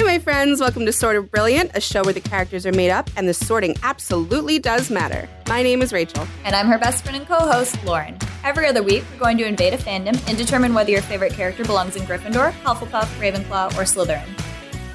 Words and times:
Hi, 0.00 0.06
my 0.06 0.18
friends. 0.18 0.60
Welcome 0.60 0.86
to 0.86 0.94
Sort 0.94 1.16
of 1.16 1.30
Brilliant, 1.30 1.72
a 1.74 1.80
show 1.80 2.02
where 2.02 2.14
the 2.14 2.22
characters 2.22 2.64
are 2.64 2.72
made 2.72 2.90
up 2.90 3.10
and 3.18 3.28
the 3.28 3.34
sorting 3.34 3.76
absolutely 3.82 4.58
does 4.58 4.88
matter. 4.88 5.28
My 5.46 5.62
name 5.62 5.82
is 5.82 5.92
Rachel. 5.92 6.26
And 6.42 6.56
I'm 6.56 6.68
her 6.68 6.78
best 6.78 7.04
friend 7.04 7.18
and 7.18 7.28
co 7.28 7.34
host, 7.34 7.76
Lauren. 7.84 8.16
Every 8.42 8.66
other 8.66 8.82
week, 8.82 9.04
we're 9.12 9.18
going 9.18 9.36
to 9.36 9.44
invade 9.44 9.74
a 9.74 9.76
fandom 9.76 10.18
and 10.26 10.38
determine 10.38 10.72
whether 10.72 10.90
your 10.90 11.02
favorite 11.02 11.34
character 11.34 11.66
belongs 11.66 11.96
in 11.96 12.04
Gryffindor, 12.04 12.52
Hufflepuff, 12.62 13.08
Ravenclaw, 13.20 13.72
or 13.74 13.82
Slytherin. 13.82 14.26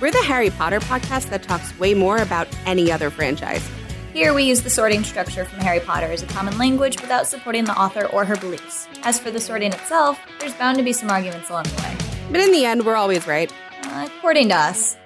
We're 0.02 0.10
the 0.10 0.23
Harry 0.23 0.49
Potter 0.49 0.79
podcast 0.79 1.29
that 1.29 1.43
talks 1.43 1.77
way 1.77 1.93
more 1.93 2.17
about 2.17 2.47
any 2.65 2.91
other 2.91 3.11
franchise. 3.11 3.63
Here, 4.11 4.33
we 4.33 4.45
use 4.45 4.63
the 4.63 4.71
sorting 4.71 5.03
structure 5.03 5.45
from 5.45 5.59
Harry 5.59 5.81
Potter 5.81 6.07
as 6.07 6.23
a 6.23 6.27
common 6.27 6.57
language 6.57 6.99
without 6.99 7.27
supporting 7.27 7.65
the 7.65 7.79
author 7.79 8.07
or 8.07 8.25
her 8.25 8.37
beliefs. 8.37 8.87
As 9.03 9.19
for 9.19 9.29
the 9.29 9.39
sorting 9.39 9.71
itself, 9.71 10.19
there's 10.39 10.55
bound 10.55 10.79
to 10.79 10.83
be 10.83 10.93
some 10.93 11.11
arguments 11.11 11.51
along 11.51 11.65
the 11.65 11.83
way. 11.83 11.95
But 12.31 12.41
in 12.41 12.51
the 12.51 12.65
end, 12.65 12.87
we're 12.87 12.95
always 12.95 13.27
right. 13.27 13.53
Uh, 13.96 14.09
according 14.18 14.50
to 14.50 14.55
us. 14.55 14.98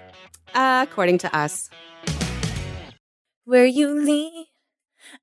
Uh, 0.56 0.86
according 0.90 1.20
to 1.20 1.30
us. 1.36 1.70
Where 3.46 3.66
you 3.66 3.94
lead, 3.94 4.48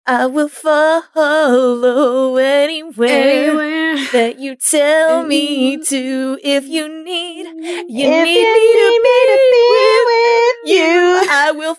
I 0.07 0.27
will 0.27 0.49
follow 0.49 2.37
anywhere, 2.37 3.09
Anywhere. 3.11 3.97
that 4.13 4.39
you 4.39 4.55
tell 4.55 5.25
me 5.27 5.79
to. 5.83 6.39
If 6.45 6.67
you 6.69 6.87
need, 7.05 7.47
you 7.47 8.07
If 8.07 8.25
need 8.25 8.39
you 8.39 8.55
me 8.55 8.79
need 8.79 9.03
me 9.03 9.19
to 9.27 9.35
to 9.35 9.39
be 9.51 9.51
be 9.51 9.67
with 9.75 10.07
with 10.07 10.57
you. 10.71 11.27
I 11.31 11.51
will 11.51 11.75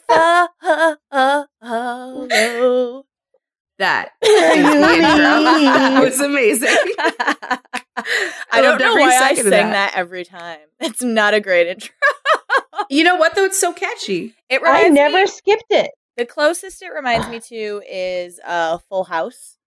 follow. 1.55 3.06
That. 3.79 4.09
Where 4.21 4.51
is 4.51 4.57
you 4.57 4.63
the 4.63 4.93
intro. 4.93 5.39
lead. 5.39 5.65
That 5.67 6.03
was 6.03 6.19
amazing. 6.19 6.69
I 8.51 8.61
don't 8.61 8.79
know 8.79 8.95
why 8.95 9.15
I 9.15 9.19
second 9.19 9.43
sing 9.43 9.51
that. 9.51 9.71
that. 9.71 9.93
every 9.95 10.23
time. 10.25 10.59
It's 10.79 11.01
not 11.01 11.33
a 11.33 11.39
great 11.41 11.67
intro. 11.67 11.89
You 12.89 13.03
know 13.03 13.15
what, 13.15 13.35
though? 13.35 13.45
It's 13.45 13.59
so 13.59 13.73
catchy. 13.73 14.33
It 14.49 14.61
I 14.63 14.87
never 14.89 15.21
me, 15.21 15.27
skipped 15.27 15.65
it. 15.71 15.91
the 16.15 16.25
closest 16.25 16.81
it 16.81 16.89
reminds 16.89 17.27
me 17.29 17.39
to 17.39 17.81
is 17.89 18.39
uh, 18.45 18.77
Full 18.89 19.03
House. 19.05 19.57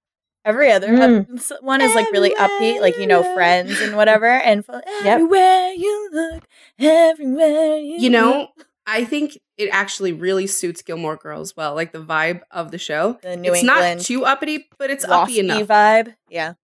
Every 0.45 0.70
other 0.72 0.89
Mm. 0.89 1.61
one 1.62 1.80
is 1.83 1.95
like 1.95 2.11
really 2.12 2.30
upbeat, 2.30 2.80
like 2.80 2.97
you 2.97 3.06
know, 3.06 3.22
Friends 3.34 3.78
and 3.80 3.95
whatever. 3.97 4.27
And 4.27 4.64
fu- 4.64 4.80
everywhere 5.05 5.72
you 5.72 6.08
look, 6.12 6.45
everywhere 6.78 7.77
you, 7.77 7.97
You 7.98 8.11
know, 8.11 8.48
I 8.86 9.05
think 9.05 9.36
it 9.61 9.69
actually 9.72 10.12
really 10.12 10.47
suits 10.47 10.80
Gilmore 10.83 11.16
Girls 11.16 11.55
well, 11.56 11.75
like 11.75 11.92
the 11.92 12.03
vibe 12.03 12.41
of 12.50 12.70
the 12.70 12.78
show. 12.78 13.19
the 13.22 13.36
New 13.36 13.53
it's 13.53 13.62
England 13.62 13.98
not 13.98 14.05
too 14.05 14.25
uppity, 14.25 14.67
but 14.78 14.91
it's 14.91 15.05
uppity 15.05 15.41
enough. 15.41 15.69
vibe. 15.69 16.14
Yeah, 16.30 16.55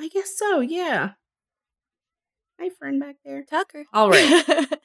I 0.00 0.08
guess 0.08 0.36
so, 0.36 0.60
yeah. 0.60 1.10
Hi, 2.58 2.70
friend 2.78 2.98
back 3.00 3.16
there. 3.24 3.44
Tucker. 3.44 3.84
All 3.92 4.10
right. 4.10 4.66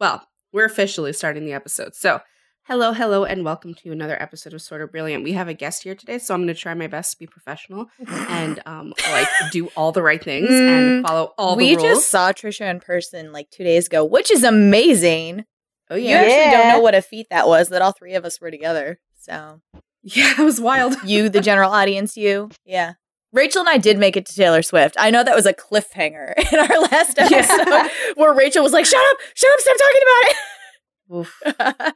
Well, 0.00 0.26
we're 0.52 0.64
officially 0.64 1.12
starting 1.12 1.44
the 1.44 1.52
episode. 1.52 1.94
So, 1.94 2.20
hello, 2.64 2.92
hello, 2.92 3.24
and 3.24 3.44
welcome 3.44 3.72
to 3.74 3.92
another 3.92 4.20
episode 4.20 4.52
of 4.52 4.60
Sort 4.60 4.82
of 4.82 4.90
Brilliant. 4.90 5.22
We 5.22 5.32
have 5.34 5.46
a 5.46 5.54
guest 5.54 5.84
here 5.84 5.94
today, 5.94 6.18
so 6.18 6.34
I'm 6.34 6.40
going 6.40 6.48
to 6.52 6.60
try 6.60 6.74
my 6.74 6.88
best 6.88 7.12
to 7.12 7.18
be 7.20 7.28
professional 7.28 7.86
and 8.08 8.60
um, 8.66 8.92
like 9.12 9.28
do 9.52 9.68
all 9.76 9.92
the 9.92 10.02
right 10.02 10.22
things 10.22 10.50
and 10.50 11.04
Mm, 11.04 11.06
follow 11.06 11.34
all 11.38 11.54
we 11.54 11.68
the 11.68 11.76
rules. 11.76 11.82
We 11.84 11.88
just 11.94 12.10
saw 12.10 12.32
Tricia 12.32 12.68
in 12.68 12.80
person 12.80 13.30
like 13.30 13.48
two 13.50 13.62
days 13.62 13.86
ago, 13.86 14.04
which 14.04 14.32
is 14.32 14.42
amazing. 14.42 15.44
Oh 15.92 15.96
You 15.96 16.08
yeah, 16.10 16.16
actually 16.16 16.50
don't 16.56 16.68
know 16.68 16.80
what 16.80 16.94
a 16.94 17.02
feat 17.02 17.26
that 17.30 17.46
was 17.48 17.68
that 17.68 17.82
all 17.82 17.92
three 17.92 18.14
of 18.14 18.24
us 18.24 18.40
were 18.40 18.50
together. 18.50 18.98
So 19.20 19.60
yeah, 20.02 20.34
that 20.36 20.42
was 20.44 20.60
wild. 20.60 20.96
you, 21.04 21.28
the 21.28 21.40
general 21.50 21.70
audience, 21.70 22.16
you, 22.16 22.50
yeah. 22.64 22.94
Rachel 23.32 23.60
and 23.60 23.68
I 23.70 23.78
did 23.78 23.96
make 23.98 24.16
it 24.16 24.26
to 24.26 24.34
Taylor 24.34 24.60
Swift. 24.62 24.94
I 24.98 25.10
know 25.10 25.24
that 25.24 25.34
was 25.34 25.46
a 25.46 25.54
cliffhanger 25.54 26.34
in 26.52 26.58
our 26.58 26.80
last 26.82 27.16
Yeah. 27.18 27.28
episode 27.30 27.90
where 28.20 28.34
Rachel 28.34 28.62
was 28.62 28.72
like, 28.74 28.84
"Shut 28.84 29.00
up, 29.00 29.16
shut 29.34 29.50
up, 29.52 29.60
stop 29.60 29.76
talking 29.78 30.02
about 30.02 31.86
it." 31.88 31.94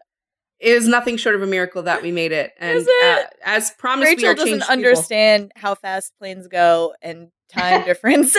it 0.60 0.74
was 0.74 0.88
nothing 0.88 1.16
short 1.18 1.34
of 1.34 1.42
a 1.42 1.46
miracle 1.46 1.82
that 1.82 2.00
we 2.02 2.10
made 2.12 2.32
it, 2.32 2.52
and 2.58 2.78
Is 2.78 2.86
it? 2.88 3.18
Uh, 3.24 3.28
as 3.44 3.70
promised, 3.78 4.08
we 4.08 4.14
Rachel 4.16 4.28
are 4.30 4.34
doesn't 4.34 4.48
changed 4.50 4.62
people. 4.66 4.72
understand 4.72 5.52
how 5.56 5.74
fast 5.74 6.12
planes 6.18 6.46
go 6.48 6.94
and 7.02 7.28
time 7.52 7.84
difference. 7.84 8.34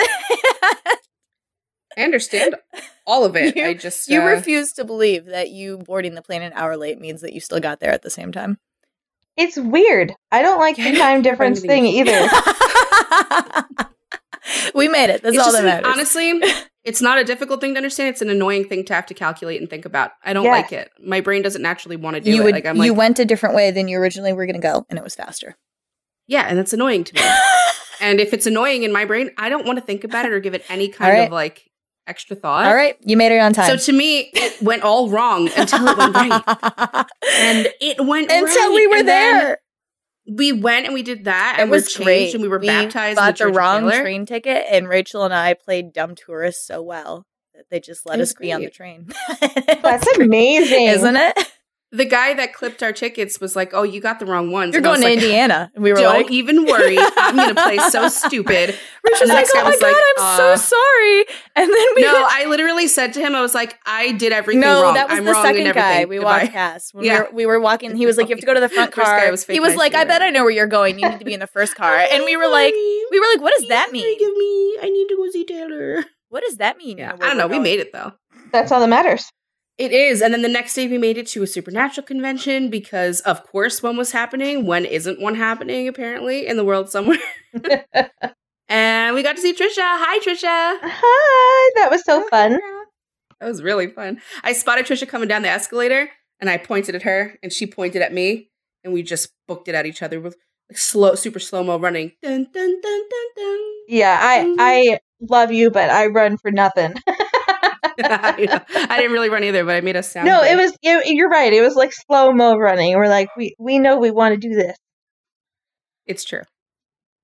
I 1.97 2.01
understand 2.03 2.55
all 3.05 3.25
of 3.25 3.35
it. 3.35 3.55
You- 3.57 3.65
I 3.65 3.73
just 3.73 4.07
you 4.07 4.21
uh, 4.21 4.25
refuse 4.25 4.71
to 4.73 4.85
believe 4.85 5.25
that 5.25 5.49
you 5.49 5.79
boarding 5.79 6.13
the 6.15 6.21
plane 6.21 6.43
an 6.43 6.53
hour 6.53 6.77
late 6.77 6.99
means 6.99 7.21
that 7.21 7.33
you 7.33 7.39
still 7.39 7.59
got 7.59 7.79
there 7.79 7.91
at 7.91 8.03
the 8.03 8.09
same 8.09 8.31
time. 8.31 8.57
It's 9.35 9.57
weird. 9.57 10.13
I 10.31 10.41
don't 10.41 10.59
like 10.59 10.75
the 10.77 10.95
time 10.97 11.21
difference 11.23 11.61
thing 11.61 11.85
either. 11.87 12.27
we 14.73 14.87
made 14.87 15.09
it. 15.09 15.21
That's 15.21 15.35
it's 15.35 15.43
all 15.43 15.51
just 15.51 15.53
that 15.53 15.59
an- 15.59 15.65
matters. 15.83 15.93
honestly, 15.93 16.41
it's 16.83 17.01
not 17.01 17.17
a 17.17 17.23
difficult 17.23 17.59
thing 17.61 17.73
to 17.73 17.77
understand. 17.77 18.09
It's 18.09 18.21
an 18.21 18.29
annoying 18.29 18.65
thing 18.67 18.85
to 18.85 18.93
have 18.93 19.05
to 19.07 19.13
calculate 19.13 19.59
and 19.59 19.69
think 19.69 19.85
about. 19.85 20.11
I 20.23 20.33
don't 20.33 20.45
Yes. 20.45 20.51
like 20.63 20.71
it. 20.73 20.91
My 21.03 21.21
brain 21.21 21.41
doesn't 21.41 21.61
naturally 21.61 21.97
want 21.97 22.15
to 22.15 22.21
do 22.21 22.31
you 22.31 22.41
it. 22.41 22.45
would 22.45 22.53
like 22.55 22.65
I'm 22.65 22.77
you 22.77 22.91
like, 22.91 22.97
went 22.97 23.19
a 23.19 23.25
different 23.25 23.55
way 23.55 23.71
than 23.71 23.87
you 23.87 23.97
originally 23.99 24.33
were 24.33 24.45
going 24.45 24.55
to 24.55 24.61
go, 24.61 24.85
and 24.89 24.97
it 24.97 25.03
was 25.03 25.15
faster. 25.15 25.55
yeah, 26.27 26.45
and 26.47 26.57
it's 26.59 26.73
annoying 26.73 27.03
to 27.05 27.13
me. 27.15 27.21
and 28.01 28.19
if 28.19 28.33
it's 28.33 28.45
annoying 28.45 28.83
in 28.83 28.91
my 28.91 29.05
brain, 29.05 29.31
I 29.37 29.49
don't 29.49 29.65
want 29.65 29.79
to 29.79 29.85
think 29.85 30.03
about 30.03 30.25
it 30.25 30.31
or 30.31 30.39
give 30.39 30.53
it 30.53 30.63
any 30.69 30.87
kind 30.89 31.13
right. 31.13 31.25
of 31.27 31.31
like 31.31 31.66
extra 32.07 32.35
thought. 32.35 32.65
all 32.65 32.73
right, 32.75 32.95
you 33.01 33.17
made 33.17 33.31
it 33.31 33.39
on 33.39 33.53
time. 33.53 33.67
So 33.77 33.91
to 33.91 33.97
me, 33.97 34.29
it 34.33 34.61
went 34.61 34.83
all 34.83 35.09
wrong 35.09 35.49
until 35.57 35.87
it 35.87 35.97
went 35.97 36.15
right, 36.15 37.05
and 37.39 37.67
it 37.81 38.03
went 38.05 38.31
until 38.31 38.45
right, 38.47 38.71
we 38.73 38.87
were 38.87 38.97
and 38.97 39.07
there, 39.07 39.57
We 40.27 40.51
went 40.53 40.85
and 40.85 40.93
we 40.93 41.03
did 41.03 41.25
that, 41.25 41.55
it 41.57 41.61
and 41.61 41.71
we 41.71 41.77
was 41.77 41.85
changed, 41.91 42.03
great. 42.03 42.33
and 42.33 42.41
we 42.41 42.49
were 42.49 42.59
baptized. 42.59 43.17
in 43.17 43.23
Bought 43.23 43.37
the, 43.37 43.45
the 43.45 43.51
wrong 43.51 43.81
Taylor. 43.89 44.01
train 44.01 44.25
ticket, 44.25 44.65
and 44.69 44.87
Rachel 44.89 45.23
and 45.23 45.33
I 45.33 45.53
played 45.53 45.93
dumb 45.93 46.15
tourists 46.15 46.65
so 46.65 46.81
well 46.81 47.25
that 47.55 47.65
they 47.71 47.79
just 47.79 48.05
let 48.05 48.19
us 48.19 48.29
was 48.29 48.35
be 48.35 48.51
on 48.53 48.61
the 48.61 48.69
train. 48.69 49.07
That's 49.81 50.07
amazing. 50.17 50.85
isn't 50.87 51.15
it? 51.15 51.51
The 51.97 52.05
guy 52.05 52.33
that 52.35 52.53
clipped 52.53 52.83
our 52.83 52.93
tickets 52.93 53.39
was 53.39 53.55
like, 53.55 53.73
"Oh, 53.73 53.83
you 53.83 53.99
got 53.99 54.19
the 54.19 54.25
wrong 54.25 54.51
ones." 54.51 54.73
You're 54.73 54.79
And 54.79 54.85
going 54.85 54.99
to 55.01 55.05
like, 55.07 55.13
Indiana, 55.17 55.71
and 55.73 55.83
we 55.83 55.91
were 55.91 55.97
like 55.97 56.03
Don't 56.05 56.21
like, 56.23 56.31
even 56.31 56.65
worry. 56.65 56.97
I'm 57.17 57.35
gonna 57.35 57.55
play 57.55 57.77
so 57.89 58.07
stupid. 58.07 58.69
Rachel's 59.03 59.21
And 59.21 59.29
the 59.29 59.33
like, 59.33 59.41
next 59.41 59.53
guy 59.53 59.61
oh 59.61 59.63
my 59.63 59.69
was 59.71 59.79
god, 59.79 59.87
like, 59.87 59.95
I'm 60.19 60.37
so 60.37 60.51
uh, 60.53 60.57
sorry. 60.57 61.25
And 61.55 61.69
then 61.73 61.87
we 61.95 62.01
No, 62.03 62.13
I 62.29 62.45
literally 62.47 62.87
said 62.87 63.13
to 63.13 63.19
him, 63.21 63.35
I 63.35 63.41
was 63.41 63.55
like, 63.55 63.77
I 63.85 64.11
did 64.11 64.31
everything 64.31 64.61
no, 64.61 64.83
wrong. 64.83 64.93
that 64.95 65.09
was 65.09 65.17
I'm 65.19 65.25
the 65.25 65.31
wrong 65.31 65.45
in 65.45 65.47
second 65.55 65.67
everything. 65.67 65.91
guy 66.01 66.05
we 66.05 66.17
Goodbye. 66.17 66.39
walked 66.43 66.51
past. 66.53 66.93
When 66.93 67.05
Yeah. 67.05 67.19
we, 67.19 67.19
were, 67.23 67.29
we 67.33 67.45
were 67.47 67.59
walking, 67.59 67.95
he 67.95 68.05
was 68.05 68.17
like, 68.17 68.27
"You 68.29 68.35
have 68.35 68.41
to 68.41 68.45
go 68.45 68.53
to 68.53 68.59
the 68.59 68.69
front 68.69 68.91
car." 68.99 69.29
was 69.31 69.45
he 69.45 69.59
was 69.59 69.75
like, 69.75 69.93
to 69.93 69.99
"I 69.99 70.03
bet 70.05 70.21
I 70.21 70.29
know 70.29 70.43
where 70.43 70.51
you're 70.51 70.67
going. 70.67 70.99
You 70.99 71.09
need 71.09 71.19
to 71.19 71.25
be 71.25 71.33
in 71.33 71.39
the 71.39 71.47
first 71.47 71.75
car." 71.75 71.95
And 71.95 72.23
we 72.25 72.37
were 72.37 72.47
like, 72.47 72.73
"We 73.11 73.19
were 73.19 73.25
like, 73.33 73.41
what 73.41 73.53
does 73.57 73.67
that 73.69 73.91
mean? 73.91 74.03
Forgive 74.15 74.35
me. 74.37 74.77
I 74.83 74.89
need 74.93 75.07
to 75.09 75.15
go 75.15 75.29
see 75.31 75.45
Taylor. 75.45 76.05
What 76.29 76.43
does 76.43 76.57
that 76.57 76.77
mean?" 76.77 76.97
Yeah, 76.99 77.13
I 77.19 77.27
don't 77.27 77.37
know. 77.37 77.47
We 77.47 77.59
made 77.59 77.79
it 77.79 77.91
though. 77.93 78.13
That's 78.51 78.71
all 78.71 78.79
that 78.81 78.87
matters. 78.89 79.31
It 79.77 79.91
is. 79.91 80.23
And 80.23 80.33
then 80.33 80.41
the 80.41 80.49
next 80.49 80.73
day 80.73 80.87
we 80.87 80.97
made 80.97 81.17
it 81.17 81.27
to 81.27 81.43
a 81.43 81.47
supernatural 81.47 82.05
convention 82.05 82.69
because 82.69 83.19
of 83.21 83.45
course 83.45 83.83
one 83.83 83.95
was 83.95 84.11
happening. 84.11 84.65
When 84.65 84.85
isn't 84.85 85.21
one 85.21 85.35
happening 85.35 85.87
apparently 85.87 86.47
in 86.47 86.57
the 86.57 86.65
world 86.65 86.89
somewhere? 86.89 87.19
and 88.69 89.15
we 89.15 89.21
got 89.21 89.35
to 89.35 89.41
see 89.41 89.53
Tricia. 89.53 89.77
Hi 89.77 90.19
Tricia. 90.19 90.79
Hi, 90.81 91.71
that 91.75 91.91
was 91.91 92.03
so 92.03 92.27
fun. 92.29 92.59
That 93.39 93.47
was 93.47 93.61
really 93.61 93.87
fun. 93.87 94.19
I 94.43 94.53
spotted 94.53 94.87
Tricia 94.87 95.07
coming 95.07 95.27
down 95.27 95.43
the 95.43 95.49
escalator 95.49 96.09
and 96.39 96.49
I 96.49 96.57
pointed 96.57 96.95
at 96.95 97.03
her 97.03 97.37
and 97.43 97.53
she 97.53 97.67
pointed 97.67 98.01
at 98.01 98.11
me 98.11 98.49
and 98.83 98.93
we 98.93 99.03
just 99.03 99.29
booked 99.47 99.67
it 99.67 99.75
at 99.75 99.85
each 99.85 100.01
other 100.01 100.19
with 100.19 100.35
like 100.69 100.77
slow 100.77 101.13
super 101.13 101.39
slow-mo 101.39 101.77
running. 101.77 102.13
Dun 102.23 102.47
dun 102.51 102.81
dun 102.81 103.01
dun 103.09 103.27
dun. 103.35 103.59
Yeah, 103.87 104.19
I 104.19 104.55
I 104.57 104.73
mm-hmm. 104.81 105.25
love 105.29 105.51
you, 105.51 105.69
but 105.69 105.91
I 105.91 106.07
run 106.07 106.37
for 106.37 106.49
nothing. 106.49 106.95
I. 108.03 108.61
I 108.89 108.97
didn't 108.97 109.11
really 109.11 109.29
run 109.29 109.43
either, 109.43 109.65
but 109.65 109.75
I 109.75 109.81
made 109.81 109.95
a 109.95 110.03
sound 110.03 110.27
no, 110.27 110.41
good. 110.41 110.51
it 110.51 110.55
was 110.55 110.77
you 110.81 111.01
you're 111.05 111.29
right. 111.29 111.51
It 111.51 111.61
was 111.61 111.75
like 111.75 111.91
slow 111.93 112.31
mo 112.31 112.57
running. 112.57 112.95
We're 112.95 113.09
like 113.09 113.29
we 113.35 113.55
we 113.59 113.79
know 113.79 113.97
we 113.97 114.11
want 114.11 114.33
to 114.33 114.39
do 114.39 114.55
this. 114.55 114.77
It's 116.05 116.23
true. 116.23 116.43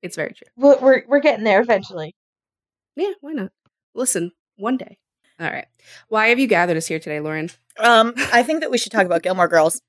It's 0.01 0.15
very 0.15 0.33
true. 0.33 0.47
We're 0.57 0.79
we're, 0.79 1.03
we're 1.07 1.19
getting 1.19 1.45
there 1.45 1.61
eventually. 1.61 2.15
Yeah, 2.95 3.13
why 3.21 3.33
not? 3.33 3.51
Listen, 3.95 4.31
one 4.57 4.77
day. 4.77 4.97
All 5.39 5.49
right. 5.49 5.65
Why 6.09 6.27
have 6.27 6.39
you 6.39 6.47
gathered 6.47 6.77
us 6.77 6.87
here 6.87 6.99
today, 6.99 7.19
Lauren? 7.19 7.49
Um, 7.79 8.13
I 8.31 8.43
think 8.43 8.61
that 8.61 8.71
we 8.71 8.77
should 8.77 8.91
talk 8.91 9.05
about 9.05 9.23
Gilmore 9.23 9.47
Girls. 9.47 9.81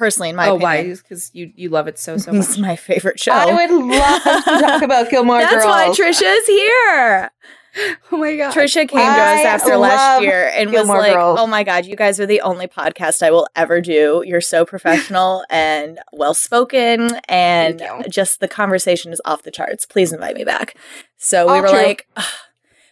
Personally, 0.00 0.30
in 0.30 0.36
my 0.36 0.48
oh, 0.48 0.56
opinion, 0.56 0.88
why? 0.88 0.94
Because 0.94 1.30
you 1.34 1.52
you 1.56 1.68
love 1.68 1.86
it 1.86 1.98
so 1.98 2.16
so 2.16 2.32
much. 2.32 2.46
it's 2.46 2.56
my 2.56 2.74
favorite 2.74 3.20
show. 3.20 3.32
I 3.32 3.52
would 3.52 3.70
love 3.70 4.22
to 4.22 4.60
talk 4.66 4.80
about 4.80 5.10
Gilmore 5.10 5.40
That's 5.40 5.52
Girls. 5.52 5.66
why 5.66 5.88
Tricia's 5.90 6.46
here. 6.46 7.30
oh 8.10 8.16
my 8.16 8.34
god. 8.34 8.54
Tricia 8.54 8.88
came 8.88 8.98
to 8.98 9.20
us 9.20 9.44
after 9.44 9.76
last 9.76 10.22
year 10.22 10.50
and 10.54 10.70
Gilmore 10.70 10.96
was 10.96 11.04
like, 11.04 11.12
Girls. 11.12 11.38
"Oh 11.38 11.46
my 11.46 11.64
god, 11.64 11.84
you 11.84 11.96
guys 11.96 12.18
are 12.18 12.24
the 12.24 12.40
only 12.40 12.66
podcast 12.66 13.22
I 13.22 13.30
will 13.30 13.46
ever 13.54 13.82
do. 13.82 14.24
You're 14.26 14.40
so 14.40 14.64
professional 14.64 15.44
and 15.50 15.98
well 16.14 16.32
spoken, 16.32 17.20
and 17.28 17.82
just 18.08 18.40
the 18.40 18.48
conversation 18.48 19.12
is 19.12 19.20
off 19.26 19.42
the 19.42 19.50
charts. 19.50 19.84
Please 19.84 20.14
invite 20.14 20.34
me 20.34 20.44
back." 20.44 20.78
So 21.18 21.44
we 21.44 21.52
All 21.52 21.60
were 21.60 21.68
true. 21.68 21.76
like, 21.76 22.08
"Ugh, 22.16 22.24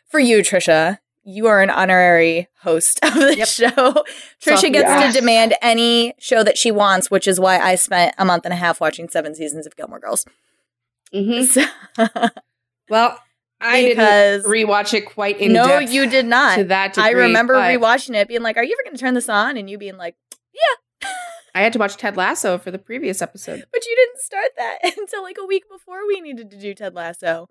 "For 0.08 0.20
you, 0.20 0.40
Tricia." 0.40 0.98
You 1.30 1.46
are 1.46 1.60
an 1.60 1.68
honorary 1.68 2.48
host 2.62 2.98
of 3.02 3.12
the 3.12 3.36
Yep. 3.36 3.48
show. 3.60 4.04
Tricia 4.42 4.72
gets 4.72 5.14
to 5.14 5.20
demand 5.20 5.54
any 5.60 6.14
show 6.18 6.42
that 6.42 6.56
she 6.56 6.70
wants, 6.70 7.10
which 7.10 7.28
is 7.28 7.38
why 7.38 7.58
I 7.58 7.74
spent 7.74 8.14
a 8.16 8.24
month 8.24 8.46
and 8.46 8.52
a 8.54 8.56
half 8.56 8.80
watching 8.80 9.10
seven 9.10 9.34
seasons 9.34 9.66
of 9.66 9.76
Gilmore 9.76 10.00
Girls. 10.00 10.24
Mhm. 11.12 11.44
So- 11.98 12.28
Well, 12.88 13.18
I 13.60 13.82
Because- 13.90 14.42
didn't 14.44 14.52
rewatch 14.52 14.94
it 14.94 15.02
quite 15.02 15.38
in 15.38 15.52
no, 15.52 15.66
depth 15.66 15.92
you 15.92 16.08
did 16.08 16.24
not. 16.24 16.56
to 16.56 16.64
that 16.64 16.96
I 16.96 17.10
remember 17.10 17.54
rewatching 17.54 18.14
it, 18.14 18.26
being 18.28 18.42
like, 18.42 18.56
"Are 18.56 18.64
you 18.64 18.72
ever 18.72 18.84
going 18.88 18.96
to 18.96 19.00
turn 19.00 19.12
this 19.14 19.28
on?" 19.28 19.56
And 19.58 19.68
you 19.68 19.76
being 19.76 19.98
like, 19.98 20.16
"Yeah." 20.54 21.08
I 21.54 21.60
had 21.62 21.72
to 21.74 21.78
watch 21.78 21.96
Ted 21.98 22.16
Lasso 22.16 22.56
for 22.56 22.70
the 22.70 22.78
previous 22.78 23.20
episode. 23.20 23.64
"But 23.72 23.84
you 23.84 23.94
didn't 23.96 24.20
start 24.22 24.52
that 24.56 24.78
until 24.96 25.22
like 25.22 25.36
a 25.38 25.44
week 25.44 25.64
before 25.70 26.06
we 26.06 26.20
needed 26.22 26.50
to 26.52 26.56
do 26.58 26.72
Ted 26.72 26.94
Lasso." 26.94 27.48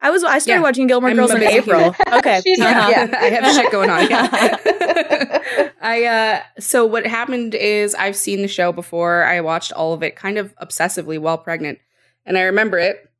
I 0.00 0.10
was 0.10 0.22
I 0.22 0.38
started 0.38 0.60
Yeah. 0.60 0.62
watching 0.62 0.86
Gilmore 0.86 1.10
I'm 1.10 1.16
Girls 1.16 1.30
in 1.32 1.42
April. 1.42 1.94
Okay, 2.12 2.36
uh-huh. 2.38 2.42
yeah. 2.90 3.08
I 3.18 3.24
have 3.30 3.54
shit 3.54 3.70
going 3.72 3.90
on. 3.90 4.08
Yeah. 4.10 5.70
I 5.80 6.04
uh 6.04 6.60
so 6.60 6.84
what 6.84 7.06
happened 7.06 7.54
is 7.54 7.94
I've 7.94 8.16
seen 8.16 8.42
the 8.42 8.48
show 8.48 8.72
before. 8.72 9.24
I 9.24 9.40
watched 9.40 9.72
all 9.72 9.92
of 9.92 10.02
it 10.02 10.16
kind 10.16 10.38
of 10.38 10.54
obsessively 10.56 11.18
while 11.18 11.38
pregnant. 11.38 11.78
And 12.26 12.36
I 12.38 12.42
remember 12.42 12.78
it 12.78 13.10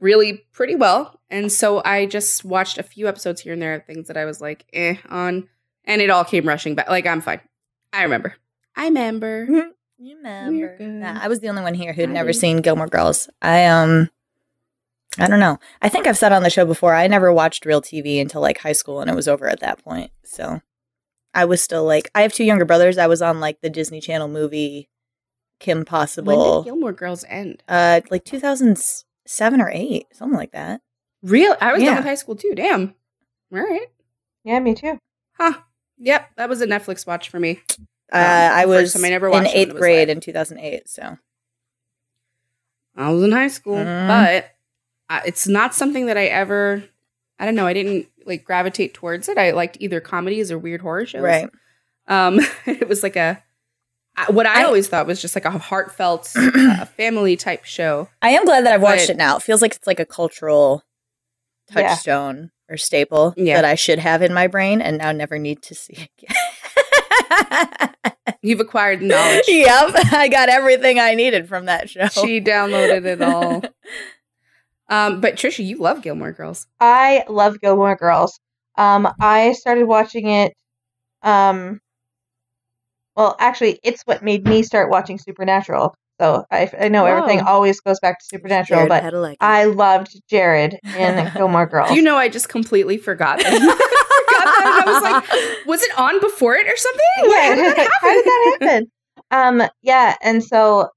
really 0.00 0.44
pretty 0.52 0.74
well. 0.74 1.20
And 1.30 1.52
so 1.52 1.82
I 1.84 2.06
just 2.06 2.44
watched 2.44 2.78
a 2.78 2.82
few 2.82 3.06
episodes 3.08 3.40
here 3.42 3.52
and 3.52 3.62
there, 3.62 3.74
of 3.74 3.84
things 3.86 4.08
that 4.08 4.16
I 4.16 4.24
was 4.24 4.40
like, 4.40 4.66
eh 4.72 4.96
on. 5.08 5.48
And 5.84 6.02
it 6.02 6.10
all 6.10 6.24
came 6.24 6.46
rushing 6.48 6.74
back. 6.74 6.88
Like 6.88 7.06
I'm 7.06 7.20
fine. 7.20 7.40
I 7.92 8.02
remember. 8.02 8.34
I 8.76 8.84
remember. 8.86 9.46
You 9.98 10.16
remember? 10.16 10.76
Nah, 10.78 11.18
I 11.20 11.28
was 11.28 11.40
the 11.40 11.48
only 11.48 11.62
one 11.62 11.74
here 11.74 11.92
who'd 11.92 12.08
I 12.10 12.12
never 12.12 12.28
didn't. 12.28 12.40
seen 12.40 12.60
Gilmore 12.60 12.86
Girls. 12.86 13.28
I 13.42 13.66
um, 13.66 14.08
I 15.18 15.26
don't 15.26 15.40
know. 15.40 15.58
I 15.82 15.88
think 15.88 16.06
I've 16.06 16.16
said 16.18 16.32
on 16.32 16.42
the 16.42 16.50
show 16.50 16.64
before. 16.64 16.94
I 16.94 17.06
never 17.06 17.32
watched 17.32 17.64
real 17.66 17.82
TV 17.82 18.20
until 18.20 18.40
like 18.40 18.58
high 18.58 18.72
school, 18.72 19.00
and 19.00 19.10
it 19.10 19.14
was 19.16 19.26
over 19.28 19.48
at 19.48 19.60
that 19.60 19.82
point. 19.82 20.10
So 20.24 20.60
I 21.34 21.44
was 21.44 21.62
still 21.62 21.84
like, 21.84 22.10
I 22.14 22.22
have 22.22 22.32
two 22.32 22.44
younger 22.44 22.64
brothers. 22.64 22.98
I 22.98 23.06
was 23.08 23.20
on 23.22 23.40
like 23.40 23.60
the 23.60 23.70
Disney 23.70 24.00
Channel 24.00 24.28
movie 24.28 24.88
Kim 25.60 25.84
Possible. 25.84 26.26
When 26.28 26.36
Possible, 26.38 26.62
did 26.62 26.68
Gilmore 26.70 26.92
Girls 26.92 27.24
end? 27.28 27.62
uh, 27.68 28.00
like 28.10 28.24
two 28.24 28.38
thousand 28.38 28.78
seven 29.26 29.60
or 29.60 29.70
eight, 29.72 30.06
something 30.12 30.38
like 30.38 30.52
that. 30.52 30.80
Real 31.22 31.56
I 31.60 31.72
was 31.72 31.82
Yeah. 31.82 31.88
done 31.90 31.96
with 31.96 32.06
high 32.06 32.14
school 32.14 32.36
too. 32.36 32.52
Damn. 32.54 32.94
All 33.52 33.58
right. 33.60 33.86
yeah, 34.44 34.60
me 34.60 34.74
too. 34.74 34.98
Huh. 35.38 35.54
Yep. 35.98 36.30
That 36.36 36.48
was 36.48 36.60
a 36.60 36.66
Netflix 36.66 37.06
watch 37.06 37.28
for 37.28 37.40
me. 37.40 37.60
Uh, 38.12 38.16
Um, 38.16 38.58
I 38.58 38.66
was 38.66 38.92
time 38.92 39.04
I 39.04 39.08
never 39.08 39.26
in 39.26 39.32
watched 39.32 39.54
it 39.54 39.56
eighth 39.58 39.68
it 39.70 39.72
was 39.74 39.80
grade 39.80 40.08
live. 40.08 40.16
in 40.16 40.20
two 40.20 40.32
thousand 40.32 40.58
eight. 40.60 40.88
So 40.88 41.18
I 42.96 43.10
was 43.10 43.22
in 43.22 43.32
high 43.32 43.48
school, 43.48 43.76
Mm. 43.76 44.08
but 44.08 44.50
it's 45.24 45.46
not 45.48 45.74
something 45.74 46.06
that 46.06 46.16
I 46.16 46.26
ever. 46.26 46.84
I 47.38 47.44
don't 47.44 47.54
know. 47.54 47.66
I 47.66 47.72
didn't 47.72 48.06
like 48.26 48.44
gravitate 48.44 48.94
towards 48.94 49.28
it. 49.28 49.38
I 49.38 49.52
liked 49.52 49.76
either 49.80 50.00
comedies 50.00 50.50
or 50.52 50.58
weird 50.58 50.80
horror 50.80 51.06
shows. 51.06 51.22
right. 51.22 51.48
Um, 52.06 52.40
it 52.66 52.88
was 52.88 53.02
like 53.02 53.16
a, 53.16 53.42
what 54.28 54.46
I, 54.46 54.62
I- 54.62 54.64
always 54.64 54.88
thought 54.88 55.06
was 55.06 55.20
just 55.22 55.36
like 55.36 55.44
a 55.44 55.50
heartfelt 55.50 56.32
uh, 56.36 56.84
family 56.86 57.36
type 57.36 57.64
show. 57.64 58.08
I 58.22 58.30
am 58.30 58.44
glad 58.44 58.64
that 58.66 58.72
I've 58.74 58.82
watched 58.82 59.06
But- 59.06 59.14
it 59.14 59.16
now. 59.18 59.36
It 59.36 59.42
feels 59.42 59.62
like 59.62 59.74
it's 59.76 59.86
like 59.86 60.00
a 60.00 60.04
cultural 60.06 60.82
Yeah. 61.74 61.88
touchstone 61.88 62.50
or 62.68 62.76
staple 62.76 63.34
Yeah. 63.36 63.56
that 63.56 63.64
I 63.64 63.74
should 63.76 63.98
have 64.00 64.20
in 64.22 64.34
my 64.34 64.46
brain 64.46 64.80
and 64.82 64.98
now 64.98 65.12
never 65.12 65.38
need 65.38 65.62
to 65.62 65.74
see 65.74 66.08
again. 66.18 67.90
You've 68.42 68.60
acquired 68.60 69.02
knowledge. 69.02 69.44
yep, 69.48 69.90
I 70.12 70.28
got 70.28 70.48
everything 70.48 70.98
I 70.98 71.14
needed 71.14 71.48
from 71.48 71.66
that 71.66 71.90
show. 71.90 72.06
She 72.08 72.40
downloaded 72.40 73.04
it 73.04 73.20
all. 73.22 73.62
Um, 74.88 75.20
but 75.20 75.34
Tricia, 75.36 75.64
you 75.66 75.78
love 75.78 76.02
Gilmore 76.02 76.32
Girls. 76.32 76.66
I 76.80 77.24
love 77.28 77.60
Gilmore 77.60 77.96
Girls. 77.96 78.38
Um, 78.76 79.08
I 79.20 79.52
started 79.52 79.84
watching 79.84 80.28
it. 80.28 80.54
Um, 81.22 81.80
well, 83.16 83.36
actually, 83.38 83.80
it's 83.82 84.02
what 84.04 84.22
made 84.22 84.44
me 84.44 84.62
start 84.62 84.90
watching 84.90 85.18
Supernatural. 85.18 85.94
So 86.20 86.44
I, 86.50 86.70
I 86.80 86.88
know 86.88 87.04
everything 87.06 87.40
always 87.40 87.80
goes 87.80 88.00
back 88.00 88.18
to 88.18 88.24
Supernatural, 88.24 88.86
Jared 88.86 88.88
but 88.88 89.02
Padalecki. 89.04 89.36
I 89.40 89.64
loved 89.64 90.20
Jared 90.28 90.78
in 90.96 91.30
Gilmore 91.36 91.66
Girls. 91.66 91.92
You 91.92 92.02
know 92.02 92.16
I 92.16 92.28
just 92.28 92.48
completely 92.48 92.96
forgot 92.98 93.38
that. 93.38 93.52
forgot 93.52 94.44
that. 94.44 94.84
I 94.86 94.92
was 94.92 95.02
like, 95.02 95.66
was 95.66 95.82
it 95.82 95.96
on 95.98 96.20
before 96.20 96.56
it 96.56 96.66
or 96.66 96.76
something? 96.76 97.00
yeah, 97.24 97.48
How 97.48 97.54
did 97.54 97.76
that 97.76 97.90
how 98.00 98.08
did 98.14 98.24
that 98.24 98.58
happen? 98.60 98.68
happen? 99.30 99.62
Um, 99.62 99.68
yeah, 99.82 100.16
and 100.22 100.42
so 100.42 100.88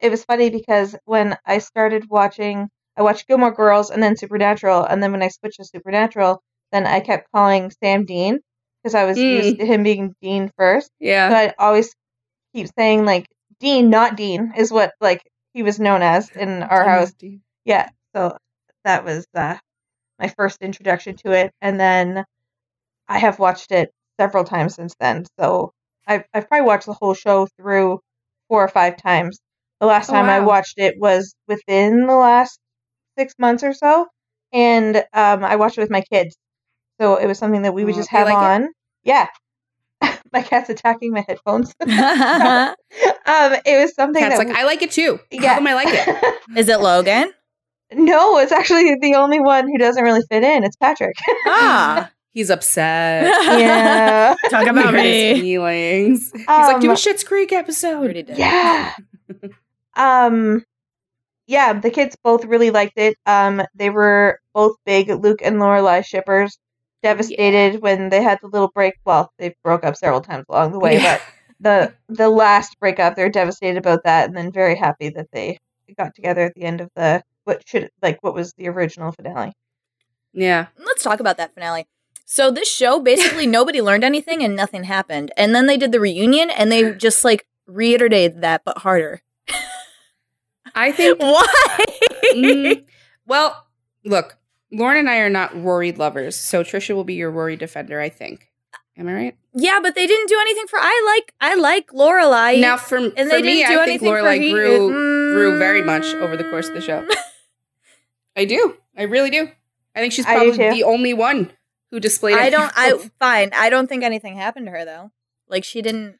it 0.00 0.10
was 0.10 0.24
funny 0.24 0.48
because 0.50 0.94
when 1.04 1.36
I 1.46 1.58
started 1.58 2.04
watching, 2.08 2.68
I 2.96 3.02
watched 3.02 3.26
Gilmore 3.28 3.52
Girls 3.52 3.90
and 3.90 4.02
then 4.02 4.16
Supernatural, 4.16 4.84
and 4.84 5.02
then 5.02 5.12
when 5.12 5.22
I 5.22 5.28
switched 5.28 5.56
to 5.58 5.64
Supernatural, 5.64 6.42
then 6.72 6.86
I 6.86 7.00
kept 7.00 7.30
calling 7.32 7.70
Sam 7.82 8.04
Dean 8.04 8.40
because 8.82 8.94
I 8.94 9.04
was 9.04 9.18
Mm. 9.18 9.30
used 9.44 9.58
to 9.58 9.66
him 9.66 9.82
being 9.82 10.14
Dean 10.22 10.50
first. 10.56 10.86
So 10.88 10.92
Yeah. 11.06 11.28
I'd 11.36 11.54
always 11.58 11.94
keep 12.54 12.68
saying 12.78 13.04
like 13.04 13.26
Dean, 13.60 13.90
not 13.90 14.16
Dean, 14.16 14.52
is 14.56 14.72
what 14.72 14.92
like 15.00 15.22
he 15.54 15.62
was 15.62 15.80
known 15.80 16.02
as 16.02 16.30
in 16.30 16.62
our 16.62 16.84
house. 16.88 17.12
Yeah, 17.64 17.88
so 18.14 18.36
that 18.84 19.04
was 19.04 19.26
uh, 19.34 19.56
my 20.18 20.28
first 20.28 20.62
introduction 20.62 21.16
to 21.24 21.32
it, 21.32 21.52
and 21.60 21.78
then 21.80 22.24
I 23.08 23.18
have 23.18 23.38
watched 23.38 23.72
it 23.72 23.92
several 24.18 24.44
times 24.44 24.74
since 24.76 24.94
then. 25.00 25.26
So 25.38 25.72
I've 26.06 26.24
I've 26.32 26.48
probably 26.48 26.66
watched 26.66 26.86
the 26.86 26.94
whole 26.94 27.14
show 27.14 27.46
through 27.58 28.00
four 28.48 28.64
or 28.64 28.68
five 28.68 28.96
times. 28.96 29.38
The 29.80 29.86
last 29.86 30.08
Oh, 30.10 30.14
time 30.14 30.30
I 30.30 30.40
watched 30.40 30.78
it 30.78 30.96
was 30.98 31.34
within 31.48 32.06
the 32.06 32.14
last 32.16 32.58
six 33.20 33.34
months 33.38 33.62
or 33.62 33.72
so, 33.72 34.06
and 34.52 34.96
um, 35.12 35.44
I 35.44 35.56
watched 35.56 35.76
it 35.78 35.82
with 35.82 35.90
my 35.90 36.00
kids. 36.02 36.36
So 37.00 37.16
it 37.16 37.26
was 37.26 37.38
something 37.38 37.62
that 37.62 37.72
we 37.74 37.84
would 37.84 37.94
Oh, 37.94 37.98
just 37.98 38.10
have 38.10 38.26
like 38.26 38.34
it? 38.34 38.62
on. 38.64 38.68
Yeah. 39.04 39.26
my 40.32 40.42
cat's 40.42 40.68
attacking 40.70 41.12
my 41.12 41.24
headphones. 41.28 41.74
um, 41.80 43.54
it 43.64 43.80
was 43.82 43.94
something 43.94 44.22
Cat's 44.22 44.38
that 44.38 44.46
like, 44.48 44.56
I 44.56 44.64
like 44.64 44.82
it 44.82 44.90
too. 44.90 45.18
Yeah. 45.30 45.40
Tell 45.40 45.54
them 45.56 45.66
I 45.66 45.74
like 45.74 45.88
it. 45.90 46.34
Is 46.56 46.68
it 46.68 46.80
Logan? 46.80 47.32
No, 47.92 48.38
it's 48.38 48.52
actually 48.52 48.94
the 49.00 49.14
only 49.16 49.40
one 49.40 49.66
who 49.66 49.76
doesn't 49.78 50.02
really 50.02 50.22
fit 50.30 50.42
in. 50.44 50.62
It's 50.64 50.76
Patrick. 50.76 51.16
Ah, 51.46 52.10
He's 52.32 52.48
upset. 52.50 53.24
yeah. 53.58 54.34
talk 54.50 54.66
about 54.68 54.94
His 54.94 55.02
me. 55.02 55.40
feelings. 55.40 56.30
He's 56.32 56.46
like, 56.46 56.80
do 56.80 56.86
a 56.88 56.90
Um, 56.90 56.96
Schitt's 56.96 57.24
Creek 57.24 57.52
episode. 57.52 57.96
Already 57.98 58.22
did. 58.22 58.38
Yeah. 58.38 58.94
um 59.96 60.64
yeah, 61.50 61.72
the 61.72 61.90
kids 61.90 62.16
both 62.22 62.44
really 62.44 62.70
liked 62.70 62.96
it. 62.96 63.16
Um 63.26 63.62
they 63.74 63.90
were 63.90 64.38
both 64.54 64.76
big 64.86 65.08
Luke 65.10 65.40
and 65.42 65.56
Lorelai 65.56 66.04
shippers. 66.04 66.58
Devastated 67.02 67.80
when 67.80 68.10
they 68.10 68.22
had 68.22 68.38
the 68.42 68.48
little 68.48 68.70
break. 68.74 68.94
Well, 69.06 69.32
they 69.38 69.54
broke 69.64 69.84
up 69.84 69.96
several 69.96 70.20
times 70.20 70.44
along 70.48 70.72
the 70.72 70.78
way, 70.78 70.94
Yeah. 70.94 71.18
but 71.18 71.22
the 72.08 72.14
the 72.22 72.28
last 72.28 72.78
breakup, 72.78 73.16
they're 73.16 73.30
devastated 73.30 73.78
about 73.78 74.04
that 74.04 74.28
and 74.28 74.36
then 74.36 74.52
very 74.52 74.76
happy 74.76 75.08
that 75.10 75.28
they 75.32 75.58
got 75.98 76.14
together 76.14 76.42
at 76.42 76.54
the 76.54 76.62
end 76.62 76.80
of 76.80 76.88
the 76.94 77.22
what 77.44 77.66
should 77.66 77.90
like 78.02 78.18
what 78.22 78.34
was 78.34 78.52
the 78.58 78.68
original 78.68 79.12
finale. 79.12 79.52
Yeah. 80.32 80.66
Let's 80.78 81.02
talk 81.02 81.20
about 81.20 81.36
that 81.38 81.54
finale. 81.54 81.86
So 82.26 82.50
this 82.50 82.70
show 82.70 83.00
basically 83.00 83.46
nobody 83.58 83.80
learned 83.82 84.04
anything 84.04 84.44
and 84.44 84.54
nothing 84.54 84.84
happened. 84.84 85.32
And 85.36 85.54
then 85.54 85.66
they 85.66 85.76
did 85.76 85.90
the 85.92 86.00
reunion 86.00 86.48
and 86.50 86.70
they 86.70 86.92
just 86.92 87.24
like 87.24 87.46
reiterated 87.66 88.40
that 88.42 88.62
but 88.64 88.78
harder. 88.78 89.20
I 90.74 90.92
think 90.92 91.18
Why? 91.20 91.84
Mm, 92.34 92.84
well, 93.26 93.66
look, 94.04 94.36
Lauren 94.72 94.96
and 94.98 95.08
I 95.10 95.16
are 95.18 95.30
not 95.30 95.54
Rory 95.60 95.92
lovers, 95.92 96.36
so 96.36 96.62
Tricia 96.62 96.94
will 96.94 97.04
be 97.04 97.14
your 97.14 97.30
Rory 97.30 97.56
defender, 97.56 98.00
I 98.00 98.08
think. 98.08 98.48
Am 98.96 99.08
I 99.08 99.14
right? 99.14 99.36
yeah, 99.54 99.80
but 99.82 99.94
they 99.94 100.06
didn't 100.06 100.28
do 100.28 100.38
anything 100.40 100.66
for 100.68 100.78
I 100.78 101.02
like 101.16 101.34
I 101.40 101.54
like 101.56 101.88
Lorelai. 101.90 102.60
now, 102.60 102.76
for, 102.76 102.98
and 102.98 103.12
for 103.14 103.24
they 103.24 103.42
me, 103.42 103.54
didn't 103.54 103.70
do 103.72 103.78
I 103.80 103.84
think 103.86 104.02
anything 104.02 104.08
for 104.08 104.20
Lorelai 104.22 104.40
he- 104.40 104.52
grew 104.52 104.90
Mm. 104.90 105.32
grew 105.32 105.58
very 105.58 105.82
much 105.82 106.04
over 106.16 106.36
the 106.36 106.44
course 106.44 106.68
of 106.68 106.74
the 106.74 106.80
show. 106.80 107.06
I 108.36 108.44
do. 108.44 108.76
I 108.96 109.02
really 109.04 109.30
do. 109.30 109.48
I 109.94 110.00
think 110.00 110.12
she's 110.12 110.24
probably 110.24 110.56
the 110.56 110.84
only 110.84 111.14
one 111.14 111.50
who 111.90 111.98
displayed. 112.00 112.36
I 112.36 112.50
don't 112.50 112.70
I 112.76 112.92
fine. 113.18 113.50
I 113.54 113.70
don't 113.70 113.86
think 113.88 114.04
anything 114.04 114.36
happened 114.36 114.66
to 114.66 114.72
her 114.72 114.84
though. 114.84 115.10
Like 115.48 115.64
she 115.64 115.82
didn't 115.82 116.18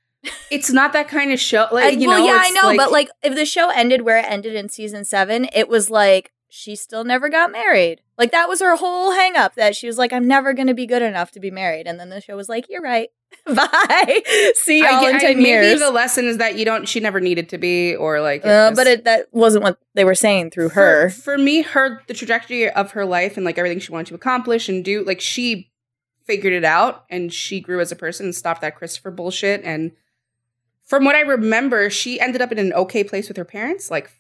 It's 0.51 0.71
not 0.71 0.93
that 0.93 1.09
kind 1.09 1.33
of 1.33 1.41
show. 1.41 1.69
Like 1.71 1.99
you 1.99 2.09
well, 2.09 2.19
know, 2.21 2.27
yeah, 2.27 2.41
I 2.43 2.51
know, 2.51 2.77
but 2.77 2.93
like 2.93 3.09
if 3.23 3.35
the 3.35 3.47
show 3.47 3.71
ended 3.71 4.03
where 4.03 4.19
it 4.19 4.27
ended 4.29 4.55
in 4.55 4.69
season 4.69 5.05
seven, 5.05 5.49
it 5.53 5.69
was 5.69 5.91
like 5.91 6.33
she 6.49 6.75
still 6.77 7.05
never 7.05 7.29
got 7.29 7.53
married. 7.53 8.03
Like 8.19 8.33
that 8.33 8.49
was 8.49 8.61
her 8.61 8.77
whole 8.77 9.13
hang 9.13 9.37
up 9.37 9.55
that 9.55 9.75
she 9.77 9.87
was 9.87 9.97
like, 9.97 10.13
I'm 10.13 10.27
never 10.27 10.53
gonna 10.53 10.75
be 10.75 10.87
good 10.87 11.03
enough 11.03 11.31
to 11.33 11.41
be 11.41 11.51
married. 11.51 11.87
And 11.87 11.99
then 11.99 12.11
the 12.11 12.21
show 12.21 12.37
was 12.37 12.49
like, 12.49 12.67
You're 12.69 12.83
right. 12.83 13.09
Bye. 13.47 14.23
See 14.55 14.81
y'all 14.81 15.07
in 15.07 15.17
I- 15.17 15.21
ten 15.21 15.37
maybe 15.37 15.49
years. 15.49 15.81
the 15.81 15.91
lesson 15.91 16.27
is 16.27 16.39
that 16.39 16.59
you 16.59 16.65
don't. 16.65 16.89
She 16.89 16.99
never 17.01 17.21
needed 17.21 17.49
to 17.51 17.59
be, 17.59 17.95
or 17.95 18.21
like. 18.21 18.45
uh, 18.45 18.73
but 18.75 18.87
it 18.89 19.05
that 19.05 19.29
wasn't 19.33 19.63
what 19.63 19.79
they 19.95 20.05
were 20.05 20.17
saying 20.17 20.51
through 20.51 20.71
her. 20.71 21.11
For, 21.11 21.23
for 21.23 21.39
me, 21.39 21.63
her 21.63 22.03
the 22.09 22.15
trajectory 22.15 22.69
of 22.69 22.91
her 22.91 23.05
life 23.07 23.37
and 23.37 23.47
like 23.47 23.57
everything 23.57 23.79
she 23.79 23.93
wanted 23.93 24.09
to 24.09 24.15
accomplish 24.17 24.69
and 24.69 24.85
do, 24.85 25.05
like 25.05 25.21
she 25.21 25.71
figured 26.27 26.53
it 26.53 26.65
out 26.65 27.05
and 27.09 27.33
she 27.33 27.61
grew 27.61 27.81
as 27.81 27.91
a 27.93 27.97
person 27.97 28.27
and 28.27 28.35
stopped 28.35 28.61
that 28.61 28.77
Christopher 28.77 29.11
bullshit. 29.13 29.63
And 29.65 29.93
from 30.91 31.05
what 31.05 31.15
I 31.15 31.21
remember, 31.21 31.89
she 31.89 32.19
ended 32.19 32.43
up 32.43 32.51
in 32.51 32.59
an 32.59 32.73
okay 32.73 33.05
place 33.05 33.29
with 33.29 33.37
her 33.37 33.45
parents, 33.45 33.93
like 33.93 34.11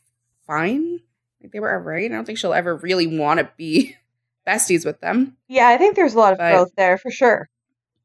fine, 0.46 1.00
like 1.42 1.50
they 1.50 1.58
were 1.58 1.74
alright. 1.74 2.08
I 2.08 2.14
don't 2.14 2.24
think 2.24 2.38
she'll 2.38 2.54
ever 2.54 2.76
really 2.76 3.08
want 3.08 3.40
to 3.40 3.50
be 3.56 3.96
besties 4.46 4.86
with 4.86 5.00
them. 5.00 5.36
Yeah, 5.48 5.66
I 5.66 5.76
think 5.78 5.96
there's 5.96 6.14
a 6.14 6.18
lot 6.18 6.32
of 6.32 6.38
But- 6.38 6.52
growth 6.52 6.70
there 6.76 6.96
for 6.96 7.10
sure. 7.10 7.48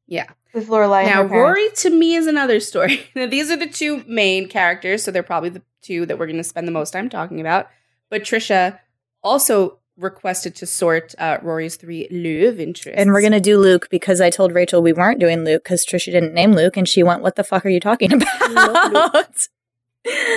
Yeah. 0.08 0.26
With 0.52 0.66
Lorelai 0.68 1.04
and 1.04 1.30
now. 1.30 1.36
Rory 1.36 1.68
to 1.76 1.90
me 1.90 2.16
is 2.16 2.26
another 2.26 2.58
story. 2.58 3.08
now, 3.14 3.26
these 3.26 3.52
are 3.52 3.56
the 3.56 3.68
two 3.68 4.02
main 4.08 4.48
characters, 4.48 5.04
so 5.04 5.12
they're 5.12 5.22
probably 5.22 5.50
the 5.50 5.62
two 5.82 6.04
that 6.06 6.18
we're 6.18 6.26
going 6.26 6.36
to 6.38 6.44
spend 6.44 6.66
the 6.66 6.72
most 6.72 6.90
time 6.90 7.08
talking 7.08 7.40
about. 7.40 7.68
But 8.10 8.22
Trisha 8.22 8.80
also 9.22 9.78
requested 9.98 10.54
to 10.56 10.66
sort 10.66 11.14
uh, 11.18 11.38
Rory's 11.42 11.76
three 11.76 12.08
love 12.10 12.60
interests. 12.60 13.00
And 13.00 13.12
we're 13.12 13.22
gonna 13.22 13.40
do 13.40 13.58
Luke 13.58 13.88
because 13.90 14.20
I 14.20 14.30
told 14.30 14.52
Rachel 14.54 14.82
we 14.82 14.92
weren't 14.92 15.20
doing 15.20 15.44
Luke 15.44 15.64
because 15.64 15.86
Tricia 15.86 16.12
didn't 16.12 16.34
name 16.34 16.52
Luke, 16.52 16.76
and 16.76 16.86
she 16.88 17.02
went, 17.02 17.22
"What 17.22 17.36
the 17.36 17.44
fuck 17.44 17.64
are 17.64 17.70
you 17.70 17.80
talking 17.80 18.12
about?" 18.12 19.48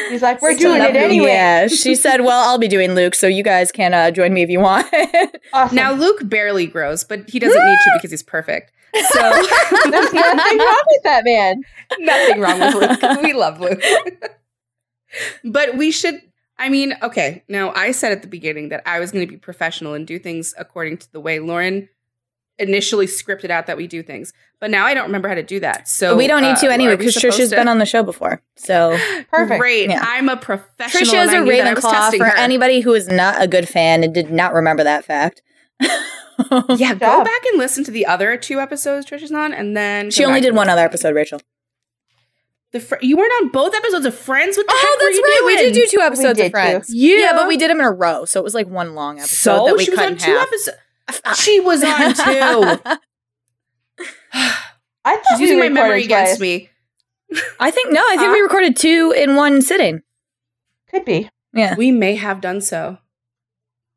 He's 0.10 0.24
like, 0.24 0.42
we're 0.42 0.54
So 0.54 0.60
doing 0.60 0.82
it 0.82 0.96
anyway. 0.96 1.28
Yeah, 1.28 1.68
she 1.84 1.94
said, 1.94 2.22
"Well, 2.22 2.50
I'll 2.50 2.58
be 2.58 2.68
doing 2.68 2.96
Luke, 2.96 3.14
so 3.14 3.28
you 3.28 3.44
guys 3.44 3.72
can 3.72 3.94
uh, 3.94 4.10
join 4.12 4.34
me 4.34 4.42
if 4.42 4.50
you 4.50 4.60
want." 4.60 4.88
Awesome. 5.54 5.76
Now 5.76 5.94
Luke 5.94 6.22
barely 6.24 6.66
grows, 6.66 7.04
but 7.04 7.30
he 7.30 7.38
doesn't 7.40 7.66
need 7.66 7.78
to 7.84 7.92
because 7.96 8.12
he's 8.12 8.24
perfect. 8.24 8.72
So 9.12 9.20
there's 9.22 10.14
nothing 10.14 10.58
wrong 10.58 10.84
with 10.88 11.04
that 11.04 11.22
man. 11.24 11.62
nothing 12.00 12.40
wrong 12.40 12.60
with 12.60 12.74
Luke. 12.74 13.22
We 13.22 13.34
love 13.34 13.60
Luke. 13.60 13.84
but 15.44 15.78
we 15.78 15.92
should 15.92 16.20
I 16.60 16.70
mean, 16.70 16.96
okay, 17.02 17.44
now 17.48 17.74
I 17.74 17.92
said 17.92 18.12
at 18.12 18.22
the 18.22 18.28
beginning 18.28 18.70
that 18.70 18.84
I 18.86 19.00
was 19.00 19.12
going 19.12 19.26
to 19.26 19.32
be 19.32 19.38
professional 19.38 19.94
and 19.94 20.06
do 20.06 20.20
things 20.20 20.54
according 20.58 20.98
to 20.98 21.12
the 21.12 21.20
way 21.20 21.40
Lauren 21.40 21.88
initially 22.60 23.06
scripted 23.08 23.50
out 23.50 23.66
that 23.68 23.78
we 23.78 23.88
do 23.88 24.04
things. 24.04 24.34
But 24.60 24.70
now 24.70 24.86
I 24.86 24.94
don't 24.94 25.06
remember 25.06 25.30
how 25.30 25.36
to 25.36 25.44
do 25.44 25.62
that. 25.62 25.88
So 25.88 26.18
we 26.18 26.28
don't 26.28 26.42
need 26.42 26.52
uh, 26.52 26.56
to 26.58 26.72
anyway 26.72 26.98
because 26.98 27.14
supposed 27.14 27.40
Tricia's 27.40 27.50
to- 27.52 27.56
been 27.56 27.70
on 27.70 27.78
the 27.80 27.86
show 27.86 28.04
before. 28.04 28.42
So 28.58 28.98
Perfect. 29.32 29.60
Great. 29.62 29.90
Yeah. 29.90 30.04
I'm 30.06 30.28
a 30.28 30.36
professional. 30.36 31.02
Tricia 31.02 31.24
is 31.24 31.30
and 31.30 31.32
I 31.32 31.38
a 31.38 31.44
knew 31.44 31.52
that 31.56 31.68
I 31.68 31.74
was 31.74 31.84
Ravenclaw 31.86 32.18
for 32.18 32.26
her. 32.26 32.38
anybody 32.38 32.82
who 32.82 32.94
is 32.94 33.08
not 33.08 33.42
a 33.42 33.48
good 33.48 33.70
fan 33.70 34.04
and 34.04 34.14
did 34.14 34.30
not 34.30 34.54
remember 34.54 34.84
that 34.84 35.06
fact. 35.06 35.42
Yeah, 35.82 35.90
go 36.94 37.24
back 37.24 37.46
and 37.52 37.58
listen 37.58 37.86
to 37.86 37.92
the 37.92 38.06
other 38.06 38.36
two 38.36 38.60
episodes 38.60 39.06
Tricia's 39.06 39.32
on, 39.32 39.54
and 39.54 39.76
then 39.78 40.12
she 40.12 40.26
only 40.26 40.40
back 40.40 40.48
did 40.48 40.56
one 40.56 40.70
other 40.70 40.84
episode, 40.84 41.16
Rachel. 41.16 41.42
The 42.72 42.80
fr- 42.80 42.96
you 43.02 43.18
weren't 43.18 43.34
on 43.42 43.50
both 43.50 43.74
episodes 43.74 44.06
of 44.06 44.14
Friends. 44.16 44.56
What 44.56 44.68
the 44.68 44.74
heck 44.74 44.82
Oh, 44.84 44.98
were 45.00 45.06
that's 45.10 45.18
you 45.18 45.24
right. 45.24 45.42
We 45.46 45.58
did 45.58 45.74
do 45.74 45.88
two 45.90 46.02
episodes 46.02 46.38
did 46.38 46.46
of 46.48 46.52
Friends. 46.52 46.88
too. 46.90 46.98
Yeah. 46.98 47.34
but 47.34 47.48
we 47.48 47.58
did 47.58 47.70
them 47.72 47.80
in 47.80 47.86
a 47.86 47.92
row, 47.92 48.26
so 48.26 48.40
it 48.40 48.44
was 48.44 48.54
like 48.54 48.68
one 48.68 48.94
long 48.96 49.18
episode 49.20 49.36
So 49.58 49.66
that 49.66 49.76
we 49.78 49.86
she 49.86 49.92
was 49.92 50.00
cut 50.00 50.12
on 50.12 50.18
two 50.18 50.38
episodes. 50.38 50.78
She 51.38 51.60
was 51.60 51.84
on 51.84 52.14
two. 52.84 53.00
I 55.06 55.16
thought 55.16 55.24
She's 55.32 55.40
using 55.40 55.58
my 55.60 55.66
recorded 55.66 55.74
memory 55.74 56.04
against 56.04 56.40
me. 56.40 56.70
I 57.60 57.72
think 57.72 57.92
no, 57.92 58.02
I 58.02 58.10
think 58.18 58.28
Huh? 58.28 58.34
we 58.34 58.40
uh, 58.42 58.44
recorded 58.44 58.76
two 58.76 59.14
in 59.18 59.36
one 59.36 59.62
sitting. 59.62 60.02
Could 60.92 61.06
be. 61.06 61.30
Yeah, 61.54 61.76
We 61.76 61.92
may 61.92 62.16
have 62.16 62.42
done 62.42 62.62
so. 62.62 63.00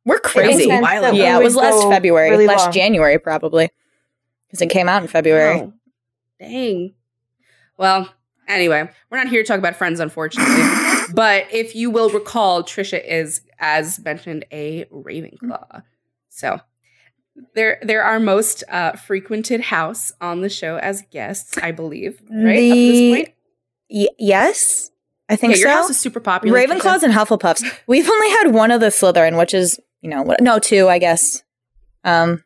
we're 0.07 0.17
It 0.17 0.23
crazy. 0.23 0.67
makes 0.69 0.81
while 0.83 1.03
that 1.03 1.09
ago. 1.09 1.13
we 1.13 1.21
Yeah, 1.23 1.39
it 1.39 1.45
was 1.45 1.55
last 1.57 1.83
February, 1.89 2.31
really 2.31 2.47
last 2.47 2.65
long. 2.65 2.73
January 2.73 3.19
probably, 3.19 3.69
because 4.49 4.63
it 4.63 4.71
came 4.71 4.89
out 4.89 5.03
in 5.03 5.09
February. 5.09 5.61
Wow. 5.61 5.73
Dang. 6.41 6.95
Well, 7.77 8.09
anyway, 8.53 8.89
we're 9.11 9.19
not 9.19 9.29
here 9.29 9.43
to 9.43 9.47
talk 9.47 9.59
about 9.59 9.77
Friends, 9.77 10.01
unfortunately. 10.01 10.63
but 11.15 11.47
if 11.53 11.75
you 11.75 11.91
will 11.91 12.11
recall, 12.11 12.63
Tricia 12.63 13.05
is, 13.05 13.41
as 13.59 13.99
mentioned, 14.05 14.45
a 14.53 14.85
Ravenclaw. 14.87 15.83
So 16.29 16.61
they're 17.55 17.79
they're 17.83 18.03
our 18.05 18.21
most 18.21 18.65
uh, 18.69 18.93
frequented 18.93 19.61
house 19.63 20.13
on 20.21 20.41
the 20.43 20.49
show 20.49 20.77
as 20.77 21.03
guests, 21.11 21.59
I 21.59 21.73
believe. 21.73 22.21
Right 22.31 22.71
up 22.71 22.77
to 22.77 22.93
this 22.93 23.15
point. 23.15 23.29
Y- 23.91 24.09
yes, 24.19 24.91
I 25.29 25.37
think 25.37 25.55
Yeah, 25.55 25.61
your 25.61 25.69
so. 25.71 25.75
house 25.77 25.91
is 25.91 25.99
super 25.99 26.21
popular. 26.21 26.59
Ravenclaws 26.59 27.03
and 27.03 27.13
Hufflepuffs. 27.13 27.63
We've 27.87 28.09
only 28.09 28.31
had 28.31 28.49
one 28.53 28.71
of 28.71 28.81
the 28.81 28.89
Slytherin, 28.89 29.39
which 29.39 29.55
is 29.55 29.79
you 30.01 30.11
know 30.11 30.23
what? 30.23 30.41
No, 30.41 30.59
two, 30.59 30.89
I 30.89 30.99
guess. 30.99 31.43
Um, 32.05 32.43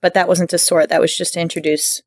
but 0.00 0.14
that 0.14 0.28
wasn't 0.28 0.50
to 0.50 0.58
sort. 0.58 0.90
That 0.90 1.00
was 1.00 1.16
just 1.16 1.34
to 1.34 1.40
introduce 1.40 2.02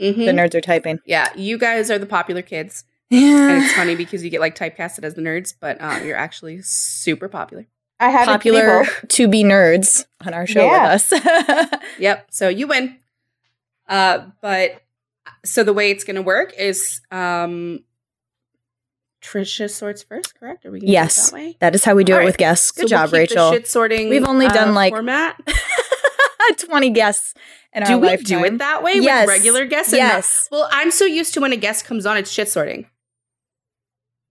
Mhm. 0.00 0.16
the 0.16 0.32
nerds 0.32 0.54
are 0.54 0.60
typing. 0.60 1.00
Yeah, 1.04 1.28
you 1.36 1.58
guys 1.58 1.90
are 1.90 1.98
the 1.98 2.06
popular 2.06 2.42
kids. 2.42 2.84
And 3.10 3.62
it's 3.62 3.72
funny 3.76 3.94
because 3.96 4.22
you 4.22 4.30
get 4.30 4.40
like 4.40 4.54
typecasted 4.56 5.02
as 5.04 5.14
the 5.14 5.22
nerds, 5.22 5.54
but 5.58 5.80
uh, 5.80 6.00
you're 6.04 6.16
actually 6.16 6.60
super 6.62 7.28
popular. 7.28 7.66
I 8.00 8.10
have 8.10 8.26
popular 8.26 8.82
a 9.02 9.06
to 9.08 9.26
be 9.28 9.42
nerds 9.42 10.06
on 10.24 10.32
our 10.34 10.46
show 10.46 10.64
Yeah. 10.64 10.92
with 10.94 11.12
us. 11.12 11.80
Yep. 11.98 12.26
So 12.30 12.48
you 12.48 12.66
win. 12.68 12.96
Uh, 13.88 14.26
but 14.40 14.82
so 15.44 15.64
the 15.64 15.72
way 15.72 15.90
it's 15.90 16.04
going 16.04 16.16
to 16.16 16.22
work 16.22 16.52
is 16.56 17.00
um, 17.10 17.80
Tricia 19.22 19.68
sorts 19.68 20.02
first, 20.02 20.38
correct? 20.38 20.64
Are 20.64 20.70
we 20.70 20.78
gonna 20.80 20.92
Yes. 20.92 21.16
do 21.16 21.20
it 21.20 21.30
that 21.30 21.34
way? 21.46 21.56
that 21.60 21.74
is 21.74 21.84
how 21.84 21.94
we 21.94 22.04
do 22.04 22.12
All 22.12 22.18
it 22.18 22.20
right. 22.20 22.26
with 22.26 22.36
guests. 22.36 22.68
So 22.68 22.74
Good 22.76 22.82
we'll 22.84 22.88
job, 22.88 23.06
keep 23.06 23.10
the 23.12 23.18
Rachel. 23.18 23.52
shit 23.52 23.66
sorting. 23.66 24.08
We've 24.10 24.24
only 24.24 24.46
done, 24.48 24.68
uh, 24.68 24.72
like, 24.74 24.92
format. 24.92 25.40
Twenty 26.58 26.90
guests 26.90 27.34
in 27.72 27.82
Do 27.84 27.94
our 27.94 27.98
we 27.98 28.06
lifetime. 28.08 28.38
do 28.40 28.44
it 28.44 28.58
that 28.58 28.82
way 28.82 28.94
Yes. 28.94 29.26
with 29.26 29.36
regular 29.36 29.66
guests? 29.66 29.92
not- 29.92 29.98
Yes. 29.98 30.48
well, 30.50 30.68
I'm 30.72 30.90
so 30.90 31.04
used 31.04 31.34
to 31.34 31.40
when 31.40 31.52
a 31.52 31.56
guest 31.56 31.84
comes 31.84 32.06
on, 32.06 32.16
it's 32.16 32.30
shit 32.30 32.48
sorting. 32.48 32.86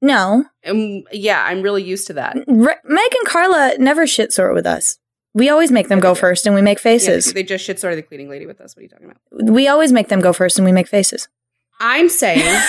No, 0.02 0.46
Um, 0.66 1.04
yeah, 1.12 1.44
I'm 1.44 1.62
really 1.64 1.84
used 1.84 2.06
to 2.08 2.14
that. 2.14 2.36
Re- 2.48 2.76
Meg 2.84 3.16
and 3.16 3.26
Carla 3.28 3.74
never 3.80 4.06
shit 4.06 4.32
sort 4.32 4.54
with 4.54 4.68
us. 4.68 5.00
We 5.34 5.50
always 5.50 5.72
make 5.72 5.88
them 5.88 6.00
go 6.00 6.14
first, 6.16 6.46
and 6.46 6.54
we 6.56 6.62
make 6.62 6.78
Yeah, 6.78 6.84
faces. 6.84 7.34
they 7.34 7.44
just 7.44 7.64
shit 7.66 7.80
sorted 7.80 7.98
the 7.98 8.04
cleaning 8.04 8.30
lady 8.30 8.46
with 8.46 8.62
us. 8.62 8.76
What 8.76 8.82
are 8.82 8.84
you 8.84 8.90
talking 8.90 9.06
about? 9.08 9.52
we 9.54 9.68
always 9.68 9.92
make 9.92 10.08
them 10.08 10.20
go 10.20 10.34
first, 10.34 10.58
and 10.60 10.66
we 10.66 10.72
make 10.72 10.88
faces. 10.88 11.28
I'm 11.80 12.10
saying 12.10 12.62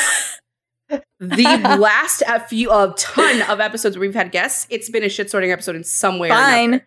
the 1.21 1.77
last 1.79 2.23
a 2.27 2.41
few 2.41 2.71
a 2.71 2.95
ton 2.97 3.43
of 3.43 3.61
episodes 3.61 3.97
where 3.97 4.07
we've 4.07 4.15
had 4.15 4.33
guests, 4.33 4.67
it's 4.71 4.89
been 4.91 5.03
a 5.03 5.09
shit 5.09 5.31
sorting 5.31 5.53
episode 5.53 5.77
in 5.77 5.85
some 5.85 6.19
way 6.19 6.29
or 6.29 6.33
Fine. 6.35 6.83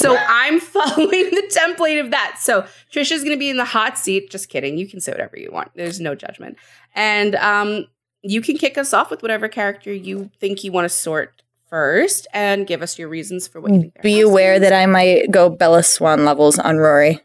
Another. 0.00 0.16
So 0.18 0.24
I'm 0.28 0.60
following 0.60 1.10
the 1.30 1.50
template 1.52 2.00
of 2.02 2.10
that. 2.12 2.36
So 2.40 2.66
Tricia's 2.92 3.24
gonna 3.24 3.36
be 3.36 3.50
in 3.50 3.56
the 3.56 3.64
hot 3.64 3.98
seat. 3.98 4.30
Just 4.30 4.48
kidding. 4.48 4.78
You 4.78 4.86
can 4.86 5.00
say 5.00 5.12
whatever 5.12 5.36
you 5.36 5.50
want. 5.52 5.70
There's 5.74 6.00
no 6.00 6.14
judgment. 6.14 6.56
And 6.94 7.34
um 7.36 7.86
you 8.22 8.40
can 8.40 8.56
kick 8.56 8.78
us 8.78 8.92
off 8.94 9.10
with 9.10 9.20
whatever 9.22 9.48
character 9.48 9.92
you 9.92 10.30
think 10.38 10.62
you 10.62 10.70
want 10.70 10.84
to 10.84 10.88
sort 10.88 11.42
first 11.68 12.26
and 12.32 12.66
give 12.66 12.82
us 12.82 12.98
your 12.98 13.08
reasons 13.08 13.48
for 13.48 13.60
what 13.60 13.72
you 13.72 13.80
think. 13.80 14.00
Be 14.02 14.20
aware 14.20 14.54
is. 14.54 14.60
that 14.60 14.72
I 14.72 14.86
might 14.86 15.30
go 15.30 15.48
Bella 15.48 15.82
Swan 15.82 16.24
levels 16.24 16.58
on 16.58 16.76
Rory. 16.78 17.20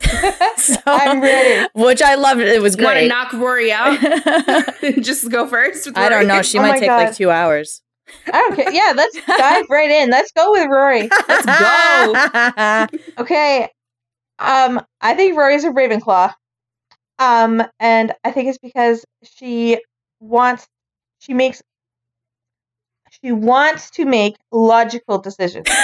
So- 0.58 0.76
I'm 0.86 1.20
ready. 1.20 1.68
Which 1.74 2.02
I 2.02 2.16
loved. 2.16 2.40
It 2.40 2.60
was 2.60 2.74
great. 2.76 2.84
want 2.86 2.98
to 2.98 3.08
knock 3.08 3.32
Rory 3.32 3.72
out 3.72 3.98
just 5.00 5.30
go 5.30 5.46
first. 5.46 5.86
with 5.86 5.96
I 5.96 6.08
don't 6.08 6.26
know. 6.26 6.42
She 6.42 6.58
Oh 6.58 6.62
might 6.62 6.78
take 6.80 6.88
God. 6.88 7.04
like 7.06 7.16
two 7.16 7.30
hours. 7.30 7.80
I 8.26 8.32
don't 8.32 8.56
care. 8.56 8.72
Yeah, 8.72 8.92
let's 8.96 9.16
dive 9.26 9.64
right 9.70 9.90
in. 9.90 10.10
Let's 10.10 10.32
go 10.32 10.52
with 10.52 10.66
Rory. 10.70 11.08
Let's 11.28 11.46
go. 11.46 12.86
Okay. 13.22 13.68
Um, 14.38 14.80
I 15.00 15.14
think 15.14 15.36
Rory's 15.36 15.64
a 15.64 15.70
Ravenclaw. 15.70 16.32
Um, 17.18 17.62
and 17.80 18.14
I 18.24 18.30
think 18.30 18.48
it's 18.48 18.58
because 18.58 19.04
she 19.24 19.78
wants 20.20 20.66
she 21.18 21.34
makes 21.34 21.60
she 23.22 23.32
wants 23.32 23.90
to 23.92 24.04
make 24.04 24.36
logical 24.52 25.18
decisions. 25.18 25.66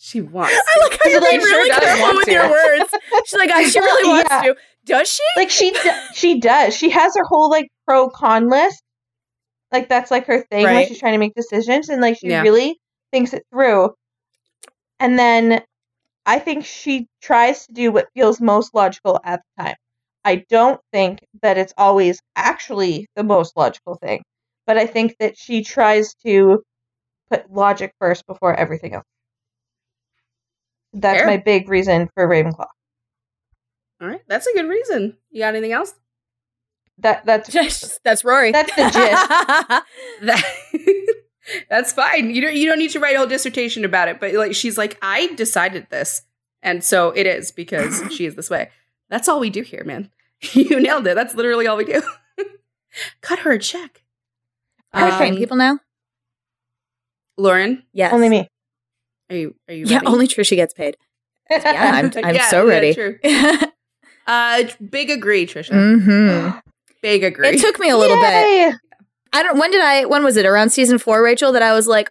She 0.00 0.22
wants. 0.22 0.54
I 0.54 0.84
like 0.84 0.92
how 0.92 0.98
She's 1.04 1.12
you're 1.12 1.20
like, 1.20 1.30
being 1.30 1.40
sure 1.42 1.50
really 1.58 1.68
does 1.68 1.78
careful 1.80 2.02
want 2.02 2.16
with 2.16 2.24
to. 2.26 2.32
your 2.32 2.48
words. 2.50 2.94
She's 3.26 3.38
like, 3.38 3.50
"Ah, 3.52 3.62
she 3.70 3.78
really 3.78 4.08
wants 4.14 4.30
Yeah. 4.30 4.42
to. 4.42 4.56
Does 4.86 5.08
she? 5.12 5.22
like 5.36 5.50
she 5.50 5.70
d- 5.72 5.90
she 6.14 6.40
does. 6.40 6.74
She 6.74 6.88
has 6.88 7.14
her 7.14 7.24
whole 7.24 7.50
like 7.50 7.68
pro 7.86 8.08
con 8.08 8.48
list. 8.48 8.82
Like 9.72 9.88
that's 9.88 10.10
like 10.10 10.26
her 10.26 10.42
thing 10.42 10.64
when 10.64 10.86
she's 10.86 10.98
trying 10.98 11.12
to 11.12 11.18
make 11.18 11.34
decisions 11.34 11.88
and 11.88 12.00
like 12.00 12.18
she 12.18 12.28
Yeah. 12.28 12.42
really 12.42 12.78
thinks 13.12 13.32
it 13.34 13.44
through. 13.52 13.94
And 15.00 15.18
then 15.18 15.62
I 16.26 16.38
think 16.38 16.64
she 16.64 17.06
tries 17.22 17.66
to 17.66 17.72
do 17.72 17.92
what 17.92 18.08
feels 18.14 18.40
most 18.40 18.74
logical 18.74 19.20
at 19.24 19.42
the 19.56 19.64
time. 19.64 19.76
I 20.24 20.44
don't 20.48 20.80
think 20.92 21.20
that 21.42 21.58
it's 21.58 21.72
always 21.78 22.20
actually 22.36 23.06
the 23.16 23.24
most 23.24 23.56
logical 23.56 23.96
thing, 23.96 24.22
but 24.66 24.76
I 24.76 24.86
think 24.86 25.16
that 25.20 25.38
she 25.38 25.62
tries 25.62 26.14
to 26.26 26.62
put 27.30 27.50
logic 27.52 27.92
first 28.00 28.26
before 28.26 28.54
everything 28.54 28.94
else. 28.94 29.06
That's 30.92 31.20
Fair. 31.20 31.26
my 31.26 31.36
big 31.38 31.68
reason 31.68 32.08
for 32.14 32.26
Ravenclaw. 32.26 32.66
All 34.00 34.08
right, 34.08 34.22
that's 34.28 34.46
a 34.46 34.52
good 34.54 34.68
reason. 34.68 35.16
You 35.30 35.40
got 35.40 35.54
anything 35.54 35.72
else? 35.72 35.94
That 36.98 37.24
that's 37.24 37.48
Just- 37.52 38.00
That's 38.04 38.24
Rory. 38.24 38.52
That's 38.52 38.74
the 38.74 38.82
gist. 38.90 39.82
That 40.22 40.44
that's 41.70 41.92
fine. 41.92 42.30
You 42.30 42.42
don't 42.42 42.54
you 42.56 42.68
don't 42.68 42.78
need 42.78 42.90
to 42.90 43.00
write 43.00 43.14
a 43.14 43.18
whole 43.18 43.26
dissertation 43.26 43.84
about 43.84 44.08
it. 44.08 44.18
But 44.20 44.34
like 44.34 44.54
she's 44.54 44.76
like, 44.76 44.98
I 45.00 45.32
decided 45.34 45.86
this, 45.90 46.22
and 46.62 46.82
so 46.82 47.10
it 47.10 47.26
is 47.26 47.52
because 47.52 48.02
she 48.12 48.26
is 48.26 48.34
this 48.34 48.50
way. 48.50 48.70
That's 49.10 49.28
all 49.28 49.38
we 49.40 49.48
do 49.50 49.62
here, 49.62 49.84
man. 49.84 50.10
You 50.52 50.78
nailed 50.80 51.06
it. 51.06 51.14
That's 51.14 51.34
literally 51.34 51.66
all 51.66 51.76
we 51.76 51.84
do. 51.84 52.02
Cut 53.20 53.40
her 53.40 53.52
a 53.52 53.58
check. 53.58 54.02
Are 54.92 55.04
we 55.04 55.10
Um, 55.12 55.18
paying 55.18 55.36
people 55.36 55.56
now? 55.56 55.78
Lauren, 57.36 57.84
Yes. 57.92 58.12
only 58.12 58.28
me. 58.28 58.48
are 59.30 59.36
you 59.36 59.54
are 59.68 59.74
you? 59.74 59.86
Yeah, 59.86 60.00
only 60.06 60.26
Tricia 60.26 60.56
gets 60.56 60.74
paid. 60.74 60.96
Yeah, 61.50 61.92
I'm, 61.94 62.12
I'm 62.24 62.34
Yeah, 62.34 62.48
so 62.48 62.64
yeah, 62.66 62.70
ready. 62.70 62.94
true. 62.94 63.18
Uh, 64.26 64.64
big 64.90 65.10
agree, 65.10 65.46
Tricia. 65.46 65.72
hmm 65.72 66.58
Big 67.02 67.22
agree. 67.24 67.48
It 67.48 67.60
took 67.60 67.78
me 67.78 67.90
a 67.90 67.96
little 67.96 68.16
bit. 68.16 68.74
I 69.32 69.42
don't. 69.42 69.58
When 69.58 69.70
did 69.70 69.82
I? 69.82 70.04
When 70.06 70.24
was 70.24 70.36
it? 70.36 70.46
Around 70.46 70.70
season 70.70 70.98
four, 70.98 71.22
Rachel. 71.22 71.52
That 71.52 71.62
I 71.62 71.72
was 71.72 71.86
like, 71.86 72.10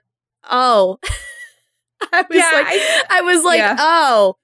oh. 0.49 0.99
I 2.13 2.21
was 2.29 2.37
Yeah, 2.37 2.51
like, 2.53 2.65
I- 2.67 3.03
I, 3.09 3.21
was 3.21 3.43
like, 3.43 3.57
yeah. 3.57 3.75
oh. 3.79 4.35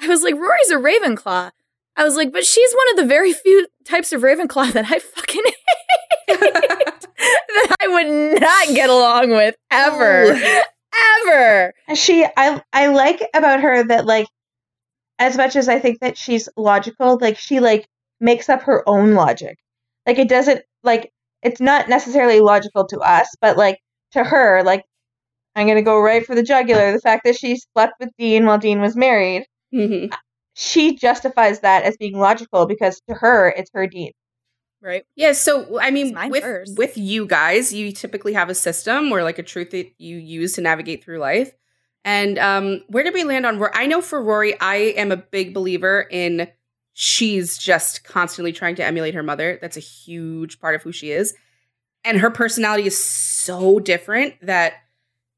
I 0.00 0.06
was 0.08 0.22
like, 0.22 0.34
Rory's 0.34 0.70
a 0.70 0.76
Ravenclaw. 0.76 1.50
I 1.96 2.04
was 2.04 2.14
like, 2.14 2.30
but 2.32 2.44
she's 2.44 2.72
one 2.74 2.90
of 2.92 2.96
the 2.98 3.08
very 3.08 3.32
few 3.32 3.66
types 3.84 4.12
of 4.12 4.20
Ravenclaw 4.20 4.72
that 4.74 4.84
I 4.88 4.98
fucking 5.00 5.42
hate. 6.28 6.38
that 6.38 7.76
I 7.80 7.88
would 7.88 8.40
not 8.40 8.68
get 8.68 8.90
along 8.90 9.30
with 9.30 9.56
ever. 9.70 10.36
ever. 11.26 11.74
She 11.94 12.24
I 12.36 12.62
I 12.72 12.86
like 12.88 13.22
about 13.34 13.60
her 13.60 13.82
that 13.84 14.04
like 14.06 14.26
as 15.18 15.36
much 15.36 15.56
as 15.56 15.68
I 15.68 15.78
think 15.80 16.00
that 16.00 16.16
she's 16.16 16.48
logical, 16.56 17.18
like 17.20 17.38
she 17.38 17.58
like 17.60 17.86
makes 18.20 18.48
up 18.48 18.62
her 18.62 18.88
own 18.88 19.14
logic. 19.14 19.56
Like 20.06 20.18
it 20.18 20.28
doesn't 20.28 20.62
like 20.82 21.10
it's 21.42 21.60
not 21.60 21.88
necessarily 21.88 22.40
logical 22.40 22.86
to 22.88 22.98
us, 23.00 23.28
but 23.40 23.56
like 23.56 23.78
to 24.12 24.24
her, 24.24 24.62
like 24.64 24.84
I'm 25.56 25.66
gonna 25.66 25.82
go 25.82 26.00
right 26.00 26.24
for 26.24 26.34
the 26.34 26.42
jugular. 26.42 26.92
The 26.92 27.00
fact 27.00 27.22
that 27.24 27.36
she 27.36 27.56
slept 27.74 27.94
with 28.00 28.10
Dean 28.18 28.46
while 28.46 28.58
Dean 28.58 28.80
was 28.80 28.96
married, 28.96 29.44
Mhm. 29.74 30.12
she 30.54 30.96
justifies 30.96 31.60
that 31.60 31.84
as 31.84 31.96
being 31.96 32.18
logical 32.18 32.66
because 32.66 33.00
to 33.08 33.14
her 33.14 33.48
it's 33.56 33.70
her 33.74 33.86
Dean. 33.86 34.12
Right. 34.80 35.04
Yeah, 35.16 35.32
so 35.32 35.80
I 35.80 35.90
mean, 35.90 36.16
with 36.30 36.44
first. 36.44 36.78
with 36.78 36.96
you 36.96 37.26
guys, 37.26 37.72
you 37.72 37.90
typically 37.92 38.32
have 38.34 38.48
a 38.48 38.54
system 38.54 39.10
or 39.12 39.24
like 39.24 39.38
a 39.38 39.42
truth 39.42 39.70
that 39.70 39.88
you 39.98 40.16
use 40.18 40.52
to 40.54 40.60
navigate 40.60 41.02
through 41.02 41.18
life. 41.18 41.52
And 42.04 42.38
um, 42.38 42.82
where 42.86 43.02
did 43.02 43.12
we 43.12 43.24
land 43.24 43.44
on? 43.44 43.58
Rory? 43.58 43.72
I 43.74 43.86
know 43.86 44.00
for 44.00 44.22
Rory, 44.22 44.58
I 44.60 44.76
am 44.96 45.10
a 45.10 45.16
big 45.16 45.52
believer 45.52 46.06
in 46.10 46.48
she's 47.00 47.56
just 47.56 48.02
constantly 48.02 48.52
trying 48.52 48.74
to 48.74 48.84
emulate 48.84 49.14
her 49.14 49.22
mother. 49.22 49.56
That's 49.62 49.76
a 49.76 49.80
huge 49.80 50.58
part 50.58 50.74
of 50.74 50.82
who 50.82 50.90
she 50.90 51.12
is, 51.12 51.32
and 52.04 52.18
her 52.18 52.30
personality 52.30 52.88
is 52.88 52.98
so 52.98 53.78
different 53.78 54.34
that 54.42 54.74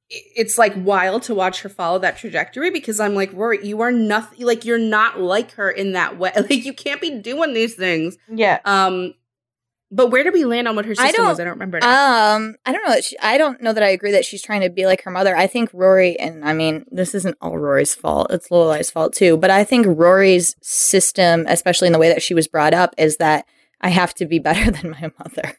it's 0.09 0.57
like 0.57 0.73
wild 0.75 1.23
to 1.25 1.35
watch 1.35 1.61
her 1.61 1.69
follow 1.69 1.99
that 1.99 2.17
trajectory 2.17 2.71
because 2.71 2.99
I'm 2.99 3.15
like 3.15 3.31
Rory, 3.35 3.65
you 3.65 3.83
are 3.83 3.93
nothing 3.93 4.47
like 4.47 4.65
you're 4.65 4.79
not 4.79 5.21
like 5.21 5.53
her 5.53 5.71
in 5.71 5.93
that 5.93 6.19
way. 6.19 6.33
Like 6.37 6.65
you 6.65 6.73
can't 6.73 7.01
be 7.01 7.19
doing 7.19 7.53
these 7.53 7.75
things. 7.75 8.17
Yeah. 8.29 8.61
Um, 8.65 9.15
but 9.91 10.09
where 10.09 10.23
did 10.25 10.33
we 10.33 10.45
land 10.45 10.69
on 10.69 10.77
what 10.77 10.85
her 10.85 10.93
I 10.99 11.07
system 11.09 11.25
was? 11.27 11.37
don't- 11.39 11.47
I 11.47 11.49
don't 11.51 11.55
remember. 11.59 11.81
now. 11.81 12.35
Um, 12.37 12.57
I 12.65 12.73
don't 12.73 12.85
know. 12.87 12.95
that 12.95 13.05
She, 13.05 13.19
I 13.19 13.39
don't 13.39 13.61
know 13.61 13.73
that 13.73 13.83
I 13.83 13.89
agree 13.89 14.13
that 14.13 14.25
she's 14.25 14.43
trying 14.43 14.61
to 14.63 14.71
be 14.71 14.87
like 14.87 15.03
her 15.03 15.11
mother. 15.11 15.37
I 15.37 15.47
think 15.47 15.71
Rory, 15.73 16.19
and 16.19 16.45
I 16.45 16.53
mean, 16.53 16.85
this 16.91 17.15
isn't 17.15 17.37
all 17.41 17.59
Rory's 17.59 17.95
fault. 17.95 18.31
It's 18.31 18.49
Lorelai's 18.51 18.91
fault 18.91 19.13
too. 19.15 19.37
But 19.37 19.51
I 19.51 19.65
think 19.65 19.87
Rory's 19.89 20.55
system, 20.63 21.45
especially 21.49 21.87
in 21.89 21.93
the 21.93 21.99
way 21.99 22.09
that 22.09 22.23
she 22.23 22.35
was 22.35 22.47
brought 22.49 22.75
up, 22.75 22.95
is 22.99 23.17
that 23.17 23.47
I 23.81 23.89
have 23.89 24.15
to 24.15 24.27
be 24.27 24.39
better 24.39 24.71
than 24.71 24.91
my 24.91 25.11
mother. 25.19 25.57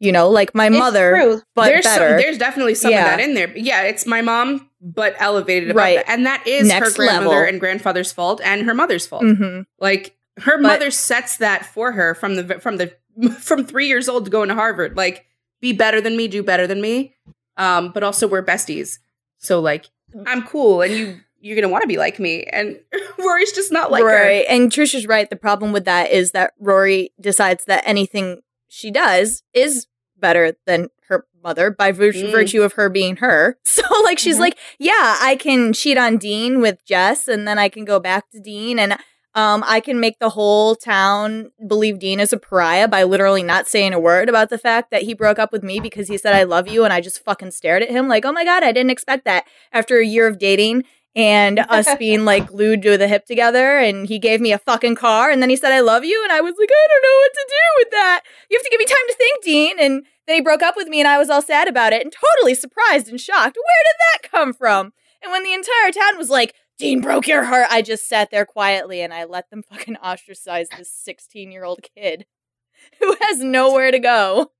You 0.00 0.12
know, 0.12 0.30
like 0.30 0.54
my 0.54 0.68
It's 0.68 0.78
mother, 0.78 1.10
true. 1.16 1.42
but 1.56 1.64
there's 1.66 1.84
better. 1.84 2.10
Some, 2.10 2.16
there's 2.18 2.38
definitely 2.38 2.76
some 2.76 2.92
Yeah. 2.92 3.00
of 3.12 3.18
that 3.18 3.20
in 3.20 3.34
there. 3.34 3.52
Yeah, 3.58 3.82
it's 3.82 4.06
my 4.06 4.22
mom, 4.22 4.70
but 4.80 5.16
elevated 5.18 5.70
about 5.70 5.80
Right. 5.80 5.96
that, 6.06 6.08
and 6.08 6.24
that 6.26 6.46
is 6.46 6.70
her 6.72 6.80
Next 6.80 6.94
grandmother 6.94 7.28
level. 7.36 7.48
and 7.48 7.58
grandfather's 7.60 8.12
fault 8.12 8.40
and 8.44 8.62
her 8.62 8.74
mother's 8.74 9.06
fault. 9.08 9.24
Mhm. 9.24 9.66
Like 9.80 10.14
her 10.42 10.56
But- 10.58 10.62
mother 10.62 10.90
sets 10.92 11.36
that 11.38 11.66
for 11.66 11.92
her 11.92 12.14
from 12.14 12.36
the 12.36 12.60
from 12.60 12.76
the 12.76 12.92
from 13.38 13.64
three 13.64 13.86
years 13.88 14.08
old 14.08 14.24
to 14.26 14.30
go 14.30 14.42
into 14.42 14.54
Harvard. 14.54 14.96
Like, 14.96 15.26
be 15.60 15.72
better 15.72 16.00
than 16.00 16.16
me, 16.16 16.28
do 16.28 16.42
better 16.42 16.66
than 16.66 16.80
me. 16.80 17.14
Um, 17.56 17.90
but 17.92 18.02
also 18.04 18.28
we're 18.28 18.44
besties, 18.44 18.98
so 19.38 19.58
like 19.60 19.86
I'm 20.26 20.42
cool, 20.42 20.80
and 20.82 20.92
you 20.94 21.20
you're 21.40 21.56
gonna 21.56 21.68
want 21.68 21.82
to 21.82 21.88
be 21.88 21.96
like 21.98 22.18
me, 22.20 22.44
and 22.44 22.78
Rory's 23.18 23.52
just 23.52 23.72
not 23.72 23.90
like 23.90 24.02
her. 24.02 24.06
right. 24.08 24.44
And 24.48 24.70
Trish 24.70 24.94
is 24.94 25.06
right. 25.06 25.28
The 25.28 25.36
problem 25.36 25.72
with 25.72 25.84
that 25.86 26.10
is 26.12 26.30
that 26.32 26.52
Rory 26.60 27.10
decides 27.20 27.64
that 27.64 27.82
anything 27.86 28.40
she 28.68 28.90
does 28.92 29.42
is 29.54 29.86
better 30.16 30.54
than 30.66 30.88
her 31.08 31.26
mother 31.42 31.70
by 31.70 31.90
Mm. 31.92 32.30
virtue 32.30 32.62
of 32.62 32.74
her 32.74 32.88
being 32.88 33.16
her. 33.16 33.56
So 33.64 33.82
like 34.04 34.18
she's 34.18 34.36
Mhm. 34.36 34.40
like, 34.40 34.58
yeah, 34.78 35.16
I 35.20 35.36
can 35.38 35.72
cheat 35.72 35.96
on 35.98 36.16
Dean 36.18 36.60
with 36.60 36.84
Jess 36.84 37.26
and 37.28 37.46
then 37.48 37.58
I 37.58 37.68
can 37.68 37.84
go 37.84 37.98
back 38.00 38.30
to 38.30 38.40
Dean 38.40 38.78
and 38.78 38.98
um 39.34 39.64
I 39.66 39.80
can 39.80 40.00
make 40.00 40.18
the 40.18 40.30
whole 40.30 40.74
town 40.74 41.50
believe 41.66 41.98
Dean 41.98 42.20
is 42.20 42.32
a 42.32 42.38
pariah 42.38 42.88
by 42.88 43.02
literally 43.04 43.42
not 43.42 43.66
saying 43.66 43.92
a 43.92 44.00
word 44.00 44.28
about 44.28 44.50
the 44.50 44.58
fact 44.58 44.90
that 44.90 45.02
he 45.02 45.14
broke 45.14 45.38
up 45.38 45.52
with 45.52 45.62
me 45.62 45.80
because 45.80 46.08
he 46.08 46.18
said 46.18 46.34
I 46.34 46.44
love 46.44 46.68
you 46.68 46.84
and 46.84 46.92
I 46.92 47.00
just 47.00 47.24
fucking 47.24 47.50
stared 47.50 47.82
at 47.82 47.90
him 47.90 48.08
like, 48.08 48.24
"Oh 48.24 48.32
my 48.32 48.44
god, 48.44 48.62
I 48.62 48.72
didn't 48.72 48.90
expect 48.90 49.24
that." 49.24 49.44
After 49.72 49.98
a 49.98 50.06
year 50.06 50.26
of 50.26 50.38
dating 50.38 50.84
and 51.14 51.58
us 51.58 51.94
being 51.98 52.24
like 52.24 52.46
glued 52.46 52.82
to 52.82 52.96
the 52.96 53.08
hip 53.08 53.26
together 53.26 53.78
and 53.78 54.06
he 54.06 54.18
gave 54.18 54.40
me 54.40 54.52
a 54.52 54.58
fucking 54.58 54.94
car 54.94 55.30
and 55.30 55.42
then 55.42 55.50
he 55.50 55.56
said 55.56 55.72
I 55.72 55.80
love 55.80 56.04
you 56.04 56.22
and 56.22 56.32
I 56.32 56.40
was 56.40 56.54
like 56.58 56.70
I 56.70 56.88
don't 56.90 57.02
know 57.02 57.18
what 57.18 57.32
to 57.34 57.46
do 57.48 57.84
with 57.84 57.90
that. 57.90 58.20
You 58.50 58.58
have 58.58 58.64
to 58.64 58.70
give 58.70 58.78
me 58.78 58.86
time 58.86 59.08
to 59.08 59.14
think, 59.14 59.44
Dean. 59.44 59.76
And 59.80 60.06
then 60.26 60.36
he 60.36 60.40
broke 60.40 60.62
up 60.62 60.76
with 60.76 60.88
me 60.88 61.00
and 61.00 61.08
I 61.08 61.18
was 61.18 61.30
all 61.30 61.42
sad 61.42 61.68
about 61.68 61.92
it 61.92 62.02
and 62.02 62.12
totally 62.12 62.54
surprised 62.54 63.08
and 63.08 63.20
shocked. 63.20 63.56
Where 63.56 63.84
did 63.84 63.96
that 63.98 64.30
come 64.30 64.52
from? 64.52 64.92
And 65.22 65.32
when 65.32 65.42
the 65.42 65.52
entire 65.52 65.90
town 65.90 66.16
was 66.16 66.30
like, 66.30 66.54
Dean 66.78 67.00
broke 67.00 67.26
your 67.26 67.44
heart, 67.44 67.66
I 67.70 67.82
just 67.82 68.06
sat 68.08 68.30
there 68.30 68.46
quietly 68.46 69.00
and 69.00 69.12
I 69.12 69.24
let 69.24 69.50
them 69.50 69.62
fucking 69.70 69.96
ostracize 69.96 70.68
this 70.76 70.90
16-year-old 71.08 71.80
kid 71.96 72.26
who 73.00 73.16
has 73.22 73.40
nowhere 73.40 73.90
to 73.90 73.98
go. 73.98 74.52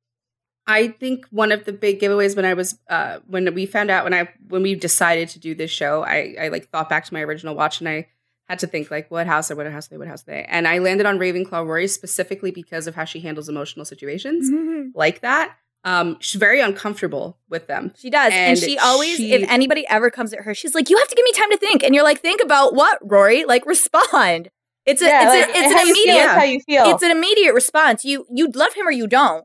I 0.67 0.89
think 0.89 1.25
one 1.31 1.51
of 1.51 1.65
the 1.65 1.73
big 1.73 1.99
giveaways 1.99 2.37
when 2.37 2.45
I 2.45 2.53
was 2.53 2.79
uh 2.91 3.21
when 3.27 3.55
we 3.55 3.65
found 3.65 3.91
out 3.91 4.05
when 4.05 4.13
I 4.13 4.29
when 4.49 4.63
we 4.63 4.75
decided 4.75 5.31
to 5.31 5.39
do 5.39 5.55
this 5.55 5.71
show, 5.71 6.05
I 6.05 6.35
I 6.39 6.49
like 6.49 6.69
thought 6.69 6.91
back 6.91 7.07
to 7.07 7.15
my 7.15 7.23
original 7.23 7.55
watch 7.55 7.81
and 7.81 7.89
I 7.89 8.07
had 8.49 8.59
to 8.59 8.67
think 8.67 8.91
like 8.91 9.11
what 9.11 9.27
house 9.27 9.51
or 9.51 9.57
what 9.57 9.71
house 9.71 9.87
are 9.87 9.91
they, 9.91 9.97
what 9.97 10.09
house 10.09 10.23
are 10.23 10.33
they? 10.33 10.45
And 10.45 10.69
I 10.69 10.79
landed 10.79 11.07
on 11.07 11.19
Ravenclaw 11.19 11.67
Rory 11.67 11.87
specifically 11.87 12.51
because 12.51 12.87
of 12.87 12.95
how 12.95 13.05
she 13.05 13.21
handles 13.21 13.49
emotional 13.49 13.87
situations 13.87 14.93
like 14.95 15.21
that. 15.21 15.57
Um 15.85 16.17
she's 16.21 16.39
very 16.41 16.61
uncomfortable 16.61 17.39
with 17.49 17.67
them. 17.67 17.93
She 17.97 18.11
does. 18.11 18.33
And, 18.33 18.51
And 18.51 18.59
she 18.59 18.79
always, 18.79 19.17
she- 19.17 19.33
if 19.33 19.49
anybody 19.51 19.87
ever 19.89 20.11
comes 20.11 20.33
at 20.33 20.41
her, 20.41 20.55
she's 20.55 20.75
like, 20.75 20.91
You 20.91 20.99
have 20.99 21.09
to 21.09 21.15
give 21.15 21.25
me 21.25 21.33
time 21.33 21.51
to 21.51 21.57
think. 21.57 21.83
And 21.83 21.95
you're 21.95 22.05
like, 22.05 22.21
Think 22.21 22.41
about 22.43 22.75
what, 22.75 22.99
Rory? 23.03 23.45
Like, 23.45 23.65
respond. 23.67 24.51
It's 24.87 25.03
a, 25.03 25.05
yeah, 25.07 25.23
it's, 25.35 25.47
like, 25.49 25.57
a, 25.57 25.59
it's 25.61 25.75
how 25.75 25.81
an 25.83 25.87
you 25.89 25.95
feel 25.95 26.03
immediate 26.15 26.29
how 26.31 26.43
you 26.45 26.61
feel. 26.61 26.95
it's 26.95 27.03
an 27.03 27.11
immediate 27.11 27.53
response. 27.53 28.05
You 28.05 28.27
you 28.35 28.49
love 28.55 28.73
him 28.75 28.87
or 28.89 28.91
you 28.91 29.07
don't. 29.07 29.45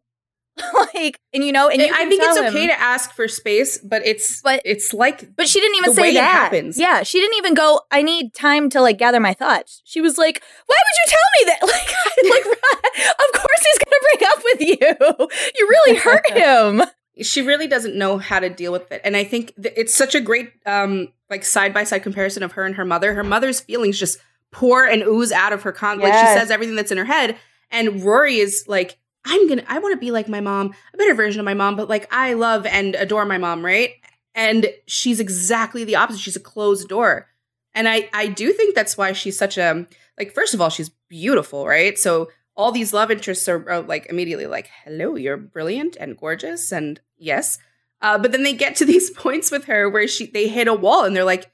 like, 0.93 1.19
and 1.33 1.43
you 1.43 1.51
know, 1.51 1.67
and 1.69 1.81
you 1.81 1.89
I 1.91 2.07
think 2.07 2.21
it's 2.23 2.37
okay 2.37 2.63
him- 2.63 2.69
to 2.69 2.79
ask 2.79 3.11
for 3.13 3.27
space, 3.27 3.77
but 3.79 4.05
it's 4.05 4.41
But- 4.41 4.61
it's 4.65 4.93
like 4.93 5.35
But 5.35 5.47
she 5.47 5.59
didn't 5.59 5.77
even 5.77 5.93
say 5.93 6.13
that. 6.13 6.21
happens. 6.31 6.77
Yeah, 6.77 7.03
she 7.03 7.19
didn't 7.19 7.37
even 7.37 7.53
go. 7.55 7.81
I 7.91 8.01
need 8.03 8.33
time 8.33 8.69
to 8.71 8.81
like 8.81 8.97
gather 8.97 9.19
my 9.19 9.33
thoughts. 9.33 9.81
She 9.83 9.99
was 10.01 10.17
like, 10.17 10.41
"Why 10.67 10.75
would 10.77 10.97
you 11.01 11.07
tell 11.09 11.29
me 11.39 11.45
that?" 11.51 11.59
Like, 11.73 11.95
I, 12.05 12.29
like, 12.29 13.15
of 13.19 13.41
course 13.41 13.65
he's 13.65 13.79
gonna 13.83 14.01
break 14.11 14.31
up 14.31 14.43
with 14.43 14.61
you. 14.61 15.27
You 15.57 15.67
really 15.69 15.97
hurt 15.97 16.29
him. 16.31 16.83
she 17.21 17.41
really 17.41 17.67
doesn't 17.67 17.95
know 17.95 18.17
how 18.17 18.39
to 18.39 18.49
deal 18.49 18.71
with 18.71 18.91
it 18.91 18.99
and 19.03 19.15
i 19.15 19.23
think 19.23 19.53
th- 19.61 19.73
it's 19.77 19.93
such 19.93 20.15
a 20.15 20.19
great 20.19 20.51
um 20.65 21.07
like 21.29 21.43
side 21.45 21.71
by 21.71 21.83
side 21.83 22.01
comparison 22.01 22.41
of 22.41 22.53
her 22.53 22.63
and 22.65 22.75
her 22.75 22.83
mother 22.85 23.13
her 23.13 23.23
mother's 23.23 23.59
feelings 23.59 23.99
just 23.99 24.17
pour 24.51 24.83
and 24.85 25.03
ooze 25.03 25.31
out 25.31 25.53
of 25.53 25.61
her 25.61 25.71
con 25.71 25.99
like 25.99 26.11
she 26.11 26.25
says 26.39 26.49
everything 26.49 26.75
that's 26.75 26.91
in 26.91 26.97
her 26.97 27.05
head 27.05 27.37
and 27.69 28.03
rory 28.03 28.37
is 28.37 28.65
like 28.67 28.97
i'm 29.25 29.47
gonna 29.47 29.63
i 29.67 29.79
want 29.79 29.93
to 29.93 29.99
be 29.99 30.11
like 30.11 30.27
my 30.27 30.41
mom 30.41 30.73
a 30.93 30.97
better 30.97 31.13
version 31.13 31.39
of 31.39 31.45
my 31.45 31.53
mom 31.53 31.75
but 31.75 31.89
like 31.89 32.07
i 32.13 32.33
love 32.33 32.65
and 32.65 32.95
adore 32.95 33.25
my 33.25 33.37
mom 33.37 33.63
right? 33.63 33.91
And 34.35 34.67
she's 34.87 35.19
exactly 35.19 35.83
the 35.83 35.95
opposite. 35.95 36.21
She's 36.21 36.35
a 36.35 36.39
closed 36.39 36.87
door. 36.87 37.27
And 37.73 37.87
i 37.87 38.09
i 38.13 38.27
do 38.27 38.51
think 38.53 38.75
that's 38.75 38.97
why 38.97 39.13
she's 39.13 39.37
such 39.37 39.57
a 39.57 39.87
like 40.17 40.33
first 40.33 40.53
of 40.53 40.61
all 40.61 40.69
she's 40.69 40.89
beautiful 41.09 41.65
right? 41.67 41.97
So 41.97 42.29
all 42.55 42.71
these 42.71 42.93
love 42.93 43.09
interests 43.09 43.47
are, 43.49 43.67
are 43.69 43.81
like 43.81 44.05
immediately 44.07 44.45
like 44.45 44.69
hello 44.83 45.15
you're 45.15 45.37
brilliant 45.37 45.97
and 45.99 46.17
gorgeous 46.17 46.71
and 46.71 46.99
yes. 47.17 47.57
Uh, 48.01 48.17
but 48.17 48.33
then 48.33 48.43
they 48.43 48.53
get 48.53 48.75
to 48.75 48.85
these 48.91 49.09
points 49.11 49.49
with 49.49 49.65
her 49.65 49.89
where 49.89 50.07
she 50.07 50.27
they 50.27 50.47
hit 50.47 50.67
a 50.67 50.73
wall 50.73 51.05
and 51.05 51.15
they're 51.15 51.23
like 51.23 51.51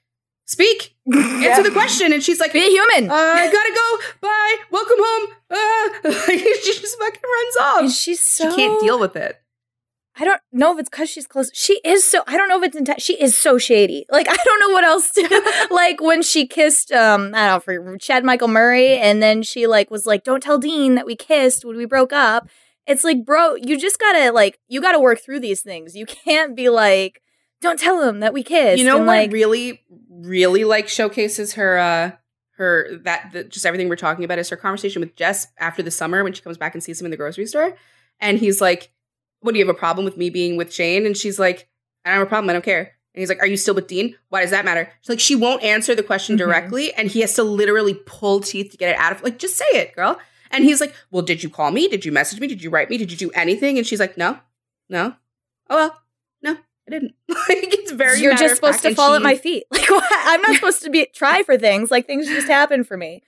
speak 0.49 0.95
answer 1.13 1.62
the 1.62 1.69
question 1.71 2.12
and 2.12 2.23
she's 2.23 2.39
like 2.39 2.51
Be 2.51 2.59
a 2.59 2.69
human. 2.69 3.09
uh, 3.09 3.13
i 3.13 3.51
gotta 3.51 3.73
go 3.75 4.17
bye 4.19 4.55
welcome 4.71 4.97
home 4.99 5.27
uh, 5.51 5.89
like, 6.27 6.39
she 6.63 6.73
just 6.73 6.97
fucking 6.97 7.21
runs 7.23 7.57
off 7.62 7.81
and 7.81 7.91
she's 7.91 8.19
so 8.19 8.49
she 8.49 8.55
can't 8.55 8.81
deal 8.81 8.99
with 8.99 9.15
it 9.15 9.39
I 10.21 10.25
don't 10.25 10.41
know 10.51 10.73
if 10.73 10.79
it's 10.79 10.89
because 10.89 11.09
she's 11.09 11.27
close. 11.27 11.49
She 11.53 11.79
is 11.85 12.03
so. 12.03 12.23
I 12.27 12.35
don't 12.35 12.49
know 12.49 12.62
if 12.62 12.67
it's 12.67 12.77
inten- 12.77 12.99
She 12.99 13.13
is 13.21 13.38
so 13.38 13.57
shady. 13.57 14.05
Like 14.09 14.27
I 14.29 14.35
don't 14.43 14.59
know 14.59 14.69
what 14.73 14.83
else 14.83 15.12
to. 15.12 15.67
like 15.71 16.01
when 16.01 16.21
she 16.23 16.45
kissed, 16.45 16.91
um, 16.91 17.31
I 17.33 17.47
don't 17.47 17.55
know, 17.55 17.59
for 17.62 17.97
Chad 17.97 18.25
Michael 18.25 18.49
Murray, 18.49 18.97
and 18.97 19.23
then 19.23 19.43
she 19.43 19.65
like 19.65 19.89
was 19.89 20.05
like, 20.05 20.25
"Don't 20.25 20.43
tell 20.43 20.57
Dean 20.57 20.95
that 20.95 21.05
we 21.05 21.15
kissed 21.15 21.63
when 21.63 21.77
we 21.77 21.85
broke 21.85 22.12
up." 22.12 22.49
It's 22.85 23.05
like, 23.05 23.23
bro, 23.23 23.55
you 23.55 23.79
just 23.79 23.97
gotta 23.97 24.33
like, 24.33 24.59
you 24.67 24.81
gotta 24.81 24.99
work 24.99 25.21
through 25.21 25.39
these 25.39 25.62
things. 25.62 25.95
You 25.95 26.05
can't 26.05 26.53
be 26.53 26.67
like, 26.67 27.21
"Don't 27.62 27.80
tell 27.80 28.02
him 28.08 28.19
that 28.22 28.34
we 28.34 28.43
kissed." 28.43 28.80
you 28.80 28.86
know 28.86 28.98
and, 28.98 29.08
what 29.08 29.13
like, 29.15 29.32
really 29.32 29.82
really 30.10 30.63
like 30.63 30.88
showcases 30.88 31.54
her 31.54 31.78
uh 31.78 32.12
her 32.58 32.98
that 33.04 33.30
the, 33.32 33.43
just 33.45 33.65
everything 33.65 33.88
we're 33.88 33.95
talking 33.95 34.26
about 34.26 34.38
is 34.38 34.50
her 34.50 34.58
conversation 34.58 35.00
with 35.00 35.15
jess 35.15 35.48
after 35.60 35.82
the 35.82 35.91
summer 35.91 36.24
when 36.24 36.34
she 36.34 36.41
comes 36.41 36.58
back 36.58 36.74
and 36.74 36.84
sees 36.84 37.00
him 37.00 37.06
in 37.06 37.12
the 37.12 37.17
grocery 37.17 37.45
store. 37.45 37.76
And 38.19 38.38
he's 38.38 38.60
like 38.60 38.91
what 39.39 39.54
do 39.54 39.60
you 39.60 39.65
have 39.65 39.74
a 39.74 39.80
problem 39.80 40.04
with 40.04 40.17
me 40.17 40.30
being 40.30 40.58
with 40.58 40.74
shane 40.74 41.06
and 41.06 41.15
she's 41.15 41.39
like 41.39 41.69
i 42.04 42.10
don't 42.10 42.19
have 42.19 42.28
a 42.28 42.30
problem. 42.30 42.50
I 42.50 42.54
don't 42.54 42.65
care. 42.65 42.91
And 43.13 43.22
he's 43.22 43.30
like 43.30 43.41
are 43.41 43.48
you 43.48 43.56
still 43.56 43.74
with 43.76 43.88
dean? 43.88 44.15
Why 44.28 44.41
does 44.41 44.52
that 44.52 44.65
matter? 44.65 44.91
She's 45.02 45.10
like 45.10 45.19
she 45.22 45.36
won't 45.38 45.63
answer 45.63 45.95
the 45.95 46.04
question 46.04 46.36
Mhm. 46.36 46.39
directly 46.39 46.93
and 46.95 47.10
he 47.10 47.22
has 47.22 47.34
to 47.36 47.43
literally 47.43 47.93
pull 48.06 48.41
teeth 48.41 48.72
to 48.72 48.78
get 48.78 48.89
it 48.89 48.98
out 49.00 49.13
of 49.13 49.24
like 49.24 49.39
just 49.39 49.56
say 49.56 49.65
it 49.74 49.95
girl. 49.95 50.19
And 50.52 50.65
he's 50.65 50.82
like 50.82 50.93
well 51.12 51.22
did 51.22 51.41
you 51.43 51.50
call 51.50 51.72
me? 51.72 51.88
Did 51.88 52.04
you 52.04 52.12
message 52.12 52.41
me? 52.41 52.48
Did 52.48 52.62
you 52.62 52.69
write 52.69 52.89
me? 52.89 52.98
Did 52.98 53.10
you 53.12 53.17
do 53.17 53.32
anything? 53.32 53.78
And 53.78 53.88
she's 53.88 54.02
like 54.02 54.17
no 54.17 54.38
no. 54.89 55.15
Oh 55.69 55.76
well 55.78 56.02
i 56.89 56.91
didn't 56.91 57.13
like 57.30 57.73
it's 57.73 57.91
very 57.91 58.19
you're 58.19 58.36
just 58.36 58.56
supposed 58.56 58.82
to 58.82 58.95
fall 58.95 59.12
she- 59.12 59.15
at 59.17 59.21
my 59.21 59.36
feet. 59.36 59.63
Like 59.71 59.89
what? 59.89 60.04
I'm 60.12 60.41
not 60.41 60.56
supposed 60.56 60.82
to 60.84 60.89
be 60.89 61.08
try 61.13 61.43
for 61.43 61.58
things. 61.58 61.91
Like 61.91 62.08
things 62.08 62.28
just 62.28 62.47
happen 62.47 62.84
for 62.84 62.97
me. 62.97 63.21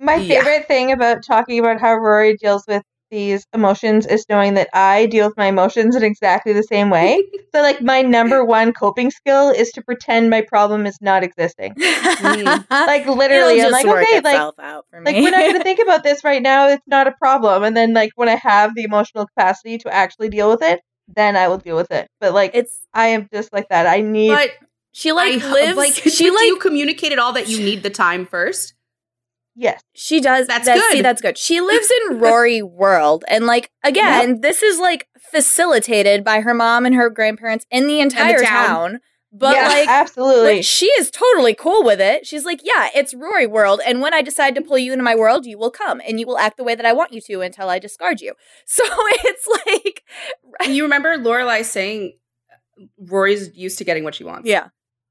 My 0.00 0.16
Yeah. 0.16 0.42
favorite 0.42 0.66
thing 0.66 0.92
about 0.92 1.22
talking 1.24 1.58
about 1.58 1.80
how 1.80 1.94
Rory 1.94 2.36
deals 2.36 2.64
with 2.66 2.82
these 3.10 3.46
emotions 3.54 4.06
is 4.06 4.24
knowing 4.28 4.54
that 4.54 4.68
I 4.74 5.06
deal 5.06 5.28
with 5.28 5.36
my 5.36 5.46
emotions 5.46 5.94
in 5.94 6.02
exactly 6.02 6.52
the 6.52 6.62
same 6.64 6.90
way. 6.90 7.22
so 7.54 7.60
like 7.62 7.80
my 7.80 8.02
number 8.02 8.44
one 8.44 8.72
coping 8.72 9.10
skill 9.10 9.50
is 9.50 9.70
to 9.72 9.82
pretend 9.82 10.30
my 10.30 10.40
problem 10.40 10.84
is 10.86 10.98
not 11.00 11.22
existing. 11.22 11.74
Like 11.78 13.06
literally, 13.06 13.60
It'll 13.60 13.66
I'm 13.66 13.72
like, 13.72 13.86
work 13.86 14.02
okay, 14.04 14.16
like 14.20 14.34
itself 14.34 14.54
out 14.58 14.86
for 14.90 15.00
me. 15.00 15.12
like 15.12 15.22
we're 15.22 15.30
not 15.30 15.40
going 15.42 15.58
to 15.58 15.62
think 15.62 15.78
about 15.80 16.02
this 16.02 16.24
right 16.24 16.42
now. 16.42 16.68
It's 16.68 16.82
not 16.86 17.06
a 17.06 17.12
problem. 17.12 17.62
And 17.62 17.76
then 17.76 17.92
like 17.94 18.10
when 18.16 18.28
I 18.28 18.36
have 18.36 18.74
the 18.74 18.82
emotional 18.84 19.26
capacity 19.26 19.78
to 19.78 19.94
actually 19.94 20.28
deal 20.30 20.50
with 20.50 20.62
it, 20.62 20.80
then 21.08 21.36
I 21.36 21.48
will 21.48 21.58
deal 21.58 21.76
with 21.76 21.90
it. 21.90 22.08
But 22.20 22.32
like 22.34 22.52
it's 22.54 22.80
I 22.94 23.08
am 23.08 23.28
just 23.32 23.52
like 23.52 23.68
that. 23.68 23.86
I 23.86 24.00
need. 24.00 24.28
But 24.30 24.50
she 24.92 25.12
like 25.12 25.42
I, 25.42 25.52
lives 25.52 25.76
like 25.76 25.92
she 25.94 26.10
she 26.10 26.30
like 26.30 26.46
you 26.46 26.56
communicated 26.58 27.18
all 27.18 27.32
that 27.32 27.48
you 27.48 27.58
need 27.58 27.82
the 27.82 27.90
time 27.90 28.26
first. 28.26 28.74
yes. 29.56 29.80
She 29.94 30.20
does. 30.20 30.46
That's 30.46 30.66
that- 30.66 30.80
See, 30.90 30.98
good. 30.98 31.04
that's 31.04 31.20
good. 31.22 31.36
She 31.38 31.60
lives 31.60 31.90
in 32.10 32.18
Rory 32.20 32.62
world, 32.62 33.24
and 33.28 33.46
like 33.46 33.70
again, 33.84 34.40
this 34.40 34.62
is 34.62 34.78
like 34.78 35.06
facilitated 35.32 36.24
by 36.24 36.40
her 36.40 36.54
mom 36.54 36.86
and 36.86 36.94
her 36.94 37.10
grandparents 37.10 37.66
in 37.70 37.86
the 37.86 38.00
entire 38.00 38.38
town. 38.38 38.46
town. 38.66 39.00
But 39.36 39.56
yeah, 39.56 39.66
like, 39.66 39.88
absolutely. 39.88 40.54
like, 40.56 40.64
she 40.64 40.86
is 40.98 41.10
totally 41.10 41.54
cool 41.54 41.82
with 41.82 42.00
it. 42.00 42.24
She's 42.24 42.44
like, 42.44 42.60
yeah, 42.62 42.88
it's 42.94 43.12
Rory 43.14 43.48
world, 43.48 43.80
and 43.84 44.00
when 44.00 44.14
I 44.14 44.22
decide 44.22 44.54
to 44.54 44.62
pull 44.62 44.78
you 44.78 44.92
into 44.92 45.02
my 45.02 45.16
world, 45.16 45.44
you 45.44 45.58
will 45.58 45.72
come 45.72 46.00
and 46.06 46.20
you 46.20 46.26
will 46.26 46.38
act 46.38 46.56
the 46.56 46.62
way 46.62 46.76
that 46.76 46.86
I 46.86 46.92
want 46.92 47.12
you 47.12 47.20
to 47.22 47.40
until 47.40 47.68
I 47.68 47.80
discard 47.80 48.20
you. 48.20 48.34
So 48.66 48.84
it's 48.86 49.48
like, 49.66 50.04
You 50.72 50.84
remember 50.84 51.18
Lorelai 51.18 51.64
saying 51.64 52.12
Rory's 52.98 53.56
used 53.56 53.78
to 53.78 53.84
getting 53.84 54.04
what 54.04 54.14
she 54.14 54.22
wants. 54.24 54.48
yeah, 54.48 54.68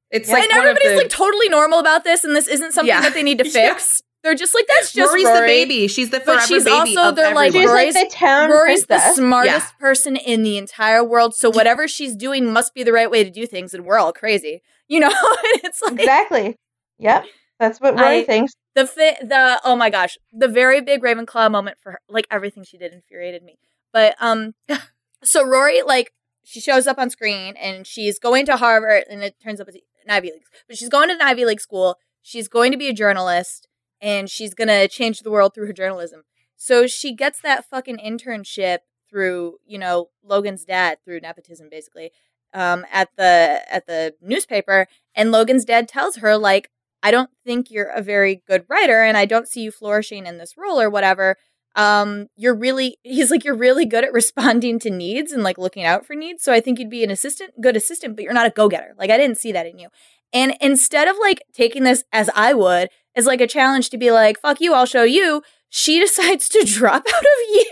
It's 0.09 0.29
Yeah. 0.29 0.35
like 0.35 0.43
and 0.45 0.53
everybody's 0.53 0.91
the- 0.91 0.97
like 0.97 1.09
totally 1.09 1.49
normal 1.49 1.79
about 1.79 2.03
this, 2.05 2.23
and 2.23 2.33
this 2.35 2.47
isn't 2.47 2.71
something 2.73 2.87
Yeah. 2.87 3.01
that 3.01 3.13
they 3.13 3.23
need 3.23 3.39
to 3.39 3.45
Yeah. 3.49 3.73
fix. 3.73 4.01
They're 4.23 4.35
just 4.35 4.55
like, 4.55 4.65
that's 4.67 4.93
just 4.93 5.09
Rory's 5.11 5.25
Rory. 5.25 5.39
the 5.41 5.45
baby. 5.47 5.87
She's 5.87 6.09
the 6.09 6.19
forever 6.21 6.39
But 6.39 6.47
she's 6.47 6.63
baby 6.63 6.95
also- 6.97 7.09
of 7.09 7.15
they're 7.17 7.35
like, 7.35 7.51
She's. 7.51 7.65
Rory's- 7.67 7.93
like 7.95 8.09
the 8.09 8.15
town 8.15 8.49
Rory's 8.49 8.81
the 8.83 8.95
princess. 8.95 9.15
smartest 9.17 9.77
person 9.79 10.15
in 10.15 10.43
the 10.43 10.57
entire 10.57 11.03
world, 11.03 11.35
so 11.35 11.49
whatever 11.49 11.87
she's 11.87 12.15
doing 12.15 12.51
must 12.51 12.73
be 12.73 12.83
the 12.83 12.93
right 12.93 13.11
way 13.11 13.23
to 13.23 13.29
do 13.29 13.45
things, 13.45 13.73
and 13.73 13.85
we're 13.85 13.97
all 13.99 14.13
crazy, 14.13 14.61
you 14.87 14.99
know. 15.01 15.07
and 15.53 15.61
it's 15.63 15.81
like 15.81 15.93
exactly. 15.99 16.55
Yep. 16.99 17.25
That's 17.59 17.79
what 17.81 17.99
Rory 17.99 18.19
I- 18.19 18.23
thinks. 18.23 18.53
the 18.75 18.87
fi- 18.87 19.17
the 19.21 19.59
oh 19.65 19.75
my 19.75 19.89
gosh, 19.89 20.17
the 20.31 20.47
very 20.47 20.79
big 20.81 21.01
Ravenclaw 21.01 21.51
moment 21.51 21.77
for 21.81 21.91
her, 21.93 21.99
like 22.09 22.25
everything 22.31 22.63
she 22.63 22.77
did 22.77 22.93
infuriated 22.93 23.43
me. 23.43 23.57
But 23.91 24.15
um, 24.21 24.53
so 25.23 25.45
Rory 25.45 25.81
like 25.81 26.13
she 26.45 26.59
shows 26.61 26.87
up 26.87 26.97
on 26.97 27.09
screen 27.09 27.55
and 27.57 27.85
she's 27.85 28.19
going 28.19 28.45
to 28.45 28.55
Harvard, 28.57 29.03
and 29.09 29.21
it 29.23 29.35
turns 29.43 29.59
up 29.61 29.67
as 29.67 29.75
an 29.75 29.81
Ivy 30.09 30.31
League, 30.31 30.43
but 30.67 30.77
she's 30.77 30.89
going 30.89 31.09
to 31.09 31.15
an 31.15 31.21
Ivy 31.21 31.45
League 31.45 31.61
school. 31.61 31.97
She's 32.21 32.47
going 32.47 32.71
to 32.71 32.77
be 32.77 32.87
a 32.87 32.93
journalist, 32.93 33.67
and 34.03 34.29
she's 34.29 34.53
gonna 34.53 34.87
change 34.87 35.21
the 35.21 35.31
world 35.31 35.55
through 35.55 35.65
her 35.65 35.73
journalism. 35.73 36.23
So 36.57 36.85
she 36.85 37.15
gets 37.15 37.41
that 37.41 37.65
fucking 37.65 37.97
internship 37.97 38.79
through, 39.09 39.57
you 39.65 39.79
know, 39.79 40.09
Logan's 40.23 40.65
dad 40.65 40.97
through 41.03 41.21
nepotism, 41.21 41.69
basically, 41.71 42.11
um, 42.53 42.85
at 42.91 43.09
the 43.17 43.61
at 43.71 43.87
the 43.87 44.13
newspaper. 44.21 44.87
And 45.15 45.31
Logan's 45.31 45.65
dad 45.65 45.87
tells 45.87 46.17
her 46.17 46.37
like, 46.37 46.69
I 47.01 47.11
don't 47.11 47.29
think 47.45 47.71
you're 47.71 47.89
a 47.89 48.01
very 48.01 48.43
good 48.47 48.65
writer, 48.69 49.03
and 49.03 49.17
I 49.17 49.25
don't 49.25 49.47
see 49.47 49.61
you 49.61 49.71
flourishing 49.71 50.25
in 50.25 50.37
this 50.37 50.55
role 50.57 50.79
or 50.79 50.89
whatever. 50.89 51.37
Um, 51.75 52.27
you're 52.35 52.55
really 52.55 52.97
he's 53.03 53.31
like 53.31 53.45
you're 53.45 53.55
really 53.55 53.85
good 53.85 54.03
at 54.03 54.13
responding 54.13 54.79
to 54.79 54.89
needs 54.89 55.31
and 55.31 55.43
like 55.43 55.57
looking 55.57 55.85
out 55.85 56.05
for 56.05 56.15
needs. 56.15 56.43
So 56.43 56.51
I 56.51 56.59
think 56.59 56.77
you'd 56.77 56.89
be 56.89 57.05
an 57.05 57.11
assistant, 57.11 57.61
good 57.61 57.77
assistant, 57.77 58.17
but 58.17 58.23
you're 58.23 58.33
not 58.33 58.47
a 58.47 58.51
go 58.51 58.67
getter. 58.67 58.93
Like 58.97 59.11
I 59.11 59.17
didn't 59.17 59.37
see 59.37 59.53
that 59.53 59.65
in 59.65 59.79
you. 59.79 59.87
And 60.33 60.55
instead 60.59 61.07
of 61.07 61.15
like 61.21 61.43
taking 61.53 61.83
this 61.83 62.03
as 62.11 62.29
I 62.35 62.53
would 62.53 62.89
as 63.15 63.25
like 63.25 63.41
a 63.41 63.47
challenge 63.47 63.89
to 63.91 63.97
be 63.97 64.11
like, 64.11 64.39
fuck 64.39 64.61
you, 64.61 64.73
I'll 64.73 64.85
show 64.85 65.03
you, 65.03 65.41
she 65.69 65.99
decides 66.01 66.49
to 66.49 66.63
drop 66.65 67.03
out 67.07 67.23
of 67.23 67.55
Yale. 67.55 67.65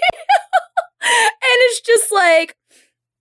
and 1.03 1.21
it's 1.41 1.81
just 1.81 2.11
like, 2.11 2.55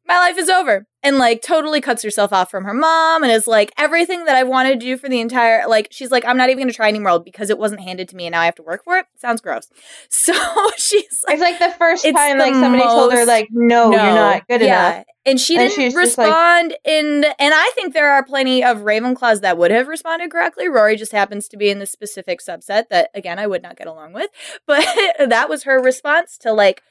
my 0.07 0.17
life 0.17 0.39
is 0.39 0.49
over. 0.49 0.87
And 1.03 1.19
like 1.19 1.41
totally 1.41 1.81
cuts 1.81 2.03
herself 2.03 2.33
off 2.33 2.51
from 2.51 2.65
her 2.65 2.75
mom 2.75 3.23
and 3.23 3.33
is 3.33 3.47
like, 3.47 3.73
everything 3.79 4.25
that 4.25 4.37
I 4.37 4.43
wanted 4.43 4.81
to 4.81 4.87
do 4.87 4.99
for 4.99 5.09
the 5.09 5.21
entire, 5.21 5.67
like, 5.67 5.89
she's 5.93 6.11
like, 6.11 6.25
I'm 6.27 6.37
not 6.37 6.51
even 6.51 6.65
gonna 6.65 6.73
try 6.73 6.89
anymore 6.89 7.21
because 7.21 7.49
it 7.49 7.59
wasn't 7.59 7.81
handed 7.81 8.09
to 8.11 8.17
me 8.17 8.27
and 8.27 8.33
now 8.33 8.41
I 8.41 8.45
have 8.45 8.57
to 8.57 8.63
work 8.63 8.85
for 8.85 8.99
it. 8.99 9.07
Sounds 9.17 9.41
gross. 9.41 9.69
So 10.11 10.35
she's 10.77 11.23
like, 11.27 11.35
It's 11.35 11.41
like 11.43 11.59
the 11.59 11.75
first 11.79 12.05
time 12.05 12.39
like 12.39 12.53
somebody 12.55 12.83
told 12.83 13.13
her 13.13 13.21
most- 13.21 13.29
like, 13.29 13.49
no, 13.51 13.91
you're 13.93 13.99
not 14.01 14.47
good 14.49 14.61
yeah. 14.61 14.95
enough. 14.95 15.05
And 15.27 15.39
she 15.39 15.57
And 15.57 15.69
didn't 15.69 15.75
she's 15.77 15.95
just 15.95 16.17
like- 16.19 16.27
respond 16.29 16.77
in 16.85 17.25
and 17.39 17.55
I 17.55 17.71
think 17.75 17.93
there 17.93 18.11
are 18.11 18.25
plenty 18.25 18.65
of 18.65 18.79
Ravenclaws 18.79 19.43
that 19.43 19.59
would 19.59 19.71
have 19.71 19.87
responded 19.89 20.31
correctly. 20.31 20.69
Rory 20.69 20.97
just 20.97 21.13
happens 21.13 21.47
to 21.49 21.57
be 21.59 21.69
in 21.69 21.79
the 21.79 21.87
specific 21.87 22.41
subset 22.41 22.89
that 22.89 23.11
again 23.15 23.39
I 23.39 23.47
would 23.47 23.63
not 23.63 23.77
get 23.77 23.87
along 23.87 24.13
with. 24.15 24.31
But 24.67 24.85
that 25.19 25.49
was 25.49 25.65
her 25.65 25.81
response 25.81 26.39
to 26.39 26.53
like 26.53 26.83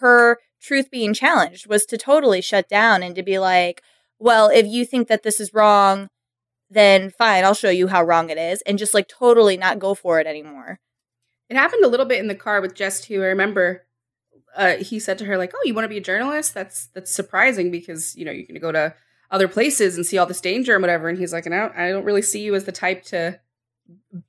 her 0.00 0.38
truth 0.60 0.90
being 0.90 1.12
challenged 1.12 1.66
was 1.68 1.84
to 1.86 1.98
totally 1.98 2.40
shut 2.40 2.68
down 2.68 3.02
and 3.02 3.14
to 3.14 3.22
be 3.22 3.38
like, 3.38 3.82
well, 4.18 4.48
if 4.48 4.66
you 4.66 4.86
think 4.86 5.08
that 5.08 5.22
this 5.22 5.38
is 5.38 5.52
wrong, 5.52 6.08
then 6.70 7.10
fine, 7.10 7.44
I'll 7.44 7.54
show 7.54 7.68
you 7.70 7.88
how 7.88 8.02
wrong 8.02 8.30
it 8.30 8.38
is 8.38 8.62
and 8.62 8.78
just 8.78 8.94
like 8.94 9.06
totally 9.06 9.56
not 9.58 9.78
go 9.78 9.94
for 9.94 10.18
it 10.18 10.26
anymore. 10.26 10.80
It 11.50 11.56
happened 11.56 11.84
a 11.84 11.88
little 11.88 12.06
bit 12.06 12.18
in 12.20 12.26
the 12.28 12.34
car 12.34 12.60
with 12.62 12.74
Jess 12.74 13.02
too. 13.02 13.22
I 13.22 13.26
remember 13.26 13.84
uh, 14.56 14.76
he 14.76 14.98
said 14.98 15.18
to 15.18 15.24
her 15.26 15.36
like, 15.36 15.52
"Oh, 15.54 15.60
you 15.64 15.74
want 15.74 15.84
to 15.84 15.88
be 15.88 15.98
a 15.98 16.02
journalist? 16.02 16.54
That's 16.54 16.88
that's 16.88 17.14
surprising 17.14 17.70
because 17.70 18.16
you 18.16 18.24
know 18.24 18.32
you're 18.32 18.46
going 18.46 18.54
to 18.54 18.60
go 18.60 18.72
to 18.72 18.94
other 19.30 19.48
places 19.48 19.96
and 19.96 20.06
see 20.06 20.18
all 20.18 20.26
this 20.26 20.40
danger 20.40 20.74
and 20.74 20.82
whatever." 20.82 21.08
And 21.08 21.18
he's 21.18 21.32
like, 21.32 21.46
"And 21.46 21.54
I 21.54 21.58
don't, 21.58 21.76
I 21.76 21.90
don't 21.90 22.04
really 22.04 22.22
see 22.22 22.42
you 22.42 22.54
as 22.54 22.64
the 22.64 22.72
type 22.72 23.04
to 23.04 23.38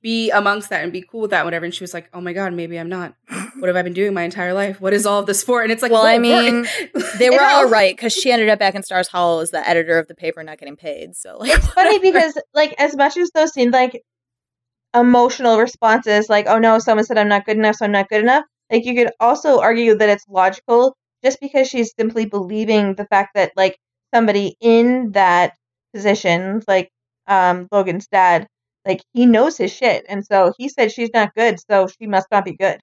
be 0.00 0.30
amongst 0.30 0.70
that 0.70 0.84
and 0.84 0.92
be 0.92 1.02
cool 1.02 1.22
with 1.22 1.30
that, 1.30 1.38
and 1.38 1.46
whatever." 1.46 1.64
And 1.64 1.74
she 1.74 1.82
was 1.82 1.94
like, 1.94 2.08
"Oh 2.12 2.20
my 2.20 2.32
god, 2.32 2.52
maybe 2.52 2.78
I'm 2.78 2.88
not. 2.88 3.14
What 3.58 3.68
have 3.68 3.76
I 3.76 3.82
been 3.82 3.94
doing 3.94 4.14
my 4.14 4.22
entire 4.22 4.52
life? 4.52 4.80
What 4.80 4.92
is 4.92 5.06
all 5.06 5.20
of 5.20 5.26
this 5.26 5.42
for?" 5.42 5.62
And 5.62 5.72
it's 5.72 5.82
like, 5.82 5.90
Well, 5.90 6.06
I 6.06 6.18
mean, 6.18 6.66
They 7.18 7.30
were 7.30 7.42
all 7.42 7.68
right 7.68 7.96
because 7.96 8.12
she 8.12 8.30
ended 8.30 8.48
up 8.48 8.58
back 8.58 8.74
in 8.74 8.82
Stars 8.82 9.08
Hollow 9.08 9.40
as 9.40 9.50
the 9.50 9.68
editor 9.68 9.98
of 9.98 10.06
the 10.08 10.14
paper, 10.14 10.42
not 10.42 10.58
getting 10.58 10.76
paid. 10.76 11.16
So 11.16 11.38
like, 11.38 11.56
It's 11.56 11.66
funny 11.68 11.98
because 12.10 12.38
like 12.54 12.74
as 12.78 12.96
much 12.96 13.16
as 13.16 13.30
those 13.30 13.52
seemed 13.52 13.72
like 13.72 14.02
emotional 14.94 15.58
responses, 15.58 16.28
like, 16.28 16.46
oh 16.46 16.58
no, 16.58 16.78
someone 16.78 17.04
said 17.04 17.18
I'm 17.18 17.28
not 17.28 17.46
good 17.46 17.56
enough, 17.56 17.76
so 17.76 17.84
I'm 17.84 17.92
not 17.92 18.08
good 18.08 18.22
enough. 18.22 18.44
Like 18.70 18.84
you 18.86 18.94
could 18.94 19.12
also 19.20 19.60
argue 19.60 19.94
that 19.96 20.08
it's 20.08 20.26
logical 20.28 20.96
just 21.24 21.40
because 21.40 21.68
she's 21.68 21.92
simply 21.98 22.26
believing 22.26 22.94
the 22.94 23.06
fact 23.06 23.34
that 23.34 23.52
like 23.56 23.78
somebody 24.14 24.56
in 24.60 25.12
that 25.12 25.54
position, 25.94 26.62
like 26.68 26.90
um 27.26 27.68
Logan's 27.72 28.06
dad, 28.08 28.46
like 28.86 29.02
he 29.12 29.26
knows 29.26 29.56
his 29.58 29.72
shit. 29.72 30.04
And 30.08 30.24
so 30.26 30.52
he 30.58 30.68
said 30.68 30.92
she's 30.92 31.10
not 31.14 31.34
good, 31.34 31.58
so 31.70 31.86
she 31.88 32.06
must 32.06 32.28
not 32.30 32.44
be 32.44 32.56
good. 32.56 32.80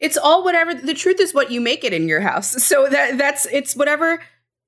it's 0.00 0.16
all 0.16 0.44
whatever 0.44 0.74
the 0.74 0.94
truth 0.94 1.20
is 1.20 1.34
what 1.34 1.50
you 1.50 1.60
make 1.60 1.84
it 1.84 1.92
in 1.92 2.08
your 2.08 2.20
house 2.20 2.50
so 2.64 2.88
that 2.88 3.18
that's 3.18 3.46
it's 3.46 3.76
whatever 3.76 4.20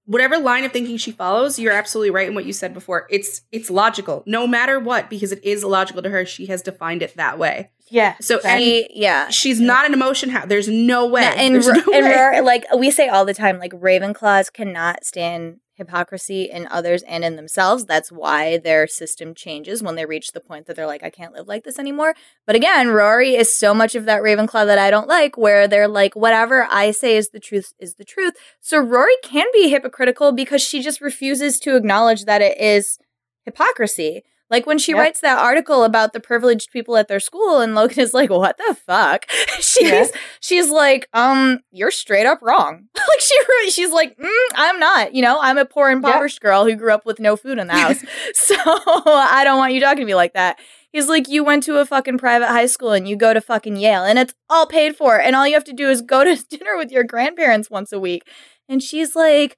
whatever 0.06 0.38
line 0.38 0.64
of 0.64 0.72
thinking 0.72 0.96
she 0.96 1.12
follows 1.12 1.58
you're 1.58 1.72
absolutely 1.72 2.10
right 2.10 2.28
in 2.28 2.34
what 2.34 2.44
you 2.44 2.52
said 2.52 2.74
before. 2.74 3.06
It's 3.10 3.42
it's 3.52 3.70
logical 3.70 4.22
no 4.26 4.46
matter 4.46 4.78
what 4.80 5.08
because 5.10 5.32
it 5.32 5.44
is 5.44 5.62
illogical 5.62 6.02
to 6.02 6.10
her. 6.10 6.24
She 6.26 6.46
has 6.46 6.62
defined 6.62 7.02
it 7.02 7.16
that 7.16 7.38
way. 7.38 7.70
Yeah. 7.92 8.14
so 8.20 8.38
any, 8.44 8.84
she, 8.84 8.88
yeah, 9.00 9.28
she's 9.30 9.60
not 9.60 9.84
an 9.84 9.92
emotion 9.94 10.30
house 10.30 10.46
there's 10.48 10.68
no 10.68 11.06
way. 11.08 11.22
No, 11.22 11.26
and 11.28 11.54
There's 11.56 11.66
Ro- 11.66 11.74
no 11.74 11.92
and 11.92 12.06
way. 12.06 12.14
Rory- 12.16 12.40
like 12.40 12.64
we 12.76 12.90
say 12.90 13.08
all 13.08 13.24
the 13.24 13.34
time, 13.34 13.58
like 13.58 13.72
Ravenclaws 13.72 14.52
cannot 14.52 15.04
stand 15.04 15.58
hypocrisy 15.80 16.44
in 16.44 16.68
others 16.70 17.02
and 17.02 17.24
in 17.24 17.36
themselves. 17.36 17.86
That's 17.86 18.12
why 18.12 18.58
their 18.58 18.86
system 18.86 19.34
changes 19.34 19.82
when 19.82 19.96
they 19.96 20.04
reach 20.04 20.32
the 20.32 20.40
point 20.40 20.66
that 20.66 20.76
they're 20.76 20.86
like, 20.86 21.02
I 21.02 21.08
can't 21.08 21.32
live 21.32 21.48
like 21.48 21.64
this 21.64 21.78
anymore. 21.78 22.14
But 22.46 22.54
again, 22.54 22.88
Rory 22.90 23.34
is 23.34 23.52
so 23.52 23.72
much 23.72 23.94
of 23.94 24.04
that 24.04 24.22
Ravenclaw 24.22 24.66
that 24.66 24.78
I 24.78 24.90
don't 24.90 25.08
like, 25.08 25.38
where 25.38 25.66
they're 25.66 25.88
like, 25.88 26.14
whatever 26.14 26.68
I 26.70 26.90
say 26.90 27.16
is 27.16 27.30
the 27.30 27.40
truth 27.40 27.72
is 27.78 27.94
the 27.94 28.04
truth. 28.04 28.34
So 28.60 28.78
Rory 28.78 29.16
can 29.24 29.46
be 29.54 29.70
hypocritical 29.70 30.32
because 30.32 30.60
she 30.60 30.82
just 30.82 31.00
refuses 31.00 31.58
to 31.60 31.74
acknowledge 31.74 32.26
that 32.26 32.42
it 32.42 32.60
is 32.60 32.98
hypocrisy. 33.44 34.22
Like 34.50 34.66
when 34.66 34.78
she 34.78 34.92
Yep. 34.92 34.98
writes 34.98 35.20
that 35.20 35.38
article 35.38 35.84
about 35.84 36.12
the 36.12 36.20
privileged 36.20 36.70
people 36.72 36.96
at 36.96 37.06
their 37.08 37.20
school, 37.20 37.60
and 37.60 37.74
Logan 37.74 38.00
is 38.00 38.12
like, 38.12 38.30
"What 38.30 38.56
the 38.58 38.74
fuck?" 38.74 39.26
She's 39.60 39.88
Yeah. 39.88 40.06
she's 40.40 40.70
like, 40.70 41.08
"Um, 41.12 41.60
you're 41.70 41.90
straight 41.92 42.26
up 42.26 42.40
wrong." 42.42 42.88
like 42.96 43.20
she 43.20 43.70
she's 43.70 43.92
like, 43.92 44.16
mm, 44.18 44.48
"I'm 44.56 44.78
not. 44.80 45.14
You 45.14 45.22
know, 45.22 45.38
I'm 45.40 45.56
a 45.58 45.64
poor 45.64 45.90
impoverished 45.90 46.40
girl 46.40 46.64
who 46.64 46.74
grew 46.74 46.92
up 46.92 47.06
with 47.06 47.20
no 47.20 47.36
food 47.36 47.58
in 47.58 47.68
the 47.68 47.72
house, 47.84 48.02
so 48.34 48.54
I 48.58 49.42
don't 49.44 49.58
want 49.58 49.72
you 49.74 49.80
talking 49.80 50.00
to 50.00 50.04
me 50.06 50.14
like 50.14 50.34
that." 50.34 50.58
He's 50.92 51.08
like, 51.08 51.28
"You 51.28 51.44
went 51.44 51.62
to 51.64 51.78
a 51.78 51.86
fucking 51.86 52.18
private 52.18 52.48
high 52.48 52.66
school 52.66 52.90
and 52.90 53.08
you 53.08 53.14
go 53.14 53.32
to 53.32 53.40
fucking 53.40 53.76
Yale, 53.76 54.02
and 54.04 54.18
it's 54.18 54.34
all 54.48 54.66
paid 54.66 54.96
for, 54.96 55.20
and 55.20 55.36
all 55.36 55.46
you 55.46 55.54
have 55.54 55.64
to 55.64 55.72
do 55.72 55.88
is 55.88 56.02
go 56.02 56.24
to 56.24 56.34
dinner 56.50 56.76
with 56.76 56.90
your 56.90 57.04
grandparents 57.04 57.70
once 57.70 57.92
a 57.92 58.00
week." 58.00 58.24
And 58.68 58.82
she's 58.82 59.14
like. 59.14 59.56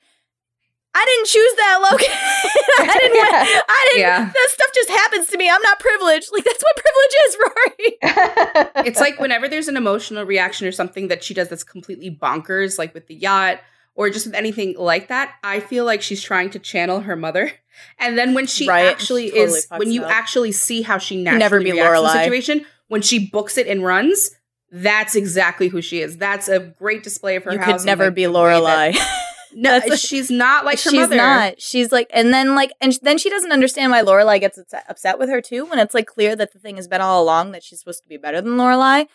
I 0.94 1.04
didn't 1.06 1.26
choose 1.26 1.54
that, 1.56 1.88
Logan. 1.90 2.06
I 2.92 2.98
didn't. 3.00 3.16
Yeah. 3.16 3.60
I 3.68 3.88
didn't. 3.90 4.00
Yeah. 4.00 4.24
That 4.26 4.48
stuff 4.50 4.68
just 4.74 4.90
happens 4.90 5.26
to 5.28 5.38
me. 5.38 5.48
I'm 5.48 5.62
not 5.62 5.78
privileged. 5.80 6.28
Like 6.32 6.44
that's 6.44 6.62
what 6.62 6.76
privilege 6.76 7.14
is, 7.26 7.36
Rory. 8.76 8.86
it's 8.86 9.00
like 9.00 9.18
whenever 9.18 9.48
there's 9.48 9.68
an 9.68 9.76
emotional 9.76 10.24
reaction 10.24 10.66
or 10.66 10.72
something 10.72 11.08
that 11.08 11.24
she 11.24 11.32
does 11.34 11.48
that's 11.48 11.64
completely 11.64 12.10
bonkers 12.10 12.78
like 12.78 12.92
with 12.94 13.06
the 13.06 13.14
yacht 13.14 13.60
or 13.94 14.10
just 14.10 14.26
with 14.26 14.34
anything 14.34 14.74
like 14.78 15.08
that 15.08 15.34
i 15.44 15.60
feel 15.60 15.84
like 15.84 16.00
she's 16.02 16.22
trying 16.22 16.48
to 16.50 16.58
channel 16.58 17.00
her 17.00 17.14
mother 17.16 17.52
and 17.98 18.16
then 18.18 18.32
when 18.34 18.46
she 18.46 18.68
Right. 18.68 18.86
actually 18.86 19.30
Totally 19.30 19.44
is 19.56 19.66
fucks 19.66 19.78
when 19.78 19.92
you 19.92 20.02
up. 20.04 20.10
actually 20.10 20.52
see 20.52 20.82
how 20.82 20.98
she 20.98 21.22
naturally 21.22 21.38
Never 21.40 21.58
be 21.60 21.72
reacts 21.72 21.98
to 21.98 22.02
the 22.02 22.12
situation 22.12 22.66
when 22.88 23.02
she 23.02 23.28
books 23.30 23.56
it 23.58 23.66
and 23.66 23.82
runs 23.84 24.30
that's 24.74 25.14
exactly 25.14 25.68
who 25.68 25.82
she 25.82 26.00
is. 26.00 26.16
That's 26.16 26.48
a 26.48 26.58
great 26.58 27.02
display 27.02 27.36
of 27.36 27.44
her. 27.44 27.52
you 27.52 27.58
house 27.58 27.82
could 27.82 27.86
never 27.86 28.06
like, 28.06 28.14
be 28.14 28.24
the 28.24 28.32
Lorelai. 28.32 28.96
No, 29.54 29.78
That's- 29.78 30.00
she's 30.00 30.30
not 30.30 30.64
like 30.64 30.78
her 30.80 30.90
she's 30.90 31.00
mother. 31.00 31.16
not. 31.16 31.60
She's 31.60 31.92
like, 31.92 32.08
and 32.12 32.32
then 32.32 32.54
like, 32.54 32.72
and 32.80 32.98
then 33.02 33.18
she 33.18 33.30
doesn't 33.30 33.52
understand 33.52 33.92
why 33.92 34.02
Lorelai 34.02 34.40
gets 34.40 34.58
upset- 34.58 35.18
with 35.18 35.28
her 35.28 35.40
too. 35.40 35.64
When 35.66 35.78
it's 35.78 35.94
like 35.94 36.06
clear 36.06 36.34
that 36.36 36.52
the 36.52 36.58
thing 36.58 36.76
has 36.76 36.88
been 36.88 37.00
all 37.00 37.22
along 37.22 37.52
that 37.52 37.62
she's 37.62 37.78
supposed 37.80 38.02
to 38.02 38.08
be 38.08 38.16
better 38.16 38.40
than 38.40 38.52
Lorelai. 38.56 39.06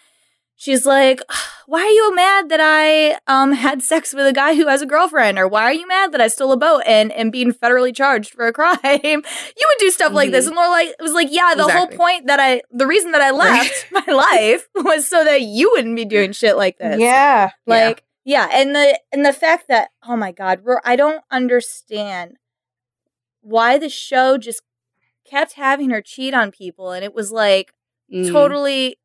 She's 0.59 0.87
like, 0.87 1.21
why 1.67 1.81
are 1.81 1.87
you 1.89 2.15
mad 2.15 2.49
that 2.49 2.59
I 2.59 3.19
um 3.27 3.51
had 3.51 3.83
sex 3.83 4.11
with 4.11 4.25
a 4.25 4.33
guy 4.33 4.55
who 4.55 4.65
has 4.67 4.81
a 4.81 4.87
girlfriend, 4.87 5.37
or 5.37 5.47
why 5.47 5.61
are 5.65 5.73
you 5.73 5.87
mad 5.87 6.11
that 6.13 6.21
I 6.21 6.29
stole 6.29 6.51
a 6.51 6.57
boat 6.57 6.81
and 6.87 7.11
am 7.13 7.29
being 7.29 7.51
federally 7.53 7.95
charged 7.95 8.33
for 8.33 8.47
a 8.47 8.51
crime? 8.53 8.79
You 8.83 9.67
would 9.69 9.77
do 9.79 9.91
stuff 9.91 10.13
like 10.13 10.31
this, 10.31 10.47
and 10.47 10.55
Lorelai 10.57 10.93
was 10.99 11.13
like, 11.13 11.27
yeah, 11.29 11.53
the 11.55 11.63
Exactly. 11.65 11.73
whole 11.77 11.87
point 12.05 12.25
that 12.27 12.39
I, 12.39 12.61
the 12.71 12.87
reason 12.87 13.11
that 13.11 13.21
I 13.21 13.29
left 13.45 13.85
my 13.91 14.05
life 14.11 14.67
was 14.75 15.07
so 15.07 15.23
that 15.23 15.41
you 15.43 15.69
wouldn't 15.73 15.95
be 15.95 16.05
doing 16.05 16.31
shit 16.31 16.57
like 16.57 16.79
this. 16.79 16.99
Yeah. 16.99 17.51
Like 17.67 17.97
yeah. 17.99 18.03
And 18.51 18.75
the 18.75 18.99
and 19.11 19.25
the 19.25 19.33
fact 19.33 19.67
that 19.69 19.89
oh 20.07 20.15
my 20.17 20.31
god, 20.31 20.61
I 20.83 20.95
don't 20.95 21.23
understand 21.31 22.37
why 23.41 23.77
the 23.77 23.89
show 23.89 24.37
just 24.37 24.61
kept 25.29 25.53
having 25.53 25.89
her 25.89 26.01
cheat 26.01 26.33
on 26.33 26.51
people 26.51 26.91
and 26.91 27.03
it 27.03 27.13
was 27.13 27.31
like 27.31 27.73
Mm. 28.13 28.31
totally 28.31 28.97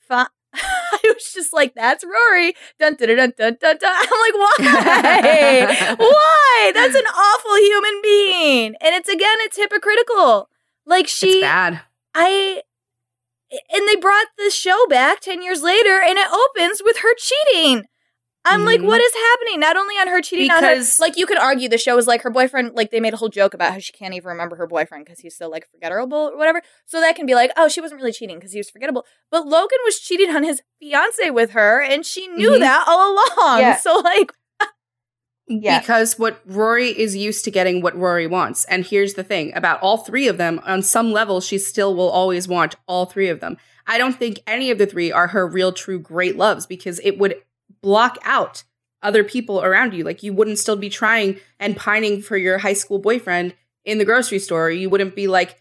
fine. 0.00 0.26
I 0.54 0.98
was 1.04 1.32
just 1.32 1.50
like, 1.54 1.74
that's 1.74 2.04
Rory. 2.04 2.52
Dun 2.78 2.94
dun 2.96 3.08
dun 3.16 3.32
dun 3.38 3.56
dun 3.58 3.76
dun. 3.78 3.78
I'm 3.82 4.20
like, 4.20 4.34
why? 4.34 5.96
why? 5.98 6.72
That's 6.74 6.94
an 6.94 7.06
awful 7.06 7.56
human 7.56 8.02
being. 8.02 8.74
And 8.82 8.94
it's 8.94 9.08
again, 9.08 9.36
it's 9.40 9.56
hypocritical. 9.56 10.50
Like 10.84 11.04
It's 11.04 11.12
she 11.14 11.40
bad. 11.40 11.80
I 12.14 12.62
and 13.50 13.88
they 13.88 13.96
brought 13.96 14.26
the 14.36 14.50
show 14.50 14.86
back 14.88 15.20
10 15.20 15.42
years 15.42 15.62
later 15.62 15.98
and 16.00 16.18
it 16.18 16.28
opens 16.30 16.82
with 16.84 16.98
her 16.98 17.14
cheating. 17.16 17.84
I'm 18.44 18.64
like, 18.64 18.80
Mhm. 18.80 18.86
what 18.86 19.00
is 19.00 19.12
happening? 19.14 19.60
Not 19.60 19.76
only 19.76 19.94
on 19.96 20.08
her 20.08 20.22
cheating 20.22 20.50
on 20.50 20.62
her, 20.64 20.82
like 20.98 21.16
you 21.18 21.26
could 21.26 21.36
argue 21.36 21.68
the 21.68 21.76
show 21.76 21.98
is 21.98 22.06
like 22.06 22.22
her 22.22 22.30
boyfriend, 22.30 22.74
like 22.74 22.90
they 22.90 22.98
made 22.98 23.12
a 23.12 23.18
whole 23.18 23.28
joke 23.28 23.52
about 23.52 23.72
how 23.72 23.78
she 23.78 23.92
can't 23.92 24.14
even 24.14 24.28
remember 24.28 24.56
her 24.56 24.66
boyfriend 24.66 25.04
because 25.04 25.20
he's 25.20 25.36
so 25.36 25.48
like 25.48 25.68
forgettable 25.70 26.30
or 26.32 26.38
whatever. 26.38 26.62
So 26.86 27.00
that 27.00 27.16
can 27.16 27.26
be 27.26 27.34
like, 27.34 27.52
oh, 27.58 27.68
she 27.68 27.80
wasn't 27.82 28.00
really 28.00 28.12
cheating 28.12 28.38
because 28.38 28.52
he 28.52 28.58
was 28.58 28.70
forgettable. 28.70 29.04
But 29.30 29.46
Logan 29.46 29.78
was 29.84 30.00
cheating 30.00 30.34
on 30.34 30.42
his 30.42 30.62
fiance 30.80 31.28
with 31.30 31.50
her 31.50 31.82
and 31.82 32.04
she 32.06 32.28
knew 32.28 32.52
Mhm. 32.52 32.60
that 32.60 32.84
all 32.88 33.12
along. 33.12 33.60
Yeah. 33.60 33.76
So 33.76 33.98
like, 33.98 34.32
Yeah. 35.52 35.80
Because 35.80 36.16
what 36.16 36.40
Rory 36.46 36.90
is 36.90 37.16
used 37.16 37.44
to 37.44 37.50
getting 37.50 37.82
what 37.82 37.96
Rory 37.96 38.28
wants. 38.28 38.64
And 38.66 38.86
here's 38.86 39.14
the 39.14 39.24
thing 39.24 39.52
about 39.56 39.82
all 39.82 39.96
three 39.98 40.28
of 40.28 40.38
them, 40.38 40.60
on 40.64 40.80
some 40.80 41.10
level, 41.10 41.40
she 41.40 41.58
still 41.58 41.92
will 41.94 42.08
always 42.08 42.46
want 42.46 42.76
all 42.86 43.04
three 43.04 43.28
of 43.28 43.40
them. 43.40 43.56
I 43.86 43.98
don't 43.98 44.16
think 44.16 44.38
any 44.46 44.70
of 44.70 44.78
the 44.78 44.86
three 44.86 45.10
are 45.10 45.26
her 45.28 45.48
real, 45.48 45.72
true, 45.72 45.98
great 45.98 46.36
loves 46.36 46.66
because 46.66 47.00
it 47.02 47.18
would 47.18 47.34
block 47.82 48.18
out 48.22 48.64
other 49.02 49.24
people 49.24 49.62
around 49.62 49.94
you. 49.94 50.04
Like 50.04 50.22
you 50.22 50.32
wouldn't 50.32 50.58
still 50.58 50.76
be 50.76 50.90
trying 50.90 51.38
and 51.58 51.76
pining 51.76 52.20
for 52.22 52.36
your 52.36 52.58
high 52.58 52.74
school 52.74 52.98
boyfriend 52.98 53.54
in 53.84 53.98
the 53.98 54.04
grocery 54.04 54.38
store. 54.38 54.70
You 54.70 54.90
wouldn't 54.90 55.16
be 55.16 55.26
like 55.26 55.56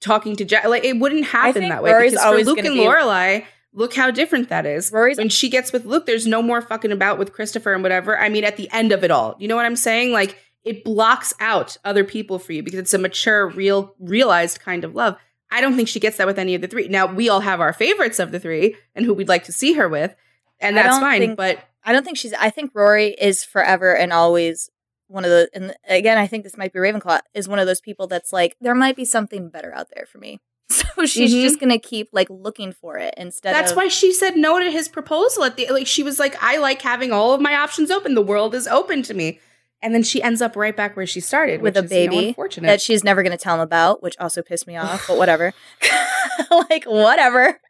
talking 0.00 0.36
to 0.36 0.44
Jack. 0.44 0.64
Like 0.66 0.84
it 0.84 0.98
wouldn't 0.98 1.26
happen 1.26 1.68
that 1.68 1.82
way. 1.82 1.92
Rory's 1.92 2.12
because 2.12 2.24
for 2.24 2.44
Luke 2.44 2.58
and 2.58 2.74
be- 2.74 2.80
Lorelai, 2.80 3.44
look 3.72 3.94
how 3.94 4.10
different 4.10 4.48
that 4.50 4.66
is. 4.66 4.92
Rory's 4.92 5.18
when 5.18 5.28
she 5.28 5.48
gets 5.48 5.72
with 5.72 5.84
Luke, 5.84 6.06
there's 6.06 6.26
no 6.26 6.42
more 6.42 6.60
fucking 6.60 6.92
about 6.92 7.18
with 7.18 7.32
Christopher 7.32 7.72
and 7.72 7.82
whatever. 7.82 8.18
I 8.18 8.28
mean, 8.28 8.44
at 8.44 8.56
the 8.56 8.70
end 8.70 8.92
of 8.92 9.02
it 9.04 9.10
all, 9.10 9.36
you 9.38 9.48
know 9.48 9.56
what 9.56 9.66
I'm 9.66 9.76
saying? 9.76 10.12
Like 10.12 10.38
it 10.64 10.84
blocks 10.84 11.34
out 11.40 11.76
other 11.84 12.04
people 12.04 12.38
for 12.38 12.52
you 12.52 12.62
because 12.62 12.80
it's 12.80 12.94
a 12.94 12.98
mature, 12.98 13.48
real, 13.48 13.94
realized 13.98 14.60
kind 14.60 14.84
of 14.84 14.94
love. 14.94 15.16
I 15.50 15.60
don't 15.60 15.76
think 15.76 15.88
she 15.88 16.00
gets 16.00 16.16
that 16.16 16.26
with 16.26 16.38
any 16.38 16.54
of 16.54 16.62
the 16.62 16.68
three. 16.68 16.88
Now 16.88 17.06
we 17.06 17.28
all 17.28 17.40
have 17.40 17.60
our 17.60 17.72
favorites 17.72 18.18
of 18.18 18.32
the 18.32 18.40
three 18.40 18.76
and 18.94 19.04
who 19.04 19.14
we'd 19.14 19.28
like 19.28 19.44
to 19.44 19.52
see 19.52 19.74
her 19.74 19.88
with, 19.88 20.14
and 20.60 20.76
that's 20.76 20.98
fine. 20.98 21.20
think- 21.20 21.36
but 21.36 21.58
I 21.84 21.92
don't 21.92 22.04
think 22.04 22.16
she's. 22.16 22.32
I 22.34 22.50
think 22.50 22.70
Rory 22.74 23.08
is 23.10 23.44
forever 23.44 23.94
and 23.96 24.12
always 24.12 24.70
one 25.08 25.24
of 25.24 25.30
the. 25.30 25.48
And 25.54 25.74
again, 25.86 26.16
I 26.18 26.26
think 26.26 26.44
this 26.44 26.56
might 26.56 26.72
be 26.72 26.78
Ravenclaw 26.78 27.20
is 27.34 27.46
one 27.48 27.58
of 27.58 27.66
those 27.66 27.80
people 27.80 28.06
that's 28.06 28.32
like 28.32 28.56
there 28.60 28.74
might 28.74 28.96
be 28.96 29.04
something 29.04 29.50
better 29.50 29.74
out 29.74 29.88
there 29.94 30.06
for 30.06 30.18
me. 30.18 30.40
So 30.70 31.04
she's 31.04 31.32
Mhm. 31.34 31.42
just 31.42 31.60
gonna 31.60 31.78
keep 31.78 32.08
like 32.12 32.28
looking 32.30 32.72
for 32.72 32.96
it 32.96 33.14
instead. 33.18 33.54
That's 33.54 33.72
of, 33.72 33.76
why 33.76 33.88
she 33.88 34.12
said 34.12 34.36
no 34.36 34.58
to 34.58 34.70
his 34.70 34.88
proposal 34.88 35.44
at 35.44 35.56
the 35.56 35.68
like 35.70 35.86
she 35.86 36.02
was 36.02 36.18
like 36.18 36.36
I 36.42 36.56
like 36.56 36.80
having 36.80 37.12
all 37.12 37.34
of 37.34 37.40
my 37.40 37.54
options 37.54 37.90
open. 37.90 38.14
The 38.14 38.22
world 38.22 38.54
is 38.54 38.66
open 38.66 39.02
to 39.04 39.14
me. 39.14 39.40
And 39.82 39.94
then 39.94 40.02
she 40.02 40.22
ends 40.22 40.40
up 40.40 40.56
right 40.56 40.74
back 40.74 40.96
where 40.96 41.06
she 41.06 41.20
started 41.20 41.60
With 41.60 41.76
which 41.76 41.82
a 41.82 41.84
is, 41.84 41.92
you 41.92 42.06
know, 42.06 42.10
baby 42.12 42.28
unfortunate. 42.28 42.66
that 42.68 42.80
she's 42.80 43.04
never 43.04 43.22
gonna 43.22 43.36
tell 43.36 43.54
him 43.56 43.60
about, 43.60 44.02
which 44.02 44.16
also 44.18 44.40
pissed 44.40 44.66
me 44.66 44.76
off. 44.78 45.04
But 45.06 45.18
whatever. 45.18 45.52
like 46.50 46.84
whatever. 46.84 47.60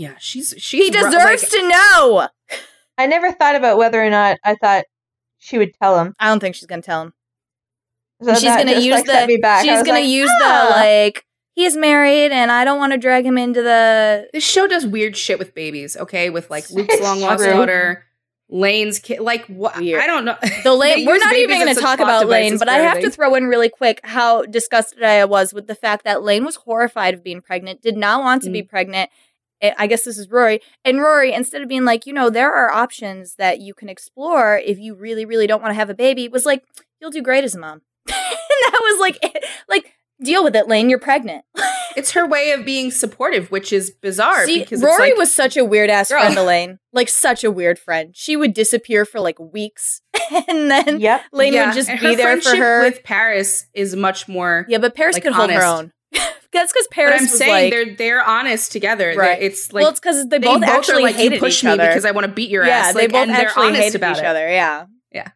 Yeah, 0.00 0.14
she's 0.18 0.54
she's 0.56 0.86
He 0.86 0.90
deserves 0.90 1.14
like, 1.14 1.40
to 1.40 1.68
know. 1.68 2.28
I 2.96 3.06
never 3.06 3.32
thought 3.32 3.54
about 3.54 3.76
whether 3.76 4.02
or 4.02 4.08
not 4.08 4.38
I 4.42 4.54
thought 4.54 4.84
she 5.36 5.58
would 5.58 5.74
tell 5.74 5.98
him. 5.98 6.14
I 6.18 6.28
don't 6.28 6.40
think 6.40 6.54
she's 6.54 6.64
gonna 6.64 6.80
tell 6.80 7.02
him. 7.02 7.12
So 8.22 8.32
she's 8.34 8.44
gonna 8.44 8.80
use 8.80 9.06
like, 9.06 9.28
the. 9.28 9.38
back. 9.42 9.62
She's 9.62 9.82
gonna 9.82 10.00
like, 10.00 10.08
use 10.08 10.30
"Ah." 10.32 10.68
the 10.68 10.80
like. 10.80 11.26
He's 11.54 11.76
married, 11.76 12.32
and 12.32 12.50
I 12.50 12.64
don't 12.64 12.78
want 12.78 12.92
to 12.92 12.98
drag 12.98 13.26
him 13.26 13.36
into 13.36 13.60
the 13.60 14.26
This 14.32 14.42
show 14.42 14.66
does 14.66 14.86
weird 14.86 15.18
shit 15.18 15.38
with 15.38 15.54
babies, 15.54 15.98
okay? 15.98 16.30
With 16.30 16.48
like 16.48 16.70
Luke's 16.70 16.98
long 17.02 17.20
lost 17.20 17.44
daughter, 17.44 18.06
Lane's 18.48 19.00
kid. 19.00 19.20
Like 19.20 19.44
what? 19.48 19.76
I 19.76 20.06
don't 20.06 20.24
know. 20.24 20.36
The 20.64 20.74
Lane. 20.74 21.04
We're 21.04 21.18
not 21.18 21.34
even 21.34 21.58
going 21.58 21.74
to 21.74 21.80
talk 21.80 22.00
about 22.00 22.26
Lane, 22.26 22.56
but 22.56 22.70
I 22.70 22.78
have 22.78 23.00
to 23.00 23.10
throw 23.10 23.34
in 23.34 23.48
really 23.48 23.68
quick 23.68 24.00
how 24.02 24.44
disgusted 24.46 25.02
I 25.02 25.26
was 25.26 25.52
with 25.52 25.66
the 25.66 25.74
fact 25.74 26.04
that 26.04 26.22
Lane 26.22 26.46
was 26.46 26.56
horrified 26.56 27.12
of 27.12 27.22
being 27.22 27.42
pregnant, 27.42 27.82
did 27.82 27.98
not 27.98 28.22
want 28.22 28.42
to 28.44 28.50
be 28.50 28.62
pregnant. 28.62 29.10
I 29.62 29.74
I 29.78 29.86
guess 29.86 30.04
this 30.04 30.18
is 30.18 30.30
Rory. 30.30 30.60
And 30.84 31.00
Rory, 31.00 31.32
instead 31.32 31.62
of 31.62 31.68
being 31.68 31.84
like, 31.84 32.06
you 32.06 32.12
know, 32.12 32.30
there 32.30 32.52
are 32.54 32.72
options 32.72 33.36
that 33.36 33.60
you 33.60 33.74
can 33.74 33.88
explore 33.88 34.58
if 34.58 34.78
you 34.78 34.94
really, 34.94 35.24
really 35.24 35.46
don't 35.46 35.62
want 35.62 35.70
to 35.70 35.76
have 35.76 35.90
a 35.90 35.94
baby, 35.94 36.28
was 36.28 36.46
like, 36.46 36.64
you'll 37.00 37.10
do 37.10 37.22
great 37.22 37.44
as 37.44 37.54
a 37.54 37.58
mom. 37.58 37.82
and 38.08 38.14
that 38.16 38.80
was 38.80 39.00
like, 39.00 39.18
eh, 39.22 39.40
like, 39.68 39.94
deal 40.22 40.44
with 40.44 40.54
it, 40.56 40.68
Lane. 40.68 40.90
You're 40.90 40.98
pregnant. 40.98 41.44
It's 41.96 42.12
her 42.12 42.24
way 42.24 42.52
of 42.52 42.64
being 42.64 42.92
supportive, 42.92 43.50
which 43.50 43.72
is 43.72 43.90
bizarre 43.90 44.46
See, 44.46 44.60
because 44.60 44.80
Rory 44.80 44.92
it's 44.92 45.00
like, 45.00 45.16
was 45.16 45.34
such 45.34 45.56
a 45.56 45.64
weird 45.64 45.90
ass 45.90 46.08
Girl. 46.08 46.20
friend 46.20 46.36
to 46.36 46.42
Lane. 46.44 46.78
Like, 46.92 47.08
such 47.08 47.42
a 47.42 47.50
weird 47.50 47.80
friend. 47.80 48.14
She 48.16 48.36
would 48.36 48.54
disappear 48.54 49.04
for 49.04 49.18
like 49.18 49.40
weeks. 49.40 50.00
and 50.48 50.70
then 50.70 51.00
Yep. 51.00 51.22
Lane 51.32 51.52
yeah, 51.52 51.66
would 51.66 51.74
just 51.74 51.88
and 51.88 51.98
be 51.98 52.14
there 52.14 52.40
for 52.40 52.54
her. 52.54 52.82
With 52.82 53.02
Paris 53.02 53.66
is 53.74 53.96
much 53.96 54.28
more. 54.28 54.66
Yeah, 54.68 54.78
but 54.78 54.94
Paris 54.94 55.14
like, 55.14 55.24
could 55.24 55.32
hold 55.32 55.50
her 55.50 55.64
own. 55.64 55.92
That's 56.52 56.72
because 56.72 56.86
but 56.88 56.94
Paris 56.94 57.20
I'm 57.20 57.24
was 57.28 57.38
saying 57.38 57.52
like, 57.52 57.72
they're 57.72 57.94
they're 57.96 58.24
honest 58.24 58.72
together. 58.72 59.12
They- 59.12 59.16
Right. 59.18 59.42
It's 59.42 59.72
like 59.72 59.82
well, 59.82 59.90
it's 59.90 60.00
because 60.00 60.28
they, 60.28 60.38
they 60.38 60.46
both 60.46 60.62
actually 60.62 61.02
are 61.02 61.06
like 61.06 61.16
hated 61.16 61.34
you 61.36 61.40
push 61.40 61.58
each 61.58 61.64
me 61.64 61.70
other. 61.70 61.86
because 61.88 62.04
I 62.04 62.10
want 62.10 62.26
to 62.26 62.32
beat 62.32 62.50
your 62.50 62.64
yeah, 62.66 62.78
ass. 62.78 62.94
they 62.94 63.02
Like, 63.02 63.12
both 63.12 63.22
and 63.28 63.30
they're 63.30 63.48
actually 63.48 63.74
hated 63.74 63.96
about 63.96 64.16
each 64.16 64.22
it. 64.22 64.26
other. 64.26 64.48
Yeah, 64.48 64.86
Yeah, 65.12 65.28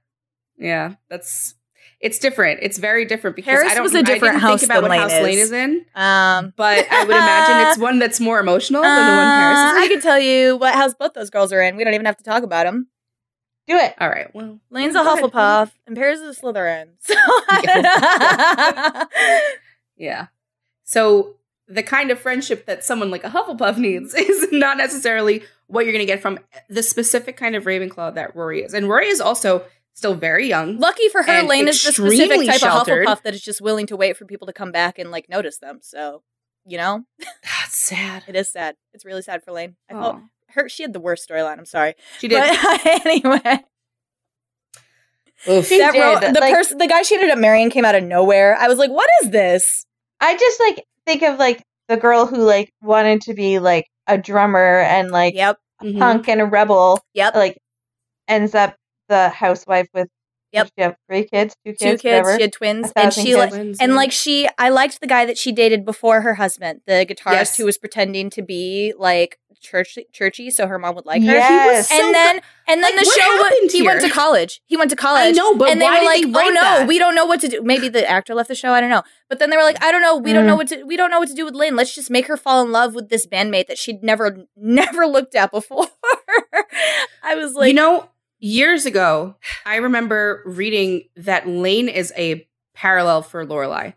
Yeah. 0.59 0.94
that's 1.09 1.55
it's 2.00 2.18
different. 2.18 2.61
It's 2.62 2.79
very 2.79 3.05
different 3.07 3.37
because 3.37 3.53
Paris 3.55 3.72
I 3.72 3.74
don't. 3.77 3.83
was 3.85 3.94
a 3.94 3.98
I 3.98 4.03
different 4.03 4.35
didn't 4.35 4.40
house 4.40 4.61
think 4.61 4.70
about 4.72 4.83
what 4.83 4.90
Lane 4.90 5.00
house 5.00 5.12
is. 5.12 5.22
Lane 5.22 5.38
is 5.38 5.53
in, 5.53 5.87
um, 5.94 6.53
but 6.57 6.87
I 6.90 7.05
would 7.05 7.16
imagine 7.16 7.68
it's 7.68 7.79
one 7.79 7.98
that's 7.98 8.20
more 8.20 8.40
emotional 8.40 8.83
than 8.83 9.07
the 9.07 9.12
one 9.12 9.27
Paris 9.27 9.59
uh, 9.59 9.62
is 9.62 9.72
in. 9.77 9.83
I 9.83 9.88
can 9.88 10.00
tell 10.03 10.18
you 10.18 10.57
what 10.57 10.74
house 10.74 10.94
both 10.94 11.14
those 11.14 11.31
girls 11.31 11.53
are 11.53 11.62
in. 11.62 11.77
We 11.77 11.85
don't 11.85 11.94
even 11.94 12.07
have 12.07 12.16
to 12.18 12.24
talk 12.24 12.42
about 12.42 12.64
them. 12.66 12.88
Do 13.66 13.77
it. 13.77 13.94
All 13.98 14.11
right. 14.11 14.29
Well, 14.35 14.61
Lane's 14.68 14.94
a 14.94 14.98
Go 14.98 15.14
ahead. 15.14 15.24
Hufflepuff, 15.33 15.70
and 15.87 15.96
Paris 15.96 16.20
is 16.20 16.37
a 16.37 16.40
Slytherin. 16.42 16.88
So 17.00 17.14
yeah. 19.96 20.27
So 20.85 21.37
the 21.66 21.83
kind 21.83 22.11
of 22.11 22.18
friendship 22.18 22.66
that 22.66 22.85
someone 22.85 23.11
like 23.11 23.25
a 23.25 23.31
Hufflepuff 23.31 23.79
needs 23.79 24.14
is 24.18 24.49
not 24.53 24.77
necessarily 24.77 25.42
what 25.66 25.85
you're 25.87 25.92
going 25.94 26.07
to 26.07 26.12
get 26.12 26.20
from 26.20 26.38
the 26.68 26.83
specific 26.83 27.37
kind 27.37 27.57
of 27.57 27.64
Ravenclaw 27.64 28.14
that 28.14 28.37
Rory 28.37 28.62
is. 28.62 28.75
And 28.75 28.88
Rory 28.88 29.07
is 29.09 29.20
also 29.20 29.64
still 29.94 30.14
very 30.14 30.47
young. 30.47 30.79
lucky 30.79 31.09
for 31.09 31.23
her, 31.23 31.33
And 31.33 31.49
Lane 31.49 31.68
is 31.68 31.83
the 31.83 31.92
specific 31.92 32.47
type 32.47 32.61
sheltered. 32.61 33.07
of 33.07 33.18
Hufflepuff 33.18 33.23
that 33.23 33.35
is 33.35 33.42
just 33.42 33.61
willing 33.62 33.87
to 33.87 33.97
wait 33.97 34.16
for 34.16 34.27
people 34.27 34.47
to 34.47 34.53
come 34.53 34.73
back 34.73 34.99
and 34.99 35.11
like 35.11 35.29
notice 35.29 35.59
them. 35.59 35.79
So 35.83 36.23
you 36.66 36.77
know, 36.79 37.05
That's 37.18 37.77
sad. 37.77 38.25
it 38.27 38.37
is 38.37 38.51
sad. 38.51 38.77
It's 38.92 39.05
really 39.05 39.23
sad 39.23 39.42
for 39.42 39.53
Lane. 39.53 39.77
I 39.90 39.94
felt 39.94 40.16
Aw. 40.16 40.20
her. 40.51 40.68
She 40.68 40.83
had 40.83 40.92
the 40.92 41.01
worst 41.01 41.29
storyline. 41.29 41.59
I'm 41.59 41.64
sorry, 41.66 41.94
She 42.18 42.29
did. 42.29 42.42
but 42.62 42.87
anyway. 43.07 43.64
Oof. 45.49 45.66
She 45.66 45.79
that 45.79 45.92
ro- 45.94 46.20
did, 46.20 46.35
the 46.35 46.40
like- 46.40 46.55
person, 46.55 46.79
the 46.79 46.87
guy 46.87 47.03
she 47.03 47.14
ended 47.16 47.31
up 47.31 47.38
marrying, 47.38 47.68
came 47.70 47.85
out 47.85 47.94
of 47.94 48.03
nowhere. 48.05 48.57
I 48.59 48.66
was 48.68 48.79
like, 48.79 48.90
"What 48.90 49.09
is 49.23 49.31
this?" 49.31 49.85
I 50.24 50.37
just 50.37 50.60
like 50.60 50.84
think 51.06 51.22
of 51.22 51.38
like 51.38 51.62
the 51.88 51.96
girl 51.96 52.26
who 52.26 52.38
like 52.38 52.70
wanted 52.82 53.20
to 53.22 53.34
be 53.34 53.58
like 53.58 53.87
a 54.06 54.16
drummer 54.18 54.80
and 54.80 55.10
like 55.10 55.34
Yep, 55.34 55.58
Mhm. 55.82 55.98
punk 55.98 56.28
and 56.28 56.40
a 56.40 56.46
rebel. 56.46 57.00
yep. 57.14 57.34
Like 57.34 57.58
ends 58.28 58.54
up 58.54 58.74
the 59.08 59.28
housewife 59.28 59.88
with. 59.94 60.08
Yep. 60.52 60.68
She 60.78 60.82
have 60.84 60.94
three 61.10 61.24
kids, 61.24 61.56
two 61.66 61.72
Two 61.72 61.76
kids, 61.78 62.02
kids. 62.02 62.04
whatever. 62.04 62.37
She 62.37 62.42
had 62.42 62.52
twins, 62.52 62.92
and 62.94 63.12
she 63.12 63.22
kids. 63.24 63.37
like, 63.38 63.50
Twins, 63.50 63.78
and 63.80 63.90
yeah. 63.90 63.96
like 63.96 64.12
she, 64.12 64.48
I 64.56 64.68
liked 64.68 65.00
the 65.00 65.08
guy 65.08 65.26
that 65.26 65.37
she 65.37 65.50
dated 65.50 65.84
before 65.84 66.20
her 66.20 66.34
husband, 66.34 66.80
the 66.87 67.04
guitarist 67.04 67.32
Yes. 67.32 67.56
who 67.56 67.64
was 67.64 67.76
pretending 67.76 68.30
to 68.30 68.40
be 68.42 68.94
like 68.96 69.37
church 69.64 69.98
churchy, 70.12 70.50
so 70.50 70.66
her 70.68 70.79
mom 70.79 70.94
would 70.94 71.07
like 71.07 71.22
her. 71.22 71.33
Yes. 71.33 71.88
So 71.88 71.94
and 71.96 72.14
then 72.14 72.40
And 72.68 72.83
then 72.83 72.94
Like, 72.94 73.05
the 73.05 73.11
show 73.11 73.37
wa- 73.37 73.42
happened 73.44 73.70
he 73.72 73.83
went 73.83 74.00
to 74.03 74.11
college. 74.11 74.61
He 74.66 74.77
went 74.77 74.90
to 74.90 74.96
college. 74.96 75.27
I 75.27 75.31
know, 75.33 75.57
but 75.57 75.70
and 75.70 75.81
they 75.81 75.85
why 75.87 75.94
were 76.05 76.12
did 76.12 76.24
like, 76.27 76.33
they 76.35 76.48
"Oh 76.48 76.53
no, 76.53 76.61
that? 76.61 76.87
we 76.88 76.98
don't 76.98 77.14
know 77.16 77.27
what 77.27 77.40
to 77.40 77.48
do." 77.48 77.62
Maybe 77.62 77.88
the 77.88 78.09
actor 78.09 78.35
left 78.35 78.48
the 78.48 78.55
show. 78.55 78.72
I 78.72 78.81
don't 78.81 78.90
know. 78.90 79.03
But 79.29 79.38
then 79.40 79.50
they 79.50 79.57
were 79.57 79.62
like, 79.64 79.83
"I 79.83 79.90
don't 79.90 80.03
know. 80.03 80.16
We 80.16 80.33
don't 80.33 80.46
know 80.46 80.55
Mm. 80.55 80.59
what 80.59 80.68
to. 80.68 80.85
We 80.85 80.96
don't 80.96 81.11
know 81.11 81.18
what 81.18 81.29
to 81.29 81.35
do 81.35 81.44
with 81.44 81.55
Lane. 81.55 81.74
Let's 81.77 81.94
just 81.94 82.11
make 82.11 82.27
her 82.29 82.37
fall 82.37 82.62
in 82.64 82.70
love 82.70 82.94
with 82.94 83.09
this 83.09 83.27
bandmate 83.27 83.66
that 83.66 83.79
she'd 83.79 84.03
never, 84.03 84.44
never 84.57 85.07
looked 85.07 85.35
at 85.35 85.50
before." 85.50 85.87
I 87.22 87.35
was 87.35 87.55
like, 87.55 87.68
you 87.68 87.74
know, 87.74 88.09
years 88.38 88.87
ago, 88.87 89.37
I 89.64 89.77
remember 89.77 90.42
reading 90.46 91.05
that 91.16 91.48
Lane 91.48 91.88
is 91.88 92.12
a 92.16 92.46
parallel 92.74 93.22
for 93.22 93.44
Lorelai. 93.46 93.94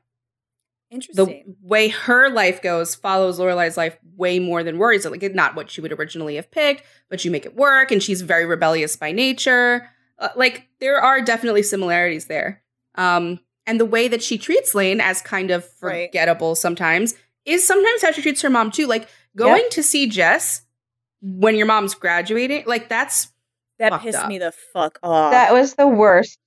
The 0.91 1.43
way 1.61 1.89
her 1.89 2.29
life 2.29 2.61
goes 2.61 2.95
follows 2.95 3.39
Lorelai's 3.39 3.77
life 3.77 3.97
way 4.15 4.39
more 4.39 4.63
than 4.63 4.77
Rory's. 4.77 5.05
Like, 5.05 5.21
not 5.35 5.55
what 5.55 5.69
she 5.69 5.81
would 5.81 5.91
originally 5.91 6.35
have 6.35 6.49
picked, 6.49 6.83
but 7.09 7.23
you 7.25 7.31
make 7.31 7.45
it 7.45 7.55
work, 7.55 7.91
and 7.91 8.01
she's 8.01 8.21
very 8.21 8.45
rebellious 8.45 8.95
by 8.95 9.11
nature. 9.11 9.89
Uh, 10.17 10.29
like, 10.35 10.67
there 10.79 10.99
are 10.99 11.21
definitely 11.21 11.63
similarities 11.63 12.25
there. 12.27 12.63
Um, 12.95 13.39
and 13.65 13.79
the 13.79 13.85
way 13.85 14.07
that 14.07 14.23
she 14.23 14.37
treats 14.37 14.73
Lane 14.73 15.01
as 15.01 15.21
kind 15.21 15.51
of 15.51 15.67
Right. 15.81 16.07
forgettable 16.09 16.55
sometimes 16.55 17.15
is 17.45 17.67
sometimes 17.67 18.01
how 18.01 18.11
she 18.11 18.21
treats 18.21 18.41
her 18.41 18.49
mom 18.49 18.71
too. 18.71 18.87
Like 18.87 19.07
going 19.35 19.65
to 19.71 19.83
see 19.83 20.07
Jess 20.07 20.61
when 21.21 21.55
your 21.55 21.67
mom's 21.67 21.93
graduating, 21.93 22.63
like 22.65 22.89
that's 22.89 23.27
that 23.77 24.01
pissed 24.01 24.17
up. 24.17 24.29
me 24.29 24.39
the 24.39 24.53
fuck 24.73 24.97
off. 25.03 25.31
That 25.31 25.53
was 25.53 25.75
the 25.75 25.87
worst. 25.87 26.39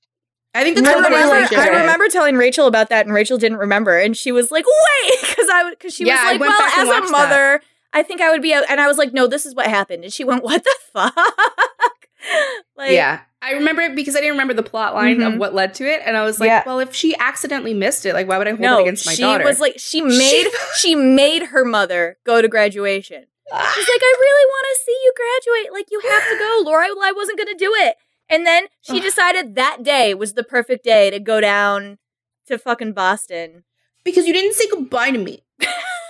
I 0.54 0.64
think 0.64 0.76
that's 0.76 0.88
I 0.88 0.94
the 0.94 1.02
remember, 1.14 1.54
I 1.56 1.68
remember 1.80 2.08
telling 2.08 2.36
Rachel 2.36 2.66
about 2.66 2.88
that, 2.88 3.06
and 3.06 3.14
Rachel 3.14 3.38
didn't 3.38 3.58
remember, 3.58 3.96
and 3.98 4.16
she 4.16 4.32
was 4.32 4.50
like, 4.50 4.64
"Wait," 4.66 5.12
because 5.28 5.48
I 5.48 5.62
would 5.64 5.78
because 5.78 5.94
she 5.94 6.04
Yeah, 6.04 6.14
was 6.32 6.32
like, 6.32 6.40
"Well, 6.40 6.62
as 6.76 6.88
a 7.08 7.10
mother, 7.12 7.60
I 7.92 8.02
think 8.02 8.20
I 8.20 8.30
would 8.30 8.42
be," 8.42 8.52
out. 8.52 8.64
and 8.68 8.80
I 8.80 8.88
was 8.88 8.98
like, 8.98 9.12
"No, 9.12 9.26
this 9.28 9.46
is 9.46 9.54
what 9.54 9.66
happened," 9.66 10.02
and 10.04 10.12
she 10.12 10.24
went, 10.24 10.42
"What 10.44 10.64
the 10.64 10.74
fuck?" 10.92 11.14
like, 12.76 12.90
yeah. 12.92 13.20
I 13.42 13.52
remember 13.52 13.80
it 13.80 13.94
because 13.96 14.16
I 14.16 14.20
didn't 14.20 14.32
remember 14.32 14.52
the 14.52 14.62
plot 14.62 14.94
line 14.94 15.22
of 15.22 15.32
Mhm. 15.34 15.38
what 15.38 15.54
led 15.54 15.72
to 15.74 15.90
it. 15.90 16.02
And 16.04 16.14
I 16.14 16.24
was 16.24 16.38
like, 16.40 16.48
Yeah. 16.48 16.62
well, 16.66 16.78
if 16.78 16.94
she 16.94 17.16
accidentally 17.16 17.72
missed 17.72 18.04
it, 18.04 18.12
like, 18.12 18.28
why 18.28 18.36
would 18.36 18.46
I 18.46 18.50
hold 18.50 18.60
no, 18.60 18.78
it 18.80 18.82
against 18.82 19.06
my 19.06 19.14
she 19.14 19.22
daughter? 19.22 19.44
was 19.44 19.60
like, 19.60 19.76
she 19.78 20.02
made 20.02 20.46
she 20.76 20.94
made 20.94 21.44
her 21.44 21.64
mother 21.64 22.18
go 22.26 22.42
to 22.42 22.48
graduation. 22.48 23.24
She's 23.50 23.88
like, 23.88 24.00
I 24.02 24.14
really 24.20 24.46
want 24.46 24.66
to 24.70 24.82
see 24.84 24.98
you 25.02 25.12
graduate. 25.16 25.72
Like, 25.72 25.86
you 25.90 26.00
have 26.00 26.22
to 26.28 26.38
go, 26.38 26.62
Laura. 26.70 26.84
I 26.84 27.12
wasn't 27.16 27.38
going 27.38 27.48
to 27.48 27.54
do 27.54 27.72
it. 27.78 27.96
And 28.30 28.46
then 28.46 28.66
she 28.80 29.00
decided 29.00 29.56
that 29.56 29.82
day 29.82 30.14
was 30.14 30.34
the 30.34 30.44
perfect 30.44 30.84
day 30.84 31.10
to 31.10 31.18
go 31.20 31.40
down 31.40 31.98
to 32.46 32.56
fucking 32.58 32.92
Boston. 32.92 33.64
because 34.04 34.26
you 34.26 34.32
didn't 34.32 34.54
say 34.54 34.68
goodbye 34.70 35.10
to 35.10 35.18
me. 35.18 35.42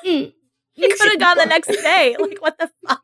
Mm. 0.07 0.33
She 0.77 0.89
could 0.97 1.11
have 1.11 1.19
gone 1.21 1.37
the 1.39 1.47
next 1.47 1.67
day. 1.69 2.17
Like, 2.21 2.41
what 2.41 2.57
the 2.59 2.71
fuck? 2.87 3.03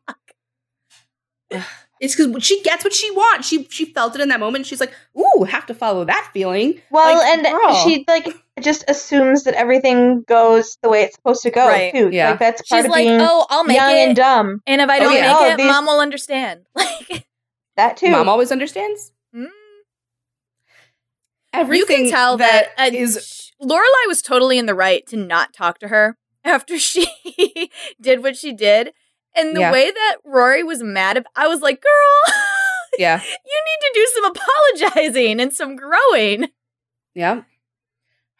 It's 1.99 2.15
because 2.15 2.43
she 2.45 2.61
gets 2.61 2.83
what 2.83 2.93
she 2.93 3.09
wants. 3.11 3.47
She 3.47 3.63
she 3.71 3.85
felt 3.85 4.13
it 4.13 4.21
in 4.21 4.29
that 4.29 4.39
moment. 4.39 4.67
She's 4.67 4.79
like, 4.79 4.93
"Ooh, 5.17 5.43
have 5.45 5.65
to 5.65 5.73
follow 5.73 6.05
that 6.05 6.29
feeling." 6.31 6.79
Well, 6.91 7.17
Like, 7.17 7.27
and 7.39 7.45
girl. 7.45 7.75
she 7.83 8.05
like 8.07 8.27
just 8.61 8.83
assumes 8.87 9.45
that 9.45 9.55
everything 9.55 10.21
goes 10.27 10.77
the 10.83 10.89
way 10.89 11.03
it's 11.03 11.15
supposed 11.15 11.41
to 11.43 11.49
go 11.49 11.67
Right, 11.67 11.91
too. 11.93 12.09
yeah. 12.11 12.31
Like 12.31 12.39
that's 12.39 12.61
part 12.69 12.79
She's 12.81 12.85
of 12.85 12.91
like, 12.91 13.07
being 13.07 13.19
oh, 13.21 13.47
I'll 13.49 13.63
make 13.63 13.77
young 13.77 13.91
it. 13.95 13.99
and 14.07 14.15
dumb. 14.15 14.61
And 14.67 14.81
if 14.81 14.89
I 14.89 14.97
Oh, 14.97 15.03
don't 15.03 15.13
yeah. 15.13 15.21
make 15.33 15.35
Oh, 15.41 15.45
it, 15.53 15.57
these- 15.57 15.67
mom 15.67 15.85
will 15.87 15.99
understand. 15.99 16.65
Like, 16.75 17.26
That 17.77 17.95
too. 17.97 18.11
Mom 18.11 18.27
always 18.27 18.51
understands 18.51 19.11
mm. 19.35 19.47
everything. 21.53 21.97
you 21.97 22.03
can 22.03 22.11
tell 22.11 22.37
that, 22.37 22.69
uh, 22.77 22.89
is 22.93 23.25
sh- 23.25 23.63
Lorelai 23.63 24.07
was 24.07 24.21
totally 24.21 24.57
in 24.57 24.65
the 24.65 24.75
right 24.75 25.05
to 25.07 25.15
not 25.17 25.53
talk 25.53 25.79
to 25.79 25.87
her 25.87 26.17
after 26.43 26.77
she 26.77 27.07
did 28.01 28.21
what 28.23 28.35
she 28.37 28.53
did. 28.53 28.93
And 29.35 29.55
the 29.55 29.61
Yeah. 29.61 29.71
way 29.71 29.91
that 29.91 30.17
Rory 30.25 30.63
was 30.63 30.81
mad, 30.81 31.23
I 31.35 31.47
was 31.47 31.61
like, 31.61 31.81
girl, 31.81 32.33
yeah, 32.97 33.21
you 33.21 33.61
need 33.65 33.81
to 33.81 33.91
do 33.93 34.07
some 34.15 34.25
apologizing 34.25 35.39
and 35.39 35.53
some 35.53 35.75
growing. 35.75 36.47
yeah. 37.13 37.43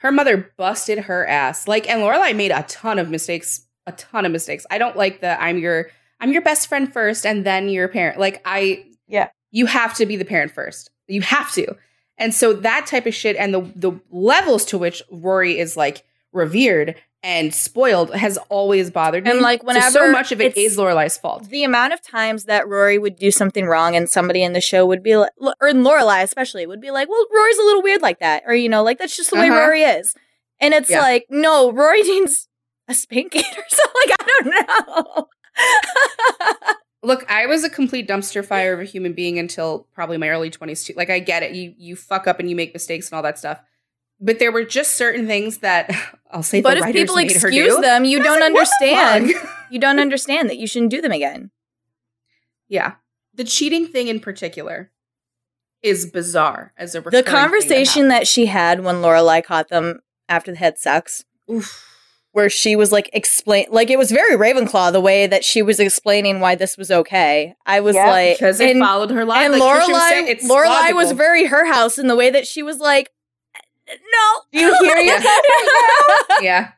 Her 0.01 0.11
mother 0.11 0.51
busted 0.57 0.99
her 1.05 1.25
ass. 1.25 1.67
Like, 1.67 1.89
and 1.89 2.01
Lorelai 2.01 2.35
made 2.35 2.51
a 2.51 2.61
ton 2.67 2.99
of 2.99 3.09
mistakes. 3.09 3.65
A 3.87 3.91
ton 3.93 4.25
of 4.27 4.31
mistakes. 4.31 4.63
I 4.69 4.77
don't 4.77 4.95
like 4.95 5.21
the 5.21 5.41
I'm 5.41 5.57
your 5.57 5.89
I'm 6.19 6.31
your 6.31 6.43
best 6.43 6.67
friend 6.67 6.91
first 6.91 7.25
and 7.25 7.43
then 7.45 7.67
your 7.69 7.87
parent. 7.87 8.19
Like, 8.19 8.41
I 8.45 8.85
Yeah. 9.07 9.29
you 9.51 9.65
have 9.67 9.93
to 9.95 10.05
be 10.05 10.15
the 10.15 10.25
parent 10.25 10.51
first. 10.51 10.89
You 11.07 11.21
have 11.21 11.51
to. 11.53 11.75
And 12.17 12.33
so 12.33 12.53
that 12.53 12.85
type 12.87 13.05
of 13.05 13.13
shit 13.13 13.35
and 13.35 13.53
the 13.53 13.61
the 13.75 13.91
levels 14.11 14.65
to 14.65 14.77
which 14.77 15.01
Rory 15.11 15.59
is 15.59 15.77
like 15.77 16.03
revered 16.33 16.95
and 17.23 17.53
spoiled 17.53 18.13
has 18.15 18.37
always 18.49 18.91
bothered 18.91 19.23
me. 19.25 19.31
And, 19.31 19.41
like, 19.41 19.61
So- 19.61 19.67
so, 19.67 19.73
whenever 19.73 20.11
much 20.11 20.31
of 20.31 20.39
it's- 20.39 20.55
is 20.71 20.77
Lorelai's 20.77 21.17
fault. 21.17 21.49
The 21.49 21.63
amount 21.63 21.93
of 21.93 22.01
times 22.01 22.45
that 22.45 22.67
Rory 22.67 22.99
would 22.99 23.15
do 23.15 23.31
something 23.31 23.65
wrong 23.65 23.95
and 23.95 24.07
somebody 24.07 24.43
in 24.43 24.53
the 24.53 24.61
show 24.61 24.85
would 24.85 25.01
be 25.01 25.17
like, 25.17 25.31
or 25.59 25.67
in 25.67 25.83
Lorelai 25.83 26.21
especially, 26.23 26.65
would 26.67 26.79
be 26.79 26.91
like, 26.91 27.09
well, 27.09 27.25
Rory's 27.33 27.57
a 27.57 27.63
little 27.63 27.81
weird 27.81 28.03
like 28.03 28.19
that. 28.19 28.43
Or, 28.45 28.53
you 28.53 28.69
know, 28.69 28.83
like, 28.83 28.99
that's 28.99 29.17
just 29.17 29.31
the 29.31 29.37
way 29.37 29.49
Uh-huh. 29.49 29.59
Rory 29.59 29.81
is. 29.81 30.13
And 30.59 30.73
it's 30.75 30.89
Yeah. 30.91 31.01
like, 31.01 31.25
no, 31.29 31.71
Rory 31.71 32.03
needs 32.03 32.47
a 32.87 32.93
spanking 32.93 33.41
or 33.57 33.63
something. 33.67 34.01
Like, 34.07 34.15
I 34.19 34.25
don't 34.43 34.67
know. 34.67 35.27
Look, 37.07 37.29
I 37.31 37.45
was 37.45 37.63
a 37.63 37.69
complete 37.69 38.07
dumpster 38.07 38.45
fire 38.45 38.73
of 38.73 38.79
a 38.79 38.83
human 38.83 39.13
being 39.13 39.39
until 39.39 39.87
probably 39.93 40.17
my 40.17 40.29
early 40.29 40.49
20s 40.51 40.85
too. 40.85 40.93
Like 40.95 41.09
I 41.09 41.19
get 41.19 41.41
it. 41.43 41.53
You 41.53 41.73
you 41.77 41.95
fuck 41.95 42.27
up 42.27 42.39
and 42.39 42.49
you 42.49 42.55
make 42.55 42.73
mistakes 42.73 43.09
and 43.09 43.15
all 43.15 43.23
that 43.23 43.37
stuff. 43.39 43.59
But 44.19 44.39
there 44.39 44.51
were 44.51 44.65
just 44.65 44.93
certain 44.93 45.27
things 45.27 45.59
that 45.59 45.89
I'll 46.31 46.43
say 46.43 46.61
but 46.61 46.77
the 46.79 46.87
if 46.87 46.93
people 46.93 47.17
excuse 47.17 47.75
do. 47.75 47.81
them, 47.81 48.03
you 48.03 48.17
And 48.19 48.27
I 48.27 48.31
was 48.31 48.39
don't 48.39 48.53
like, 48.53 48.61
understand. 48.91 49.33
You 49.71 49.79
don't 49.79 49.99
understand 49.99 50.49
that 50.49 50.57
you 50.57 50.65
shouldn't 50.65 50.91
do 50.91 51.01
them 51.01 51.11
again. 51.11 51.51
yeah. 52.69 52.93
The 53.33 53.43
cheating 53.43 53.85
thing 53.87 54.07
in 54.07 54.19
particular 54.19 54.91
is 55.83 56.05
bizarre 56.09 56.73
as 56.77 56.95
a 56.95 57.01
The 57.01 57.11
thing 57.11 57.23
that 57.23 57.25
conversation 57.25 58.07
that 58.07 58.27
she 58.27 58.47
had 58.47 58.83
when 58.83 58.95
Lorelai 58.95 59.43
caught 59.43 59.67
them 59.69 59.99
after 60.27 60.51
the 60.51 60.57
head 60.57 60.79
sex. 60.79 61.23
Oof. 61.51 61.83
Where 62.37 62.51
she 62.51 62.75
was 62.75 62.91
like 62.91 63.09
explain, 63.13 63.65
like 63.71 63.89
it 63.89 63.97
was 63.97 64.11
very 64.11 64.35
Ravenclaw 64.37 64.91
the 64.91 65.01
way 65.01 65.25
that 65.25 65.43
she 65.43 65.63
was 65.63 65.79
explaining 65.79 66.39
why 66.39 66.53
this 66.53 66.77
was 66.77 66.91
okay. 66.91 67.55
I 67.65 67.79
was 67.79 67.95
Yeah, 67.95 68.11
like, 68.11 68.37
because 68.37 68.59
it 68.59 68.69
and, 68.75 68.79
followed 68.79 69.09
her 69.09 69.25
life. 69.25 69.39
and 69.43 69.53
like 69.53 69.61
Tricia 69.63 69.87
was 69.91 70.09
saying, 70.09 70.37
Lorelai, 70.47 70.65
Lorelai 70.65 70.95
was 70.95 71.11
very 71.13 71.45
her 71.47 71.65
house 71.65 71.97
in 71.97 72.05
the 72.05 72.15
way 72.15 72.29
that 72.29 72.45
she 72.45 72.61
was 72.61 72.77
like, 72.77 73.09
no. 73.87 74.41
Do 74.53 74.59
you 74.59 74.77
hear 74.81 74.97
yourself? 75.15 75.35
yeah. 76.43 76.71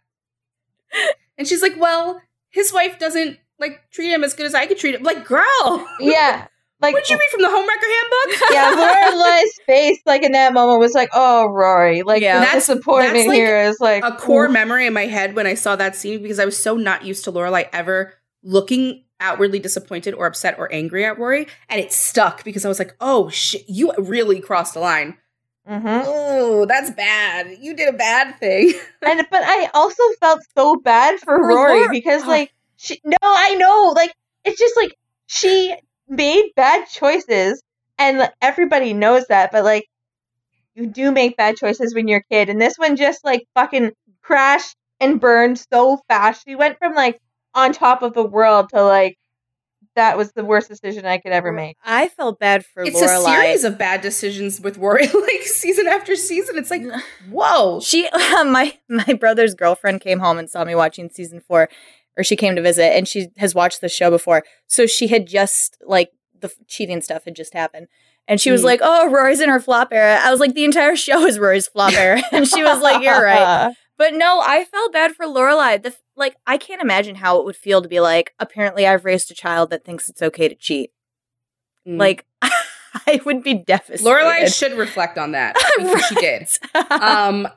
And 1.38 1.46
she's 1.46 1.62
like, 1.62 1.78
well, 1.78 2.22
his 2.50 2.72
wife 2.72 2.98
doesn't 2.98 3.38
like 3.60 3.82
treat 3.92 4.14
him 4.14 4.24
as 4.24 4.34
good 4.34 4.46
as 4.46 4.56
I 4.56 4.66
could 4.66 4.78
treat 4.78 4.96
him. 4.96 5.04
Like, 5.04 5.26
girl, 5.26 5.86
yeah. 6.00 6.48
Like 6.82 6.94
what'd 6.94 7.10
you 7.10 7.18
read 7.18 7.30
from 7.32 7.42
the 7.42 7.50
homewrecker 7.50 7.90
handbook? 7.96 8.50
yeah, 8.52 9.12
Lorelai's 9.12 9.60
face 9.66 10.00
like 10.06 10.24
in 10.24 10.32
that 10.32 10.54
moment 10.54 10.80
was 10.80 10.94
like, 10.94 11.10
"Oh, 11.14 11.48
Rory!" 11.48 12.04
Like 12.04 12.22
Yeah. 12.22 12.40
the 12.40 12.46
That's- 12.46 12.68
disappointment 12.68 13.16
that's, 13.16 13.28
like, 13.28 13.36
here 13.36 13.58
is 13.64 13.80
like 13.82 14.04
a 14.04 14.12
core 14.14 14.46
oof. 14.46 14.52
memory 14.52 14.88
in 14.88 14.94
my 14.94 15.06
head 15.06 15.36
when 15.36 15.46
I 15.46 15.56
saw 15.56 15.76
that 15.76 15.96
scene 15.96 16.22
because 16.22 16.40
I 16.40 16.46
was 16.46 16.58
so 16.62 16.76
not 16.78 17.04
used 17.04 17.24
to 17.26 17.32
Lorelai 17.32 17.68
ever 17.74 18.14
looking 18.44 19.04
outwardly 19.20 19.60
disappointed 19.60 20.14
or 20.14 20.26
upset 20.26 20.58
or 20.58 20.72
angry 20.72 21.04
at 21.06 21.20
Rory, 21.20 21.48
and 21.68 21.82
it 21.82 21.92
stuck 21.92 22.46
because 22.46 22.64
I 22.64 22.70
was 22.70 22.80
like, 22.80 22.96
"Oh 23.02 23.28
shit, 23.30 23.64
you 23.68 23.92
really 23.98 24.40
crossed 24.40 24.74
the 24.76 24.80
line. 24.80 25.18
Mhm. 25.70 26.04
Oh, 26.08 26.66
that's 26.66 26.92
bad. 26.92 27.58
You 27.60 27.76
did 27.76 27.90
a 27.94 27.98
bad 27.98 28.40
thing." 28.40 28.74
And 29.06 29.28
but 29.30 29.42
I 29.44 29.70
also 29.74 30.02
felt 30.22 30.40
so 30.58 30.78
bad 30.78 31.20
for 31.20 31.36
For 31.38 31.48
Rory 31.48 31.90
because 31.90 32.26
like 32.26 32.54
she 32.78 33.02
no, 33.04 33.18
I 33.22 33.56
know, 33.56 33.92
like 33.96 34.14
it's 34.46 34.58
just 34.58 34.78
like 34.78 34.96
she 35.28 35.76
made 36.10 36.52
bad 36.56 36.88
choices 36.88 37.62
and 37.98 38.20
like, 38.20 38.34
everybody 38.42 38.94
knows 38.94 39.26
that, 39.28 39.52
but 39.52 39.64
like 39.64 39.86
you 40.76 40.88
do 40.88 41.12
make 41.12 41.38
bad 41.38 41.58
choices 41.58 41.94
when 41.94 42.08
you're 42.08 42.20
a 42.20 42.34
kid 42.34 42.50
and 42.50 42.62
this 42.62 42.76
one 42.78 42.96
just 42.96 43.24
like 43.24 43.46
fucking 43.56 43.92
crashed 44.22 44.76
and 45.00 45.20
burned 45.20 45.60
so 45.72 46.00
fast. 46.08 46.44
She 46.48 46.56
went 46.56 46.78
from 46.78 46.94
like 46.94 47.20
on 47.54 47.74
top 47.74 48.02
of 48.02 48.14
the 48.14 48.24
world 48.24 48.70
to 48.70 48.84
like 48.84 49.18
that 49.96 50.18
was 50.18 50.32
the 50.32 50.46
worst 50.46 50.70
decision 50.70 51.06
I 51.06 51.18
could 51.18 51.32
ever 51.32 51.52
make. 51.52 51.76
I 51.84 52.08
felt 52.08 52.40
bad 52.40 52.66
for 52.66 52.84
it's 52.84 53.02
Lorelai. 53.02 53.18
a 53.18 53.24
series 53.24 53.64
of 53.64 53.78
bad 53.78 54.02
decisions 54.02 54.62
with 54.62 54.78
Rory, 54.78 55.08
like 55.14 55.42
season 55.44 55.88
after 55.88 56.16
season. 56.16 56.58
It's 56.58 56.72
like, 56.72 56.84
whoa. 57.30 57.82
She, 57.82 58.08
my 58.14 58.78
my 58.88 59.14
brother's 59.20 59.56
girlfriend 59.56 60.02
came 60.02 60.20
home 60.20 60.38
and 60.38 60.50
saw 60.50 60.64
me 60.64 60.76
watching 60.76 61.10
season 61.10 61.42
four, 61.42 61.70
or 62.20 62.24
she 62.24 62.36
came 62.36 62.56
to 62.56 62.62
visit, 62.62 62.96
and 62.96 63.08
she 63.08 63.28
has 63.38 63.56
watched 63.56 63.82
the 63.82 63.90
show 63.90 64.10
before. 64.12 64.44
So 64.68 64.86
she 64.86 65.08
had 65.08 65.26
just 65.28 65.78
like 65.86 66.12
the 66.40 66.52
cheating 66.68 67.02
stuff 67.02 67.24
had 67.26 67.36
just 67.36 67.54
happened, 67.54 67.88
and 68.28 68.40
she 68.40 68.52
was 68.52 68.62
Mm. 68.62 68.66
like, 68.66 68.80
"Oh, 68.84 69.10
Rory's 69.10 69.40
in 69.40 69.50
her 69.50 69.60
flop 69.60 69.94
era." 69.94 70.20
I 70.22 70.30
was 70.32 70.40
like, 70.40 70.54
"The 70.54 70.66
entire 70.66 70.96
show 70.96 71.26
is 71.26 71.40
Rory's 71.40 71.68
flop 71.68 71.94
era," 71.94 72.22
and 72.32 72.48
she 72.48 72.62
was 72.64 72.82
like, 72.82 73.02
"You're 73.04 73.24
right." 73.24 73.74
But 73.98 74.14
no, 74.14 74.40
I 74.42 74.64
felt 74.66 74.94
bad 74.94 75.14
for 75.16 75.26
Lorelai. 75.26 75.82
The 75.82 75.94
like, 76.16 76.36
I 76.48 76.58
can't 76.58 76.82
imagine 76.82 77.16
how 77.16 77.40
it 77.40 77.46
would 77.46 77.56
feel 77.56 77.82
to 77.82 77.88
be 77.90 78.00
like, 78.02 78.34
apparently, 78.40 78.86
I've 78.88 79.06
raised 79.06 79.32
a 79.32 79.34
child 79.34 79.70
that 79.72 79.84
thinks 79.86 80.08
it's 80.10 80.22
okay 80.22 80.48
to 80.50 80.56
cheat. 80.56 80.92
Mm. 81.88 81.98
Like, 81.98 82.26
I 82.42 83.22
would 83.26 83.44
be 83.44 83.54
devastated. 83.56 84.04
Lorelai 84.06 84.54
should 84.58 84.74
reflect 84.78 85.18
on 85.18 85.32
that 85.34 85.56
because 85.78 86.06
she 86.06 86.16
did. 86.16 86.48
Um, 86.92 87.48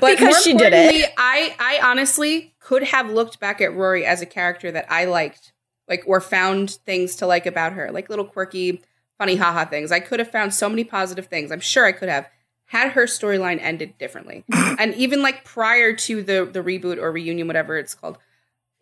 but 0.00 0.18
because 0.18 0.42
she 0.42 0.54
did 0.54 0.72
it. 0.72 1.12
I 1.18 1.54
I 1.58 1.80
honestly 1.90 2.54
could 2.68 2.82
have 2.82 3.08
looked 3.08 3.40
back 3.40 3.62
at 3.62 3.74
Rory 3.74 4.04
as 4.04 4.20
a 4.20 4.26
character 4.26 4.70
that 4.70 4.84
I 4.92 5.06
liked, 5.06 5.54
like 5.88 6.02
or 6.06 6.20
found 6.20 6.72
things 6.72 7.16
to 7.16 7.26
like 7.26 7.46
about 7.46 7.72
her, 7.72 7.90
like 7.90 8.10
little 8.10 8.26
quirky, 8.26 8.82
funny 9.16 9.36
haha 9.36 9.64
things. 9.64 9.90
I 9.90 10.00
could 10.00 10.18
have 10.18 10.30
found 10.30 10.52
so 10.52 10.68
many 10.68 10.84
positive 10.84 11.28
things. 11.28 11.50
I'm 11.50 11.60
sure 11.60 11.86
I 11.86 11.92
could 11.92 12.10
have 12.10 12.28
had 12.66 12.90
her 12.90 13.06
storyline 13.06 13.58
ended 13.62 13.96
differently. 13.96 14.44
and 14.78 14.94
even 14.96 15.22
like 15.22 15.44
prior 15.44 15.94
to 15.94 16.22
the 16.22 16.44
the 16.44 16.62
reboot 16.62 16.98
or 16.98 17.10
reunion, 17.10 17.46
whatever 17.46 17.78
it's 17.78 17.94
called, 17.94 18.18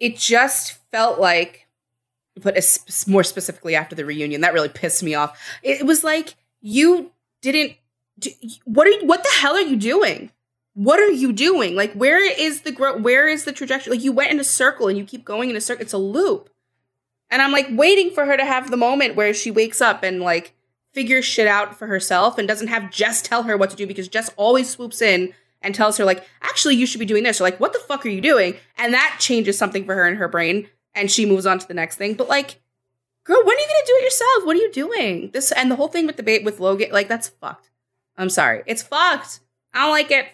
it 0.01 0.16
just 0.16 0.78
felt 0.91 1.20
like, 1.20 1.68
but 2.43 2.59
more 3.07 3.22
specifically 3.22 3.76
after 3.76 3.95
the 3.95 4.05
reunion, 4.05 4.41
that 4.41 4.53
really 4.53 4.68
pissed 4.68 5.05
me 5.05 5.14
off. 5.14 5.41
It 5.62 5.87
was 5.87 6.03
like 6.03 6.34
you 6.61 7.12
didn't. 7.41 7.76
do- 8.18 8.30
What 8.64 8.89
are 8.89 8.91
you, 8.91 9.07
what 9.07 9.22
the 9.22 9.30
hell 9.39 9.55
are 9.55 9.61
you 9.61 9.76
doing? 9.76 10.32
What 10.76 11.00
are 11.00 11.10
you 11.10 11.32
doing? 11.32 11.74
Like, 11.74 11.94
where 11.94 12.22
is 12.22 12.60
the 12.60 12.70
growth? 12.70 13.00
Where 13.00 13.26
is 13.26 13.44
the 13.44 13.52
trajectory? 13.52 13.94
Like, 13.94 14.04
you 14.04 14.12
went 14.12 14.30
in 14.30 14.38
a 14.38 14.44
circle 14.44 14.88
and 14.88 14.98
you 14.98 15.04
keep 15.04 15.24
going 15.24 15.48
in 15.48 15.56
a 15.56 15.60
circle. 15.60 15.82
It's 15.82 15.94
a 15.94 15.98
loop. 15.98 16.50
And 17.30 17.40
I'm 17.40 17.50
like 17.50 17.68
waiting 17.70 18.10
for 18.10 18.26
her 18.26 18.36
to 18.36 18.44
have 18.44 18.70
the 18.70 18.76
moment 18.76 19.16
where 19.16 19.32
she 19.32 19.50
wakes 19.50 19.80
up 19.80 20.02
and 20.02 20.20
like 20.20 20.52
figures 20.92 21.24
shit 21.24 21.46
out 21.46 21.78
for 21.78 21.86
herself 21.86 22.36
and 22.36 22.46
doesn't 22.46 22.68
have 22.68 22.90
Jess 22.90 23.22
tell 23.22 23.44
her 23.44 23.56
what 23.56 23.70
to 23.70 23.76
do 23.76 23.86
because 23.86 24.06
Jess 24.06 24.30
always 24.36 24.68
swoops 24.68 25.00
in 25.00 25.32
and 25.62 25.74
tells 25.74 25.96
her 25.96 26.04
like, 26.04 26.26
actually, 26.42 26.76
you 26.76 26.84
should 26.84 27.00
be 27.00 27.06
doing 27.06 27.22
this. 27.24 27.40
Or 27.40 27.44
like, 27.44 27.58
what 27.58 27.72
the 27.72 27.78
fuck 27.78 28.04
are 28.04 28.10
you 28.10 28.20
doing? 28.20 28.54
And 28.76 28.92
that 28.92 29.16
changes 29.18 29.56
something 29.56 29.86
for 29.86 29.94
her 29.94 30.06
in 30.06 30.16
her 30.16 30.28
brain, 30.28 30.68
and 30.94 31.10
she 31.10 31.24
moves 31.24 31.46
on 31.46 31.58
to 31.58 31.66
the 31.66 31.74
next 31.74 31.96
thing. 31.96 32.14
But 32.14 32.28
like, 32.28 32.60
girl, 33.24 33.42
when 33.42 33.56
are 33.56 33.60
you 33.60 33.66
gonna 33.66 33.86
do 33.86 33.96
it 33.96 34.04
yourself? 34.04 34.46
What 34.46 34.56
are 34.56 34.60
you 34.60 34.72
doing? 34.72 35.30
This 35.32 35.52
and 35.52 35.70
the 35.70 35.76
whole 35.76 35.88
thing 35.88 36.06
with 36.06 36.18
the 36.18 36.22
bait 36.22 36.44
with 36.44 36.60
Logan, 36.60 36.90
like 36.92 37.08
that's 37.08 37.28
fucked. 37.28 37.70
I'm 38.18 38.30
sorry, 38.30 38.62
it's 38.66 38.82
fucked. 38.82 39.40
I 39.72 39.82
don't 39.82 39.90
like 39.90 40.10
it. 40.10 40.26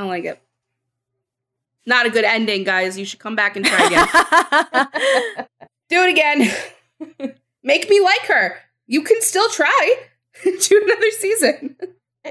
I 0.00 0.04
don't 0.04 0.08
like 0.08 0.24
it. 0.24 0.40
Not 1.84 2.06
a 2.06 2.10
good 2.10 2.24
ending, 2.24 2.64
guys. 2.64 2.98
You 2.98 3.04
should 3.04 3.18
come 3.18 3.36
back 3.36 3.54
and 3.56 3.66
try 3.66 3.84
again. 3.86 5.46
do 5.90 6.02
it 6.04 6.10
again. 6.10 7.34
Make 7.62 7.90
me 7.90 8.00
like 8.00 8.22
her. 8.22 8.56
You 8.86 9.02
can 9.02 9.20
still 9.20 9.48
try. 9.50 9.96
do 10.42 10.82
another 10.84 11.10
season. 11.10 11.76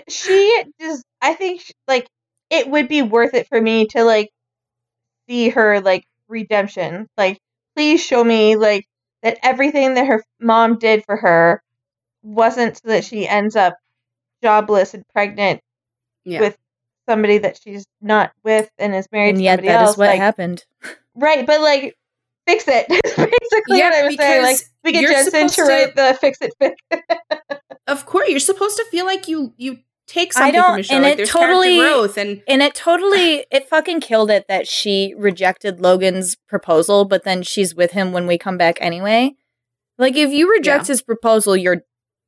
she 0.07 0.63
just 0.79 1.03
i 1.21 1.33
think 1.33 1.61
sh- 1.61 1.71
like 1.87 2.07
it 2.51 2.67
would 2.69 2.87
be 2.87 3.01
worth 3.03 3.33
it 3.35 3.47
for 3.47 3.59
me 3.61 3.85
to 3.87 4.03
like 4.03 4.29
see 5.27 5.49
her 5.49 5.81
like 5.81 6.03
redemption 6.27 7.07
like 7.17 7.39
please 7.75 7.99
show 8.03 8.23
me 8.23 8.55
like 8.55 8.85
that 9.23 9.37
everything 9.43 9.95
that 9.95 10.05
her 10.07 10.23
mom 10.39 10.77
did 10.77 11.03
for 11.05 11.17
her 11.17 11.61
wasn't 12.23 12.77
so 12.77 12.87
that 12.89 13.03
she 13.03 13.27
ends 13.27 13.55
up 13.55 13.75
jobless 14.43 14.93
and 14.93 15.03
pregnant 15.09 15.59
Yeah. 16.23 16.39
with 16.41 16.57
somebody 17.09 17.37
that 17.39 17.59
she's 17.61 17.85
not 18.01 18.31
with 18.43 18.69
and 18.77 18.93
is 18.93 19.07
married 19.11 19.29
and 19.29 19.37
to 19.39 19.43
yet 19.43 19.61
that 19.61 19.81
else 19.81 19.91
is 19.91 19.97
what 19.97 20.07
like, 20.09 20.19
happened. 20.19 20.63
right 21.15 21.45
but 21.47 21.59
like 21.61 21.95
fix 22.47 22.65
it 22.67 22.87
basically 23.03 23.79
Yeah, 23.79 23.89
what 23.89 23.93
i 23.93 24.05
was 24.05 24.15
saying 24.15 24.43
like 24.43 24.57
we 24.83 24.91
get 24.91 25.09
jensen 25.09 25.47
to 25.49 25.61
write 25.69 25.95
the 25.95 26.17
fix 26.21 26.37
it 26.41 26.53
fix 26.59 26.75
Of 27.87 28.05
course, 28.05 28.29
you're 28.29 28.39
supposed 28.39 28.77
to 28.77 28.85
feel 28.91 29.05
like 29.05 29.27
you 29.27 29.51
you 29.57 29.79
take 30.05 30.29
I 30.37 30.39
something 30.51 30.53
don't- 30.61 30.73
from 30.75 30.83
show. 30.83 30.93
and 30.95 31.03
Like 31.03 31.17
it 31.19 31.27
totally- 31.27 31.77
growth 31.79 32.17
and 32.19 32.43
And 32.47 32.61
it 32.61 32.75
totally 32.75 33.45
it 33.51 33.67
fucking 33.67 34.01
killed 34.01 34.29
it 34.29 34.47
that 34.47 34.67
she 34.67 35.15
rejected 35.17 35.79
Logan's 35.81 36.35
proposal, 36.35 37.05
but 37.05 37.23
then 37.23 37.41
she's 37.41 37.73
with 37.73 37.91
him 37.93 38.11
when 38.11 38.27
we 38.27 38.37
come 38.37 38.57
back 38.59 38.77
anyway. 38.79 39.33
Like 39.97 40.15
if 40.15 40.31
you 40.31 40.51
reject 40.51 40.85
his 40.85 41.01
proposal, 41.01 41.57
you're 41.57 41.81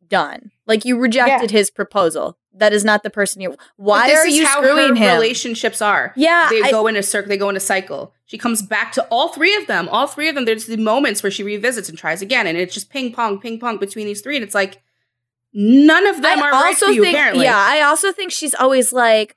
done. 0.07 0.49
Like 0.71 0.85
you 0.85 0.97
rejected 0.97 1.51
his 1.51 1.69
proposal. 1.69 2.37
That 2.53 2.73
is 2.73 2.83
not 2.83 3.03
the 3.03 3.09
person 3.09 3.41
you. 3.41 3.55
Why 3.77 4.11
are 4.13 4.27
you 4.27 4.45
how 4.45 4.61
screwing 4.61 4.95
him? 4.95 5.13
Relationships 5.13 5.81
are. 5.81 6.13
yeah, 6.15 6.47
They 6.49 6.61
I- 6.63 6.71
go 6.71 6.87
in 6.87 6.95
a 6.95 7.03
circle. 7.03 7.29
They 7.29 7.37
go 7.37 7.49
in 7.49 7.55
a 7.57 7.61
cycle. 7.61 8.13
She 8.25 8.37
comes 8.37 8.61
back 8.61 8.91
to 8.93 9.03
all 9.11 9.29
three 9.29 9.55
of 9.55 9.67
them. 9.67 9.87
All 9.89 10.07
three 10.07 10.27
of 10.29 10.35
them. 10.35 10.45
There's 10.45 10.65
the 10.65 10.77
moments 10.77 11.23
where 11.23 11.31
she 11.31 11.43
revisits 11.43 11.89
and 11.89 11.97
tries 11.97 12.21
again, 12.21 12.47
and 12.47 12.57
it's 12.57 12.73
just 12.73 12.89
ping 12.89 13.13
pong, 13.13 13.39
ping 13.39 13.59
pong 13.59 13.77
between 13.77 14.05
these 14.05 14.21
three. 14.21 14.35
And 14.37 14.43
it's 14.43 14.55
like 14.55 14.81
none 15.53 16.07
of 16.07 16.21
them 16.21 16.39
I 16.41 16.47
are 16.47 16.51
right 16.51 16.75
for 16.77 16.85
you. 16.89 17.03
think, 17.03 17.15
apparently, 17.15 17.43
Yeah, 17.45 17.57
I 17.57 17.81
also 17.81 18.11
think 18.11 18.31
she's 18.31 18.55
always 18.55 18.93
like, 18.93 19.35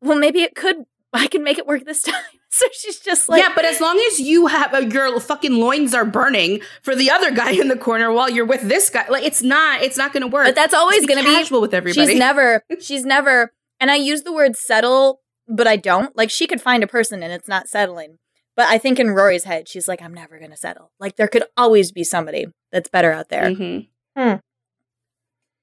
well, 0.00 0.18
maybe 0.18 0.42
it 0.42 0.54
could. 0.54 0.84
I 1.12 1.26
can 1.28 1.42
make 1.44 1.58
it 1.58 1.66
work 1.66 1.84
this 1.84 2.02
time. 2.10 2.14
So 2.54 2.66
she's 2.72 3.00
just 3.00 3.30
like, 3.30 3.40
yeah, 3.42 3.50
but 3.54 3.64
as 3.64 3.80
long 3.80 3.98
as 4.10 4.20
you 4.20 4.46
have 4.46 4.74
uh, 4.74 4.78
your 4.80 5.18
fucking 5.20 5.54
loins 5.54 5.94
are 5.94 6.04
burning 6.04 6.60
for 6.82 6.94
the 6.94 7.10
other 7.10 7.30
guy 7.30 7.52
in 7.52 7.68
the 7.68 7.76
corner 7.78 8.12
while 8.12 8.28
you're 8.28 8.44
with 8.44 8.60
this 8.68 8.90
guy, 8.90 9.06
like 9.08 9.24
it's 9.24 9.42
not, 9.42 9.80
it's 9.80 9.96
not 9.96 10.12
going 10.12 10.20
to 10.20 10.26
work. 10.26 10.44
but 10.48 10.54
that's 10.54 10.74
always 10.74 11.06
going 11.06 11.18
to 11.18 11.24
be 11.24 11.34
casual 11.34 11.62
with 11.62 11.72
everybody. 11.72 12.08
She's 12.10 12.18
never, 12.18 12.62
she's 12.80 13.06
never, 13.06 13.54
and 13.80 13.90
I 13.90 13.94
use 13.96 14.22
the 14.24 14.34
word 14.34 14.54
settle, 14.56 15.22
but 15.48 15.66
I 15.66 15.76
don't. 15.76 16.14
Like 16.14 16.30
she 16.30 16.46
could 16.46 16.60
find 16.60 16.84
a 16.84 16.86
person 16.86 17.22
and 17.22 17.32
it's 17.32 17.48
not 17.48 17.68
settling. 17.68 18.18
But 18.54 18.66
I 18.68 18.76
think 18.76 19.00
in 19.00 19.12
Rory's 19.12 19.44
head, 19.44 19.66
she's 19.66 19.88
like, 19.88 20.02
I'm 20.02 20.12
never 20.12 20.38
going 20.38 20.50
to 20.50 20.56
settle. 20.58 20.92
Like 21.00 21.16
there 21.16 21.28
could 21.28 21.44
always 21.56 21.90
be 21.90 22.04
somebody 22.04 22.48
that's 22.70 22.90
better 22.90 23.12
out 23.12 23.30
there. 23.30 23.44
Mhm. 23.44 23.86
Hmm. 24.14 24.34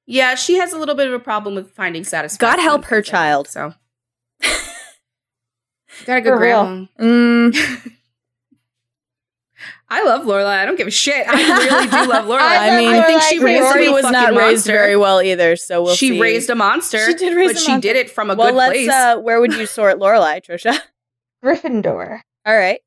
Yeah, 0.08 0.34
she 0.34 0.56
has 0.56 0.74
a 0.74 0.80
little 0.80 0.96
bit 0.96 1.06
of 1.06 1.14
a 1.14 1.20
problem 1.20 1.54
with 1.54 1.70
finding 1.72 2.04
satisfaction. 2.04 2.58
God 2.58 2.64
help 2.64 2.86
her 2.86 3.04
child. 3.04 3.48
So, 3.48 3.76
got 6.06 6.18
a 6.18 6.22
good 6.22 6.30
For 6.30 6.40
real. 6.40 6.64
grandma. 6.64 6.86
Mm, 7.00 7.92
I 9.92 10.04
love 10.04 10.24
Lorelai. 10.26 10.60
I 10.60 10.66
don't 10.66 10.76
give 10.78 10.88
a 10.88 10.92
shit. 10.92 11.28
I 11.28 11.34
really 11.34 11.88
do 11.88 12.06
love 12.08 12.26
Lorelai. 12.28 12.40
I 12.42 12.70
I 12.76 12.78
mean, 12.78 12.92
love 12.92 13.04
I 13.04 13.08
think 13.08 13.22
she 13.24 13.40
raised 13.40 13.64
Rory 13.64 13.90
was 13.90 14.04
not 14.04 14.30
raised 14.30 14.38
monster. 14.68 14.72
very 14.74 14.96
well 14.96 15.22
either. 15.22 15.56
So 15.56 15.82
we'll 15.84 15.96
she 15.96 16.10
see. 16.10 16.22
raised 16.22 16.50
a 16.52 16.56
monster. 16.56 17.04
She 17.08 17.16
did 17.16 17.36
raise 17.36 17.54
but 17.54 17.56
a 17.56 17.60
she 17.60 17.80
did 17.80 17.96
it 17.96 18.10
from 18.10 18.30
a 18.30 18.36
well, 18.36 18.48
good 18.50 18.56
let's. 18.56 18.72
place. 18.72 18.90
Uh, 18.90 19.18
where 19.18 19.40
would 19.42 19.54
you 19.54 19.66
sort 19.66 19.98
Lorelai, 20.00 20.46
Tricia? 20.46 20.78
gryffindor 21.44 22.20
All 22.46 22.56
right. 22.56 22.80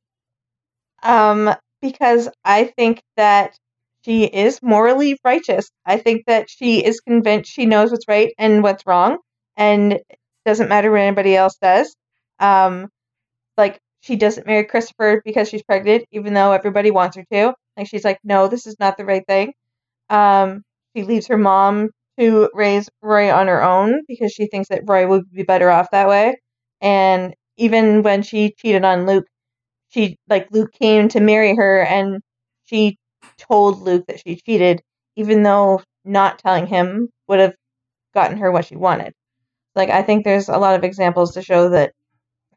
um, 1.03 1.55
because 1.81 2.29
I 2.45 2.65
think 2.77 3.03
that 3.17 3.57
she 4.05 4.25
is 4.25 4.61
morally 4.63 5.19
righteous. 5.25 5.71
I 5.85 5.97
think 5.99 6.25
that 6.27 6.49
she 6.51 6.85
is 6.85 7.01
convinced 7.01 7.51
she 7.53 7.67
knows 7.67 7.91
what's 7.91 8.07
right 8.09 8.33
and 8.39 8.63
what's 8.63 8.87
wrong, 8.87 9.19
and 9.57 9.99
doesn't 10.47 10.69
matter 10.69 10.91
what 10.91 11.01
anybody 11.01 11.35
else 11.37 11.57
does. 11.61 11.95
Um, 12.39 12.89
like 13.57 13.79
she 14.01 14.17
doesn't 14.17 14.47
marry 14.47 14.65
Christopher 14.65 15.23
because 15.25 15.49
she's 15.49 15.63
pregnant, 15.63 16.05
even 16.13 16.35
though 16.35 16.53
everybody 16.53 16.91
wants 16.91 17.17
her 17.17 17.25
to. 17.33 17.55
Like 17.77 17.89
she's 17.89 18.05
like, 18.05 18.19
no, 18.25 18.49
this 18.49 18.67
is 18.67 18.77
not 18.81 18.97
the 18.97 19.05
right 19.05 19.25
thing. 19.27 19.53
Um, 20.11 20.63
she 20.97 21.05
leaves 21.05 21.29
her 21.29 21.39
mom 21.39 21.91
to 22.19 22.51
raise 22.55 22.89
Roy 23.03 23.33
on 23.33 23.49
her 23.49 23.63
own 23.63 24.03
because 24.09 24.33
she 24.33 24.47
thinks 24.47 24.69
that 24.69 24.83
Roy 24.87 25.07
would 25.07 25.31
be 25.33 25.43
better 25.45 25.71
off 25.71 25.89
that 25.93 26.09
way. 26.09 26.37
And 26.81 27.35
even 27.57 28.03
when 28.03 28.23
she 28.23 28.55
cheated 28.59 28.85
on 28.85 29.07
Luke, 29.07 29.25
she 29.91 30.19
like 30.29 30.49
Luke 30.53 30.73
came 30.73 31.09
to 31.11 31.21
marry 31.21 31.55
her 31.57 31.83
and 31.83 32.21
she 32.65 32.99
told 33.39 33.83
Luke 33.83 34.07
that 34.09 34.21
she 34.27 34.37
cheated, 34.37 34.83
even 35.17 35.43
though 35.43 35.83
not 36.05 36.39
telling 36.41 36.67
him 36.67 37.09
would 37.29 37.41
have 37.41 37.55
gotten 38.15 38.39
her 38.39 38.51
what 38.53 38.67
she 38.67 38.77
wanted. 38.77 39.13
Like 39.75 39.91
I 39.91 40.03
think 40.03 40.25
there's 40.25 40.49
a 40.49 40.59
lot 40.59 40.77
of 40.77 40.85
examples 40.85 41.35
to 41.35 41.43
show 41.43 41.71
that 41.71 41.93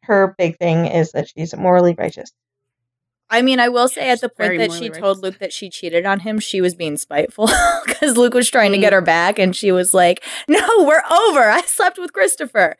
her 0.07 0.35
big 0.37 0.57
thing 0.57 0.85
is 0.85 1.11
that 1.11 1.29
she's 1.29 1.55
morally 1.55 1.95
righteous. 1.97 2.31
I 3.29 3.41
mean, 3.41 3.59
I 3.59 3.69
will 3.69 3.87
say 3.87 4.09
at 4.09 4.21
the 4.21 4.29
point 4.29 4.59
that 4.59 4.69
morally 4.69 4.87
she 4.93 4.99
told. 5.01 5.19
Luke 5.23 5.39
that 5.39 5.51
she 5.51 5.69
cheated 5.69 6.05
on 6.05 6.19
him, 6.19 6.39
she 6.39 6.61
was 6.61 6.75
being 6.75 6.95
spiteful 6.97 7.49
because 7.85 8.17
Luke 8.17 8.33
was 8.35 8.49
trying 8.49 8.71
to 8.71 8.77
Mm. 8.77 8.81
get 8.81 8.93
her 8.93 9.01
back, 9.01 9.39
and 9.39 9.55
she 9.55 9.71
was 9.71 9.93
like, 9.93 10.23
"No, 10.47 10.59
we're 10.79 11.01
over. 11.11 11.49
I 11.49 11.61
slept 11.65 11.97
with 11.97 12.13
Christopher." 12.13 12.75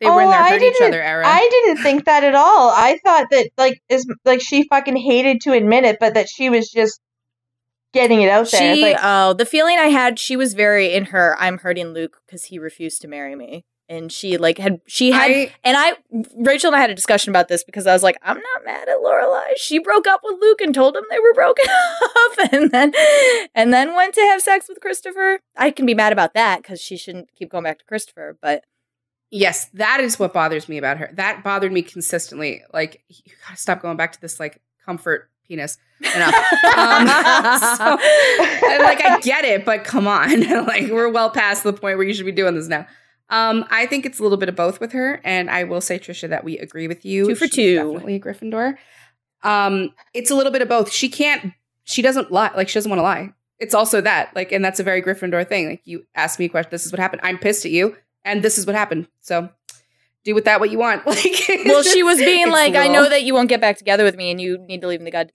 they 0.00 0.06
were 0.08 0.22
in 0.22 0.28
Oh, 0.28 0.30
their 0.30 0.40
I 0.40 0.48
hurt 0.52 0.62
each 0.62 0.72
didn't- 0.78 0.94
other 0.94 1.02
era. 1.02 1.24
I 1.26 1.46
didn't 1.50 1.82
think 1.82 2.06
that 2.06 2.24
at 2.24 2.34
all. 2.34 2.70
I 2.70 2.98
thought 3.04 3.26
that 3.30 3.50
like 3.58 3.82
is 3.90 4.06
like 4.24 4.40
she 4.40 4.66
fucking 4.68 4.96
hated 4.96 5.42
to 5.42 5.52
admit 5.52 5.84
it, 5.84 5.98
but 6.00 6.14
that 6.14 6.26
she 6.30 6.48
was 6.48 6.70
just 6.70 6.98
getting 7.92 8.22
it 8.22 8.30
out 8.30 8.50
there. 8.50 8.74
She, 8.76 8.82
like, 8.82 8.96
oh, 9.02 9.34
the 9.34 9.44
feeling 9.44 9.76
I 9.78 9.88
had, 9.88 10.18
she 10.18 10.36
was 10.36 10.54
very 10.54 10.94
in 10.94 11.06
her. 11.06 11.36
I'm 11.38 11.58
hurting 11.58 11.88
Luke 11.92 12.16
because 12.24 12.44
he 12.44 12.58
refused 12.58 13.02
to 13.02 13.08
marry 13.08 13.34
me, 13.36 13.66
and 13.90 14.10
she 14.10 14.38
like 14.38 14.56
had 14.56 14.80
she 14.86 15.10
had 15.10 15.30
I- 15.30 15.52
And 15.64 15.76
I, 15.76 15.92
Rachel 16.36 16.68
and 16.68 16.76
I 16.76 16.80
had 16.80 16.90
a 16.90 16.94
discussion 16.94 17.30
about 17.30 17.48
this 17.48 17.64
because 17.64 17.86
I 17.86 17.92
was 17.92 18.02
like, 18.04 18.16
I'm 18.22 18.36
not 18.36 18.64
mad 18.64 18.88
at 18.88 18.98
Lorelai. 18.98 19.56
She 19.56 19.80
broke 19.80 20.06
up 20.06 20.20
with 20.22 20.38
Luke 20.40 20.60
and 20.60 20.72
told 20.74 20.96
him 20.96 21.02
they 21.10 21.18
were 21.18 21.34
broken 21.34 21.66
up, 22.02 22.32
and 22.52 22.70
then, 22.70 22.92
and 23.54 23.72
then 23.74 23.94
went 23.96 24.14
to 24.14 24.20
have 24.22 24.40
sex 24.40 24.68
with 24.68 24.80
Christopher. 24.80 25.40
I 25.56 25.72
can 25.72 25.84
be 25.84 25.94
mad 25.94 26.12
about 26.12 26.34
that 26.34 26.62
because 26.62 26.80
she 26.80 26.96
shouldn't 26.96 27.34
keep 27.34 27.50
going 27.50 27.64
back 27.64 27.80
to 27.80 27.84
Christopher. 27.84 28.38
But 28.40 28.64
yes, 29.30 29.68
that 29.74 30.00
is 30.00 30.18
what 30.18 30.32
bothers 30.32 30.68
me 30.68 30.78
about 30.78 30.98
her. 30.98 31.10
That 31.14 31.42
bothered 31.42 31.72
me 31.72 31.82
consistently. 31.82 32.62
Like 32.72 33.02
you 33.08 33.32
gotta 33.46 33.60
stop 33.60 33.82
going 33.82 33.96
back 33.96 34.12
to 34.12 34.20
this 34.20 34.38
like 34.38 34.62
comfort 34.86 35.28
penis. 35.46 35.78
Enough. 36.14 36.34
Um, 36.34 37.06
so, 37.76 37.84
like 38.78 39.04
I 39.04 39.18
get 39.20 39.44
it, 39.44 39.64
but 39.64 39.82
come 39.84 40.06
on, 40.06 40.48
like 40.66 40.88
we're 40.88 41.10
well 41.10 41.28
past 41.30 41.64
the 41.64 41.72
point 41.72 41.98
where 41.98 42.06
you 42.06 42.14
should 42.14 42.24
be 42.24 42.32
doing 42.32 42.54
this 42.54 42.68
now. 42.68 42.86
Um, 43.30 43.64
I 43.70 43.86
think 43.86 44.04
it's 44.04 44.18
a 44.18 44.22
little 44.22 44.38
bit 44.38 44.48
of 44.48 44.56
both 44.56 44.80
with 44.80 44.92
her, 44.92 45.20
and 45.24 45.48
I 45.50 45.64
will 45.64 45.80
say, 45.80 45.98
Tricia, 45.98 46.28
that 46.28 46.42
we 46.44 46.58
agree 46.58 46.88
with 46.88 47.04
you. 47.04 47.28
Two 47.28 47.34
for 47.36 47.46
She's 47.46 47.54
two. 47.54 47.74
definitely 47.76 48.16
a 48.16 48.20
Gryffindor. 48.20 48.76
Um, 49.42 49.94
it's 50.12 50.30
a 50.30 50.34
little 50.34 50.52
bit 50.52 50.62
of 50.62 50.68
both. 50.68 50.90
She 50.92 51.08
can't. 51.08 51.52
She 51.84 52.02
doesn't 52.02 52.30
lie. 52.30 52.50
Like 52.56 52.68
she 52.68 52.74
doesn't 52.74 52.90
want 52.90 52.98
to 52.98 53.04
lie. 53.04 53.32
It's 53.58 53.74
also 53.74 54.00
that. 54.00 54.34
Like, 54.34 54.52
and 54.52 54.64
that's 54.64 54.80
a 54.80 54.82
very 54.82 55.00
Gryffindor 55.02 55.46
thing. 55.48 55.68
Like 55.70 55.82
you 55.84 56.04
ask 56.14 56.38
me 56.38 56.46
a 56.46 56.48
question. 56.48 56.70
This 56.70 56.84
is 56.86 56.92
what 56.92 56.98
happened. 56.98 57.20
I'm 57.24 57.38
pissed 57.38 57.64
at 57.64 57.70
you, 57.70 57.96
and 58.24 58.42
this 58.42 58.58
is 58.58 58.66
what 58.66 58.74
happened. 58.74 59.06
So 59.20 59.48
do 60.24 60.34
with 60.34 60.44
that 60.44 60.60
what 60.60 60.70
you 60.70 60.78
want. 60.78 61.06
Like, 61.06 61.64
well, 61.66 61.82
she 61.82 62.02
was 62.02 62.18
being 62.18 62.50
like, 62.50 62.74
I 62.74 62.88
know 62.88 63.08
that 63.08 63.22
you 63.22 63.32
won't 63.34 63.48
get 63.48 63.60
back 63.60 63.76
together 63.78 64.04
with 64.04 64.16
me, 64.16 64.30
and 64.30 64.40
you 64.40 64.58
need 64.66 64.80
to 64.82 64.86
leave 64.88 64.98
in 65.00 65.04
the 65.04 65.10
god. 65.10 65.32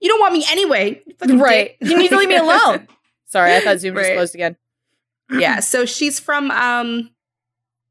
you 0.00 0.08
don't 0.08 0.20
want 0.20 0.32
me 0.32 0.44
anyway. 0.50 1.02
Right. 1.28 1.76
dick. 1.80 1.88
You 1.90 1.96
need 1.98 2.08
to 2.08 2.16
leave 2.18 2.28
me 2.28 2.36
alone. 2.38 2.88
Sorry, 3.26 3.54
I 3.54 3.60
thought 3.60 3.78
Zoom 3.78 3.94
just 3.94 4.08
Right. 4.08 4.16
closed 4.16 4.34
again. 4.34 4.56
Yeah, 5.38 5.60
so 5.60 5.84
she's 5.84 6.18
from 6.20 6.50
um 6.50 7.10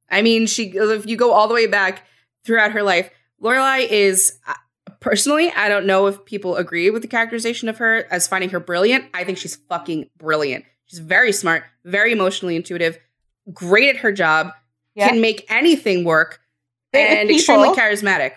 I 0.09 0.21
mean, 0.21 0.47
she 0.47 0.71
if 0.75 1.05
you 1.05 1.15
go 1.17 1.31
all 1.33 1.47
the 1.47 1.53
way 1.53 1.67
back 1.67 2.05
throughout 2.45 2.71
her 2.71 2.81
life, 2.83 3.09
Lorelai 3.41 3.87
is 3.87 4.39
uh, 4.47 4.53
personally, 4.99 5.51
I 5.55 5.69
don't 5.69 5.85
know 5.85 6.07
if 6.07 6.25
people 6.25 6.55
agree 6.55 6.89
with 6.89 7.01
the 7.03 7.07
characterization 7.07 7.69
of 7.69 7.77
her 7.77 8.05
as 8.11 8.27
finding 8.27 8.49
her 8.49 8.59
brilliant. 8.59 9.05
I 9.13 9.23
think 9.23 9.37
she's 9.37 9.55
fucking 9.55 10.09
brilliant. 10.17 10.65
She's 10.85 10.99
very 10.99 11.31
smart, 11.31 11.63
very 11.85 12.11
emotionally 12.11 12.55
intuitive, 12.55 12.97
great 13.53 13.89
at 13.89 13.97
her 13.97 14.11
job, 14.11 14.51
Yeah. 14.95 15.09
can 15.09 15.21
make 15.21 15.45
anything 15.49 16.03
work, 16.03 16.41
and 16.93 17.29
extremely 17.29 17.69
charismatic. 17.69 18.31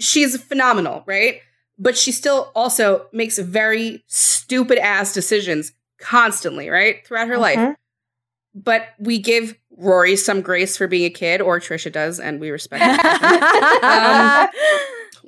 She's 0.00 0.36
phenomenal, 0.42 1.04
right? 1.06 1.40
But 1.78 1.96
she 1.96 2.10
still 2.10 2.50
also 2.56 3.06
makes 3.12 3.38
very 3.38 4.02
stupid 4.08 4.78
ass 4.78 5.14
decisions 5.14 5.72
constantly, 6.00 6.68
right? 6.68 7.06
Throughout 7.06 7.28
her 7.28 7.38
life 7.38 7.58
Mhm. 7.58 7.76
But 8.54 8.88
we 8.98 9.18
give 9.18 9.56
Rory 9.76 10.16
some 10.16 10.40
grace 10.40 10.76
for 10.76 10.86
being 10.88 11.04
a 11.04 11.10
kid, 11.10 11.40
or 11.40 11.60
Tricia 11.60 11.92
does, 11.92 12.18
and 12.18 12.40
we 12.40 12.50
respect 12.50 12.82
it. 12.84 12.98
Um, 13.82 14.48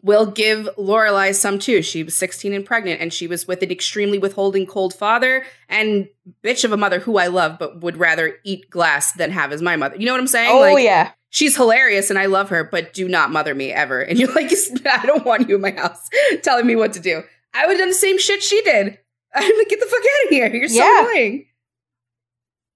we'll 0.03 0.27
give 0.27 0.68
Lorelai 0.79 1.35
some 1.35 1.59
too. 1.59 1.83
She 1.83 2.03
was 2.03 2.16
16 2.16 2.53
and 2.53 2.64
pregnant, 2.64 3.01
and 3.01 3.12
she 3.12 3.27
was 3.27 3.47
with 3.47 3.62
an 3.62 3.71
extremely 3.71 4.18
withholding, 4.18 4.66
cold 4.66 4.95
father 4.95 5.45
and 5.68 6.09
bitch 6.43 6.64
of 6.64 6.73
a 6.73 6.77
mother 6.77 6.99
who 7.01 7.18
I 7.18 7.27
love, 7.29 7.59
but 7.59 7.81
would 7.83 7.97
rather 7.97 8.37
eat 8.45 8.71
glass 8.71 9.12
than 9.12 9.31
have 9.31 9.53
as 9.53 9.62
my 9.62 9.77
mother. 9.77 9.97
You 9.97 10.07
know 10.07 10.12
what 10.12 10.21
I'm 10.21 10.27
saying? 10.27 10.51
Oh 10.53 10.61
like, 10.61 10.83
yeah. 10.85 11.12
she's 11.29 11.57
hilarious 11.57 12.11
and 12.11 12.18
I 12.18 12.27
love 12.27 12.49
her, 12.49 12.64
but 12.64 12.93
do 12.95 13.09
not 13.09 13.31
mother 13.31 13.55
me 13.55 13.73
ever. 13.73 14.01
And 14.01 14.18
you're 14.18 14.33
like, 14.33 14.51
I 14.87 15.05
don't 15.07 15.25
want 15.27 15.49
you 15.49 15.57
in 15.57 15.61
my 15.61 15.73
house 15.73 16.09
telling 16.43 16.66
me 16.66 16.77
what 16.77 16.93
to 16.95 17.01
do. 17.01 17.23
I 17.55 17.66
would 17.66 17.73
have 17.73 17.81
done 17.81 17.89
the 17.89 17.95
same 17.95 18.18
shit 18.18 18.43
she 18.43 18.61
did. 18.62 18.99
I'm 19.35 19.59
like, 19.59 19.68
get 19.68 19.81
the 19.81 19.87
fuck 19.87 20.01
out 20.01 20.25
of 20.27 20.31
here. 20.31 20.47
You're 20.55 20.68
so 20.68 20.77
Yeah. 20.77 21.01
annoying. 21.03 21.47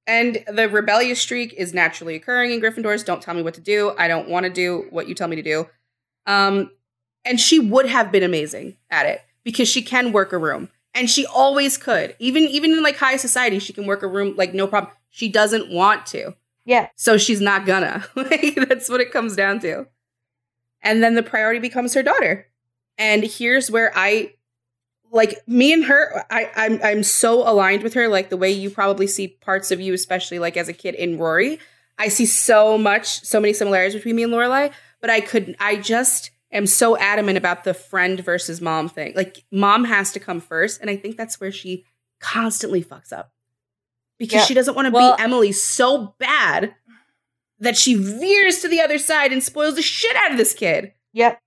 And 0.06 0.44
the 0.52 0.68
rebellious 0.68 1.20
streak 1.20 1.54
is 1.54 1.72
naturally 1.72 2.14
occurring 2.14 2.50
in 2.50 2.60
Gryffindors. 2.60 3.04
Don't 3.04 3.22
tell 3.22 3.34
me 3.34 3.42
what 3.42 3.54
to 3.54 3.60
do. 3.60 3.94
I 3.98 4.06
don't 4.06 4.28
want 4.28 4.44
to 4.44 4.50
do 4.50 4.86
what 4.90 5.08
you 5.08 5.14
tell 5.14 5.28
me 5.28 5.36
to 5.36 5.42
do. 5.42 5.66
Um, 6.26 6.70
and 7.24 7.40
she 7.40 7.58
would 7.58 7.86
have 7.86 8.12
been 8.12 8.22
amazing 8.22 8.76
at 8.90 9.06
it 9.06 9.22
because 9.44 9.68
she 9.68 9.82
can 9.82 10.12
work 10.12 10.32
a 10.32 10.38
room. 10.38 10.68
And 10.94 11.08
she 11.08 11.26
always 11.26 11.76
could. 11.76 12.14
Even 12.18 12.44
even 12.44 12.72
in 12.72 12.82
like 12.82 12.96
high 12.96 13.16
society, 13.16 13.58
she 13.58 13.72
can 13.72 13.86
work 13.86 14.02
a 14.02 14.06
room 14.06 14.34
like 14.36 14.54
no 14.54 14.66
problem. 14.66 14.92
She 15.10 15.28
doesn't 15.28 15.70
want 15.70 16.06
to. 16.06 16.34
Yeah. 16.64 16.88
So 16.96 17.16
she's 17.18 17.40
not 17.40 17.66
gonna. 17.66 18.04
like 18.14 18.56
that's 18.68 18.88
what 18.88 19.00
it 19.00 19.10
comes 19.10 19.34
down 19.34 19.60
to. 19.60 19.86
And 20.82 21.02
then 21.02 21.14
the 21.14 21.22
priority 21.22 21.60
becomes 21.60 21.94
her 21.94 22.02
daughter. 22.02 22.46
And 22.98 23.24
here's 23.24 23.70
where 23.70 23.90
I 23.96 24.34
like 25.14 25.46
me 25.46 25.72
and 25.72 25.84
her, 25.84 26.24
I, 26.30 26.50
I'm 26.56 26.80
I'm 26.82 27.02
so 27.04 27.48
aligned 27.48 27.82
with 27.82 27.94
her, 27.94 28.08
like 28.08 28.28
the 28.30 28.36
way 28.36 28.50
you 28.50 28.68
probably 28.68 29.06
see 29.06 29.28
parts 29.28 29.70
of 29.70 29.80
you, 29.80 29.94
especially 29.94 30.38
like 30.38 30.56
as 30.56 30.68
a 30.68 30.72
kid 30.72 30.94
in 30.96 31.18
Rory. 31.18 31.58
I 31.98 32.08
see 32.08 32.26
so 32.26 32.76
much, 32.76 33.06
so 33.24 33.38
many 33.40 33.52
similarities 33.54 33.94
between 33.94 34.16
me 34.16 34.24
and 34.24 34.32
Lorelai, 34.32 34.72
but 35.00 35.10
I 35.10 35.20
couldn't 35.20 35.56
I 35.60 35.76
just 35.76 36.32
am 36.50 36.66
so 36.66 36.96
adamant 36.98 37.38
about 37.38 37.62
the 37.64 37.74
friend 37.74 38.18
versus 38.20 38.60
mom 38.60 38.88
thing. 38.88 39.12
Like 39.14 39.44
mom 39.52 39.84
has 39.84 40.12
to 40.12 40.20
come 40.20 40.40
first, 40.40 40.80
and 40.80 40.90
I 40.90 40.96
think 40.96 41.16
that's 41.16 41.40
where 41.40 41.52
she 41.52 41.84
constantly 42.20 42.82
fucks 42.82 43.12
up. 43.12 43.32
Because 44.18 44.40
Yeah. 44.40 44.44
she 44.46 44.54
doesn't 44.54 44.74
want 44.74 44.86
to 44.86 44.92
Well- 44.92 45.16
be 45.16 45.22
Emily 45.22 45.52
so 45.52 46.14
bad 46.18 46.74
that 47.60 47.76
she 47.76 47.94
veers 47.94 48.58
to 48.58 48.68
the 48.68 48.80
other 48.80 48.98
side 48.98 49.32
and 49.32 49.42
spoils 49.42 49.76
the 49.76 49.82
shit 49.82 50.14
out 50.16 50.32
of 50.32 50.36
this 50.36 50.52
kid. 50.54 50.92
Yep. 51.12 51.40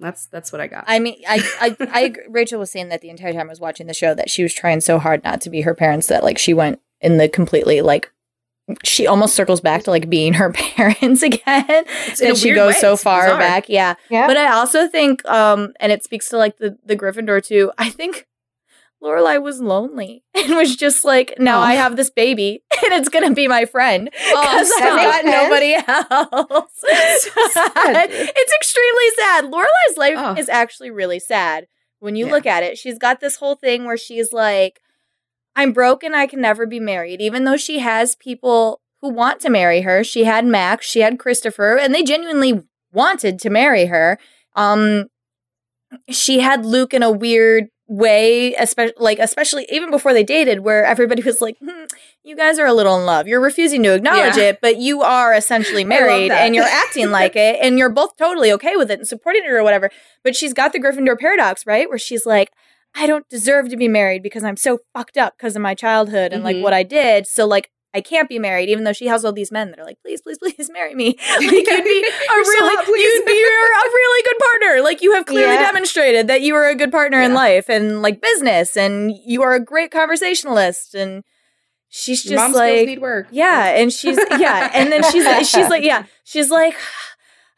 That's 0.00 0.26
that's 0.26 0.52
what 0.52 0.60
I 0.60 0.66
got. 0.68 0.84
I 0.86 0.98
mean, 0.98 1.16
I, 1.28 1.42
I, 1.60 1.76
I, 1.80 2.14
Rachel 2.28 2.58
was 2.60 2.70
saying 2.70 2.88
that 2.90 3.00
the 3.00 3.10
entire 3.10 3.32
time 3.32 3.46
I 3.48 3.50
was 3.50 3.60
watching 3.60 3.86
the 3.86 3.94
show 3.94 4.14
that 4.14 4.30
she 4.30 4.42
was 4.42 4.54
trying 4.54 4.80
so 4.80 4.98
hard 4.98 5.24
not 5.24 5.40
to 5.42 5.50
be 5.50 5.62
her 5.62 5.74
parents 5.74 6.06
that 6.08 6.22
like 6.24 6.38
she 6.38 6.54
went 6.54 6.80
in 7.00 7.16
the 7.18 7.28
completely 7.28 7.80
like 7.80 8.10
she 8.84 9.06
almost 9.06 9.34
circles 9.34 9.60
back 9.62 9.84
to 9.84 9.90
like 9.90 10.10
being 10.10 10.34
her 10.34 10.52
parents 10.76 11.22
again. 11.22 11.84
and 12.22 12.36
she 12.36 12.52
goes 12.52 12.74
way. 12.74 12.80
so 12.80 12.92
It's 12.92 13.02
far 13.02 13.22
bizarre. 13.22 13.38
back. 13.38 13.68
Yeah. 13.68 13.94
Yeah. 14.10 14.26
But 14.26 14.36
I 14.36 14.52
also 14.52 14.86
think, 14.88 15.24
um, 15.26 15.72
and 15.80 15.90
it 15.90 16.04
speaks 16.04 16.28
to 16.30 16.36
like 16.36 16.58
the 16.58 16.76
the 16.84 16.96
Gryffindor 16.96 17.42
too. 17.44 17.72
I 17.78 17.88
think 17.90 18.26
Lorelai 19.02 19.40
was 19.40 19.60
lonely 19.60 20.24
and 20.34 20.56
was 20.56 20.74
just 20.76 21.04
like, 21.04 21.34
now 21.38 21.58
Oh. 21.60 21.62
I 21.62 21.74
have 21.74 21.96
this 21.96 22.10
baby 22.10 22.62
and 22.84 22.92
it's 22.94 23.08
gonna 23.08 23.32
be 23.32 23.46
my 23.48 23.64
friend 23.64 24.10
because 24.12 24.68
stop. 24.72 24.98
I've 24.98 25.22
got 25.22 25.24
nobody 25.24 25.74
else. 25.74 26.72
it's 26.84 28.52
extremely 28.54 29.10
sad. 29.18 29.44
Lorelai's 29.44 29.96
life 29.96 30.14
Oh. 30.16 30.34
is 30.36 30.48
actually 30.48 30.90
really 30.90 31.18
sad 31.20 31.66
when 32.00 32.16
you 32.16 32.26
Yeah. 32.26 32.32
look 32.32 32.46
at 32.46 32.62
it. 32.62 32.78
She's 32.78 32.98
got 32.98 33.20
this 33.20 33.36
whole 33.36 33.54
thing 33.56 33.84
where 33.84 33.96
she's 33.96 34.32
like, 34.32 34.80
I'm 35.56 35.72
broken. 35.72 36.14
I 36.14 36.26
can 36.26 36.40
never 36.40 36.66
be 36.66 36.80
married, 36.80 37.20
even 37.20 37.44
though 37.44 37.56
she 37.56 37.78
has 37.80 38.14
people 38.16 38.80
who 39.00 39.08
want 39.10 39.40
to 39.40 39.50
marry 39.50 39.80
her. 39.82 40.02
She 40.04 40.24
had 40.24 40.44
Max, 40.44 40.86
she 40.86 41.00
had 41.00 41.18
Christopher, 41.18 41.76
and 41.78 41.94
they 41.94 42.02
genuinely 42.02 42.62
wanted 42.92 43.38
to 43.40 43.50
marry 43.50 43.86
her. 43.86 44.18
Um, 44.56 45.06
she 46.10 46.40
had 46.40 46.64
Luke 46.66 46.92
in 46.94 47.02
a 47.02 47.10
weird 47.10 47.68
way, 47.88 48.54
especially 48.54 48.94
like 48.98 49.18
especially 49.18 49.66
even 49.70 49.90
before 49.90 50.12
they 50.12 50.22
dated, 50.22 50.60
where 50.60 50.84
everybody 50.84 51.22
was 51.22 51.40
like, 51.40 51.56
hmm, 51.58 51.84
"You 52.22 52.36
guys 52.36 52.58
are 52.58 52.66
a 52.66 52.72
little 52.72 52.96
in 52.98 53.06
love. 53.06 53.26
You're 53.26 53.40
refusing 53.40 53.82
to 53.84 53.94
acknowledge 53.94 54.36
Yeah. 54.36 54.44
it, 54.50 54.58
but 54.60 54.76
you 54.76 55.02
are 55.02 55.34
essentially 55.34 55.84
married, 55.96 56.30
and 56.30 56.54
you're 56.54 56.64
acting 56.64 57.10
like 57.10 57.34
it, 57.34 57.58
and 57.60 57.78
you're 57.78 57.88
both 57.88 58.16
totally 58.16 58.52
okay 58.52 58.76
with 58.76 58.90
it 58.90 58.98
and 59.00 59.08
supporting 59.08 59.42
it 59.44 59.50
or 59.50 59.62
whatever." 59.64 59.90
But 60.22 60.36
she's 60.36 60.52
got 60.52 60.72
the 60.72 60.78
Gryffindor 60.80 61.18
paradox, 61.18 61.66
right, 61.66 61.88
where 61.88 61.98
she's 61.98 62.24
like. 62.26 62.50
I 62.96 63.06
don't 63.06 63.28
deserve 63.28 63.68
to 63.68 63.76
be 63.76 63.86
married 63.86 64.22
because 64.22 64.42
I'm 64.42 64.56
so 64.56 64.78
fucked 64.94 65.18
up 65.18 65.34
because 65.36 65.54
of 65.54 65.60
my 65.60 65.74
childhood 65.74 66.32
and 66.32 66.42
like 66.42 66.56
Mhm. 66.56 66.62
what 66.62 66.72
I 66.72 66.82
did. 66.82 67.26
So 67.26 67.46
like 67.46 67.70
I 67.94 68.00
can't 68.02 68.28
be 68.28 68.38
married, 68.38 68.68
even 68.68 68.84
though 68.84 68.92
she 68.92 69.06
has 69.06 69.24
all 69.24 69.32
these 69.32 69.50
men 69.50 69.70
that 69.70 69.78
are 69.78 69.84
like, 69.84 69.98
please, 70.02 70.20
please, 70.20 70.38
please 70.38 70.70
marry 70.72 70.94
me. 70.94 71.16
Like 71.38 71.50
you'd 71.50 71.52
be 71.52 71.60
a 72.06 72.34
You're 72.34 72.44
so 72.44 72.50
really, 72.52 73.02
you'd 73.02 73.24
be 73.26 73.32
a 73.32 73.88
really 73.94 74.22
good 74.24 74.38
partner. 74.38 74.82
Like 74.82 75.00
you 75.02 75.14
have 75.14 75.24
clearly 75.26 75.54
Yeah. 75.54 75.62
demonstrated 75.62 76.28
that 76.28 76.42
you 76.42 76.54
are 76.54 76.68
a 76.68 76.74
good 76.74 76.92
partner 76.92 77.20
in 77.20 77.32
life 77.34 77.68
and 77.70 78.02
like 78.02 78.20
business, 78.20 78.76
and 78.76 79.12
you 79.24 79.42
are 79.42 79.54
a 79.54 79.60
great 79.64 79.90
conversationalist. 79.90 80.94
And 80.94 81.24
she's 81.88 82.22
just 82.22 82.34
mom 82.34 82.52
like, 82.52 82.86
yeah, 83.30 83.68
and 83.68 83.90
she's 83.92 84.18
yeah, 84.38 84.70
and 84.74 84.92
then 84.92 85.02
she's 85.10 85.24
she's 85.48 85.68
like, 85.70 85.82
yeah, 85.82 86.04
she's 86.24 86.50
like, 86.50 86.74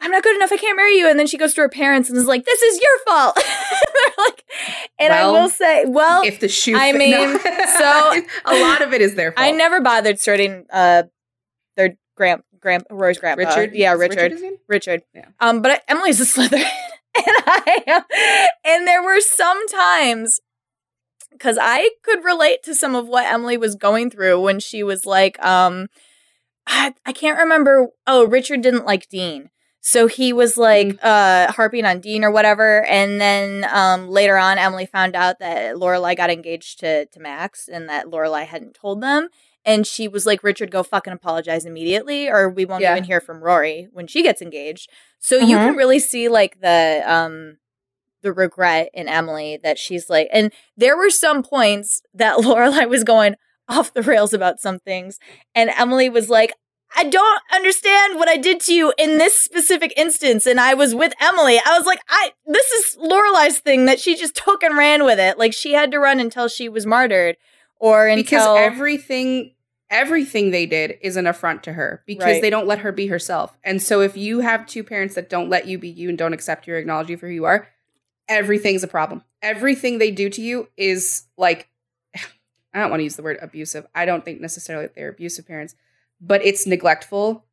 I'm 0.00 0.10
not 0.12 0.22
good 0.22 0.36
enough. 0.36 0.52
I 0.52 0.56
can't 0.56 0.76
marry 0.76 0.96
you. 0.96 1.08
And 1.10 1.18
then 1.18 1.26
she 1.26 1.36
goes 1.38 1.52
to 1.54 1.60
her 1.62 1.68
parents 1.68 2.08
and 2.08 2.16
is 2.16 2.26
like, 2.26 2.44
this 2.44 2.62
is 2.62 2.80
your 2.80 2.98
fault. 3.06 3.36
Like, 4.18 4.44
and 4.98 5.10
Well, 5.10 5.34
I 5.36 5.40
will 5.40 5.48
say, 5.48 5.84
well, 5.86 6.22
if 6.24 6.40
the 6.40 6.48
shoe, 6.48 6.76
I 6.76 6.92
mean, 6.92 7.38
so- 7.78 8.22
a 8.44 8.60
lot 8.60 8.82
of 8.82 8.92
it 8.92 9.00
is 9.00 9.14
their 9.14 9.32
fault. 9.32 9.46
I 9.46 9.50
never 9.50 9.80
bothered 9.80 10.20
starting 10.20 10.66
uh 10.70 11.04
their 11.76 11.96
grand 12.16 12.42
grand 12.60 12.84
Roy's 12.90 13.18
grandpa. 13.18 13.48
Richard, 13.48 13.74
yeah, 13.74 13.94
Is 13.94 14.00
Richard. 14.00 14.32
Richard. 14.68 15.02
Yeah. 15.14 15.26
Um, 15.40 15.62
but 15.62 15.70
I, 15.72 15.80
Emily's 15.88 16.20
a 16.20 16.24
Slytherin, 16.24 16.52
and 16.62 17.36
I 17.46 17.82
am, 17.86 18.02
and 18.64 18.86
there 18.86 19.02
were 19.02 19.20
some 19.20 19.66
times 19.68 20.40
because 21.32 21.56
I 21.60 21.90
could 22.02 22.22
relate 22.24 22.62
to 22.64 22.74
some 22.74 22.94
of 22.94 23.08
what 23.08 23.24
Emily 23.24 23.56
was 23.56 23.74
going 23.74 24.10
through 24.10 24.40
when 24.42 24.60
she 24.60 24.82
was 24.82 25.06
like, 25.06 25.42
um, 25.42 25.86
I, 26.66 26.94
I 27.06 27.12
can't 27.12 27.38
remember. 27.38 27.88
Oh, 28.06 28.26
Richard 28.26 28.60
didn't 28.60 28.84
like 28.84 29.08
Dean. 29.08 29.48
So 29.80 30.06
he 30.06 30.32
was 30.32 30.56
like 30.56 30.88
Mm. 30.88 30.98
uh 31.02 31.52
harping 31.52 31.84
on 31.86 32.00
Dean 32.00 32.24
or 32.24 32.30
whatever, 32.30 32.84
and 32.86 33.20
then 33.20 33.66
um 33.72 34.08
later 34.08 34.36
on 34.36 34.58
Emily 34.58 34.86
found 34.86 35.16
out 35.16 35.38
that 35.40 35.76
Lorelai 35.76 36.16
got 36.16 36.30
engaged 36.30 36.80
to 36.80 37.06
to 37.06 37.20
Max 37.20 37.68
and 37.68 37.88
that 37.88 38.06
Lorelai 38.06 38.44
hadn't 38.46 38.74
told 38.74 39.00
them. 39.02 39.28
And 39.64 39.86
she 39.86 40.08
was 40.08 40.24
like, 40.24 40.42
Richard, 40.42 40.70
go 40.70 40.82
fucking 40.82 41.12
apologize 41.12 41.66
immediately, 41.66 42.28
or 42.28 42.48
we 42.48 42.64
won't 42.64 42.82
Yeah. 42.82 42.92
even 42.92 43.04
hear 43.04 43.20
from 43.20 43.42
Rory 43.42 43.88
when 43.92 44.06
she 44.06 44.22
gets 44.22 44.40
engaged. 44.40 44.88
So 45.18 45.36
you 45.36 45.56
Mhm. 45.58 45.62
can 45.66 45.76
really 45.76 45.98
see 45.98 46.28
like 46.28 46.60
the 46.60 47.02
um 47.06 47.58
the 48.22 48.32
regret 48.32 48.90
in 48.92 49.08
Emily 49.08 49.58
that 49.62 49.78
she's 49.78 50.10
like, 50.10 50.28
and 50.30 50.52
there 50.76 50.96
were 50.96 51.10
some 51.10 51.42
points 51.42 52.02
that 52.12 52.36
Lorelai 52.38 52.86
was 52.88 53.02
going 53.04 53.34
off 53.68 53.94
the 53.94 54.02
rails 54.02 54.32
about 54.34 54.60
some 54.60 54.78
things, 54.78 55.18
and 55.54 55.70
Emily 55.70 56.10
was 56.10 56.28
like, 56.28 56.52
I 56.96 57.04
don't 57.04 57.40
understand 57.54 58.16
what 58.16 58.28
I 58.28 58.36
did 58.36 58.60
to 58.62 58.74
you 58.74 58.92
in 58.98 59.18
this 59.18 59.40
specific 59.40 59.92
instance. 59.96 60.46
And 60.46 60.58
I 60.60 60.74
was 60.74 60.94
with 60.94 61.12
Emily. 61.20 61.58
I 61.64 61.76
was 61.78 61.86
like, 61.86 62.00
I 62.08 62.32
this 62.46 62.70
is 62.70 62.96
Lorelai's 62.98 63.58
thing 63.60 63.86
that 63.86 64.00
she 64.00 64.16
just 64.16 64.34
took 64.34 64.62
and 64.62 64.76
ran 64.76 65.04
with 65.04 65.18
it. 65.18 65.38
Like 65.38 65.52
she 65.52 65.72
had 65.72 65.90
to 65.92 65.98
run 65.98 66.20
until 66.20 66.48
she 66.48 66.68
was 66.68 66.86
martyred, 66.86 67.36
or 67.78 68.06
until 68.06 68.22
because 68.22 68.58
everything 68.58 69.54
everything 69.88 70.50
they 70.50 70.66
did 70.66 70.98
is 71.02 71.16
an 71.16 71.26
affront 71.26 71.62
to 71.64 71.72
her 71.72 72.02
because 72.06 72.24
Right. 72.24 72.42
they 72.42 72.50
don't 72.50 72.66
let 72.66 72.80
her 72.80 72.92
be 72.92 73.08
herself. 73.08 73.56
And 73.64 73.82
so 73.82 74.00
if 74.00 74.16
you 74.16 74.40
have 74.40 74.66
two 74.66 74.84
parents 74.84 75.16
that 75.16 75.28
don't 75.28 75.48
let 75.48 75.66
you 75.66 75.78
be 75.78 75.88
you 75.88 76.08
and 76.08 76.16
don't 76.16 76.32
accept 76.32 76.66
you 76.68 76.74
or 76.74 76.76
acknowledge 76.76 77.10
you 77.10 77.16
for 77.16 77.26
who 77.26 77.34
you 77.34 77.44
are, 77.44 77.68
everything's 78.28 78.84
a 78.84 78.88
problem. 78.88 79.22
Everything 79.42 79.98
they 79.98 80.10
do 80.12 80.28
to 80.30 80.40
you 80.42 80.68
is 80.76 81.24
like 81.36 81.68
I 82.74 82.78
don't 82.80 82.90
want 82.90 83.00
to 83.00 83.04
use 83.04 83.16
the 83.16 83.22
word 83.22 83.38
abusive. 83.42 83.86
I 83.94 84.04
don't 84.06 84.24
think 84.24 84.40
necessarily 84.40 84.86
that 84.86 84.94
they're 84.94 85.08
abusive 85.08 85.46
parents, 85.46 85.74
but 86.20 86.44
it's 86.44 86.66
neglectful. 86.66 87.44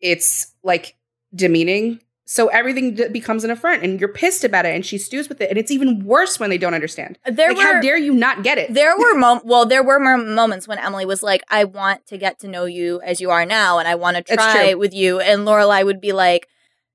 It's 0.00 0.52
like 0.62 0.96
demeaning 1.34 2.00
So 2.24 2.48
everything 2.48 2.94
d- 2.94 3.08
becomes 3.08 3.44
an 3.44 3.50
affront, 3.50 3.84
and 3.84 4.00
you're 4.00 4.08
pissed 4.12 4.42
about 4.42 4.66
it, 4.66 4.74
and 4.74 4.84
she 4.84 4.98
stews 4.98 5.28
with 5.28 5.40
it, 5.40 5.48
and 5.48 5.56
it's 5.58 5.70
even 5.70 6.04
worse 6.04 6.40
when 6.40 6.50
they 6.50 6.58
don't 6.58 6.74
understand. 6.74 7.18
There 7.24 7.48
like, 7.48 7.56
were 7.56 7.62
how 7.62 7.80
dare 7.80 7.96
you 7.96 8.12
not 8.14 8.42
get 8.42 8.58
it? 8.58 8.74
there 8.74 8.96
were 8.98 9.14
mom- 9.18 9.42
well, 9.44 9.64
there 9.64 9.82
were 9.84 10.00
mo- 10.00 10.24
moments 10.24 10.66
when 10.66 10.78
Emily 10.78 11.06
was 11.06 11.22
like, 11.22 11.42
"I 11.48 11.64
want 11.64 12.06
to 12.08 12.18
get 12.18 12.40
to 12.40 12.48
know 12.48 12.64
you 12.64 13.00
as 13.02 13.20
you 13.20 13.30
are 13.30 13.46
now, 13.46 13.78
and 13.78 13.86
I 13.86 13.94
want 13.94 14.16
to 14.16 14.22
try 14.24 14.74
with 14.74 14.92
you," 14.92 15.20
and 15.20 15.46
Lorelai 15.46 15.84
would 15.84 16.00
be 16.00 16.12
like, 16.12 16.48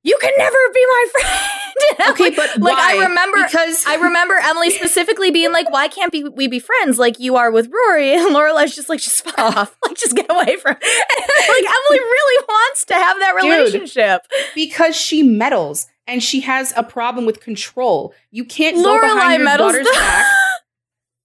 "You 0.03 0.17
can 0.21 0.31
never 0.37 0.57
be 0.73 0.85
my 0.89 1.05
friend." 1.11 1.29
Okay, 2.09 2.23
like- 2.25 2.35
but 2.35 2.57
like 2.61 2.77
why? 2.77 2.97
I 2.99 3.03
remember, 3.07 3.43
because 3.43 3.83
I 3.87 3.95
remember 3.95 4.35
Emily 4.43 4.69
specifically 4.81 5.29
being 5.31 5.51
like, 5.51 5.69
"Why 5.71 5.87
can't 5.87 6.11
be, 6.11 6.23
we 6.23 6.47
be 6.47 6.59
friends 6.59 6.97
like 6.99 7.19
you 7.19 7.35
are 7.35 7.51
with 7.51 7.69
Rory?" 7.71 8.13
And 8.13 8.33
Lorelai's 8.35 8.75
just 8.75 8.87
like, 8.89 8.99
"Just 9.01 9.23
fuck 9.23 9.37
off, 9.57 9.77
like 9.85 9.97
just 9.97 10.15
get 10.15 10.25
away 10.29 10.55
from." 10.57 10.73
like 10.73 10.79
Emily 11.65 11.99
really 11.99 12.45
wants 12.47 12.85
to 12.85 12.93
have 12.93 13.19
that 13.19 13.33
Dude. 13.41 13.51
relationship. 13.51 14.21
because 14.55 14.95
she 14.95 15.21
meddles 15.23 15.87
and 16.07 16.23
she 16.23 16.41
has 16.41 16.73
a 16.75 16.83
problem 16.83 17.25
with 17.25 17.39
control. 17.41 18.13
You 18.31 18.45
can't 18.45 18.75
go 18.77 18.83
Lorelai 18.97 19.01
behind 19.15 19.33
your 19.41 19.45
meddles. 19.45 19.73
daughter's 19.73 19.89
back. 19.91 20.25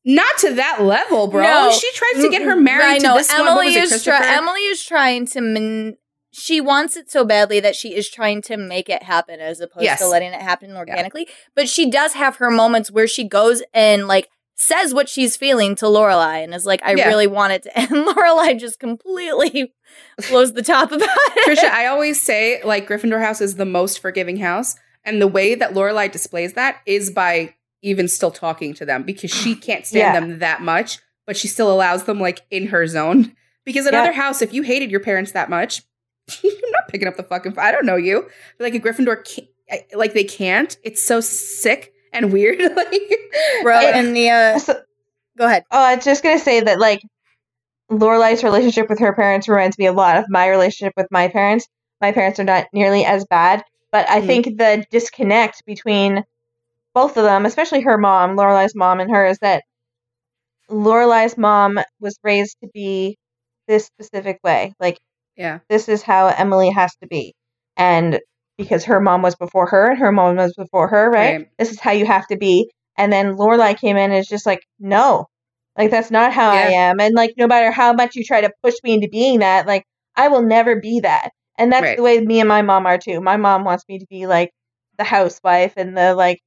Not 0.05 0.39
to 0.39 0.55
that 0.55 0.83
level, 0.83 1.27
bro. 1.29 1.43
No. 1.43 1.72
She 1.72 1.91
tries 1.93 2.22
to 2.24 2.31
get 2.31 2.43
her 2.43 2.55
married 2.57 2.85
I 2.85 2.99
know 2.99 3.14
to 3.14 3.18
this 3.18 3.31
one. 3.33 3.41
Emily 3.49 3.66
was 3.66 3.77
it, 3.77 3.83
is 3.85 3.91
Christopher? 3.91 4.22
Emily 4.24 4.61
is 4.62 4.85
trying 4.85 5.27
to. 5.29 5.41
Man- 5.41 5.97
she 6.39 6.61
wants 6.61 6.97
it 6.97 7.11
so 7.11 7.24
badly 7.24 7.61
that 7.61 7.74
she 7.74 7.95
is 7.95 8.09
trying 8.11 8.43
to 8.43 8.57
make 8.59 8.89
it 8.91 9.03
happen 9.03 9.41
as 9.41 9.61
opposed 9.61 9.84
Yes. 9.84 9.99
to 10.01 10.07
letting 10.07 10.32
it 10.32 10.41
happen 10.43 10.76
organically. 10.76 11.26
But 11.55 11.68
she 11.68 11.91
does 11.91 12.12
have 12.12 12.37
her 12.37 12.51
moments 12.51 12.91
where 12.91 13.07
she 13.09 13.24
goes 13.24 13.62
and 13.72 14.07
like 14.07 14.28
says 14.55 14.93
what 14.95 15.09
she's 15.09 15.37
feeling 15.37 15.74
to 15.76 15.87
Lorelai 15.87 16.43
and 16.45 16.55
is 16.55 16.66
like, 16.66 16.80
"I 16.82 16.95
Yeah. 16.95 17.09
really 17.09 17.26
want 17.26 17.53
it," 17.55 17.62
to. 17.64 17.78
and 17.78 17.89
Lorelai 17.91 18.59
just 18.59 18.78
completely 18.78 19.72
blows 20.28 20.53
the 20.53 20.62
top 20.62 20.93
about 20.93 21.09
it. 21.37 21.47
Tricia, 21.59 21.70
I 21.70 21.87
always 21.87 22.20
say 22.20 22.62
like 22.62 22.89
Gryffindor 22.89 23.20
House 23.22 23.41
is 23.41 23.57
the 23.57 23.66
most 23.66 24.01
forgiving 24.01 24.37
house, 24.39 24.76
and 25.05 25.20
the 25.22 25.26
way 25.28 25.55
that 25.55 25.72
Lorelai 25.72 26.11
displays 26.11 26.53
that 26.55 26.78
is 26.87 27.11
by 27.11 27.55
even 27.82 28.09
still 28.09 28.30
talking 28.30 28.74
to 28.74 28.84
them 28.84 29.03
because 29.05 29.30
she 29.30 29.55
can't 29.66 29.87
stand 29.87 30.14
Yeah. 30.14 30.20
them 30.20 30.39
that 30.41 30.61
much, 30.62 30.99
but 31.26 31.37
she 31.37 31.49
still 31.49 31.70
allows 31.72 32.05
them 32.05 32.20
like 32.20 32.43
in 32.51 32.68
her 32.68 32.87
zone. 32.87 33.34
Because 33.64 33.87
another 33.87 34.12
house, 34.12 34.43
if 34.43 34.53
you 34.55 34.62
hated 34.62 34.91
your 34.91 35.01
parents 35.01 35.32
that 35.32 35.51
much, 35.51 35.82
you're 36.43 36.70
not 36.72 36.89
picking 36.89 37.09
up 37.09 37.16
the 37.16 37.22
fucking. 37.22 37.59
I 37.59 37.72
don't 37.72 37.87
know 37.87 37.97
you. 37.97 38.29
But 38.59 38.64
like 38.72 38.74
a 38.74 38.81
Gryffindor, 38.81 39.24
can't, 39.24 39.49
like 39.95 40.12
they 40.14 40.24
can't. 40.24 40.77
It's 40.83 41.05
so 41.05 41.20
sick 41.20 41.93
and 42.12 42.33
weird. 42.33 42.59
like, 42.77 43.16
Bro, 43.62 43.77
I- 43.77 43.85
and 43.95 44.16
the 44.16 44.31
uh, 44.31 44.59
So- 44.59 44.81
go 45.39 45.47
ahead. 45.47 45.64
Oh, 45.70 45.81
I 45.81 45.97
was 45.97 46.05
just 46.05 46.22
gonna 46.22 46.39
say 46.39 46.61
that 46.61 46.79
like 46.81 47.01
Lorelai's 47.91 48.43
relationship 48.43 48.89
with 48.89 48.99
her 48.99 49.12
parents 49.14 49.49
reminds 49.49 49.79
me 49.79 49.87
a 49.87 49.93
lot 49.93 50.16
of 50.16 50.24
my 50.29 50.49
relationship 50.49 50.95
with 50.97 51.07
my 51.11 51.29
parents. 51.29 51.66
My 52.01 52.12
parents 52.12 52.39
are 52.41 52.45
not 52.45 52.66
nearly 52.72 53.05
as 53.05 53.24
bad, 53.24 53.62
but 53.93 54.09
I 54.11 54.20
Mhm. 54.20 54.27
think 54.27 54.45
the 54.59 54.85
disconnect 54.91 55.64
between 55.64 56.24
both 56.95 57.16
of 57.16 57.24
them, 57.24 57.47
especially 57.47 57.83
her 57.83 57.97
mom, 57.99 58.37
Lorelai's 58.37 58.74
mom, 58.74 59.01
and 59.01 59.11
her, 59.11 59.27
is 59.27 59.39
that 59.39 59.62
Lorelai's 60.68 61.39
mom 61.39 61.79
was 62.01 62.18
raised 62.22 62.57
to 62.62 62.68
be 62.72 63.18
this 63.68 63.87
specific 63.87 64.39
way. 64.43 64.72
Like 64.81 64.99
yeah, 65.37 65.61
this 65.68 65.89
is 65.89 66.03
how 66.03 66.28
Emily 66.28 66.70
has 66.70 66.95
to 67.03 67.07
be, 67.09 67.34
and 67.76 68.20
because 68.59 68.84
her 68.84 69.01
mom 69.01 69.22
was 69.22 69.34
before 69.37 69.66
her 69.66 69.91
and 69.91 69.99
her 69.99 70.12
mom 70.12 70.37
was 70.37 70.55
before 70.57 70.89
her, 70.89 71.11
right? 71.11 71.39
Right. 71.39 71.49
This 71.59 71.70
is 71.70 71.80
how 71.80 71.93
you 71.93 72.07
have 72.07 72.26
to 72.28 72.37
be. 72.37 72.70
And 72.97 73.12
then 73.12 73.37
Lorelai 73.37 73.78
came 73.78 73.97
in 73.97 74.11
and 74.11 74.14
is 74.20 74.28
just 74.28 74.47
like, 74.47 74.61
no, 74.78 75.26
like 75.76 75.91
that's 75.91 76.11
not 76.11 76.32
how 76.32 76.51
I 76.51 76.64
am. 76.68 77.01
And 77.01 77.14
like, 77.14 77.32
no 77.37 77.47
matter 77.47 77.70
how 77.70 77.93
much 77.93 78.16
you 78.16 78.24
try 78.24 78.41
to 78.41 78.51
push 78.62 78.74
me 78.82 78.95
into 78.95 79.09
being 79.11 79.41
that, 79.41 79.66
like 79.66 79.84
I 80.16 80.28
will 80.28 80.43
never 80.43 80.80
be 80.80 81.01
that. 81.01 81.30
And 81.59 81.72
that's 81.72 81.82
Right. 81.82 81.97
the 81.97 82.03
way 82.03 82.20
me 82.20 82.41
and 82.41 82.49
my 82.49 82.62
mom 82.62 82.87
are 82.87 82.99
too. 82.99 83.20
My 83.20 83.37
mom 83.37 83.64
wants 83.64 83.84
me 83.89 83.99
to 83.99 84.07
be 84.09 84.26
like 84.26 84.51
the 84.99 85.05
housewife 85.05 85.74
and 85.76 85.97
the 85.97 86.14
like 86.14 86.41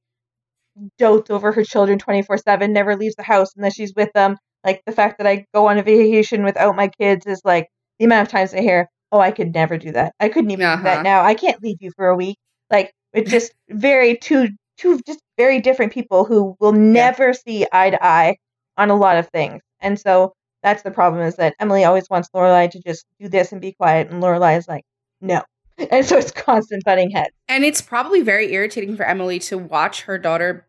dotes 0.98 1.30
over 1.30 1.52
her 1.52 1.64
children 1.64 1.98
24 1.98 2.38
7, 2.38 2.72
never 2.72 2.96
leaves 2.96 3.14
the 3.16 3.22
house 3.22 3.48
unless 3.56 3.74
she's 3.74 3.94
with 3.94 4.10
them. 4.14 4.36
Like 4.64 4.82
the 4.86 4.92
fact 4.92 5.18
that 5.18 5.26
I 5.26 5.46
go 5.54 5.68
on 5.68 5.78
a 5.78 5.82
vacation 5.82 6.44
without 6.44 6.76
my 6.76 6.88
kids 6.88 7.26
is 7.26 7.40
like 7.44 7.68
the 8.00 8.06
amount 8.06 8.26
of 8.26 8.32
times 8.32 8.52
I 8.52 8.60
hear, 8.62 8.88
oh, 9.12 9.20
I 9.20 9.30
could 9.30 9.54
never 9.54 9.78
do 9.78 9.92
that. 9.92 10.14
I 10.18 10.28
couldn't 10.28 10.50
even 10.50 10.64
do 10.64 10.70
Uh-huh. 10.72 10.82
that 10.82 11.02
now. 11.04 11.22
I 11.22 11.34
can't 11.34 11.62
leave 11.62 11.76
you 11.80 11.92
for 11.94 12.08
a 12.08 12.16
week. 12.16 12.36
Like 12.70 12.92
it's 13.12 13.30
just 13.38 13.52
very 13.68 14.16
two 14.16 14.48
two 14.78 15.00
just 15.06 15.20
very 15.38 15.60
different 15.60 15.92
people 15.92 16.24
who 16.24 16.56
will 16.58 16.72
never 16.72 17.32
see 17.34 17.66
eye 17.72 17.90
to 17.90 18.04
eye 18.04 18.36
on 18.76 18.90
a 18.90 18.96
lot 18.96 19.18
of 19.18 19.28
things. 19.28 19.60
And 19.80 20.00
so 20.00 20.32
that's 20.62 20.82
the 20.82 20.90
problem 20.90 21.22
is 21.22 21.36
that 21.36 21.54
Emily 21.60 21.84
always 21.84 22.08
wants 22.10 22.28
Lorelai 22.34 22.70
to 22.72 22.80
just 22.82 23.04
do 23.20 23.28
this 23.28 23.52
and 23.52 23.60
be 23.60 23.72
quiet, 23.72 24.10
and 24.10 24.22
Lorelai 24.22 24.56
is 24.58 24.66
like, 24.68 24.84
no. 25.20 25.42
And 25.90 26.04
so 26.04 26.18
it's 26.18 26.30
constant 26.30 26.84
butting 26.84 27.10
heads. 27.10 27.30
and 27.48 27.64
it's 27.64 27.80
probably 27.80 28.20
very 28.20 28.52
irritating 28.52 28.96
for 28.96 29.04
Emily 29.04 29.38
to 29.40 29.56
watch 29.56 30.02
her 30.02 30.18
daughter 30.18 30.66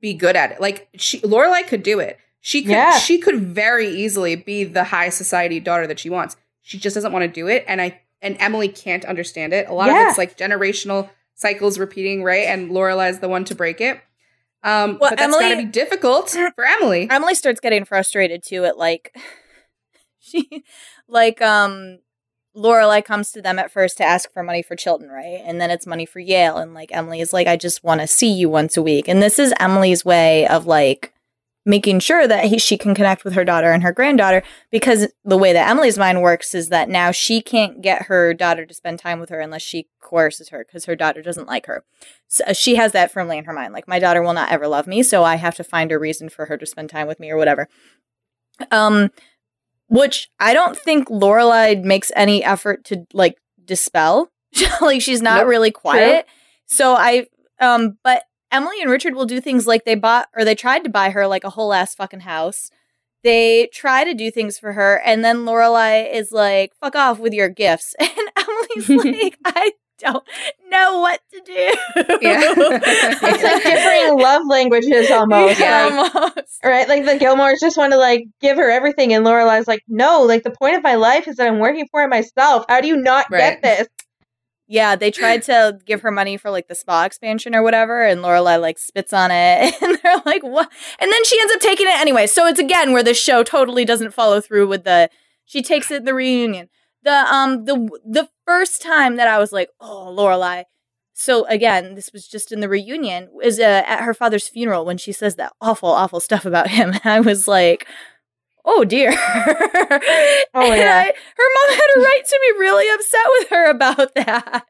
be 0.00 0.14
good 0.14 0.36
at 0.36 0.52
it. 0.52 0.60
Like 0.60 0.88
she, 0.96 1.20
Lorelai 1.20 1.66
could 1.66 1.82
do 1.82 1.98
it. 2.00 2.18
She 2.40 2.62
could. 2.62 2.70
Yeah. 2.72 2.96
She 2.98 3.18
could 3.18 3.40
very 3.40 3.88
easily 3.88 4.36
be 4.36 4.62
the 4.64 4.84
high 4.84 5.08
society 5.08 5.58
daughter 5.58 5.86
that 5.88 5.98
she 5.98 6.10
wants. 6.10 6.36
She 6.66 6.78
just 6.78 6.94
doesn't 6.94 7.12
want 7.12 7.22
to 7.22 7.28
do 7.28 7.46
it, 7.46 7.64
and 7.68 7.80
I 7.80 8.00
and 8.20 8.36
Emily 8.40 8.66
can't 8.66 9.04
understand 9.04 9.52
it. 9.52 9.68
A 9.68 9.72
lot 9.72 9.88
of 9.88 9.94
it's 10.08 10.18
like 10.18 10.36
generational 10.36 11.08
cycles 11.36 11.78
repeating, 11.78 12.24
right? 12.24 12.46
And 12.48 12.72
Lorelai's 12.72 13.20
the 13.20 13.28
one 13.28 13.44
to 13.44 13.54
break 13.54 13.80
it. 13.80 14.00
Um, 14.64 14.98
Well, 14.98 15.10
but 15.10 15.18
that's 15.18 15.22
Emily- 15.22 15.54
got 15.54 15.60
to 15.60 15.66
be 15.66 15.70
difficult 15.70 16.30
for 16.56 16.64
Emily. 16.66 17.08
Emily 17.08 17.36
starts 17.36 17.60
getting 17.60 17.84
frustrated 17.84 18.42
too 18.42 18.64
at 18.64 18.76
like 18.76 19.16
she 20.18 20.64
like 21.06 21.40
um 21.40 22.00
Lorelai 22.56 23.04
comes 23.04 23.30
to 23.30 23.40
them 23.42 23.60
at 23.60 23.70
first 23.70 23.96
to 23.98 24.04
ask 24.04 24.32
for 24.32 24.42
money 24.42 24.62
for 24.62 24.74
Chilton, 24.74 25.08
right? 25.08 25.40
And 25.44 25.60
then 25.60 25.70
it's 25.70 25.86
money 25.86 26.04
for 26.04 26.18
Yale. 26.18 26.56
And 26.56 26.74
like 26.74 26.88
Emily 26.90 27.20
is 27.20 27.32
like, 27.32 27.46
I 27.46 27.56
just 27.56 27.84
want 27.84 28.00
to 28.00 28.08
see 28.08 28.32
you 28.32 28.48
once 28.48 28.76
a 28.76 28.82
week. 28.82 29.06
And 29.06 29.22
this 29.22 29.38
is 29.38 29.54
Emily's 29.60 30.04
way 30.04 30.48
of 30.48 30.66
like 30.66 31.12
making 31.66 31.98
sure 31.98 32.28
that 32.28 32.44
he, 32.44 32.58
she 32.58 32.78
can 32.78 32.94
connect 32.94 33.24
with 33.24 33.34
her 33.34 33.44
daughter 33.44 33.72
and 33.72 33.82
her 33.82 33.92
granddaughter 33.92 34.42
because 34.70 35.08
the 35.24 35.36
way 35.36 35.52
that 35.52 35.68
Emily's 35.68 35.98
mind 35.98 36.22
works 36.22 36.54
is 36.54 36.68
that 36.68 36.88
now 36.88 37.10
she 37.10 37.42
can't 37.42 37.82
get 37.82 38.02
her 38.02 38.32
daughter 38.32 38.64
to 38.64 38.72
spend 38.72 39.00
time 39.00 39.18
with 39.18 39.30
her 39.30 39.40
unless 39.40 39.62
she 39.62 39.88
coerces 40.00 40.50
her 40.50 40.64
because 40.64 40.84
her 40.84 40.94
daughter 40.94 41.20
doesn't 41.22 41.48
like 41.48 41.66
her. 41.66 41.84
So 42.28 42.44
uh, 42.46 42.52
she 42.52 42.76
has 42.76 42.92
that 42.92 43.10
firmly 43.10 43.36
in 43.36 43.44
her 43.44 43.52
mind. 43.52 43.72
Like 43.72 43.88
my 43.88 43.98
daughter 43.98 44.22
will 44.22 44.32
not 44.32 44.52
ever 44.52 44.68
love 44.68 44.86
me, 44.86 45.02
so 45.02 45.24
I 45.24 45.34
have 45.34 45.56
to 45.56 45.64
find 45.64 45.90
a 45.90 45.98
reason 45.98 46.28
for 46.28 46.46
her 46.46 46.56
to 46.56 46.66
spend 46.66 46.88
time 46.88 47.08
with 47.08 47.18
me 47.18 47.30
or 47.30 47.36
whatever. 47.36 47.68
Um, 48.70 49.10
which 49.88 50.30
I 50.38 50.54
don't 50.54 50.78
think 50.78 51.08
Lorelai 51.08 51.82
makes 51.82 52.12
any 52.14 52.44
effort 52.44 52.84
to 52.86 53.06
like 53.12 53.38
dispel. 53.64 54.30
like 54.80 55.02
she's 55.02 55.20
not 55.20 55.38
Nope. 55.40 55.48
really 55.48 55.72
quiet. 55.72 56.26
So 56.66 56.94
I 56.94 57.26
um, 57.58 57.98
but 58.04 58.22
Emily 58.52 58.80
and 58.80 58.90
Richard 58.90 59.14
will 59.14 59.26
do 59.26 59.40
things 59.40 59.66
like 59.66 59.84
they 59.84 59.94
bought 59.96 60.28
or 60.36 60.44
they 60.44 60.54
tried 60.54 60.84
to 60.84 60.90
buy 60.90 61.10
her 61.10 61.26
like 61.26 61.44
a 61.44 61.50
whole 61.50 61.72
ass 61.72 61.94
fucking 61.94 62.20
house. 62.20 62.70
They 63.24 63.68
try 63.72 64.04
to 64.04 64.14
do 64.14 64.30
things 64.30 64.56
for 64.58 64.72
her, 64.74 65.00
and 65.04 65.24
then 65.24 65.38
Lorelai 65.38 66.12
is 66.14 66.30
like, 66.30 66.72
"Fuck 66.80 66.94
off 66.94 67.18
with 67.18 67.32
your 67.32 67.48
gifts," 67.48 67.94
and 68.00 68.10
Emily's 68.36 69.04
like, 69.04 69.38
"I 69.44 69.72
don't 69.98 70.22
know 70.70 71.00
what 71.00 71.20
to 71.32 71.40
do." 71.44 71.72
Yeah. 72.22 72.54
It's 73.28 73.42
like 73.42 73.62
differing 73.64 74.20
love 74.20 74.42
languages 74.46 75.10
almost. 75.10 75.58
Yeah, 75.58 75.86
Like, 75.86 76.14
almost. 76.14 76.60
right? 76.64 76.88
Like 76.88 77.04
the 77.04 77.12
Gilmores 77.18 77.58
just 77.60 77.76
want 77.76 77.92
to 77.94 77.98
like 77.98 78.26
give 78.40 78.58
her 78.58 78.70
everything, 78.70 79.12
and 79.12 79.26
Lorelai's 79.26 79.66
like, 79.66 79.82
no. 79.88 80.22
Like 80.22 80.44
the 80.44 80.50
point 80.52 80.76
of 80.76 80.84
my 80.84 80.94
life 80.94 81.26
is 81.26 81.36
that 81.36 81.48
I'm 81.48 81.58
working 81.58 81.88
for 81.90 82.02
it 82.04 82.08
myself. 82.08 82.64
How 82.68 82.80
do 82.80 82.86
you 82.86 82.96
not 82.96 83.26
Right. 83.30 83.60
get 83.60 83.62
this? 83.62 83.88
Yeah, 84.68 84.96
they 84.96 85.12
tried 85.12 85.44
to 85.44 85.78
give 85.86 86.00
her 86.00 86.10
money 86.10 86.36
for 86.36 86.50
like 86.50 86.66
the 86.66 86.74
spa 86.74 87.04
expansion 87.04 87.54
or 87.54 87.62
whatever, 87.62 88.02
and 88.02 88.20
Lorelai 88.20 88.60
like 88.60 88.78
spits 88.78 89.12
on 89.12 89.30
it, 89.30 89.74
and 89.82 89.98
they're 90.02 90.22
like, 90.26 90.42
"What?" 90.42 90.70
And 90.98 91.12
then 91.12 91.24
she 91.24 91.40
ends 91.40 91.52
up 91.54 91.60
taking 91.60 91.86
it 91.86 91.94
anyway. 92.00 92.26
So 92.26 92.46
it's 92.46 92.58
again 92.58 92.92
where 92.92 93.04
the 93.04 93.14
show 93.14 93.44
totally 93.44 93.84
doesn't 93.84 94.12
follow 94.12 94.40
through 94.40 94.66
with 94.68 94.84
the. 94.84 95.08
She 95.44 95.62
takes 95.62 95.90
it 95.92 95.98
in 95.98 96.04
the 96.04 96.14
reunion. 96.14 96.68
The 97.04 97.32
um 97.32 97.64
the 97.64 97.88
the 98.04 98.28
first 98.44 98.82
time 98.82 99.16
that 99.16 99.28
I 99.28 99.38
was 99.38 99.52
like, 99.52 99.68
"Oh, 99.80 100.12
Lorelai." 100.16 100.64
So 101.18 101.46
again, 101.46 101.94
this 101.94 102.10
was 102.12 102.26
just 102.26 102.50
in 102.50 102.60
the 102.60 102.68
reunion. 102.68 103.30
Is 103.42 103.60
uh, 103.60 103.84
at 103.86 104.02
her 104.02 104.14
father's 104.14 104.48
funeral 104.48 104.84
when 104.84 104.98
she 104.98 105.12
says 105.12 105.36
that 105.36 105.52
awful, 105.60 105.88
awful 105.88 106.20
stuff 106.20 106.44
about 106.44 106.68
him. 106.68 106.94
I 107.04 107.20
was 107.20 107.46
like, 107.46 107.86
"Oh 108.66 108.84
dear." 108.84 109.10
Oh, 110.58 110.72
yeah. 110.74 111.04
I- 111.06 111.12
her 111.36 111.48
mom 111.54 111.76
had 111.76 111.88
a 111.96 112.00
right 112.00 112.22
to 112.26 112.40
be 112.46 112.58
really 112.60 112.94
upset 112.94 113.26
with 113.38 113.48
her 113.50 113.70
about 113.70 114.14
that. 114.14 114.64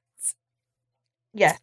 Yes, 1.32 1.58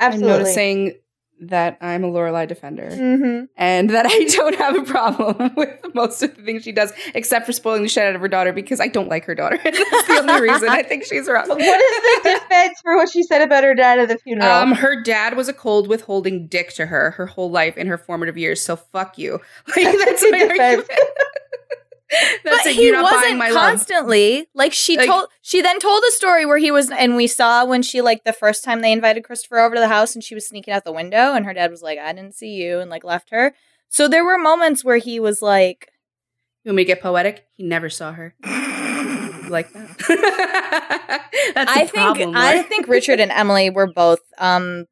I'm 0.00 0.12
absolutely. 0.12 0.28
noticing 0.38 0.94
that 1.40 1.78
I'm 1.80 2.04
a 2.04 2.08
Lorelai 2.08 2.46
defender. 2.48 2.90
Mm-hmm. 2.90 3.44
and 3.56 3.90
that 3.90 4.06
I 4.06 4.24
don't 4.36 4.54
have 4.56 4.76
a 4.76 4.82
problem 4.82 5.52
with 5.56 5.94
most 5.94 6.22
of 6.22 6.36
the 6.36 6.42
things 6.42 6.64
she 6.64 6.72
does, 6.72 6.92
except 7.14 7.46
for 7.46 7.52
spoiling 7.52 7.82
the 7.82 7.88
shit 7.88 8.04
out 8.04 8.14
of 8.14 8.20
her 8.20 8.28
daughter 8.28 8.52
because 8.52 8.80
I 8.80 8.88
don't 8.88 9.08
like 9.08 9.24
her 9.24 9.34
daughter. 9.34 9.58
That's 9.64 9.78
the 9.78 10.18
only 10.20 10.40
reason 10.48 10.68
I 10.68 10.82
think 10.82 11.04
she's 11.04 11.28
wrong. 11.28 11.48
What 11.48 11.60
is 11.60 12.22
the 12.22 12.40
defense 12.40 12.80
for 12.82 12.96
what 12.96 13.10
she 13.10 13.22
said 13.22 13.42
about 13.42 13.64
her 13.64 13.74
dad 13.74 13.98
at 13.98 14.08
the 14.08 14.18
funeral? 14.18 14.50
Um, 14.50 14.72
her 14.72 15.02
dad 15.02 15.36
was 15.36 15.48
a 15.48 15.52
cold 15.52 15.88
withholding 15.88 16.46
dick 16.46 16.72
to 16.74 16.86
her 16.86 17.12
her 17.12 17.26
whole 17.26 17.50
life 17.50 17.76
in 17.76 17.86
her 17.86 17.98
formative 17.98 18.36
years. 18.36 18.60
So 18.60 18.76
fuck 18.76 19.18
you. 19.18 19.40
Like, 19.76 19.96
that's 19.98 20.22
Good 20.22 20.32
my 20.32 20.38
defense. 20.38 20.58
argument. 20.88 21.00
That's 22.44 22.64
but 22.64 22.72
he 22.72 22.90
wasn't 22.92 23.36
my 23.38 23.50
love. 23.50 23.70
constantly 23.70 24.46
like 24.54 24.72
she 24.72 24.96
Like- 24.96 25.06
told 25.06 25.26
she 25.42 25.60
then 25.60 25.78
told 25.78 26.02
a 26.08 26.12
story 26.12 26.46
where 26.46 26.58
he 26.58 26.70
was 26.70 26.90
and 26.90 27.16
we 27.16 27.26
saw 27.26 27.64
when 27.66 27.82
she 27.82 28.00
like 28.00 28.24
the 28.24 28.32
first 28.32 28.64
time 28.64 28.80
they 28.80 28.92
invited 28.92 29.24
christopher 29.24 29.58
over 29.58 29.74
to 29.74 29.80
the 29.80 29.88
house 29.88 30.14
and 30.14 30.24
she 30.24 30.34
was 30.34 30.46
sneaking 30.48 30.72
out 30.72 30.84
the 30.84 30.92
window 30.92 31.34
and 31.34 31.44
her 31.44 31.52
dad 31.52 31.70
was 31.70 31.82
like 31.82 31.98
i 31.98 32.12
didn't 32.12 32.34
see 32.34 32.54
you 32.54 32.78
and 32.80 32.88
like 32.90 33.04
left 33.04 33.28
her 33.30 33.54
so 33.90 34.08
there 34.08 34.24
were 34.24 34.38
moments 34.38 34.82
where 34.84 34.96
he 34.96 35.20
was 35.20 35.42
like 35.42 35.92
You 36.64 36.70
want 36.70 36.76
me 36.76 36.84
to 36.84 36.86
get 36.86 37.02
poetic? 37.02 37.46
He 37.54 37.64
never 37.64 37.90
saw 37.90 38.12
her. 38.12 38.34
Like 39.48 39.72
that? 39.72 39.96
That's 41.54 41.70
i 41.72 41.86
think 41.86 41.92
problem. 42.16 42.36
i 42.36 42.62
think 42.62 42.86
richard 42.86 43.18
and 43.20 43.30
emily 43.30 43.70
were 43.70 43.86
both 43.90 44.20
um 44.36 44.84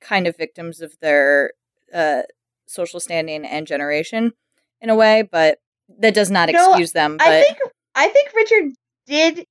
kind 0.00 0.26
of 0.26 0.36
victims 0.36 0.80
of 0.80 0.94
their 1.00 1.52
uh 1.94 2.22
social 2.66 2.98
standing 2.98 3.44
and 3.44 3.66
generation 3.68 4.32
in 4.80 4.90
a 4.90 4.96
way 4.96 5.22
but 5.22 5.58
that 5.98 6.14
does 6.14 6.30
not 6.30 6.50
No, 6.52 6.68
excuse 6.70 6.92
them 6.92 7.16
but 7.16 7.26
I 7.26 7.42
think 7.42 7.58
I 7.94 8.08
think 8.08 8.30
Richard 8.34 8.72
did 9.06 9.44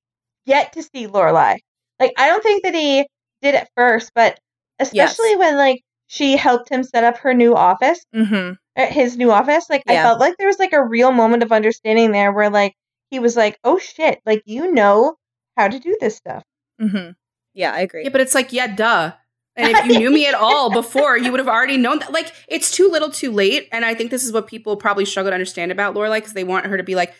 get 0.46 0.72
to 0.72 0.82
see 0.82 1.06
Lorelai. 1.06 1.58
Like 1.98 2.12
I 2.18 2.28
don't 2.28 2.42
think 2.42 2.62
that 2.64 2.74
he 2.74 3.06
did 3.42 3.54
at 3.54 3.68
first, 3.76 4.10
but 4.14 4.38
especially 4.78 5.36
when 5.36 5.56
like 5.56 5.82
she 6.06 6.36
helped 6.36 6.68
him 6.70 6.82
set 6.82 7.04
up 7.04 7.18
her 7.18 7.34
new 7.34 7.54
office, 7.54 8.00
Mhm. 8.14 8.56
uh, 8.76 8.86
his 8.86 9.16
new 9.16 9.30
office. 9.30 9.68
Like 9.70 9.82
I 9.86 9.94
felt 10.02 10.20
like 10.20 10.34
there 10.38 10.48
was 10.48 10.58
like 10.58 10.72
a 10.72 10.82
real 10.84 11.12
moment 11.12 11.42
of 11.42 11.52
understanding 11.52 12.10
there, 12.12 12.32
where 12.32 12.50
like 12.50 12.74
he 13.10 13.18
was 13.18 13.36
like, 13.36 13.58
"Oh 13.64 13.78
shit! 13.78 14.20
Like 14.26 14.42
you 14.46 14.72
know 14.72 15.16
how 15.56 15.68
to 15.68 15.78
do 15.78 15.96
this 16.00 16.16
stuff." 16.16 16.42
Mhm. 16.80 17.14
yeah 17.52 17.72
i 17.72 17.80
agree 17.80 18.04
Yeah, 18.04 18.10
but 18.10 18.20
it's 18.22 18.34
like, 18.34 18.52
yeah, 18.52 18.66
duh. 18.68 19.12
And 19.60 19.76
if 19.76 19.84
you 19.86 19.98
knew 19.98 20.10
me 20.10 20.26
at 20.26 20.34
all 20.34 20.70
before, 20.70 21.16
you 21.16 21.30
would 21.30 21.40
have 21.40 21.48
already 21.48 21.76
known 21.76 21.98
that. 22.00 22.12
Like, 22.12 22.32
it's 22.48 22.70
too 22.70 22.88
little, 22.88 23.10
too 23.10 23.30
late. 23.30 23.68
And 23.72 23.84
I 23.84 23.94
think 23.94 24.10
this 24.10 24.24
is 24.24 24.32
what 24.32 24.46
people 24.46 24.76
probably 24.76 25.04
struggle 25.04 25.30
to 25.30 25.34
understand 25.34 25.70
about 25.70 25.94
Lorelai 25.94 26.18
because 26.18 26.32
they 26.32 26.44
want 26.44 26.66
her 26.66 26.76
to 26.76 26.82
be 26.82 26.94
like, 26.94 27.14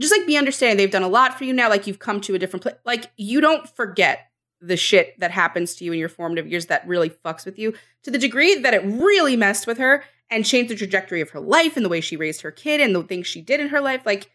just 0.00 0.16
like 0.16 0.26
be 0.26 0.36
understanding. 0.36 0.76
They've 0.76 0.90
done 0.90 1.02
a 1.02 1.08
lot 1.08 1.36
for 1.36 1.44
you 1.44 1.52
now. 1.52 1.68
Like, 1.68 1.86
you've 1.86 1.98
come 1.98 2.20
to 2.22 2.34
a 2.34 2.38
different 2.38 2.62
place. 2.62 2.76
Like, 2.84 3.10
you 3.16 3.40
don't 3.40 3.68
forget 3.68 4.30
the 4.60 4.76
shit 4.76 5.18
that 5.20 5.30
happens 5.30 5.74
to 5.74 5.84
you 5.84 5.92
in 5.92 5.98
your 5.98 6.08
formative 6.08 6.46
years 6.46 6.66
that 6.66 6.86
really 6.86 7.10
fucks 7.10 7.44
with 7.44 7.58
you 7.58 7.74
to 8.02 8.10
the 8.10 8.18
degree 8.18 8.56
that 8.56 8.74
it 8.74 8.84
really 8.84 9.36
messed 9.36 9.66
with 9.66 9.78
her 9.78 10.04
and 10.28 10.44
changed 10.44 10.70
the 10.70 10.76
trajectory 10.76 11.20
of 11.20 11.30
her 11.30 11.40
life 11.40 11.76
and 11.76 11.84
the 11.84 11.88
way 11.88 12.00
she 12.00 12.16
raised 12.16 12.42
her 12.42 12.50
kid 12.50 12.80
and 12.80 12.94
the 12.94 13.02
things 13.02 13.26
she 13.26 13.40
did 13.40 13.60
in 13.60 13.68
her 13.68 13.80
life. 13.80 14.02
Like, 14.04 14.30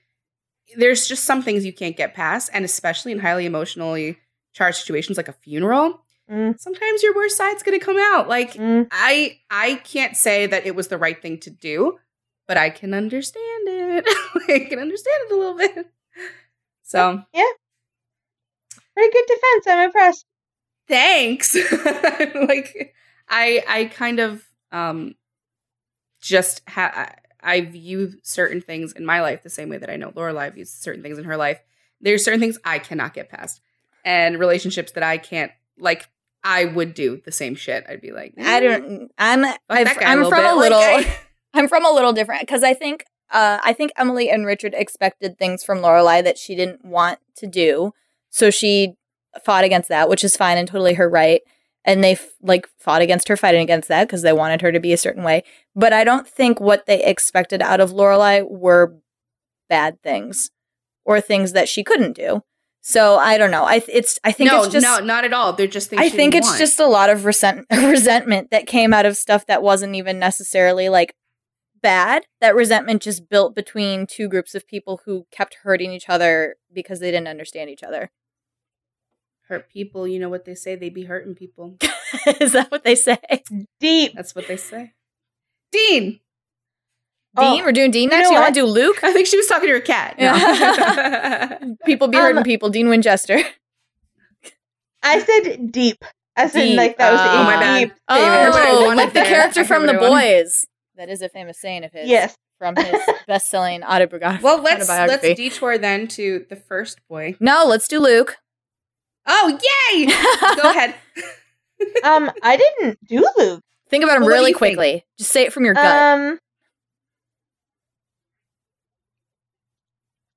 there's 0.75 1.07
just 1.07 1.23
some 1.23 1.41
things 1.41 1.65
you 1.65 1.73
can't 1.73 1.95
get 1.95 2.13
past. 2.13 2.49
And 2.53 2.65
especially 2.65 3.11
in 3.11 3.19
highly 3.19 3.45
emotionally 3.45 4.17
charged 4.53 4.77
situations 4.77 5.17
like 5.17 5.27
a 5.27 5.33
funeral 5.33 6.04
Mm, 6.29 6.59
sometimes 6.59 7.03
your 7.03 7.13
worst 7.13 7.37
side's 7.37 7.61
going 7.61 7.79
to 7.79 7.85
come 7.85 7.97
out 7.99 8.27
like 8.27 8.55
mm. 8.55 8.87
i 8.89 9.37
i 9.51 9.75
can't 9.83 10.17
say 10.17 10.47
that 10.47 10.65
it 10.65 10.75
was 10.75 10.87
the 10.87 10.97
right 10.97 11.21
thing 11.21 11.37
to 11.41 11.51
do 11.51 11.99
but 12.47 12.57
i 12.57 12.71
can 12.71 12.95
understand 12.95 13.67
it 13.67 14.03
i 14.49 14.67
can 14.67 14.79
understand 14.79 15.15
it 15.25 15.31
a 15.31 15.37
little 15.37 15.55
bit 15.55 15.91
so 16.81 17.21
yeah. 17.31 17.43
Pretty 18.95 19.11
good 19.11 19.25
defense. 19.27 19.67
I'm 19.67 19.85
impressed. 19.85 20.25
thanks 20.87 21.55
like 22.47 22.95
i 23.29 23.63
i 23.67 23.85
kind 23.93 24.19
of 24.19 24.43
um 24.71 25.13
just 26.21 26.61
ha- 26.67 27.13
I, 27.43 27.57
I 27.57 27.61
view 27.61 28.13
certain 28.23 28.61
things 28.61 28.93
in 28.93 29.05
my 29.05 29.21
life 29.21 29.43
the 29.43 29.49
same 29.51 29.69
way 29.69 29.77
that 29.77 29.91
i 29.91 29.95
know 29.95 30.09
lorelai 30.09 30.51
views 30.51 30.71
certain 30.71 31.03
things 31.03 31.19
in 31.19 31.25
her 31.25 31.37
life 31.37 31.59
there's 32.01 32.25
certain 32.25 32.39
things 32.39 32.57
i 32.65 32.79
cannot 32.79 33.13
get 33.13 33.29
past 33.29 33.61
and 34.03 34.39
relationships 34.39 34.93
that 34.93 35.03
i 35.03 35.19
can't 35.19 35.51
like 35.77 36.09
i 36.45 36.63
would 36.63 36.93
do 36.93 37.21
the 37.25 37.31
same 37.33 37.55
shit 37.55 37.83
i'd 37.89 37.99
be 37.99 38.11
like 38.13 38.33
I 38.39 38.61
"Mm, 38.61 38.63
don't. 38.63 39.11
I'm. 39.17 39.41
That 39.41 39.59
guy 39.69 39.83
a 39.83 40.05
I'm 40.07 40.17
little 40.19 40.29
from 40.31 40.39
bit." 40.43 40.51
a 40.51 40.55
Like, 40.55 40.61
little. 40.61 40.79
I- 40.79 41.17
I'm 41.53 41.67
from 41.67 41.85
a 41.85 41.91
little 41.91 42.13
different 42.13 42.41
because 42.41 42.63
I 42.63 42.73
think. 42.73 43.03
Uh, 43.31 43.57
I 43.63 43.73
think 43.73 43.91
Emily 43.97 44.29
and 44.29 44.45
Richard 44.45 44.73
expected 44.77 45.37
things 45.39 45.63
from 45.63 45.79
Lorelai 45.79 46.23
that 46.23 46.37
she 46.37 46.53
didn't 46.55 46.85
want 46.85 47.17
to 47.37 47.47
do, 47.47 47.91
so 48.29 48.51
she 48.51 48.93
fought 49.43 49.63
against 49.63 49.89
that, 49.89 50.07
which 50.07 50.23
is 50.23 50.37
fine 50.37 50.57
and 50.59 50.67
totally 50.67 50.93
her 50.93 51.09
right. 51.09 51.41
And 51.83 52.03
they 52.03 52.11
f- 52.13 52.27
like 52.41 52.67
fought 52.79 53.01
against 53.01 53.27
her 53.29 53.35
fighting 53.35 53.61
against 53.61 53.87
that 53.89 54.05
because 54.07 54.21
they 54.21 54.31
wanted 54.31 54.61
her 54.61 54.71
to 54.71 54.79
be 54.79 54.93
a 54.93 54.97
certain 54.97 55.23
way. 55.23 55.43
But 55.75 55.91
I 55.91 56.03
don't 56.03 56.27
think 56.27 56.59
what 56.59 56.85
they 56.85 57.03
expected 57.03 57.61
out 57.63 57.79
of 57.79 57.91
Lorelai 57.91 58.47
were 58.47 58.95
bad 59.69 60.01
things 60.03 60.51
or 61.03 61.19
things 61.19 61.53
that 61.53 61.67
she 61.67 61.83
couldn't 61.83 62.13
do. 62.15 62.41
So 62.87 63.17
I 63.17 63.39
don't 63.39 63.49
know. 63.49 63.65
I 63.65 63.79
th- 63.79 63.97
it's 63.97 64.19
I 64.23 64.31
think 64.31 64.51
no, 64.51 64.61
it's 64.61 64.71
just 64.71 64.85
no, 64.85 65.03
not 65.03 65.25
at 65.25 65.33
all. 65.33 65.53
They're 65.53 65.65
just 65.65 65.89
things. 65.89 66.03
I 66.03 66.07
think 66.07 66.35
it's 66.35 66.45
want. 66.45 66.59
just 66.59 66.79
a 66.79 66.85
lot 66.85 67.09
of 67.09 67.25
resent- 67.25 67.65
resentment 67.71 68.51
that 68.51 68.67
came 68.67 68.93
out 68.93 69.07
of 69.07 69.17
stuff 69.17 69.47
that 69.47 69.63
wasn't 69.63 69.95
even 69.95 70.19
necessarily 70.19 70.87
like 70.87 71.15
bad. 71.81 72.27
That 72.41 72.53
resentment 72.53 73.01
just 73.01 73.27
built 73.27 73.55
between 73.55 74.05
two 74.05 74.29
groups 74.29 74.53
of 74.53 74.67
people 74.67 75.01
who 75.05 75.25
kept 75.31 75.57
hurting 75.63 75.91
each 75.93 76.09
other 76.09 76.57
because 76.71 76.99
they 76.99 77.09
didn't 77.09 77.27
understand 77.27 77.71
each 77.71 77.81
other. 77.81 78.11
hurt 79.47 79.67
people. 79.67 80.07
You 80.07 80.19
know 80.19 80.29
what 80.29 80.45
they 80.45 80.53
say? 80.53 80.75
They 80.75 80.89
be 80.89 81.05
hurting 81.05 81.33
people. 81.33 81.77
Is 82.39 82.51
that 82.51 82.69
what 82.69 82.83
they 82.83 82.93
say? 82.93 83.17
Deep. 83.79 84.13
That's 84.15 84.35
what 84.35 84.47
they 84.47 84.57
say. 84.57 84.93
Dean. 85.71 86.19
Oh, 87.37 87.53
Dean, 87.55 87.63
we're 87.65 87.71
doing 87.71 87.91
Dean 87.91 88.03
you 88.03 88.09
next. 88.09 88.29
know 88.29 88.35
You 88.35 88.41
want 88.41 88.53
to 88.55 88.61
do 88.61 88.65
Luke? 88.65 89.03
I 89.03 89.11
think 89.13 89.27
she 89.27 89.37
was 89.37 89.47
talking 89.47 89.67
to 89.67 89.73
her 89.73 89.79
cat. 89.81 90.17
No. 90.19 91.75
People 91.85 92.07
be 92.07 92.17
Um, 92.17 92.23
hurting 92.23 92.43
people. 92.43 92.69
Dean 92.69 92.87
Winchester. 92.89 93.39
I 95.03 95.19
said 95.19 95.71
deep. 95.71 96.03
As 96.37 96.53
in 96.55 96.61
Deep. 96.69 96.77
like 96.77 96.97
that 96.97 97.11
was 97.13 97.21
Oh, 97.21 97.41
a 97.41 97.43
my 97.45 97.55
bad. 97.57 97.79
deep 97.79 97.93
Oh, 98.09 98.15
statement. 98.15 98.41
heard 98.43 98.49
what 98.51 98.61
I 98.67 98.85
wanted 98.85 98.97
like 98.97 99.07
the 99.13 99.13
there. 99.21 99.25
character 99.25 99.63
from 99.63 99.85
The 99.85 99.93
Boys. 99.93 100.65
That 100.97 101.09
is 101.09 101.21
a 101.21 101.29
famous 101.29 101.59
saying 101.61 101.83
of 101.85 101.93
his. 101.93 102.09
Yes. 102.09 102.35
From 102.57 102.75
his 102.75 102.95
best-selling 103.27 103.83
autobiography. 103.83 104.43
well, 104.43 104.61
let's 104.61 104.87
let's 104.87 105.21
detour 105.21 105.77
then 105.77 106.07
to 106.09 106.45
the 106.49 106.55
first 106.55 106.99
boy. 107.09 107.35
no, 107.41 107.65
let's 107.67 107.87
do 107.87 107.99
Luke. 107.99 108.37
Oh, 109.27 109.57
yay! 109.91 110.05
Go 110.61 110.69
ahead. 110.69 110.95
Um, 112.03 112.31
I 112.43 112.55
didn't 112.57 112.99
do 113.07 113.27
Luke. 113.37 113.61
Think 113.89 114.03
about 114.03 114.17
him 114.17 114.21
Well, 114.23 114.29
really 114.31 114.51
you 114.51 114.57
think? 114.57 114.77
quickly. 114.77 115.03
Just 115.17 115.31
say 115.31 115.43
it 115.43 115.51
from 115.53 115.65
your 115.65 115.73
gut. 115.73 115.85
Um, 116.19 116.39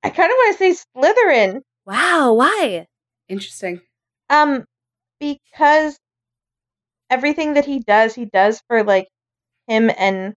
I 0.02 0.10
kind 0.10 0.30
of 0.30 0.36
want 0.36 0.58
to 0.58 0.74
say 0.74 0.84
Slytherin. 0.96 1.60
wow, 1.86 2.32
why? 2.34 2.86
Interesting. 3.28 3.80
Um, 4.30 4.64
because 5.20 5.98
everything 7.10 7.54
that 7.54 7.64
he 7.64 7.80
does, 7.80 8.14
he 8.14 8.26
does 8.26 8.60
for 8.68 8.84
like 8.84 9.08
him 9.66 9.90
and 9.96 10.34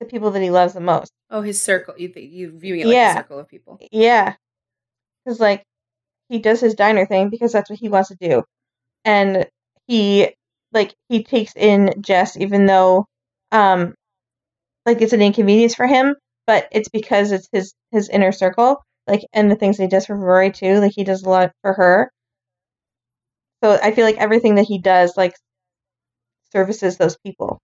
the 0.00 0.06
people 0.06 0.30
that 0.32 0.42
he 0.42 0.50
loves 0.50 0.74
the 0.74 0.80
most. 0.80 1.10
Oh, 1.30 1.42
his 1.42 1.60
circle. 1.62 1.94
You 1.96 2.08
th- 2.08 2.30
you 2.30 2.52
viewing 2.58 2.80
it 2.80 2.86
like 2.86 2.94
Yeah. 2.94 3.10
a 3.12 3.14
circle 3.14 3.38
of 3.38 3.48
people. 3.48 3.78
Yeah, 3.90 4.34
because 5.24 5.40
like 5.40 5.62
he 6.28 6.38
does 6.38 6.60
his 6.60 6.74
diner 6.74 7.06
thing 7.06 7.30
because 7.30 7.52
that's 7.52 7.70
what 7.70 7.78
he 7.78 7.88
wants 7.88 8.08
to 8.10 8.16
do, 8.20 8.42
and 9.04 9.46
he 9.86 10.28
like 10.72 10.94
he 11.08 11.22
takes 11.24 11.54
in 11.56 11.94
Jess 12.00 12.36
even 12.36 12.66
though 12.66 13.06
um 13.52 13.94
like 14.86 15.00
it's 15.02 15.12
an 15.12 15.22
inconvenience 15.22 15.74
for 15.74 15.86
him, 15.86 16.14
but 16.46 16.68
it's 16.72 16.88
because 16.88 17.32
it's 17.32 17.48
his 17.52 17.74
his 17.92 18.08
inner 18.08 18.32
circle, 18.32 18.82
like 19.06 19.22
and 19.32 19.50
the 19.50 19.56
things 19.56 19.76
he 19.76 19.88
does 19.88 20.06
for 20.06 20.16
Rory 20.16 20.50
too. 20.50 20.80
Like 20.80 20.92
he 20.94 21.04
does 21.04 21.22
a 21.22 21.28
lot 21.28 21.52
for 21.62 21.72
her. 21.74 22.10
So 23.62 23.78
I 23.82 23.92
feel 23.92 24.04
like 24.04 24.18
everything 24.18 24.56
that 24.56 24.66
he 24.66 24.78
does 24.78 25.14
like 25.16 25.34
services 26.52 26.96
those 26.96 27.16
people. 27.24 27.58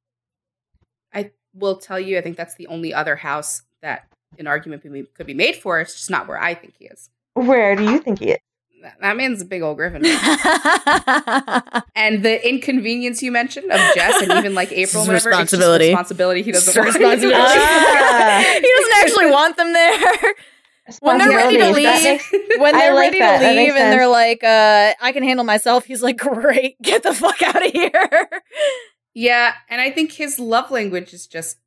I 1.12 1.32
will 1.54 1.76
tell 1.76 2.00
you. 2.00 2.18
I 2.18 2.22
think 2.22 2.36
that's 2.36 2.54
the 2.54 2.66
only 2.68 2.94
other 2.94 3.16
house 3.16 3.62
that 3.82 4.06
an 4.38 4.46
argument 4.46 4.82
could 5.14 5.26
be 5.26 5.34
made 5.34 5.56
for. 5.56 5.80
It's 5.80 5.94
just 5.94 6.10
not 6.10 6.28
where 6.28 6.40
I 6.40 6.54
think 6.54 6.74
he 6.78 6.86
is. 6.86 7.10
Where 7.34 7.76
do 7.76 7.84
you 7.84 7.98
think 7.98 8.20
he 8.20 8.30
is? 8.32 8.38
That, 8.82 8.96
that 9.00 9.16
man's 9.16 9.42
a 9.42 9.44
big 9.44 9.62
old 9.62 9.76
griffin. 9.76 10.02
And 11.94 12.22
the 12.24 12.40
inconvenience 12.48 13.22
you 13.22 13.30
mentioned 13.30 13.70
of 13.70 13.78
Jess 13.94 14.22
and 14.22 14.32
even 14.32 14.54
like 14.54 14.72
April, 14.72 15.02
his 15.04 15.08
and 15.08 15.08
whatever, 15.08 15.16
it's 15.16 15.26
responsibility. 15.26 15.86
responsibility 15.88 16.42
he 16.42 16.52
doesn't 16.52 16.82
responsibility. 16.84 17.32
Ah. 17.34 18.42
he 18.54 18.72
doesn't 18.76 18.94
actually 19.02 19.30
want 19.30 19.56
them 19.56 19.72
there. 19.72 20.34
When 21.00 21.18
they're 21.18 21.28
ready 21.30 21.58
to 21.58 21.70
leave, 21.70 21.84
makes- 21.84 22.32
when 22.58 22.74
they're 22.74 22.94
like 22.94 23.06
ready 23.12 23.18
that. 23.20 23.38
to 23.38 23.44
That 23.44 23.56
leave 23.56 23.68
makes 23.74 23.80
and 23.80 23.92
they're 23.92 24.08
like, 24.08 24.42
uh, 24.42 24.94
I 25.00 25.12
can 25.12 25.22
handle 25.22 25.44
myself, 25.44 25.84
he's 25.84 26.02
like, 26.02 26.16
Great, 26.18 26.80
get 26.82 27.02
the 27.02 27.14
fuck 27.14 27.40
out 27.42 27.64
of 27.64 27.70
here. 27.72 28.28
Yeah, 29.14 29.52
and 29.68 29.80
I 29.80 29.90
think 29.90 30.12
his 30.12 30.38
love 30.38 30.70
language 30.70 31.12
is 31.12 31.26
just 31.26 31.58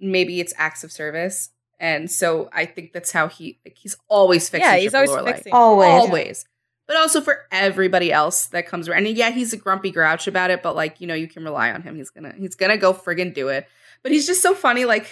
maybe 0.00 0.40
it's 0.40 0.52
acts 0.56 0.82
of 0.84 0.90
service, 0.92 1.50
and 1.78 2.10
so 2.10 2.50
I 2.52 2.64
think 2.66 2.92
that's 2.92 3.12
how 3.12 3.28
he 3.28 3.60
like 3.64 3.76
he's 3.78 3.96
always 4.08 4.48
fixing. 4.48 4.68
yeah, 4.70 4.76
he's 4.78 4.94
always 4.94 5.10
Lorelai. 5.10 5.34
fixing. 5.36 5.52
Always. 5.52 5.88
always. 5.90 6.44
But 6.86 6.96
also 6.96 7.20
for 7.20 7.46
everybody 7.50 8.12
else 8.12 8.46
that 8.46 8.68
comes 8.68 8.88
around. 8.88 9.06
And 9.06 9.16
yeah, 9.16 9.30
he's 9.30 9.52
a 9.52 9.56
grumpy 9.56 9.90
grouch 9.90 10.28
about 10.28 10.50
it, 10.50 10.62
but 10.62 10.76
like, 10.76 11.00
you 11.00 11.06
know, 11.06 11.14
you 11.14 11.26
can 11.26 11.42
rely 11.42 11.72
on 11.72 11.82
him. 11.82 11.96
He's 11.96 12.10
gonna 12.10 12.32
he's 12.36 12.54
gonna 12.54 12.76
go 12.76 12.92
friggin' 12.92 13.34
do 13.34 13.48
it. 13.48 13.66
But 14.02 14.12
he's 14.12 14.26
just 14.26 14.42
so 14.42 14.54
funny, 14.54 14.84
like 14.84 15.08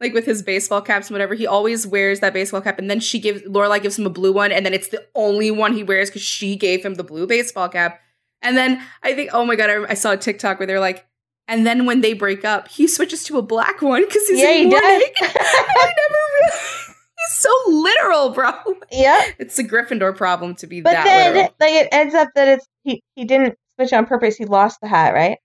like 0.00 0.12
with 0.12 0.26
his 0.26 0.42
baseball 0.42 0.82
caps 0.82 1.08
and 1.08 1.14
whatever, 1.14 1.34
he 1.34 1.46
always 1.46 1.86
wears 1.86 2.20
that 2.20 2.34
baseball 2.34 2.60
cap, 2.60 2.78
and 2.78 2.90
then 2.90 3.00
she 3.00 3.18
gives 3.18 3.42
Lorelai 3.42 3.80
gives 3.80 3.98
him 3.98 4.06
a 4.06 4.10
blue 4.10 4.32
one, 4.32 4.52
and 4.52 4.66
then 4.66 4.74
it's 4.74 4.88
the 4.88 5.06
only 5.14 5.50
one 5.50 5.72
he 5.72 5.82
wears 5.82 6.10
because 6.10 6.22
she 6.22 6.56
gave 6.56 6.84
him 6.84 6.94
the 6.94 7.04
blue 7.04 7.26
baseball 7.26 7.68
cap. 7.68 8.00
And 8.42 8.56
then 8.56 8.82
I 9.02 9.14
think, 9.14 9.30
oh 9.32 9.46
my 9.46 9.56
god, 9.56 9.70
I, 9.70 9.90
I 9.90 9.94
saw 9.94 10.12
a 10.12 10.16
TikTok 10.18 10.58
where 10.58 10.66
they're 10.66 10.80
like, 10.80 11.06
and 11.48 11.66
then 11.66 11.86
when 11.86 12.00
they 12.00 12.12
break 12.12 12.44
up, 12.44 12.68
he 12.68 12.86
switches 12.86 13.24
to 13.24 13.38
a 13.38 13.42
black 13.42 13.80
one 13.82 14.04
because 14.04 14.26
he's 14.28 14.40
Yeah, 14.40 14.50
in 14.50 14.64
he 14.64 14.70
does. 14.70 14.80
I 15.20 15.94
never 15.96 16.18
really, 16.34 16.93
so 17.32 17.48
literal, 17.68 18.30
bro. 18.30 18.52
Yeah, 18.90 19.20
It's 19.38 19.58
a 19.58 19.64
Gryffindor 19.64 20.16
problem 20.16 20.54
to 20.56 20.66
be 20.66 20.80
But 20.80 20.92
that 20.92 21.04
then, 21.04 21.34
literal. 21.34 21.54
like, 21.60 21.72
it 21.72 21.88
ends 21.92 22.14
up 22.14 22.28
that 22.34 22.48
it's 22.48 22.66
he 22.82 23.02
he 23.14 23.24
didn't 23.24 23.54
switch 23.76 23.92
on 23.92 24.06
purpose. 24.06 24.36
He 24.36 24.44
lost 24.44 24.80
the 24.80 24.88
hat, 24.88 25.14
right? 25.14 25.38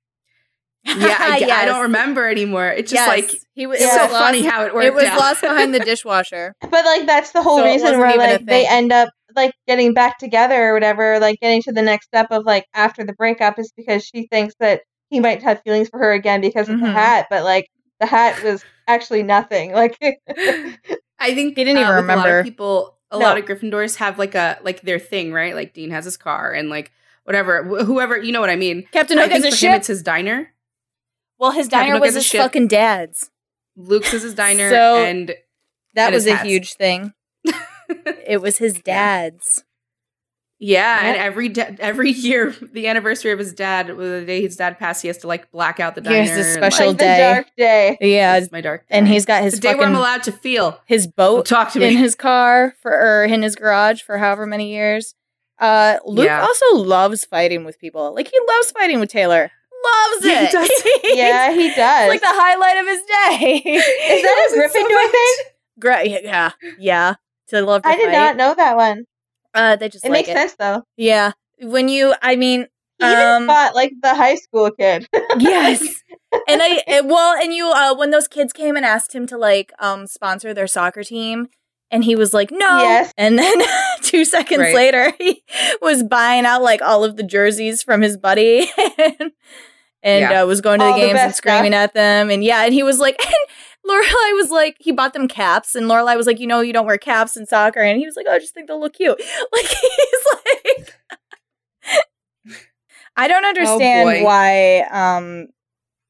Yeah, 0.86 1.18
I, 1.20 1.48
I 1.62 1.66
don't 1.66 1.82
remember 1.84 2.28
anymore. 2.30 2.68
It's 2.70 2.92
just 2.92 3.06
Yes. 3.06 3.08
like 3.08 3.42
he 3.54 3.68
was. 3.68 3.82
it's 3.82 3.92
it 3.92 3.96
so 3.96 4.04
was 4.04 4.12
funny 4.12 4.42
lost- 4.44 4.52
how 4.54 4.66
it 4.66 4.74
worked. 4.74 4.86
It 4.86 4.94
was 4.94 5.04
out. 5.06 5.20
lost 5.20 5.42
behind 5.42 5.74
the 5.74 5.80
dishwasher. 5.92 6.54
But 6.62 6.86
like 6.86 7.06
that's 7.06 7.32
the 7.32 7.42
whole 7.44 7.58
So 7.60 7.66
reason 7.66 7.82
wasn't 8.00 8.00
where 8.00 8.18
like 8.18 8.46
they 8.46 8.66
end 8.68 8.92
up 8.94 9.10
like 9.36 9.54
getting 9.68 9.94
back 9.94 10.18
together 10.18 10.70
or 10.70 10.74
whatever, 10.74 11.20
like 11.20 11.40
getting 11.40 11.62
to 11.64 11.72
the 11.72 11.82
next 11.82 12.06
step 12.08 12.28
of 12.32 12.46
like 12.46 12.66
after 12.74 13.04
the 13.04 13.14
breakup 13.14 13.60
is 13.60 13.72
because 13.76 14.04
she 14.04 14.28
thinks 14.28 14.56
that 14.60 14.82
he 15.10 15.20
might 15.20 15.44
have 15.44 15.62
feelings 15.64 15.90
for 15.90 16.00
her 16.00 16.14
again 16.14 16.40
because 16.42 16.70
of 16.70 16.80
the 16.80 16.86
Mhm. 16.88 16.94
hat, 16.94 17.28
but 17.30 17.44
like 17.44 17.68
the 18.00 18.06
hat 18.06 18.42
was 18.44 18.64
actually 18.88 19.24
nothing. 19.24 19.74
Like 19.74 19.98
I 21.20 21.36
think 21.36 21.56
they 21.56 21.64
didn't 21.64 21.78
uh, 21.78 21.82
even 21.82 21.96
with 21.96 22.06
A 22.06 22.08
lot 22.08 22.16
remember. 22.26 22.40
of 22.40 22.46
people, 22.46 22.98
a 23.12 23.20
No. 23.20 23.26
lot 23.26 23.38
of 23.38 23.46
Gryffindors 23.46 23.96
have 23.98 24.18
like 24.20 24.36
a 24.36 24.58
like 24.64 24.82
their 24.82 25.00
thing, 25.00 25.34
right? 25.34 25.54
Like 25.56 25.74
Dean 25.74 25.92
has 25.92 26.06
his 26.06 26.18
car 26.18 26.52
and 26.54 26.70
like 26.70 26.92
whatever, 27.24 27.64
wh- 27.64 27.86
whoever 27.86 28.18
you 28.18 28.32
know 28.32 28.42
what 28.42 28.50
I 28.50 28.56
mean. 28.56 28.88
Captain 28.92 29.18
Hook 29.18 29.32
has 29.32 29.44
a 29.44 29.48
him, 29.48 29.54
ship. 29.54 29.76
it's 29.78 29.88
his 29.88 30.02
diner. 30.04 30.54
Well, 31.38 31.52
his 31.52 31.68
diner 31.68 31.94
Hook 31.94 32.02
was 32.02 32.16
his 32.16 32.30
fucking 32.32 32.68
dad's. 32.68 33.30
Luke's 33.76 34.14
is 34.14 34.24
his 34.24 34.34
diner, 34.46 34.70
So- 34.70 35.04
and 35.04 35.30
That 35.96 36.08
And 36.08 36.16
was 36.16 36.28
a 36.28 36.38
huge 36.38 36.74
thing. 36.74 37.14
It 38.28 38.40
was 38.40 38.60
his 38.60 38.76
dad's. 38.82 39.64
Yeah, 40.60 41.00
and 41.06 41.18
every 41.18 41.50
da- 41.50 41.76
every 41.80 42.12
year, 42.28 42.54
the 42.74 42.88
anniversary 42.88 43.32
of 43.32 43.40
his 43.40 43.54
dad, 43.54 43.88
the 43.88 44.24
day 44.26 44.42
his 44.42 44.56
dad 44.58 44.78
passed, 44.78 45.02
he 45.02 45.08
has 45.08 45.18
to 45.20 45.28
like 45.28 45.50
black 45.52 45.80
out 45.80 45.96
the 45.96 46.02
diner. 46.02 46.24
Here's 46.24 46.46
a 46.48 46.54
special 46.54 46.88
like, 46.88 46.94
like 46.94 46.98
the 46.98 47.04
day. 47.06 47.34
dark 47.34 47.48
day. 47.58 47.98
Yeah, 48.02 48.38
it's 48.38 48.52
my 48.52 48.62
dark. 48.62 48.86
and 48.90 49.08
he's 49.08 49.26
got 49.26 49.42
his 49.44 49.54
the 49.56 49.60
day 49.62 49.76
where 49.76 49.88
I'm 49.88 49.96
allowed 49.96 50.24
to 50.24 50.32
feel. 50.32 50.80
his 50.86 51.08
boat 51.08 51.46
talk 51.46 51.72
to 51.74 51.80
me 51.80 51.88
in 51.88 51.98
his 51.98 52.16
car 52.16 52.76
for 52.82 52.92
or 52.92 53.24
in 53.26 53.42
his 53.42 53.56
garage 53.56 54.02
for 54.02 54.18
however 54.18 54.46
many 54.46 54.72
years. 54.72 55.16
Uh, 55.60 55.98
Luke 56.06 56.26
Yeah. 56.26 56.42
also 56.42 56.76
loves 56.78 57.26
fighting 57.26 57.66
with 57.66 57.80
people. 57.80 58.14
Like 58.16 58.28
he 58.30 58.40
loves 58.56 58.72
fighting 58.72 59.00
with 59.00 59.10
Taylor. 59.10 59.52
Loves 59.84 60.26
Yeah, 60.26 60.40
he 60.42 60.46
it. 60.46 60.52
does. 60.52 60.72
Yeah, 61.18 61.52
he 61.54 61.68
does. 61.74 62.04
It's 62.04 62.10
like 62.10 62.22
the 62.22 62.28
highlight 62.28 62.78
of 62.78 62.88
his 62.88 63.02
day. 63.02 63.62
is 63.76 64.22
that 64.24 64.50
a 64.52 64.58
Gryffindor 64.58 65.12
thing? 65.12 65.52
Great. 65.80 66.24
Yeah. 66.26 66.52
Yeah. 66.78 67.16
To 67.50 67.62
love 67.62 67.82
to 67.84 67.88
I 67.90 67.96
did 67.96 68.12
not 68.12 68.36
know 68.38 68.54
that 68.56 68.76
one. 68.76 69.06
Uh, 69.54 69.76
they 69.76 69.90
just 69.90 70.06
It 70.06 70.10
like 70.10 70.28
makes 70.28 70.30
it. 70.30 70.34
sense 70.34 70.56
though. 70.58 70.84
Yeah. 70.98 71.32
When 71.62 71.90
you, 71.90 72.14
I 72.22 72.36
mean, 72.36 72.68
He 73.00 73.06
even 73.06 73.18
Um, 73.18 73.48
fought 73.48 73.76
like 73.76 73.94
the 74.02 74.14
high 74.16 74.36
school 74.36 74.72
kid. 74.72 75.08
yes. 75.38 75.82
and 76.48 76.62
I, 76.62 76.84
and- 76.88 77.10
well, 77.10 77.36
and 77.42 77.54
you, 77.54 77.70
uh, 77.70 77.96
when 77.96 78.12
those 78.12 78.28
kids 78.28 78.54
came 78.54 78.76
and 78.76 78.86
asked 78.86 79.14
him 79.16 79.26
to 79.28 79.38
like, 79.38 79.72
um, 79.80 80.06
sponsor 80.08 80.54
their 80.54 80.68
soccer 80.68 81.04
team, 81.04 81.48
and 81.92 82.04
he 82.04 82.16
was 82.16 82.34
like, 82.34 82.52
no. 82.52 82.82
Yes. 82.84 83.12
And 83.18 83.40
then 83.40 83.62
two 84.02 84.24
seconds 84.26 84.60
Right. 84.60 84.76
later, 84.76 85.12
he 85.18 85.42
was 85.82 86.04
buying 86.04 86.46
out 86.46 86.62
like 86.62 86.82
all 86.82 87.04
of 87.04 87.16
the 87.18 87.24
jerseys 87.24 87.82
from 87.84 88.02
his 88.02 88.16
buddy. 88.18 88.70
and 88.98 89.32
and 90.04 90.22
Yeah. 90.32 90.44
uh, 90.44 90.46
was 90.46 90.62
going 90.62 90.80
to 90.80 90.86
the 90.86 90.92
All 90.92 90.96
the 90.98 91.06
games 91.08 91.20
and 91.20 91.28
best 91.30 91.38
screaming 91.38 91.74
at 91.74 91.94
them. 91.94 92.30
And 92.30 92.44
yeah, 92.44 92.64
and 92.64 92.74
he 92.74 92.84
was 92.84 93.00
like, 93.00 93.18
and 93.26 93.34
Lorelai 93.90 94.36
was 94.36 94.52
like, 94.52 94.78
he 94.80 94.92
bought 94.92 95.14
them 95.14 95.28
caps, 95.28 95.76
and 95.76 95.88
Lorelai 95.88 96.16
was 96.16 96.28
like, 96.28 96.40
you 96.40 96.48
know, 96.48 96.62
you 96.62 96.74
don't 96.74 96.86
wear 96.86 96.98
caps 96.98 97.36
in 97.36 97.46
soccer, 97.46 97.80
and 97.80 97.98
he 98.00 98.06
was 98.06 98.16
like, 98.16 98.26
oh, 98.30 98.34
I 98.34 98.40
just 98.40 98.54
think 98.54 98.68
they'll 98.68 98.80
look 98.80 98.94
cute. 98.94 99.20
Like 99.52 99.66
he's 99.66 100.26
like, 100.34 100.94
I 103.18 103.28
don't 103.28 103.46
understand 103.46 104.08
boy. 104.08 104.24
why. 104.24 104.80
Um, 104.92 105.48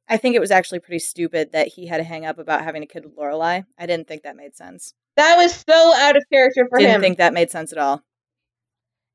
I 0.07 0.17
think 0.17 0.35
it 0.35 0.39
was 0.39 0.51
actually 0.51 0.79
pretty 0.79 0.99
stupid 0.99 1.51
that 1.53 1.67
he 1.67 1.87
had 1.87 1.97
to 1.97 2.03
hang 2.03 2.25
up 2.25 2.37
about 2.39 2.63
having 2.63 2.83
a 2.83 2.87
kid 2.87 3.05
with 3.05 3.15
Lorelai. 3.15 3.63
I 3.77 3.85
didn't 3.85 4.07
think 4.07 4.23
that 4.23 4.35
made 4.35 4.55
sense. 4.55 4.93
That 5.17 5.37
was 5.37 5.53
so 5.53 5.93
out 5.95 6.17
of 6.17 6.23
character 6.31 6.67
for 6.69 6.79
him. 6.79 6.85
I 6.85 6.87
didn't 6.89 7.01
think 7.01 7.17
that 7.17 7.33
made 7.33 7.51
sense 7.51 7.71
at 7.71 7.77
all. 7.77 8.01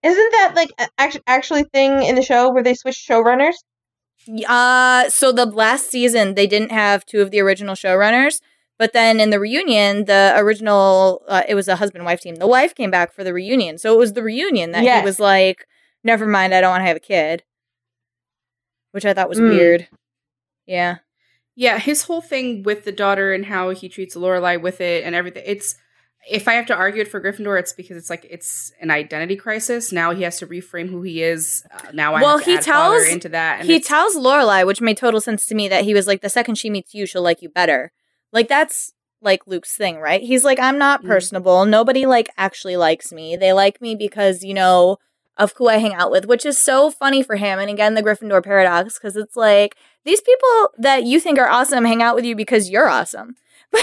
Isn't 0.03 0.33
that 0.33 0.53
like 0.55 0.71
a- 0.79 0.89
act- 0.99 1.21
actually 1.27 1.65
thing 1.65 2.03
in 2.03 2.15
the 2.15 2.23
show 2.23 2.53
where 2.53 2.63
they 2.63 2.75
switch 2.75 2.97
showrunners? 3.09 3.55
Uh, 4.47 5.09
so 5.09 5.33
the 5.33 5.47
last 5.47 5.91
season 5.91 6.35
they 6.35 6.47
didn't 6.47 6.73
have 6.73 7.05
two 7.05 7.21
of 7.21 7.31
the 7.31 7.41
original 7.41 7.75
showrunners, 7.75 8.41
but 8.79 8.93
then 8.93 9.21
in 9.21 9.31
the 9.31 9.41
reunion, 9.41 10.05
the 10.07 10.35
original 10.37 11.23
uh, 11.29 11.43
it 11.49 11.55
was 11.55 11.69
a 11.69 11.77
husband 11.77 12.05
wife 12.05 12.21
team. 12.21 12.37
The 12.37 12.47
wife 12.47 12.75
came 12.75 12.91
back 12.91 13.13
for 13.13 13.25
the 13.25 13.33
reunion, 13.33 13.79
so 13.79 13.93
it 13.95 13.99
was 13.99 14.13
the 14.15 14.23
reunion 14.23 14.73
that 14.73 14.85
Yes. 14.85 15.01
he 15.01 15.05
was 15.05 15.21
like, 15.21 15.67
"Never 16.03 16.27
mind, 16.27 16.55
I 16.55 16.61
don't 16.61 16.71
want 16.71 16.83
to 16.83 16.87
have 16.89 16.97
a 16.97 17.01
kid," 17.01 17.43
which 18.93 19.05
I 19.05 19.15
thought 19.15 19.29
was 19.29 19.39
Mm. 19.41 19.51
weird. 19.51 19.89
Yeah, 20.67 20.97
Yeah, 21.57 21.79
his 21.79 22.03
whole 22.05 22.21
thing 22.21 22.65
with 22.65 22.83
the 22.85 22.91
daughter 22.91 23.33
and 23.33 23.47
how 23.47 23.71
he 23.71 23.89
treats 23.89 24.17
Lorelai 24.17 24.61
with 24.61 24.81
it 24.81 25.05
and 25.05 25.15
everything. 25.15 25.45
It's 25.47 25.77
if 26.29 26.49
I 26.49 26.55
have 26.55 26.65
to 26.67 26.75
argue 26.75 27.03
it 27.03 27.07
for 27.09 27.21
Gryffindor, 27.21 27.59
it's 27.61 27.73
because 27.75 27.97
it's 27.99 28.09
like 28.11 28.27
it's 28.29 28.73
an 28.81 28.91
identity 28.91 29.37
crisis. 29.37 29.93
Now 29.93 30.13
he 30.15 30.23
has 30.25 30.39
to 30.39 30.47
reframe 30.49 30.89
who 30.89 31.03
he 31.03 31.23
is. 31.23 31.63
Uh, 31.71 31.93
now 31.93 32.15
I 32.15 32.23
Well, 32.23 32.39
have 32.39 32.47
to 32.47 32.51
he 32.53 32.59
tells- 32.59 33.07
into 33.07 33.29
that. 33.29 33.61
And 33.61 33.69
he 33.69 33.79
tells 33.79 34.17
Lorelai, 34.17 34.67
which 34.67 34.81
made 34.81 34.97
total 34.97 35.21
sense 35.21 35.45
to 35.47 35.55
me, 35.55 35.69
that 35.69 35.85
he 35.85 35.93
was 35.95 36.07
like, 36.09 36.23
"The 36.23 36.31
second 36.31 36.55
she 36.57 36.71
meets 36.71 36.93
you, 36.95 37.05
she'll 37.07 37.23
like 37.23 37.41
you 37.43 37.49
better." 37.51 37.93
Like 38.35 38.49
that's 38.49 38.93
like 39.23 39.47
Luke's 39.47 39.75
thing, 39.75 39.99
right? 40.01 40.21
He's 40.21 40.45
like, 40.45 40.59
"I'm 40.59 40.77
not 40.77 41.03
Mhm. 41.03 41.07
personable. 41.07 41.65
Nobody 41.65 42.05
like 42.05 42.29
actually 42.37 42.77
likes 42.77 43.11
me. 43.13 43.37
They 43.37 43.55
like 43.55 43.81
me 43.81 43.95
because 43.95 44.45
you 44.45 44.53
know." 44.55 44.99
Of 45.37 45.53
who 45.57 45.67
I 45.69 45.79
hang 45.79 45.95
out 45.95 46.13
with, 46.13 46.27
which 46.27 46.47
is 46.47 46.63
so 46.63 46.91
funny 46.91 47.21
for 47.21 47.35
him. 47.35 47.59
And 47.59 47.69
again, 47.69 47.95
the 47.95 48.05
Gryffindor 48.05 48.41
paradox, 48.45 48.97
because 48.97 49.17
it's 49.17 49.35
like 49.35 49.75
these 50.05 50.21
people 50.21 50.69
that 50.79 51.03
you 51.03 51.19
think 51.19 51.41
are 51.41 51.49
awesome 51.51 51.85
hang 51.85 52.01
out 52.03 52.15
with 52.15 52.25
you 52.25 52.37
because 52.37 52.71
you're 52.71 52.89
awesome. 52.89 53.35
But, 53.73 53.83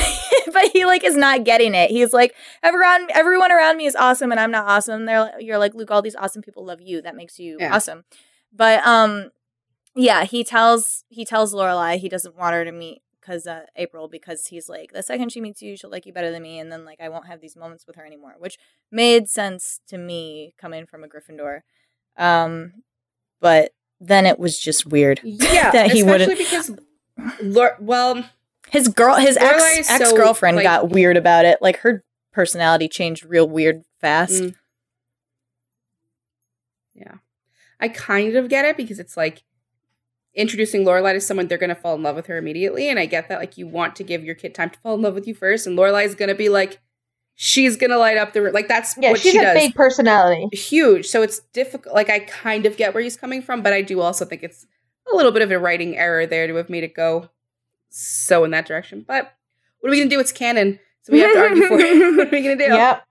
but 0.54 0.66
he 0.72 0.86
like 0.86 1.04
is 1.04 1.18
not 1.18 1.44
getting 1.44 1.76
it. 1.76 1.92
He's 1.92 2.14
like 2.14 2.34
everyone 2.64 3.10
everyone 3.14 3.52
around 3.52 3.76
me 3.76 3.86
is 3.86 3.98
awesome 3.98 4.32
and 4.32 4.40
I'm 4.40 4.50
not 4.52 4.66
awesome. 4.66 5.04
They're 5.04 5.30
you're 5.42 5.58
like 5.58 5.74
Luke. 5.74 5.92
All 5.92 6.02
these 6.02 6.16
awesome 6.16 6.42
people 6.42 6.64
love 6.64 6.80
you. 6.80 7.02
That 7.02 7.18
makes 7.18 7.38
you 7.38 7.58
Yeah. 7.60 7.76
awesome. 7.76 8.06
But 8.54 8.82
um, 8.88 9.32
yeah, 9.94 10.24
he 10.24 10.46
tells 10.46 11.04
he 11.10 11.26
tells 11.26 11.54
Lorelai 11.54 11.98
he 11.98 12.08
doesn't 12.08 12.38
want 12.38 12.54
her 12.54 12.64
to 12.64 12.72
meet 12.72 13.02
because 13.22 13.46
uh, 13.48 13.66
April 13.76 14.08
because 14.08 14.48
he's 14.48 14.68
like 14.68 14.92
the 14.92 15.04
second 15.04 15.32
she 15.32 15.40
meets 15.40 15.62
you 15.62 15.78
she'll 15.78 15.90
like 15.92 16.06
you 16.06 16.12
better 16.14 16.32
than 16.32 16.42
me 16.42 16.60
and 16.60 16.72
then 16.72 16.84
like 16.84 17.00
I 17.00 17.08
won't 17.10 17.28
have 17.28 17.40
these 17.40 17.56
moments 17.56 17.86
with 17.88 17.96
her 17.96 18.06
anymore, 18.06 18.36
which 18.40 18.58
made 18.92 19.30
sense 19.30 19.80
to 19.88 19.98
me 19.98 20.54
coming 20.60 20.86
from 20.86 21.04
a 21.04 21.08
Gryffindor. 21.08 21.62
Um, 22.18 22.74
but 23.40 23.72
then 24.00 24.26
it 24.26 24.40
was 24.40 24.60
just 24.60 24.86
weird. 24.86 25.22
yeah, 25.24 25.72
that 25.72 25.92
he 25.92 26.02
especially 26.02 26.36
wouldn't- 26.36 26.38
because 26.38 26.72
well, 27.80 28.24
His 28.70 28.88
girl, 28.88 29.16
his 29.16 29.38
ex 29.38 29.90
ex 29.90 30.12
girlfriend 30.14 30.58
like- 30.58 30.64
got 30.64 30.90
weird 30.90 31.18
about 31.18 31.46
it. 31.46 31.60
Like 31.62 31.78
her 31.80 32.04
personality 32.34 32.88
changed 32.88 33.26
real 33.26 33.48
weird 33.48 33.84
fast. 34.00 34.34
Mm. 34.42 34.56
yeah, 36.96 37.16
I 37.80 37.90
kind 37.90 38.36
of 38.36 38.50
get 38.50 38.66
it 38.66 38.78
because 38.78 39.00
it's 39.00 39.16
like 39.18 39.44
introducing 40.34 40.86
Lorelai 40.86 41.14
to 41.14 41.22
someone 41.22 41.48
they're 41.48 41.58
gonna 41.58 41.76
fall 41.76 41.96
in 41.96 42.04
love 42.04 42.16
with 42.16 42.28
her 42.28 42.38
immediately, 42.38 42.90
and 42.90 42.98
I 43.00 43.06
get 43.06 43.30
that 43.30 43.40
like 43.40 43.58
you 43.58 43.68
want 43.68 43.96
to 43.98 44.04
give 44.04 44.24
your 44.24 44.36
kid 44.36 44.54
time 44.56 44.70
to 44.70 44.80
fall 44.80 44.96
in 44.96 45.02
love 45.02 45.14
with 45.16 45.28
you 45.28 45.36
first, 45.36 45.68
and 45.68 45.78
Lorelai's 45.78 46.16
gonna 46.16 46.36
be 46.36 46.50
like, 46.50 46.80
she's 47.36 47.76
gonna 47.78 47.98
light 47.98 48.18
up 48.18 48.34
the 48.34 48.42
room. 48.42 48.54
like 48.54 48.68
that's 48.68 48.96
Yeah, 48.98 49.12
what 49.12 49.20
she's 49.20 49.34
she 49.34 49.38
a 49.40 49.42
does. 49.42 49.54
big 49.56 49.76
personality. 49.76 50.48
huge. 50.56 51.08
So 51.08 51.22
it's 51.22 51.40
difficult. 51.54 51.94
Like 51.96 52.10
I 52.10 52.20
kind 52.20 52.66
of 52.66 52.78
get 52.78 52.94
where 52.94 53.04
he's 53.04 53.18
coming 53.18 53.42
from, 53.42 53.62
but 53.62 53.74
I 53.74 53.82
do 53.82 54.00
also 54.02 54.26
think 54.26 54.44
it's 54.44 54.66
a 55.12 55.16
little 55.16 55.32
bit 55.32 55.42
of 55.42 55.52
a 55.52 55.60
writing 55.60 55.98
error 55.98 56.26
there 56.26 56.48
to 56.48 56.56
have 56.56 56.70
made 56.70 56.84
it 56.84 56.94
go 56.94 57.30
so 57.90 58.44
in 58.44 58.52
that 58.52 58.66
direction. 58.66 59.04
But 59.08 59.34
what 59.80 59.90
are 59.90 59.92
we 59.92 59.98
gonna 60.00 60.10
do? 60.10 60.20
It's 60.20 60.32
canon, 60.32 60.80
so 61.02 61.12
we 61.12 61.20
have 61.20 61.34
to 61.34 61.40
argue 61.40 61.68
for 61.68 61.80
it. 61.80 62.16
What 62.18 62.28
are 62.28 62.32
we 62.32 62.42
gonna 62.42 62.56
do? 62.56 62.64
Yep. 62.76 63.04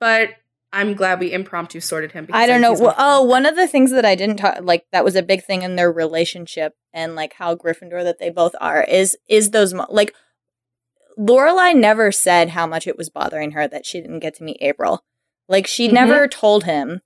But 0.00 0.30
I'm 0.74 0.94
glad 0.94 1.20
we 1.20 1.32
impromptu 1.32 1.80
sorted 1.80 2.12
him. 2.12 2.26
I 2.32 2.46
don't 2.46 2.60
know. 2.62 2.72
Well, 2.72 2.94
oh, 2.96 3.22
one 3.22 3.44
of 3.44 3.56
the 3.56 3.66
things 3.68 3.90
that 3.90 4.04
I 4.06 4.14
didn't 4.14 4.36
talk 4.38 4.58
like 4.62 4.86
that 4.92 5.04
was 5.04 5.16
a 5.16 5.22
big 5.22 5.44
thing 5.44 5.62
in 5.62 5.76
their 5.76 5.92
relationship 5.92 6.74
and 6.94 7.14
like 7.14 7.34
how 7.34 7.54
Gryffindor 7.54 8.02
that 8.04 8.18
they 8.18 8.30
both 8.30 8.54
are 8.60 8.82
is 8.82 9.16
is 9.28 9.50
those 9.50 9.74
mo- 9.74 9.86
like 9.90 10.14
Lorelai 11.18 11.74
never 11.76 12.10
said 12.10 12.50
how 12.50 12.66
much 12.66 12.86
it 12.86 12.96
was 12.96 13.10
bothering 13.10 13.50
her 13.52 13.68
that 13.68 13.84
she 13.84 14.00
didn't 14.00 14.20
get 14.20 14.34
to 14.36 14.44
meet 14.44 14.56
April. 14.60 15.04
Like 15.48 15.66
she 15.66 15.88
Mhm. 15.88 15.92
never 15.92 16.26
told 16.28 16.64
him, 16.64 17.02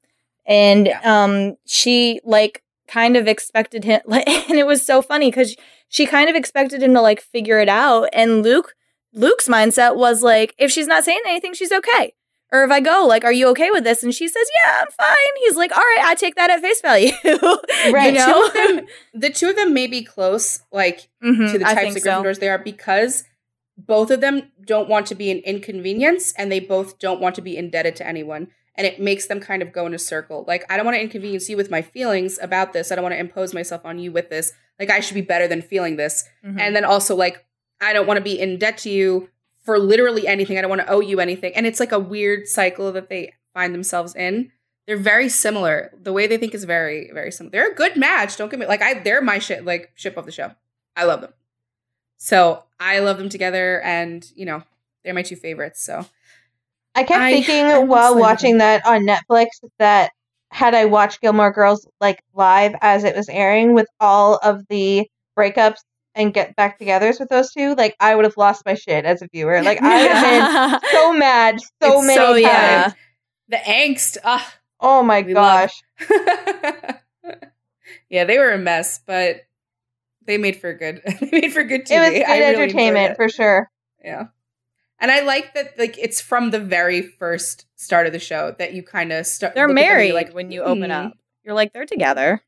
and 0.46 0.86
Mm-hmm. 0.86 1.00
Yeah. 1.04 1.24
um, 1.24 1.56
she 1.66 2.20
like 2.24 2.62
kind 2.86 3.16
of 3.16 3.26
expected 3.26 3.82
him. 3.84 4.00
Like, 4.06 4.28
and 4.28 4.58
it 4.58 4.66
was 4.66 4.86
so 4.86 5.02
funny 5.02 5.28
because 5.30 5.56
she 5.88 6.06
kind 6.06 6.28
of 6.30 6.36
expected 6.36 6.82
him 6.82 6.94
to 6.94 7.00
like 7.00 7.20
figure 7.20 7.58
it 7.58 7.68
out, 7.68 8.08
and 8.12 8.42
Luke 8.44 8.74
Luke's 9.12 9.48
mindset 9.48 9.96
was 9.96 10.22
like, 10.22 10.54
if 10.58 10.70
she's 10.70 10.86
not 10.86 11.02
saying 11.04 11.22
anything, 11.26 11.54
she's 11.54 11.72
okay. 11.72 12.12
Or 12.52 12.62
if 12.64 12.70
I 12.70 12.80
go, 12.80 13.04
like, 13.08 13.24
are 13.24 13.32
you 13.32 13.48
okay 13.48 13.70
with 13.72 13.82
this? 13.84 14.02
And 14.04 14.14
she 14.14 14.28
says, 14.28 14.46
yeah, 14.64 14.82
I'm 14.82 14.86
fine. 14.96 15.16
He's 15.44 15.56
like, 15.56 15.72
all 15.72 15.82
right, 15.82 16.04
I 16.04 16.14
take 16.14 16.36
that 16.36 16.48
at 16.50 16.60
face 16.60 16.80
value. 16.80 17.10
Right. 17.92 18.12
You 18.14 18.20
The 18.20 18.26
know? 18.26 18.26
two 18.26 18.46
of 18.46 18.52
them, 18.76 18.86
the 19.14 19.30
two 19.30 19.48
of 19.50 19.56
them 19.56 19.74
may 19.74 19.86
be 19.86 20.02
close, 20.02 20.60
like 20.72 21.08
Mhm, 21.22 21.50
to 21.52 21.58
the 21.58 21.64
types 21.64 21.96
of 21.96 22.02
so. 22.02 22.10
Gryffindors 22.22 22.38
they 22.40 22.48
are, 22.48 22.58
because 22.58 23.24
both 23.76 24.10
of 24.10 24.20
them 24.20 24.50
don't 24.64 24.88
want 24.88 25.06
to 25.06 25.14
be 25.14 25.30
an 25.30 25.38
inconvenience, 25.38 26.32
and 26.38 26.50
they 26.50 26.60
both 26.60 26.98
don't 26.98 27.20
want 27.20 27.34
to 27.34 27.42
be 27.42 27.56
indebted 27.56 27.96
to 27.96 28.06
anyone. 28.06 28.48
And 28.76 28.86
it 28.86 29.00
makes 29.00 29.26
them 29.26 29.40
kind 29.40 29.62
of 29.62 29.72
go 29.72 29.86
in 29.86 29.94
a 29.94 29.98
circle. 29.98 30.44
Like, 30.46 30.64
I 30.70 30.76
don't 30.76 30.84
want 30.86 30.96
to 30.96 31.00
inconvenience 31.02 31.48
you 31.48 31.56
with 31.56 31.70
my 31.70 31.82
feelings 31.82 32.38
about 32.40 32.72
this. 32.72 32.92
I 32.92 32.94
don't 32.94 33.02
want 33.02 33.14
to 33.14 33.18
impose 33.18 33.54
myself 33.54 33.84
on 33.84 33.98
you 33.98 34.12
with 34.12 34.28
this. 34.30 34.52
Like, 34.78 34.90
I 34.90 35.00
should 35.00 35.14
be 35.14 35.20
better 35.22 35.48
than 35.48 35.62
feeling 35.62 35.96
this. 35.96 36.24
Mhm. 36.44 36.60
And 36.60 36.76
then 36.76 36.84
also, 36.84 37.16
like, 37.16 37.44
I 37.80 37.92
don't 37.92 38.06
want 38.06 38.18
to 38.18 38.22
be 38.24 38.38
in 38.38 38.58
debt 38.58 38.78
to 38.78 38.90
you 38.90 39.28
for 39.66 39.78
literally 39.78 40.26
anything. 40.26 40.56
I 40.56 40.62
don't 40.62 40.70
want 40.70 40.80
to 40.82 40.88
owe 40.88 41.00
you 41.00 41.20
anything. 41.20 41.52
And 41.54 41.66
it's 41.66 41.80
like 41.80 41.92
a 41.92 41.98
weird 41.98 42.46
cycle 42.48 42.92
that 42.92 43.08
they 43.10 43.34
find 43.52 43.74
themselves 43.74 44.14
in. 44.14 44.52
They're 44.86 44.96
very 44.96 45.28
similar. 45.28 45.92
The 46.00 46.12
way 46.12 46.28
they 46.28 46.38
think 46.38 46.54
is 46.54 46.64
very, 46.64 47.10
very 47.12 47.32
similar. 47.32 47.50
They're 47.50 47.72
a 47.72 47.74
good 47.74 47.96
match. 47.96 48.36
Don't 48.36 48.48
get 48.48 48.60
me 48.60 48.66
like 48.66 48.80
I 48.82 48.94
they're 49.00 49.20
my 49.20 49.40
shit 49.40 49.64
like 49.64 49.90
ship 49.96 50.16
of 50.16 50.24
the 50.24 50.32
show. 50.32 50.52
I 50.94 51.04
love 51.04 51.20
them. 51.20 51.34
So 52.16 52.62
I 52.80 53.00
love 53.00 53.18
them 53.18 53.28
together 53.28 53.82
and 53.82 54.24
you 54.34 54.46
know, 54.46 54.62
they're 55.04 55.12
my 55.12 55.22
two 55.22 55.36
favorites. 55.36 55.82
So 55.82 56.06
I 56.94 57.02
kept 57.02 57.20
I- 57.20 57.32
thinking 57.32 57.66
I'm 57.66 57.88
while 57.88 58.16
watching 58.18 58.58
that 58.58 58.86
on 58.86 59.06
Netflix 59.06 59.46
that 59.80 60.12
had 60.52 60.74
I 60.74 60.84
watched 60.84 61.20
Gilmore 61.20 61.52
Girls 61.52 61.86
like 62.00 62.22
live 62.32 62.74
as 62.80 63.02
it 63.02 63.16
was 63.16 63.28
airing 63.28 63.74
with 63.74 63.88
all 64.00 64.36
of 64.36 64.62
the 64.68 65.08
breakups 65.36 65.80
and 66.16 66.34
get 66.34 66.56
back 66.56 66.80
togethers 66.80 67.20
with 67.20 67.28
those 67.28 67.52
two, 67.52 67.74
like 67.76 67.94
I 68.00 68.16
would 68.16 68.24
have 68.24 68.36
lost 68.36 68.64
my 68.66 68.74
shit 68.74 69.04
as 69.04 69.22
a 69.22 69.28
viewer. 69.28 69.62
Like 69.62 69.80
I 69.82 69.94
have 69.94 70.80
been 70.82 70.90
so 70.90 71.12
mad 71.12 71.60
so 71.82 71.98
It's 71.98 72.06
many 72.06 72.16
so- 72.16 72.32
times. 72.32 72.42
yeah. 72.42 72.92
the 73.48 73.56
angst. 73.58 74.16
Ah. 74.24 74.54
Oh 74.80 75.02
my 75.02 75.20
We 75.22 75.32
gosh. 75.34 75.82
yeah, 78.10 78.24
they 78.24 78.38
were 78.38 78.52
a 78.52 78.58
mess, 78.58 79.00
but 79.06 79.42
they 80.26 80.38
made 80.38 80.56
for 80.56 80.74
good. 80.74 81.00
they 81.20 81.28
made 81.32 81.52
for 81.52 81.62
good 81.64 81.86
TV. 81.86 81.92
It 81.96 82.00
was 82.00 82.10
good 82.10 82.24
I 82.24 82.38
really 82.38 82.54
entertainment 82.56 83.10
it. 83.12 83.16
for 83.16 83.28
sure. 83.28 83.70
Yeah. 84.04 84.24
And 84.98 85.10
I 85.10 85.20
like 85.20 85.54
that 85.54 85.78
like 85.78 85.98
it's 85.98 86.20
from 86.20 86.50
the 86.50 86.60
very 86.60 87.02
first 87.02 87.66
start 87.76 88.06
of 88.06 88.12
the 88.12 88.18
show 88.18 88.54
that 88.58 88.72
you 88.72 88.82
kind 88.82 89.12
of 89.12 89.26
start 89.26 89.54
They're 89.54 89.64
look 89.68 89.76
them 89.76 89.84
married 89.84 90.14
like 90.14 90.32
when 90.32 90.50
you 90.50 90.62
open 90.62 90.84
"Hmm." 90.86 90.90
up. 90.90 91.12
You're 91.44 91.54
like, 91.54 91.72
they're 91.72 91.86
together. 91.86 92.42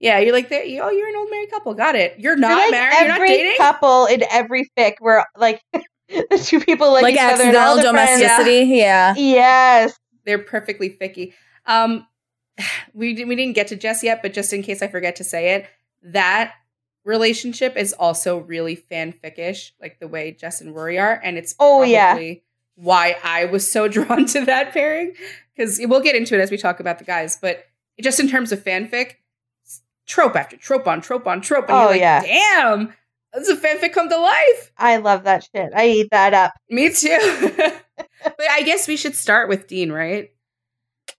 Yeah, 0.00 0.18
you're 0.18 0.32
like 0.32 0.48
they 0.48 0.80
oh, 0.80 0.90
you're 0.90 1.08
an 1.08 1.16
old 1.16 1.30
married 1.30 1.50
couple. 1.50 1.74
Got 1.74 1.94
it. 1.94 2.18
You're 2.18 2.36
not 2.36 2.48
You're 2.50 2.58
like 2.58 2.70
married, 2.70 2.98
you're 2.98 3.08
not 3.08 3.16
every 3.16 3.28
dating? 3.28 3.56
couple 3.58 4.06
in 4.06 4.22
every 4.30 4.70
fic 4.76 4.94
where 5.00 5.24
like 5.36 5.62
the 6.08 6.42
two 6.42 6.58
people 6.60 6.90
like, 6.92 7.02
Like, 7.02 7.14
each 7.14 7.20
other 7.20 7.44
and 7.44 7.56
all 7.56 7.76
the 7.76 7.82
friends. 7.82 8.20
domesticity. 8.20 8.76
Yeah. 8.76 9.14
Yes. 9.16 9.98
They're 10.24 10.38
perfectly 10.38 10.90
ficky. 10.90 11.34
Um 11.66 12.06
we 12.94 13.14
didn't 13.14 13.28
we 13.28 13.36
didn't 13.36 13.54
get 13.54 13.68
to 13.68 13.76
Jess 13.76 14.02
yet, 14.02 14.22
but 14.22 14.32
just 14.32 14.52
in 14.52 14.62
case 14.62 14.82
I 14.82 14.88
forget 14.88 15.16
to 15.16 15.24
say 15.24 15.54
it, 15.54 15.66
that 16.02 16.54
relationship 17.04 17.76
is 17.76 17.92
also 17.92 18.38
really 18.38 18.76
fanficish, 18.90 19.72
like 19.80 19.98
the 20.00 20.08
way 20.08 20.32
Jess 20.32 20.60
and 20.60 20.74
Rory 20.74 20.98
are, 20.98 21.20
and 21.22 21.36
it's 21.38 21.54
Oh, 21.58 21.82
yeah. 21.82 22.18
why 22.76 23.16
I 23.24 23.46
was 23.46 23.70
so 23.70 23.88
drawn 23.96 24.26
to 24.26 24.44
that 24.44 24.72
pairing. 24.72 25.12
Because 25.56 25.80
we'll 25.82 26.00
get 26.00 26.14
into 26.14 26.34
it 26.38 26.40
as 26.40 26.50
we 26.50 26.56
talk 26.56 26.80
about 26.80 26.98
the 26.98 27.04
guys, 27.04 27.38
but 27.40 27.64
just 28.00 28.18
in 28.20 28.28
terms 28.28 28.52
of 28.52 28.62
fanfic, 28.64 29.12
trope 30.10 30.34
after 30.36 30.56
trope 30.56 30.86
on 30.88 31.00
trope 31.00 31.26
on 31.26 31.40
trope, 31.40 31.68
and 31.68 31.76
Oh, 31.76 31.80
you're 31.82 31.90
like, 31.92 32.00
yeah. 32.00 32.22
damn, 32.22 32.94
this 33.32 33.48
is 33.48 33.58
a 33.58 33.60
fanfic 33.60 33.92
come 33.92 34.08
to 34.08 34.18
life. 34.18 34.72
I 34.76 34.96
love 34.96 35.24
that 35.24 35.48
shit. 35.54 35.70
I 35.74 35.88
eat 35.88 36.08
that 36.10 36.34
up. 36.34 36.52
Me 36.68 36.90
too. 36.92 37.18
but 38.24 38.50
I 38.50 38.62
guess 38.62 38.88
we 38.88 38.96
should 38.96 39.14
start 39.14 39.48
with 39.48 39.66
Dean, 39.68 39.92
right? 39.92 40.30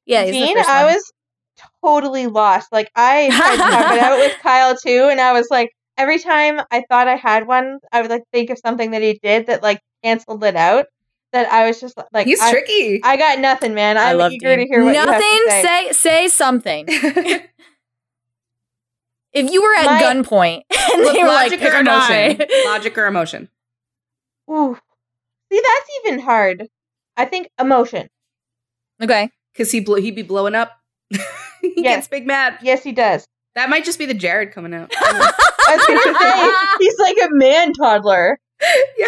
Yeah. 0.06 0.24
he's 0.26 0.34
the 0.34 0.40
Dean, 0.48 0.56
first 0.58 0.70
I 0.70 0.94
was 0.94 1.12
totally 1.84 2.28
lost. 2.28 2.72
Like 2.72 2.92
I 2.96 3.30
tried 3.32 3.52
to 3.56 3.58
talk 3.78 3.94
it 3.94 4.00
out 4.00 4.18
with 4.20 4.38
Kyle 4.42 4.76
too, 4.76 5.08
and 5.10 5.22
I 5.22 5.32
was 5.34 5.48
like, 5.50 5.72
every 5.98 6.20
time 6.20 6.60
I 6.72 6.84
thought 6.90 7.08
I 7.08 7.16
had 7.16 7.48
one, 7.48 7.80
I 7.92 8.02
would 8.02 8.12
like 8.12 8.24
think 8.34 8.50
of 8.50 8.58
something 8.60 8.92
that 8.92 9.02
he 9.02 9.20
did 9.24 9.48
that 9.48 9.64
like 9.64 9.80
canceled 10.04 10.44
it 10.44 10.56
out. 10.56 10.86
That 11.34 11.50
I 11.50 11.66
was 11.66 11.80
just 11.80 11.98
like, 12.12 12.28
He's 12.28 12.42
I, 12.42 12.52
tricky. 12.52 13.00
I 13.06 13.16
got 13.16 13.40
nothing, 13.40 13.74
man. 13.74 13.98
I 13.98 14.10
I'm 14.12 14.18
love 14.18 14.34
eager 14.34 14.54
Dean. 14.54 14.68
to 14.68 14.74
hear 14.74 14.84
what 14.84 14.92
Nothing. 14.92 15.22
you 15.22 15.48
have 15.48 15.62
to 15.62 15.68
say. 15.68 15.92
say 15.92 15.92
say 15.94 16.28
something. 16.28 16.88
If 19.34 19.52
you 19.52 19.62
were 19.62 19.74
at 19.76 19.86
My- 19.86 20.02
gunpoint 20.02 20.62
and 20.94 21.06
they 21.06 21.22
were 21.24 21.28
like, 21.30 21.52
Logic 21.52 21.60
pick 21.60 21.74
or 21.74 21.78
emotion? 21.80 22.38
guy. 22.38 22.48
Logic 22.66 22.98
or 22.98 23.06
emotion? 23.08 23.50
Ooh, 24.50 24.78
see, 25.52 25.62
that's 25.62 25.90
even 26.06 26.20
hard. 26.20 26.68
I 27.18 27.26
think 27.26 27.50
emotion. 27.60 28.10
okay. 29.02 29.30
Because 29.54 29.72
he 29.72 29.80
bl- 29.82 29.96
he'd 29.96 30.16
be 30.16 30.22
blowing 30.24 30.56
up. 30.56 30.72
he 31.10 31.74
Yes. 31.78 31.96
gets 31.98 32.08
big 32.08 32.26
mad. 32.28 32.58
Yes, 32.62 32.84
he 32.84 32.92
does. 32.94 33.26
That 33.56 33.70
might 33.70 33.84
just 33.86 34.00
be 34.00 34.06
the 34.06 34.14
Jared 34.14 34.52
coming 34.54 34.74
out. 34.74 34.92
I 34.98 35.76
was 35.76 35.86
gonna 35.86 36.20
say 36.20 36.86
he's 36.86 37.00
like 37.00 37.18
a 37.18 37.34
man 37.36 37.74
toddler. 37.74 38.40
yeah. 38.98 39.08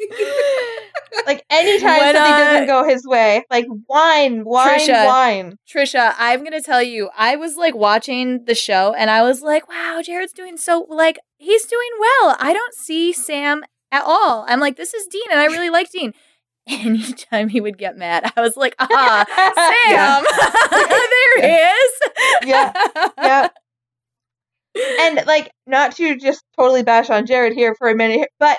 Like 1.26 1.44
anytime 1.48 2.00
When, 2.00 2.14
something 2.14 2.34
uh, 2.34 2.38
doesn't 2.38 2.66
go 2.66 2.88
his 2.88 3.06
way, 3.06 3.44
like 3.50 3.66
wine, 3.88 4.44
wine, 4.44 4.80
Tricia. 4.80 5.06
whine. 5.06 5.58
Tricia, 5.72 6.12
I'm 6.18 6.42
gonna 6.42 6.60
tell 6.60 6.82
you, 6.82 7.08
I 7.16 7.36
was 7.36 7.56
like 7.56 7.74
watching 7.74 8.44
the 8.44 8.54
show 8.54 8.94
and 8.94 9.08
I 9.10 9.22
was 9.22 9.40
like, 9.40 9.68
wow, 9.68 10.02
Jared's 10.04 10.32
doing 10.32 10.56
so 10.56 10.86
like 10.88 11.18
he's 11.38 11.66
doing 11.66 11.90
well. 12.00 12.36
I 12.40 12.52
don't 12.52 12.74
see 12.74 13.12
Sam 13.12 13.62
at 13.92 14.02
all. 14.04 14.44
I'm 14.48 14.60
like, 14.60 14.76
this 14.76 14.92
is 14.92 15.06
Dean, 15.06 15.22
and 15.30 15.40
I 15.40 15.46
really 15.46 15.70
like 15.70 15.90
Dean. 15.90 16.12
Anytime 16.68 17.48
he 17.48 17.60
would 17.60 17.78
get 17.78 17.96
mad, 17.96 18.32
I 18.36 18.40
was 18.40 18.56
like, 18.56 18.74
ah, 18.78 19.24
Sam, 19.54 20.24
there 21.40 21.48
he 21.48 21.56
is. 21.62 21.92
Yeah, 22.44 22.72
yeah. 23.18 23.48
and 25.00 25.26
like 25.26 25.50
not 25.66 25.94
to 25.96 26.16
just 26.16 26.42
totally 26.58 26.82
bash 26.82 27.08
on 27.08 27.26
Jared 27.26 27.52
here 27.52 27.74
for 27.76 27.88
a 27.88 27.94
minute, 27.94 28.30
but 28.40 28.58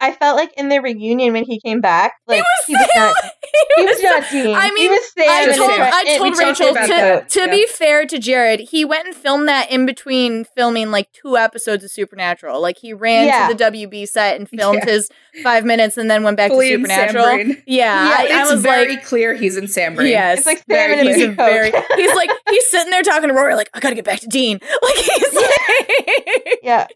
I 0.00 0.12
felt 0.12 0.36
like 0.36 0.52
in 0.56 0.68
the 0.68 0.80
reunion 0.80 1.32
when 1.32 1.44
he 1.44 1.60
came 1.60 1.80
back, 1.80 2.14
like 2.26 2.42
he 2.66 2.74
was, 2.74 2.88
not 2.96 3.14
he 3.76 3.84
was 3.84 4.02
not 4.02 4.24
Dean. 4.30 4.54
I 4.56 4.66
he 4.68 4.74
mean, 4.74 4.90
was 4.90 5.12
Sam. 5.16 5.26
I 5.28 5.56
told, 5.56 5.70
I 5.70 6.16
told 6.18 6.22
we 6.22 6.30
talked 6.30 6.60
Rachel 6.60 6.68
to, 6.74 6.74
that, 6.74 7.28
to 7.30 7.40
yeah. 7.40 7.46
be 7.50 7.66
fair 7.66 8.04
to 8.06 8.18
Jared, 8.18 8.60
he 8.60 8.84
went 8.84 9.06
and 9.06 9.14
filmed 9.14 9.48
that 9.48 9.70
in 9.70 9.86
between 9.86 10.44
filming 10.56 10.90
like 10.90 11.10
two 11.12 11.36
episodes 11.36 11.84
of 11.84 11.90
Supernatural. 11.92 12.60
Like 12.60 12.76
he 12.78 12.92
ran 12.92 13.26
Yeah. 13.26 13.48
to 13.48 13.54
the 13.54 13.64
WB 13.64 14.08
set 14.08 14.36
and 14.38 14.48
filmed 14.58 14.82
Yeah. 14.84 14.92
his 14.92 15.08
five 15.42 15.64
minutes 15.64 15.96
and 15.96 16.10
then 16.10 16.22
went 16.24 16.36
back 16.36 16.50
Fully 16.50 16.70
to 16.70 16.76
Supernatural. 16.76 17.24
Sam-brain. 17.24 17.62
Yeah, 17.66 18.08
Yeah, 18.26 18.36
I, 18.36 18.42
I 18.46 18.50
was 18.52 18.60
very 18.62 18.96
like, 18.96 19.04
clear 19.04 19.34
he's 19.34 19.56
in 19.56 19.68
Sam 19.68 19.94
Brain. 19.94 20.08
yes, 20.08 20.38
It's 20.38 20.46
like 20.46 20.64
Sam 20.68 20.90
in 20.98 20.98
a 20.98 21.04
he's 21.04 21.16
clear. 21.16 21.30
a 21.32 21.36
coat. 21.36 21.46
very 21.46 21.72
he's 21.96 22.14
like 22.16 22.30
he's 22.50 22.68
sitting 22.68 22.90
there 22.90 23.02
talking 23.02 23.28
to 23.28 23.34
Rory 23.34 23.54
like 23.54 23.70
I 23.74 23.80
gotta 23.80 23.94
get 23.94 24.04
back 24.04 24.20
to 24.20 24.26
Dean. 24.28 24.58
Like 24.82 24.94
he's 24.96 25.34
like, 25.34 26.58
yeah. 26.62 26.86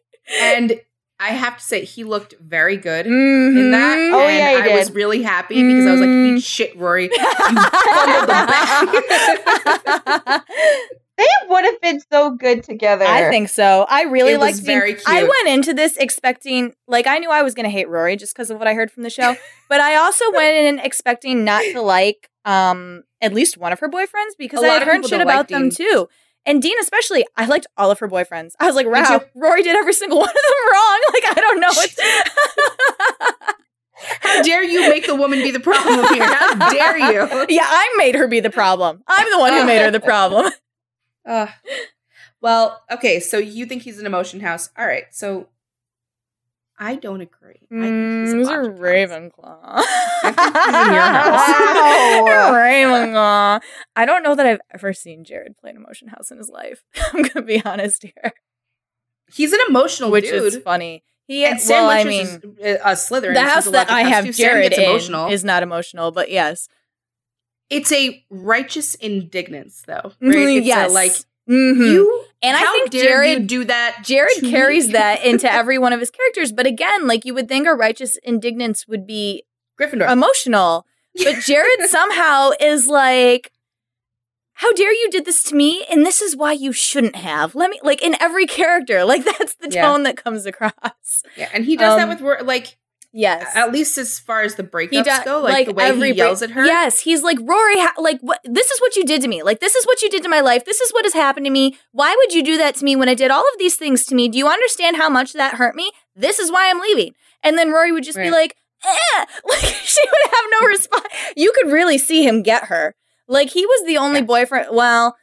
And 0.40 0.80
I 1.22 1.28
have 1.28 1.56
to 1.58 1.62
say, 1.62 1.84
he 1.84 2.02
looked 2.04 2.34
very 2.40 2.76
good 2.76 3.06
in 3.06 3.12
Mhm. 3.12 3.70
that. 3.72 3.98
Oh, 4.12 4.26
and 4.26 4.36
yeah, 4.38 4.64
he 4.66 4.72
I 4.72 4.76
was 4.76 4.90
really 4.90 5.22
happy 5.22 5.62
because 5.62 5.86
I 5.86 5.92
was 5.92 6.00
like, 6.00 6.08
Mm. 6.10 6.36
eat 6.38 6.42
shit, 6.42 6.76
Rory. 6.76 7.08
fumbled 7.08 8.28
the 8.28 10.42
They 11.18 11.26
would 11.48 11.64
have 11.64 11.80
been 11.80 12.00
so 12.10 12.30
good 12.30 12.64
together. 12.64 13.04
I 13.06 13.28
think 13.30 13.48
so. 13.50 13.86
I 13.88 14.04
really 14.04 14.32
It 14.32 14.38
was 14.40 14.56
liked 14.56 14.66
Dean. 14.66 14.66
very 14.66 14.96
I 15.06 15.22
went 15.22 15.48
into 15.48 15.74
this 15.74 15.96
expecting, 15.98 16.74
like, 16.88 17.06
I 17.06 17.18
knew 17.18 17.30
I 17.30 17.42
was 17.42 17.54
going 17.54 17.64
to 17.64 17.70
hate 17.70 17.88
Rory 17.88 18.16
just 18.16 18.34
because 18.34 18.50
of 18.50 18.58
what 18.58 18.66
I 18.66 18.74
heard 18.74 18.90
from 18.90 19.02
the 19.02 19.10
show, 19.10 19.36
but 19.68 19.80
I 19.80 19.96
also 19.96 20.24
went 20.32 20.56
in 20.56 20.78
expecting 20.78 21.44
not 21.44 21.62
to 21.72 21.82
like 21.82 22.28
um 22.44 23.04
at 23.20 23.32
least 23.32 23.56
one 23.56 23.72
of 23.72 23.78
her 23.78 23.88
boyfriends 23.88 24.32
because 24.36 24.64
I 24.64 24.68
had 24.68 24.82
heard 24.82 25.02
shit 25.04 25.10
don't 25.10 25.26
like 25.26 25.34
about 25.34 25.48
them 25.48 25.68
Dean. 25.68 25.86
too. 25.86 26.08
And 26.44 26.60
Dean 26.60 26.76
especially, 26.80 27.24
I 27.36 27.46
liked 27.46 27.66
all 27.76 27.90
of 27.90 28.00
her 28.00 28.08
boyfriends. 28.08 28.52
I 28.58 28.66
was 28.66 28.74
like, 28.74 28.86
wow. 28.86 29.22
Rory 29.34 29.62
did 29.62 29.76
every 29.76 29.92
single 29.92 30.18
one 30.20 30.28
of 30.28 30.34
them 30.34 30.72
wrong. 30.72 31.00
Like, 31.12 31.24
I 31.36 31.40
don't 31.40 31.60
know. 31.60 31.70
How 34.20 34.42
dare 34.42 34.64
you 34.64 34.88
make 34.88 35.06
the 35.06 35.14
woman 35.14 35.40
be 35.40 35.50
the 35.50 35.60
problem 35.60 36.14
here? 36.14 36.24
How 36.24 36.72
dare 36.72 36.96
you? 36.98 37.46
yeah, 37.54 37.66
I 37.66 37.94
made 37.98 38.14
her 38.14 38.26
be 38.26 38.40
the 38.40 38.50
problem. 38.50 39.02
I'm 39.06 39.30
the 39.30 39.38
one 39.38 39.52
who 39.52 39.64
made 39.66 39.82
her 39.82 39.90
the 39.90 40.00
problem. 40.00 40.50
Uh, 41.26 41.46
well, 42.40 42.82
okay, 42.90 43.20
so 43.20 43.38
you 43.38 43.66
think 43.66 43.82
he's 43.82 43.98
an 44.00 44.06
emotion 44.06 44.40
house. 44.40 44.70
All 44.76 44.86
right, 44.86 45.04
so 45.12 45.48
I 46.84 46.96
don't 46.96 47.20
agree. 47.20 47.60
I 47.70 47.74
think 47.80 48.38
he's 48.38 48.48
a 48.48 48.52
Mm. 48.56 48.78
Ravenclaw. 48.78 49.58
I 49.62 50.32
think 50.32 50.56
he's 50.56 50.74
in 50.88 50.92
your 50.92 51.02
house. 51.16 51.48
Wow. 52.26 52.52
Ravenclaw. 52.54 53.60
I 53.94 54.04
don't 54.04 54.22
know 54.24 54.34
that 54.34 54.46
I've 54.46 54.60
ever 54.74 54.92
seen 54.92 55.22
Jared 55.24 55.56
play 55.58 55.70
an 55.70 55.76
emotion 55.76 56.08
house 56.08 56.30
in 56.32 56.38
his 56.38 56.48
life. 56.48 56.82
I'm 57.12 57.22
gonna 57.22 57.46
be 57.46 57.64
honest 57.64 58.02
here, 58.02 58.32
He's 59.32 59.52
an 59.52 59.60
emotional 59.68 60.10
which 60.10 60.24
dude. 60.24 60.42
is 60.42 60.56
funny. 60.58 61.04
He, 61.28 61.44
and 61.44 61.60
Sam 61.60 61.84
well, 61.86 61.90
I 61.90 62.02
mean, 62.04 62.26
is 62.58 62.78
a 62.82 62.92
Slytherin. 62.96 63.34
the 63.34 63.42
He's 63.42 63.50
house 63.50 63.66
a 63.68 63.70
that 63.70 63.88
I 63.90 64.02
have 64.02 64.24
too. 64.24 64.32
Jared 64.32 64.70
gets 64.72 64.78
in 64.78 64.84
emotional. 64.90 65.28
is 65.30 65.44
not 65.44 65.62
emotional, 65.62 66.10
but 66.10 66.30
yes, 66.32 66.68
it's 67.70 67.92
a 67.92 68.24
righteous 68.28 68.96
indignance, 68.96 69.84
though. 69.86 70.12
Right? 70.20 70.34
It's 70.36 70.64
a, 70.64 70.66
yes, 70.66 70.92
like 70.92 71.12
Mhm. 71.48 71.92
you. 71.92 72.21
And 72.42 72.56
I 72.56 72.60
think 72.60 72.90
Jared 72.92 73.40
you 73.42 73.46
do 73.46 73.64
that. 73.64 74.00
Jared 74.04 74.36
to 74.36 74.42
me? 74.42 74.50
carries 74.50 74.90
that 74.92 75.24
into 75.24 75.50
every 75.60 75.78
one 75.78 75.92
of 75.92 76.00
his 76.00 76.10
characters. 76.10 76.52
But 76.52 76.66
again, 76.66 77.06
like 77.06 77.24
you 77.24 77.34
would 77.34 77.48
think 77.48 77.66
a 77.66 77.72
righteous 77.74 78.16
indignance 78.22 78.86
would 78.88 79.06
be 79.06 79.44
Gryffindor. 79.80 80.10
emotional, 80.10 80.86
but 81.22 81.36
Jared 81.40 81.80
somehow 81.88 82.50
is 82.60 82.86
like, 82.88 83.52
"How 84.54 84.72
dare 84.72 84.92
you 84.92 85.08
did 85.10 85.24
this 85.24 85.42
to 85.44 85.54
me?" 85.54 85.84
And 85.90 86.04
this 86.04 86.20
is 86.20 86.36
why 86.36 86.52
you 86.52 86.72
shouldn't 86.72 87.16
have. 87.16 87.54
Let 87.54 87.70
me 87.70 87.78
like 87.82 88.02
in 88.02 88.16
every 88.20 88.46
character, 88.46 89.04
like 89.04 89.24
that's 89.38 89.54
the 89.56 89.70
Yeah. 89.70 89.82
tone 89.86 90.02
that 90.04 90.16
comes 90.16 90.46
across. 90.46 91.22
yeah, 91.36 91.48
and 91.52 91.64
he 91.64 91.76
does 91.76 91.96
that 91.96 92.04
um, 92.04 92.08
with 92.10 92.20
wor- 92.20 92.42
like 92.42 92.76
Yes, 93.14 93.44
at 93.54 93.72
least 93.72 93.98
as 93.98 94.18
far 94.18 94.40
as 94.40 94.54
the 94.54 94.62
breakups 94.62 94.90
he 94.90 95.02
does 95.02 95.22
go, 95.24 95.40
like, 95.42 95.66
the 95.66 95.74
way 95.74 95.92
he 95.92 95.98
break- 95.98 96.16
yells 96.16 96.40
at 96.40 96.52
her. 96.52 96.64
Yes, 96.64 97.00
he's 97.00 97.22
like 97.22 97.38
Rory. 97.42 97.78
Ha- 97.78 97.94
like, 97.98 98.18
what? 98.20 98.40
This 98.44 98.70
is 98.70 98.80
what 98.80 98.96
you 98.96 99.04
did 99.04 99.20
to 99.22 99.28
me. 99.28 99.42
Like, 99.42 99.60
this 99.60 99.74
is 99.74 99.84
what 99.84 100.00
you 100.00 100.08
did 100.08 100.22
to 100.22 100.30
my 100.30 100.40
life. 100.40 100.64
This 100.64 100.80
is 100.80 100.90
what 100.92 101.04
has 101.04 101.12
happened 101.12 101.44
to 101.44 101.50
me. 101.50 101.76
Why 101.92 102.14
would 102.18 102.32
you 102.32 102.42
do 102.42 102.56
that 102.56 102.74
to 102.76 102.84
me 102.84 102.96
when 102.96 103.10
I 103.10 103.14
did 103.14 103.30
all 103.30 103.44
of 103.52 103.58
these 103.58 103.76
things 103.76 104.04
to 104.06 104.14
me? 104.14 104.28
Do 104.28 104.38
you 104.38 104.48
understand 104.48 104.96
how 104.96 105.10
much 105.10 105.34
that 105.34 105.54
hurt 105.56 105.74
me? 105.76 105.92
This 106.16 106.38
is 106.38 106.50
why 106.50 106.70
I'm 106.70 106.80
leaving. 106.80 107.12
And 107.42 107.58
then 107.58 107.70
Rory 107.70 107.92
would 107.92 108.04
just 108.04 108.16
be 108.16 108.30
like, 108.30 108.56
eh, 108.84 109.24
like 109.48 109.60
she 109.62 110.00
would 110.00 110.30
have 110.34 110.44
no 110.62 110.66
response. 110.68 111.04
You 111.36 111.52
could 111.54 111.70
really 111.70 111.98
see 111.98 112.26
him 112.26 112.42
get 112.42 112.64
her. 112.64 112.94
Like 113.28 113.50
he 113.50 113.66
was 113.66 113.86
the 113.86 113.98
only 113.98 114.20
Yeah. 114.20 114.26
boyfriend. 114.26 114.68
Well, 114.74 115.16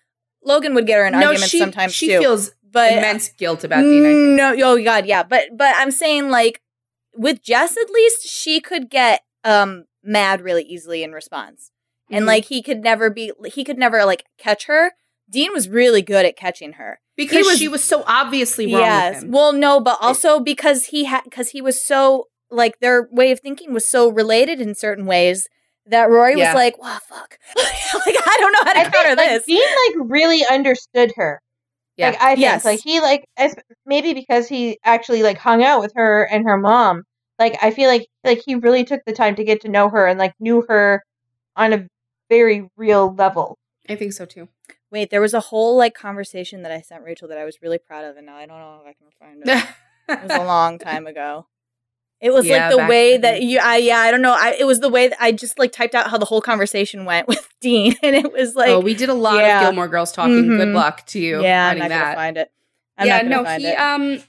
Logan 0.44 0.76
would 0.76 0.86
get 0.86 0.98
her 1.00 1.06
in 1.08 1.14
no, 1.14 1.18
arguments 1.20 1.48
she 1.50 1.58
sometimes 1.60 1.94
she 1.94 2.08
too. 2.10 2.20
feels 2.20 2.52
but 2.72 2.92
immense 2.94 3.30
guilt 3.30 3.64
about 3.64 3.82
Dean. 3.82 4.36
No, 4.36 4.56
oh 4.64 4.84
god, 4.84 5.06
yeah, 5.08 5.24
but 5.24 5.46
but 5.58 5.74
I'm 5.78 5.90
saying 5.92 6.30
like 6.30 6.62
with 7.16 7.44
Jess 7.44 7.76
at 7.78 7.90
least 7.90 8.28
she 8.28 8.60
could 8.62 8.90
get 8.90 9.22
um 9.44 9.86
mad 10.04 10.42
really 10.42 10.64
easily 10.64 11.04
in 11.04 11.12
response, 11.12 11.72
and 12.10 12.24
Mhm. 12.24 12.28
like 12.28 12.46
he 12.46 12.62
could 12.62 12.82
never 12.82 13.10
be 13.10 13.32
he 13.54 13.64
could 13.64 13.78
never 13.78 14.06
like 14.06 14.26
catch 14.38 14.66
her. 14.66 14.92
Dean 15.30 15.54
was 15.54 15.70
really 15.70 16.02
good 16.02 16.26
at 16.26 16.36
catching 16.36 16.74
her. 16.74 17.00
because 17.16 17.46
was- 17.46 17.60
she 17.60 17.68
was 17.68 17.84
so 17.84 18.04
obviously 18.08 18.66
wrong 18.74 18.82
yes, 18.82 19.16
with 19.16 19.24
him. 19.26 19.32
well, 19.32 19.52
no, 19.54 19.80
but 19.82 19.98
also 20.02 20.40
because 20.40 20.86
he 20.88 21.04
had 21.06 21.24
because 21.26 21.50
he 21.50 21.62
was 21.62 21.84
so 21.84 22.26
like 22.50 22.80
their 22.80 23.08
way 23.12 23.32
of 23.32 23.40
thinking 23.42 23.74
was 23.74 23.86
so 23.88 24.10
related 24.10 24.60
in 24.62 24.74
certain 24.74 25.06
ways 25.06 25.48
that 25.86 26.10
Rory 26.10 26.38
Yeah. 26.38 26.54
was 26.54 26.56
like, 26.56 26.78
"Wow, 26.82 26.98
fuck!" 27.08 27.38
like 27.58 28.16
I 28.28 28.38
don't 28.40 28.52
know 28.54 28.60
how 28.64 28.74
to 28.74 28.80
I 28.80 28.84
counter 28.84 29.16
think 29.16 29.18
like, 29.18 29.30
this. 29.30 29.46
Dean 29.46 29.60
like 29.62 30.10
really 30.10 30.46
understood 30.50 31.12
her. 31.18 31.42
Yeah. 32.00 32.12
Like 32.12 32.22
I 32.22 32.30
think 32.30 32.40
Yes. 32.40 32.66
like 32.66 32.80
he 32.82 33.02
like 33.02 33.26
as 33.38 33.54
maybe 33.86 34.14
because 34.14 34.48
he 34.48 34.80
actually 34.86 35.22
like 35.22 35.38
hung 35.38 35.64
out 35.64 35.82
with 35.82 35.92
her 35.96 36.24
and 36.24 36.46
her 36.46 36.58
mom. 36.58 37.04
Like 37.38 37.58
I 37.62 37.72
feel 37.72 37.90
like 37.90 38.08
like 38.24 38.42
he 38.46 38.56
really 38.56 38.84
took 38.86 39.02
the 39.06 39.14
time 39.14 39.36
to 39.36 39.44
get 39.44 39.62
to 39.62 39.70
know 39.70 39.90
her 39.90 40.08
and 40.08 40.18
like 40.18 40.34
knew 40.40 40.64
her 40.70 41.04
on 41.56 41.74
a 41.74 41.88
very 42.30 42.68
real 42.78 43.14
level. 43.14 43.58
I 43.90 43.96
think 43.96 44.14
so 44.14 44.26
too. 44.26 44.48
Wait, 44.92 45.10
there 45.10 45.22
was 45.22 45.34
a 45.34 45.40
whole 45.40 45.78
like 45.78 45.94
conversation 45.94 46.62
that 46.64 46.72
I 46.72 46.82
sent 46.82 47.04
Rachel 47.04 47.28
that 47.28 47.38
I 47.38 47.46
was 47.46 47.58
really 47.62 47.78
proud 47.80 48.06
of, 48.06 48.18
and 48.18 48.26
now 48.26 48.38
I 48.38 48.46
don't 48.46 48.60
know 48.60 48.80
if 48.82 48.88
I 48.88 48.94
can 48.94 49.10
find 49.20 49.44
it. 49.46 49.70
It 50.08 50.24
was 50.24 50.32
a 50.42 50.46
long 50.48 50.80
time 50.80 51.06
ago. 51.06 51.48
It 52.22 52.32
was 52.34 52.46
Yeah, 52.46 52.68
like 52.70 52.78
the 52.78 52.86
way 52.88 53.12
then. 53.18 53.22
that 53.22 53.42
you, 53.44 53.60
I 53.64 53.78
yeah, 53.78 54.00
I 54.00 54.12
don't 54.12 54.22
know. 54.22 54.36
I 54.38 54.56
it 54.60 54.66
was 54.66 54.80
the 54.82 54.90
way 54.90 55.08
that 55.08 55.18
I 55.22 55.32
just 55.32 55.58
like 55.58 55.72
typed 55.72 55.96
out 55.96 56.10
how 56.10 56.18
the 56.18 56.26
whole 56.26 56.42
conversation 56.42 57.06
went 57.06 57.28
with 57.32 57.48
Dean, 57.62 57.96
and 58.04 58.16
it 58.16 58.32
was 58.34 58.56
like, 58.56 58.70
oh, 58.70 58.80
we 58.82 58.94
did 58.94 59.10
a 59.10 59.14
lot 59.14 59.36
yeah. 59.40 59.60
of 59.62 59.66
Gilmore 59.68 59.88
Girls 59.88 60.12
talking. 60.12 60.48
Good 60.50 60.68
Mhm. 60.70 60.74
luck 60.76 61.06
to 61.08 61.20
you. 61.20 61.42
yeah, 61.42 61.70
I'm 61.70 61.78
not 61.80 61.90
gonna 61.90 62.16
find 62.16 62.38
it. 62.38 62.52
I'm 62.98 63.08
yeah, 63.08 63.22
no, 63.22 63.44
he 63.46 63.68
it. 63.68 63.76
um 63.80 64.22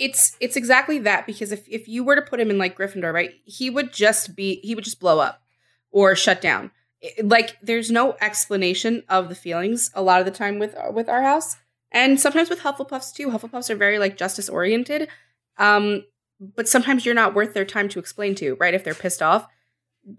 it's 0.00 0.36
it's 0.40 0.56
exactly 0.56 0.98
that 1.00 1.26
because 1.26 1.52
if 1.52 1.66
if 1.68 1.86
you 1.88 2.02
were 2.04 2.14
to 2.16 2.22
put 2.22 2.40
him 2.40 2.50
in 2.50 2.58
like 2.58 2.76
Gryffindor, 2.76 3.12
right? 3.12 3.32
He 3.44 3.70
would 3.70 3.92
just 3.92 4.34
be 4.36 4.60
he 4.64 4.74
would 4.74 4.84
just 4.84 4.98
blow 5.00 5.18
up 5.20 5.42
or 5.90 6.14
shut 6.16 6.40
down. 6.40 6.70
I- 7.04 7.22
Like 7.22 7.56
there's 7.62 7.90
no 7.90 8.16
explanation 8.20 9.02
of 9.08 9.28
the 9.28 9.34
feelings 9.36 9.90
a 9.94 10.02
lot 10.02 10.18
of 10.20 10.24
the 10.26 10.32
time 10.32 10.58
with 10.58 10.74
with 10.92 11.08
our 11.08 11.22
house. 11.22 11.56
And 11.92 12.20
sometimes 12.20 12.50
with 12.50 12.60
Hufflepuffs 12.60 13.14
too. 13.14 13.28
Hufflepuffs 13.30 13.70
are 13.70 13.76
very 13.76 13.98
like 14.00 14.16
justice 14.16 14.48
oriented. 14.48 15.08
Um 15.56 16.04
but 16.40 16.68
sometimes 16.68 17.04
you're 17.04 17.14
not 17.14 17.34
worth 17.34 17.54
their 17.54 17.64
time 17.64 17.88
to 17.90 17.98
explain 17.98 18.34
to, 18.36 18.54
right? 18.56 18.74
If 18.74 18.84
they're 18.84 18.94
pissed 18.94 19.22
off. 19.22 19.46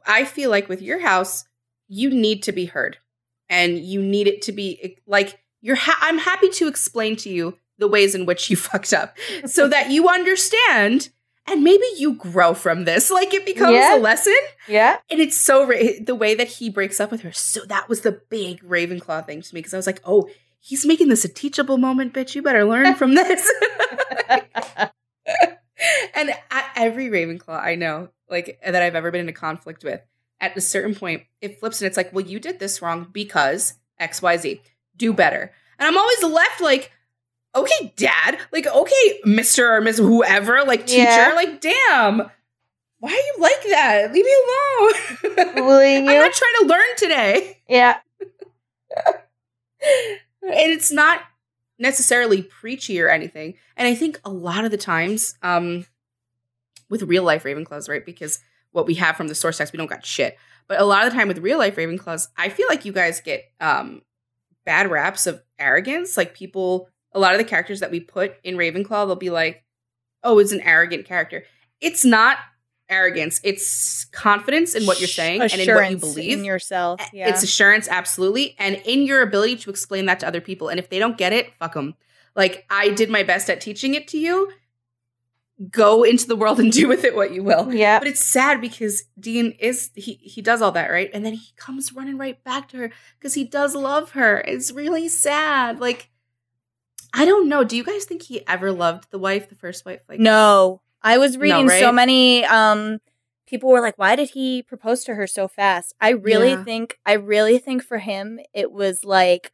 I 0.05 0.25
feel 0.25 0.49
like 0.49 0.69
with 0.69 0.81
your 0.81 0.99
house, 0.99 1.45
you 1.87 2.09
need 2.09 2.43
to 2.43 2.51
be 2.51 2.65
heard. 2.65 2.97
And 3.49 3.79
you 3.79 4.01
need 4.01 4.27
it 4.27 4.41
to 4.43 4.51
be 4.51 4.97
like 5.07 5.39
you're 5.61 5.75
ha- 5.75 5.97
I'm 6.01 6.19
happy 6.19 6.49
to 6.49 6.67
explain 6.67 7.15
to 7.17 7.29
you 7.29 7.57
the 7.79 7.87
ways 7.87 8.13
in 8.15 8.25
which 8.25 8.49
you 8.49 8.55
fucked 8.69 8.93
up 8.93 9.17
so 9.45 9.67
that 9.67 9.89
you 9.89 10.07
understand 10.09 11.09
and 11.47 11.63
maybe 11.63 11.83
you 11.97 12.13
grow 12.13 12.53
from 12.53 12.83
this 12.85 13.09
like 13.09 13.33
it 13.33 13.45
becomes 13.45 13.73
Yeah. 13.73 13.97
a 13.97 13.99
lesson 13.99 14.35
Yeah. 14.67 14.97
and 15.09 15.19
it's 15.19 15.35
so 15.37 15.65
ra- 15.65 15.77
the 15.99 16.13
way 16.13 16.35
that 16.35 16.47
he 16.47 16.69
breaks 16.69 16.99
up 16.99 17.09
with 17.09 17.21
her 17.21 17.31
so 17.31 17.61
that 17.65 17.89
was 17.89 18.01
the 18.01 18.21
big 18.29 18.61
ravenclaw 18.61 19.25
thing 19.25 19.41
to 19.41 19.55
me 19.55 19.59
because 19.59 19.73
i 19.73 19.77
was 19.77 19.87
like 19.87 20.01
oh 20.05 20.29
he's 20.59 20.85
making 20.85 21.07
this 21.09 21.25
a 21.25 21.29
teachable 21.29 21.77
moment 21.79 22.13
bitch 22.13 22.35
you 22.35 22.41
better 22.43 22.65
learn 22.65 22.93
from 22.93 23.15
this 23.15 23.49
and 26.15 26.31
at 26.51 26.71
every 26.75 27.09
ravenclaw 27.09 27.59
i 27.61 27.75
know 27.75 28.09
like 28.29 28.59
that 28.65 28.81
i've 28.81 28.95
ever 28.95 29.11
been 29.11 29.21
in 29.21 29.29
a 29.29 29.33
conflict 29.33 29.83
with 29.83 30.01
at 30.41 30.55
a 30.55 30.61
certain 30.61 30.95
point 30.95 31.23
it 31.41 31.59
flips 31.59 31.81
and 31.81 31.87
it's 31.87 31.97
like 31.97 32.13
well 32.13 32.25
you 32.25 32.39
did 32.39 32.59
this 32.59 32.81
wrong 32.81 33.07
because 33.11 33.75
xyz 34.01 34.59
do 34.99 35.13
better. 35.13 35.51
And 35.79 35.87
i'm 35.87 35.97
always 35.97 36.23
left 36.23 36.61
like 36.61 36.91
okay 37.55 37.93
dad. 37.95 38.37
Like 38.51 38.67
okay 38.67 39.19
mr 39.25 39.77
or 39.77 39.81
miss 39.81 39.97
whoever 39.97 40.63
like 40.63 40.85
teacher. 40.85 41.03
Yeah. 41.03 41.31
like 41.35 41.61
damn. 41.61 42.29
Why 43.01 43.11
are 43.11 43.13
you 43.13 43.35
like 43.39 43.63
that? 43.69 44.11
Leave 44.13 44.25
me 44.25 44.35
alone. 44.35 45.55
Bullying 45.55 46.07
i'm 46.07 46.13
you. 46.13 46.19
not 46.19 46.33
trying 46.33 46.55
to 46.59 46.65
learn 46.67 46.95
today. 46.97 47.57
Yeah. 47.67 47.97
and 50.43 50.71
it's 50.71 50.91
not 50.91 51.21
necessarily 51.79 52.41
preachy 52.41 53.01
or 53.01 53.09
anything. 53.09 53.55
And 53.75 53.87
I 53.87 53.95
think 53.95 54.19
a 54.23 54.29
lot 54.29 54.65
of 54.65 54.71
the 54.71 54.77
times, 54.77 55.35
um, 55.41 55.85
with 56.89 57.03
real 57.03 57.23
life 57.23 57.43
Ravenclaws, 57.43 57.87
right? 57.87 58.05
Because 58.05 58.39
what 58.71 58.85
we 58.85 58.95
have 58.95 59.15
from 59.15 59.27
the 59.27 59.35
source 59.35 59.57
text, 59.57 59.73
we 59.73 59.77
don't 59.77 59.89
got 59.89 60.05
shit. 60.05 60.37
But 60.67 60.79
a 60.79 60.85
lot 60.85 61.05
of 61.05 61.11
the 61.11 61.17
time 61.17 61.27
with 61.27 61.39
real 61.39 61.57
life 61.57 61.75
Ravenclaws, 61.75 62.27
I 62.37 62.49
feel 62.49 62.67
like 62.67 62.85
you 62.85 62.91
guys 62.91 63.21
get 63.21 63.45
um 63.59 64.01
bad 64.65 64.91
raps 64.91 65.25
of 65.25 65.41
arrogance. 65.57 66.17
Like 66.17 66.35
people, 66.35 66.89
a 67.13 67.19
lot 67.19 67.33
of 67.33 67.39
the 67.39 67.43
characters 67.45 67.79
that 67.79 67.91
we 67.91 67.99
put 67.99 68.35
in 68.43 68.55
Ravenclaw, 68.55 69.07
they'll 69.07 69.15
be 69.15 69.29
like, 69.29 69.63
"Oh, 70.23 70.39
it's 70.39 70.51
an 70.51 70.61
arrogant 70.61 71.05
character." 71.05 71.43
It's 71.81 72.05
not 72.05 72.37
arrogance. 72.89 73.39
It's 73.43 74.05
confidence 74.05 74.75
in 74.75 74.85
what 74.85 74.99
you're 74.99 75.07
saying 75.07 75.41
and 75.41 75.51
in 75.53 75.59
what 75.59 75.65
you 75.65 75.71
Assurance 75.73 76.01
believe. 76.01 76.37
in 76.39 76.45
yourself. 76.45 77.01
Yeah. 77.13 77.29
It's 77.29 77.43
assurance, 77.43 77.87
absolutely, 77.87 78.55
and 78.59 78.75
in 78.85 79.03
your 79.03 79.21
ability 79.21 79.57
to 79.57 79.69
explain 79.69 80.05
that 80.07 80.19
to 80.21 80.27
other 80.27 80.41
people. 80.41 80.69
And 80.69 80.79
if 80.79 80.89
they 80.89 80.99
don't 80.99 81.17
get 81.17 81.33
it, 81.33 81.53
fuck 81.59 81.73
them. 81.73 81.95
Like 82.35 82.65
I 82.69 82.89
did 82.89 83.09
my 83.09 83.23
best 83.23 83.49
at 83.49 83.61
teaching 83.61 83.93
it 83.95 84.07
to 84.09 84.17
you. 84.17 84.51
Go 85.71 86.03
into 86.03 86.25
the 86.25 86.35
world 86.37 86.59
and 86.59 86.71
do 86.81 86.87
with 86.87 87.03
it 87.03 87.15
what 87.15 87.33
you 87.33 87.43
will. 87.43 87.73
Yeah. 87.73 87.99
But 87.99 88.07
it's 88.07 88.23
sad 88.23 88.61
because 88.61 89.03
Dean 89.19 89.51
is 89.59 89.91
he 89.95 90.13
he 90.13 90.41
does 90.41 90.61
all 90.61 90.71
that 90.71 90.89
right, 90.89 91.09
and 91.13 91.25
then 91.25 91.33
he 91.33 91.51
comes 91.57 91.91
running 91.93 92.17
right 92.17 92.41
back 92.43 92.69
to 92.69 92.77
her 92.77 92.91
because 93.19 93.33
he 93.33 93.43
does 93.43 93.75
love 93.75 94.11
her. 94.11 94.39
It's 94.39 94.71
really 94.71 95.09
sad. 95.09 95.79
Like 95.79 96.09
I 97.13 97.25
don't 97.25 97.49
know. 97.49 97.63
Do 97.63 97.75
you 97.75 97.83
guys 97.83 98.05
think 98.05 98.21
he 98.21 98.47
ever 98.47 98.71
loved 98.71 99.09
the 99.11 99.19
wife, 99.19 99.49
the 99.49 99.55
first 99.55 99.85
wife? 99.85 99.99
Like 100.07 100.19
no, 100.19 100.81
I 101.01 101.17
was 101.17 101.37
reading 101.37 101.69
so 101.69 101.85
right? 101.87 101.93
many. 101.93 102.45
Um, 102.45 102.99
people 103.47 103.69
were 103.69 103.81
like, 103.81 103.97
"Why 103.97 104.15
did 104.15 104.31
he 104.31 104.61
propose 104.63 105.03
to 105.05 105.15
her 105.15 105.27
so 105.27 105.47
fast?" 105.47 105.93
I 106.01 106.09
really 106.09 106.49
Yeah. 106.51 106.63
think, 106.63 106.99
I 107.05 107.13
really 107.13 107.57
think 107.57 107.83
for 107.83 107.99
him, 107.99 108.39
it 108.53 108.71
was 108.71 109.03
like, 109.03 109.51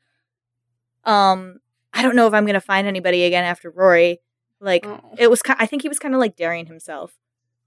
um, 1.04 1.60
I 1.94 2.02
don't 2.02 2.16
know 2.16 2.28
if 2.28 2.34
I'm 2.34 2.46
gonna 2.46 2.60
find 2.62 2.88
anybody 2.88 3.24
again 3.24 3.44
after 3.44 3.70
Rory. 3.70 4.20
Like, 4.60 4.86
Oh. 4.86 5.00
it 5.18 5.30
was. 5.30 5.42
I 5.48 5.66
think 5.66 5.82
he 5.82 5.90
was 5.90 6.00
kind 6.00 6.14
of 6.14 6.20
like 6.20 6.36
daring 6.36 6.66
himself. 6.66 7.14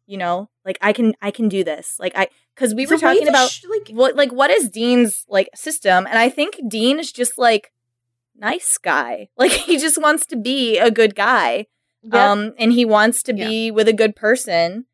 You 0.07 0.17
know, 0.17 0.49
like 0.65 0.79
I 0.81 0.95
can, 0.95 1.15
I 1.21 1.31
can 1.31 1.51
do 1.51 1.63
this. 1.63 1.97
Like 2.01 2.13
I, 2.17 2.29
because 2.55 2.75
we 2.75 2.87
The 2.87 2.95
were 2.95 2.99
talking 2.99 3.29
about 3.29 3.51
sh- 3.51 3.65
like 3.69 3.91
what 3.95 4.17
like 4.17 4.33
what 4.33 4.51
is 4.51 4.71
Dean's 4.71 5.27
like 5.29 5.51
system? 5.55 6.07
And 6.07 6.19
I 6.19 6.31
think 6.31 6.59
Dean 6.67 6.99
is 6.99 7.13
just 7.13 7.37
like 7.37 7.73
nice 8.35 8.79
guy. 8.79 9.29
Like 9.37 9.51
he 9.53 9.77
just 9.77 10.01
wants 10.01 10.25
to 10.27 10.37
be 10.37 10.79
a 10.79 10.91
good 10.91 11.15
guy. 11.15 11.67
Yeah. 12.03 12.31
Um 12.33 12.55
and 12.59 12.73
he 12.73 12.85
wants 12.85 13.23
to 13.25 13.35
Yeah. 13.35 13.47
be 13.49 13.71
with 13.71 13.89
a 13.89 13.93
good 13.93 14.15
person. 14.17 14.87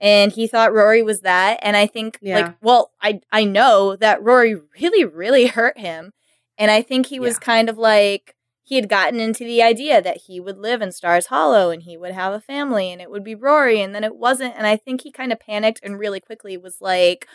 And 0.00 0.30
he 0.32 0.46
thought 0.46 0.72
Rory 0.72 1.02
was 1.02 1.22
that. 1.22 1.58
And 1.62 1.76
I 1.76 1.86
think 1.86 2.18
Yeah. 2.20 2.36
like 2.40 2.54
well, 2.60 2.92
I 3.00 3.20
I 3.32 3.44
know 3.44 3.96
that 3.96 4.22
Rory 4.22 4.54
really, 4.80 5.04
really 5.04 5.46
hurt 5.46 5.78
him. 5.78 6.12
And 6.56 6.70
I 6.70 6.82
think 6.82 7.06
he 7.06 7.20
was 7.20 7.34
Yeah. 7.34 7.40
kind 7.46 7.68
of 7.68 7.78
like 7.78 8.34
he 8.62 8.74
had 8.76 8.88
gotten 8.90 9.18
into 9.18 9.44
the 9.44 9.62
idea 9.62 10.02
that 10.02 10.18
he 10.26 10.38
would 10.40 10.58
live 10.58 10.82
in 10.82 10.92
Stars 10.92 11.26
Hollow 11.26 11.70
and 11.70 11.84
he 11.84 11.96
would 11.96 12.12
have 12.12 12.34
a 12.34 12.40
family 12.40 12.92
and 12.92 13.00
it 13.00 13.10
would 13.10 13.24
be 13.24 13.34
Rory 13.34 13.80
and 13.80 13.94
then 13.94 14.04
it 14.04 14.16
wasn't. 14.16 14.54
And 14.58 14.66
I 14.66 14.76
think 14.76 15.00
he 15.02 15.10
kind 15.10 15.32
of 15.32 15.40
panicked 15.40 15.80
and 15.82 15.98
really 15.98 16.20
quickly 16.20 16.58
was 16.58 16.76
like, 16.82 17.26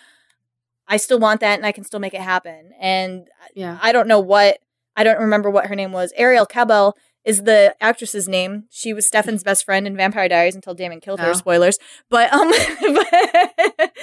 I 0.87 0.97
still 0.97 1.17
want 1.17 1.39
that 1.41 1.57
and 1.57 1.65
I 1.65 1.71
can 1.71 1.83
still 1.85 1.99
make 1.99 2.13
it 2.13 2.21
happen. 2.21 2.71
And 2.79 3.27
yeah. 3.55 3.79
I 3.81 3.91
don't 3.91 4.07
know 4.07 4.19
what 4.19 4.59
I 4.95 5.03
don't 5.03 5.19
remember 5.19 5.49
what 5.49 5.65
her 5.67 5.75
name 5.75 5.91
was. 5.91 6.13
Arielle 6.19 6.47
Kebbel 6.47 6.93
is 7.25 7.43
the 7.43 7.75
actress's 7.79 8.27
name. 8.27 8.65
She 8.69 8.93
was 8.93 9.07
Stefan's 9.07 9.43
best 9.43 9.63
friend 9.65 9.87
in 9.87 9.95
Vampire 9.95 10.27
Diaries 10.27 10.55
until 10.55 10.73
Damon 10.73 10.99
killed 10.99 11.19
her. 11.19 11.29
Oh. 11.29 11.33
Spoilers, 11.33 11.77
but 12.09 12.31
um, 12.33 12.51
but 12.81 13.93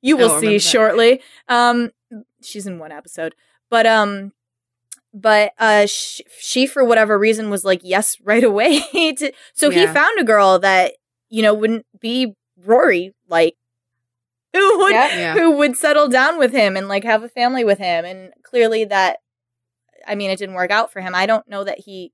you 0.00 0.16
will 0.16 0.38
see 0.40 0.54
that. 0.54 0.60
shortly. 0.60 1.20
Um, 1.48 1.90
she's 2.42 2.66
in 2.66 2.78
one 2.78 2.92
episode, 2.92 3.34
but 3.68 3.86
um, 3.86 4.32
but 5.12 5.52
uh, 5.58 5.86
she, 5.86 6.24
she 6.38 6.66
for 6.66 6.84
whatever 6.84 7.18
reason 7.18 7.50
was 7.50 7.64
like 7.64 7.80
yes 7.82 8.16
right 8.24 8.44
away. 8.44 8.80
to, 8.80 9.32
so 9.54 9.70
he 9.70 9.86
found 9.86 10.18
a 10.20 10.24
girl 10.24 10.58
that 10.60 10.94
you 11.28 11.42
know 11.42 11.54
wouldn't 11.54 11.86
be 12.00 12.34
Rory 12.64 13.14
like. 13.28 13.56
Who 14.54 14.78
would 14.78 14.92
Yeah. 14.92 15.14
Yeah. 15.14 15.34
who 15.34 15.50
would 15.58 15.76
settle 15.76 16.08
down 16.08 16.38
with 16.38 16.52
him 16.52 16.74
and 16.74 16.88
like 16.88 17.04
have 17.04 17.22
a 17.22 17.28
family 17.28 17.64
with 17.64 17.78
him 17.78 18.06
and 18.06 18.32
clearly 18.42 18.86
that 18.86 19.18
i 20.06 20.14
mean 20.14 20.30
it 20.30 20.38
didn't 20.38 20.54
work 20.54 20.70
out 20.70 20.90
for 20.90 21.02
him 21.02 21.14
i 21.14 21.26
don't 21.26 21.46
know 21.46 21.64
that 21.64 21.80
he 21.80 22.12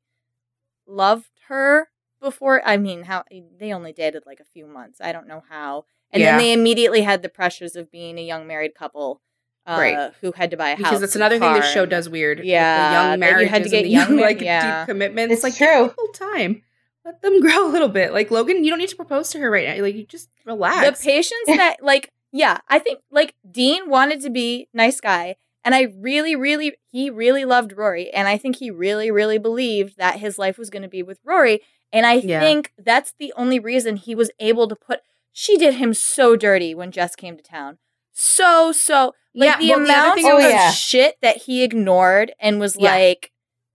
loved 0.86 1.30
her 1.48 1.88
before 2.20 2.62
i 2.66 2.76
mean 2.76 3.02
how 3.04 3.22
they 3.58 3.72
only 3.72 3.92
dated 3.92 4.22
like 4.26 4.40
a 4.40 4.44
few 4.44 4.66
months 4.66 5.00
i 5.00 5.12
don't 5.12 5.26
know 5.26 5.42
how 5.48 5.84
and 6.10 6.20
Yeah. 6.22 6.32
then 6.32 6.38
they 6.38 6.52
immediately 6.52 7.02
had 7.02 7.22
the 7.22 7.28
pressures 7.28 7.74
of 7.76 7.90
being 7.90 8.18
a 8.18 8.22
young 8.22 8.46
married 8.46 8.74
couple 8.74 9.20
uh, 9.66 9.76
Right. 9.78 10.12
who 10.20 10.32
had 10.32 10.50
to 10.52 10.56
buy 10.56 10.70
a 10.70 10.76
house 10.76 10.84
because 10.84 11.00
that's 11.00 11.16
another 11.16 11.38
thing 11.38 11.54
this 11.54 11.72
show 11.72 11.86
does 11.86 12.06
weird. 12.08 12.44
Yeah, 12.44 12.76
the 12.88 12.92
young 12.92 13.20
that 13.20 13.40
you 13.40 13.48
had 13.48 13.62
to 13.64 13.68
get 13.70 13.88
young 13.88 14.10
young 14.10 14.20
like 14.20 14.40
yeah. 14.42 14.82
deep 14.82 14.88
commitments. 14.90 15.32
It's 15.34 15.42
like 15.42 15.56
true. 15.56 15.88
people 15.88 16.08
time. 16.14 16.62
let 17.04 17.22
them 17.22 17.40
grow 17.44 17.66
a 17.66 17.70
little 17.72 17.88
bit. 17.88 18.12
Like 18.12 18.30
Logan, 18.30 18.62
you 18.62 18.68
don't 18.70 18.78
need 18.78 18.90
to 18.90 18.96
propose 18.96 19.30
to 19.30 19.38
her 19.38 19.50
right 19.50 19.66
now. 19.76 19.82
Like 19.82 19.94
you 19.94 20.04
just 20.04 20.28
relax. 20.44 20.98
The 21.00 21.04
patience 21.04 21.46
that, 21.46 21.78
like, 21.82 22.12
yeah, 22.30 22.58
I 22.68 22.78
think 22.78 23.00
like 23.10 23.34
Dean 23.50 23.88
wanted 23.88 24.20
to 24.20 24.30
be 24.30 24.68
nice 24.74 25.00
guy, 25.00 25.36
and 25.64 25.74
I 25.74 25.92
really, 25.98 26.36
really, 26.36 26.76
he 26.90 27.10
really 27.10 27.44
loved 27.44 27.72
Rory, 27.76 28.10
and 28.12 28.28
I 28.28 28.36
think 28.38 28.56
he 28.56 28.70
really, 28.70 29.10
really 29.10 29.38
believed 29.38 29.96
that 29.98 30.20
his 30.20 30.38
life 30.38 30.58
was 30.58 30.70
going 30.70 30.82
to 30.82 30.88
be 30.88 31.02
with 31.02 31.18
Rory, 31.24 31.60
and 31.92 32.04
I 32.06 32.14
Yeah. 32.14 32.40
think 32.40 32.72
that's 32.78 33.12
the 33.18 33.32
only 33.36 33.58
reason 33.58 33.96
he 33.96 34.14
was 34.14 34.30
able 34.40 34.68
to 34.68 34.76
put. 34.76 35.00
She 35.32 35.56
did 35.56 35.74
him 35.74 35.94
so 35.94 36.36
dirty 36.36 36.74
when 36.74 36.90
Jess 36.92 37.16
came 37.16 37.36
to 37.36 37.42
town, 37.42 37.78
so 38.12 38.72
so 38.72 39.14
like 39.34 39.48
Yeah, 39.48 39.58
the 39.58 39.68
well, 39.70 39.78
the 39.78 39.84
amount 39.84 40.18
of 40.20 40.24
Oh, 40.26 40.38
yeah. 40.38 40.70
shit 40.70 41.16
that 41.22 41.38
he 41.42 41.62
ignored 41.62 42.32
and 42.40 42.60
was 42.60 42.76
like. 42.76 43.30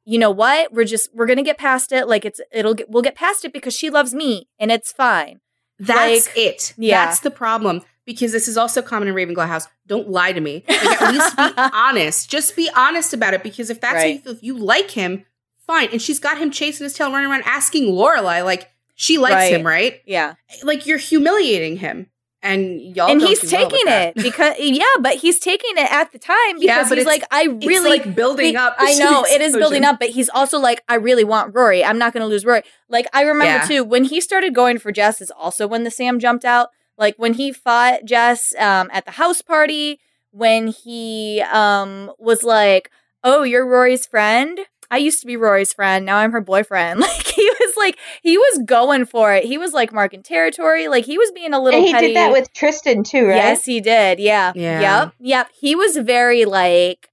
You 0.06 0.18
know 0.18 0.32
what? 0.32 0.74
We're 0.74 0.86
just 0.86 1.14
we're 1.14 1.28
gonna 1.28 1.44
get 1.44 1.60
past 1.60 1.92
it. 1.92 2.08
Like 2.08 2.26
it's 2.26 2.42
it'll 2.52 2.74
get 2.74 2.90
we'll 2.90 3.04
get 3.04 3.14
past 3.14 3.46
it 3.46 3.54
because 3.54 3.76
she 3.76 3.92
loves 3.92 4.12
me 4.12 4.48
and 4.58 4.72
it's 4.72 4.92
fine. 4.92 5.40
That's 5.78 6.26
Like, 6.26 6.36
it. 6.38 6.74
yeah. 6.78 7.06
That's 7.06 7.20
the 7.20 7.30
problem. 7.30 7.84
Because 8.10 8.32
this 8.32 8.48
is 8.48 8.58
also 8.58 8.82
common 8.82 9.08
in 9.08 9.14
Ravenclaw 9.14 9.46
House. 9.48 9.68
Don't 9.86 10.10
lie 10.10 10.32
to 10.32 10.42
me. 10.42 10.64
Like, 10.68 11.02
at 11.02 11.14
least 11.14 11.38
be 11.38 11.52
honest. 11.74 12.28
Just 12.28 12.56
be 12.56 12.68
honest 12.76 13.14
about 13.14 13.36
it. 13.36 13.44
Because 13.44 13.70
if 13.70 13.80
that's 13.80 14.02
how 14.02 14.08
you 14.08 14.18
feel, 14.18 14.34
if 14.34 14.42
you 14.42 14.58
like 14.58 14.90
him, 14.92 15.26
fine. 15.68 15.90
And 15.92 16.02
she's 16.02 16.20
got 16.20 16.40
him 16.40 16.50
chasing 16.50 16.86
his 16.86 16.94
tail, 16.96 17.12
running 17.12 17.30
around, 17.30 17.44
asking 17.46 17.94
Lorelai, 17.94 18.44
like 18.44 18.72
she 18.96 19.20
likes 19.20 19.36
Right. 19.36 19.54
him, 19.54 19.64
right? 19.66 20.02
Yeah. 20.08 20.34
Like 20.64 20.88
you're 20.88 20.98
humiliating 20.98 21.78
him, 21.78 22.08
and 22.42 22.82
y'all. 22.96 23.12
and 23.12 23.22
he's 23.22 23.44
well 23.44 23.52
taking 23.70 23.86
that. 23.86 24.14
it 24.18 24.24
because 24.24 24.56
yeah, 24.60 24.84
but 25.02 25.16
he's 25.18 25.38
taking 25.38 25.78
it 25.78 25.92
at 25.92 26.12
the 26.12 26.18
time 26.18 26.36
because 26.56 26.64
Yeah, 26.64 26.90
but 26.90 26.98
he's 26.98 27.06
like, 27.08 27.24
I 27.30 27.44
It's 27.44 27.68
really 27.68 27.92
like 28.00 28.16
building 28.16 28.56
up. 28.56 28.76
I 28.80 28.94
know 28.98 29.24
it 29.30 29.40
is 29.42 29.54
building 29.56 29.86
up, 29.86 30.00
but 30.00 30.10
he's 30.10 30.30
also 30.30 30.58
like, 30.58 30.82
I 30.90 30.96
really 30.96 31.24
want 31.24 31.54
Rory. 31.54 31.86
I'm 31.86 32.00
not 32.00 32.12
going 32.14 32.22
to 32.22 32.28
lose 32.28 32.44
Rory. 32.44 32.64
Like 32.90 33.06
I 33.14 33.22
remember 33.22 33.46
Yeah. 33.46 33.68
too 33.68 33.84
when 33.84 34.06
he 34.06 34.20
started 34.20 34.56
going 34.56 34.80
for 34.80 34.92
Jess 34.92 35.22
is 35.22 35.30
also 35.32 35.68
when 35.68 35.84
the 35.84 35.92
Sam 35.92 36.18
jumped 36.20 36.44
out. 36.44 36.70
Like 37.00 37.16
when 37.16 37.34
he 37.34 37.52
fought 37.54 38.06
Jess 38.06 38.54
um, 38.60 38.90
at 38.92 39.06
the 39.06 39.12
house 39.12 39.42
party, 39.42 40.00
when 40.32 40.68
he 40.68 41.42
um, 41.52 42.12
was 42.20 42.44
like, 42.44 42.92
"Oh, 43.24 43.44
you're 43.44 43.66
Rory's 43.66 44.06
friend." 44.06 44.60
I 44.92 44.98
used 44.98 45.22
to 45.22 45.28
be 45.28 45.38
Rory's 45.38 45.72
friend. 45.72 46.06
Now 46.06 46.18
I'm 46.18 46.32
her 46.32 46.42
boyfriend. 46.42 47.04
Like 47.10 47.28
he 47.28 47.46
was 47.46 47.76
like 47.78 47.98
he 48.22 48.38
was 48.38 48.64
going 48.66 49.06
for 49.06 49.34
it. 49.34 49.46
He 49.46 49.58
was 49.58 49.72
like 49.72 49.94
marking 49.94 50.24
territory. 50.24 50.90
Like 50.90 51.06
he 51.06 51.18
was 51.18 51.32
being 51.32 51.54
a 51.54 51.60
little. 51.62 51.80
and 51.80 51.88
he 51.88 51.94
petty. 51.94 52.08
did 52.08 52.18
that 52.18 52.34
with 52.34 52.52
Tristan 52.52 53.04
too, 53.04 53.28
right? 53.28 53.36
Yes, 53.36 53.64
he 53.64 53.80
did. 53.80 54.20
Yeah. 54.20 54.52
Yeah. 54.56 54.82
Yep. 54.82 55.14
Yep. 55.20 55.50
He 55.58 55.76
was 55.76 55.96
very 55.96 56.44
like, 56.44 57.10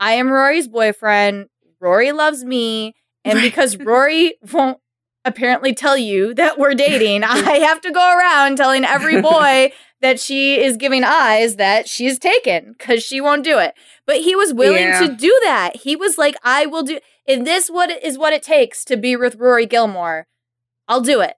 I 0.00 0.14
am 0.14 0.30
Rory's 0.30 0.66
boyfriend. 0.66 1.48
Rory 1.80 2.10
loves 2.10 2.44
me. 2.44 2.96
And 3.24 3.40
because 3.42 3.76
Rory 3.76 4.34
won't 4.52 4.78
apparently 5.24 5.74
tell 5.74 5.96
you 5.96 6.34
that 6.34 6.58
we're 6.58 6.74
dating, 6.74 7.24
I 7.24 7.58
have 7.58 7.80
to 7.82 7.90
go 7.90 8.16
around 8.18 8.56
telling 8.56 8.84
every 8.84 9.20
boy 9.22 9.72
that 10.00 10.20
she 10.20 10.60
is 10.62 10.76
giving 10.76 11.02
eyes 11.04 11.56
that 11.56 11.88
she's 11.88 12.18
taken 12.18 12.74
because 12.78 13.02
she 13.02 13.20
won't 13.20 13.42
do 13.44 13.58
it. 13.58 13.74
But 14.06 14.18
he 14.18 14.34
was 14.36 14.54
willing 14.54 14.82
Yeah. 14.88 15.00
to 15.06 15.14
do 15.14 15.36
that. 15.44 15.76
He 15.78 15.96
was 15.96 16.16
like, 16.18 16.36
I 16.42 16.66
will 16.66 16.82
do 16.84 17.00
if 17.26 17.44
this 17.44 17.68
what 17.68 17.90
is 17.90 18.16
what 18.16 18.32
it 18.32 18.42
takes 18.42 18.84
to 18.86 18.96
be 18.96 19.16
with 19.16 19.36
Rory 19.36 19.66
Gilmore, 19.66 20.26
I'll 20.86 21.00
do 21.02 21.20
it. 21.20 21.34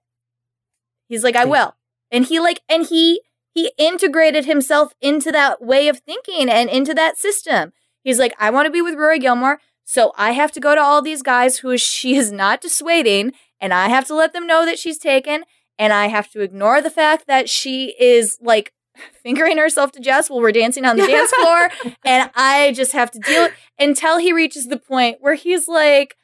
He's 1.07 1.23
like, 1.23 1.35
I 1.35 1.45
will. 1.45 1.75
And 2.11 2.25
he 2.25 2.39
like 2.39 2.61
and 2.69 2.85
he 2.85 3.21
he 3.53 3.71
integrated 3.77 4.45
himself 4.45 4.93
into 5.01 5.31
that 5.31 5.61
way 5.61 5.87
of 5.89 5.99
thinking 5.99 6.49
and 6.49 6.69
into 6.69 6.93
that 6.93 7.17
system. 7.17 7.73
He's 8.03 8.19
like, 8.19 8.33
I 8.39 8.49
want 8.49 8.65
to 8.67 8.71
be 8.71 8.81
with 8.81 8.95
Rory 8.95 9.19
Gilmore, 9.19 9.59
so 9.83 10.13
I 10.17 10.31
have 10.31 10.51
to 10.53 10.59
go 10.59 10.73
to 10.73 10.81
all 10.81 11.01
these 11.01 11.21
guys 11.21 11.57
who 11.57 11.77
she 11.77 12.15
is 12.15 12.31
not 12.31 12.61
dissuading, 12.61 13.33
and 13.61 13.73
I 13.73 13.87
have 13.87 14.05
to 14.07 14.15
let 14.15 14.33
them 14.33 14.45
know 14.45 14.65
that 14.65 14.77
she's 14.79 14.97
taken, 14.97 15.43
and 15.79 15.93
I 15.93 16.07
have 16.07 16.29
to 16.31 16.41
ignore 16.41 16.81
the 16.81 16.89
fact 16.89 17.27
that 17.27 17.47
she 17.49 17.95
is 17.99 18.37
like 18.41 18.73
fingering 19.23 19.57
herself 19.57 19.91
to 19.93 19.99
Jess 20.01 20.29
while 20.29 20.41
we're 20.41 20.51
dancing 20.51 20.83
on 20.83 20.97
the 20.97 21.07
dance 21.07 21.31
floor, 21.41 21.69
and 22.03 22.29
I 22.35 22.73
just 22.75 22.91
have 22.91 23.11
to 23.11 23.19
deal 23.19 23.47
until 23.79 24.17
he 24.17 24.33
reaches 24.33 24.67
the 24.67 24.77
point 24.77 25.17
where 25.21 25.35
he's 25.35 25.67
like. 25.69 26.15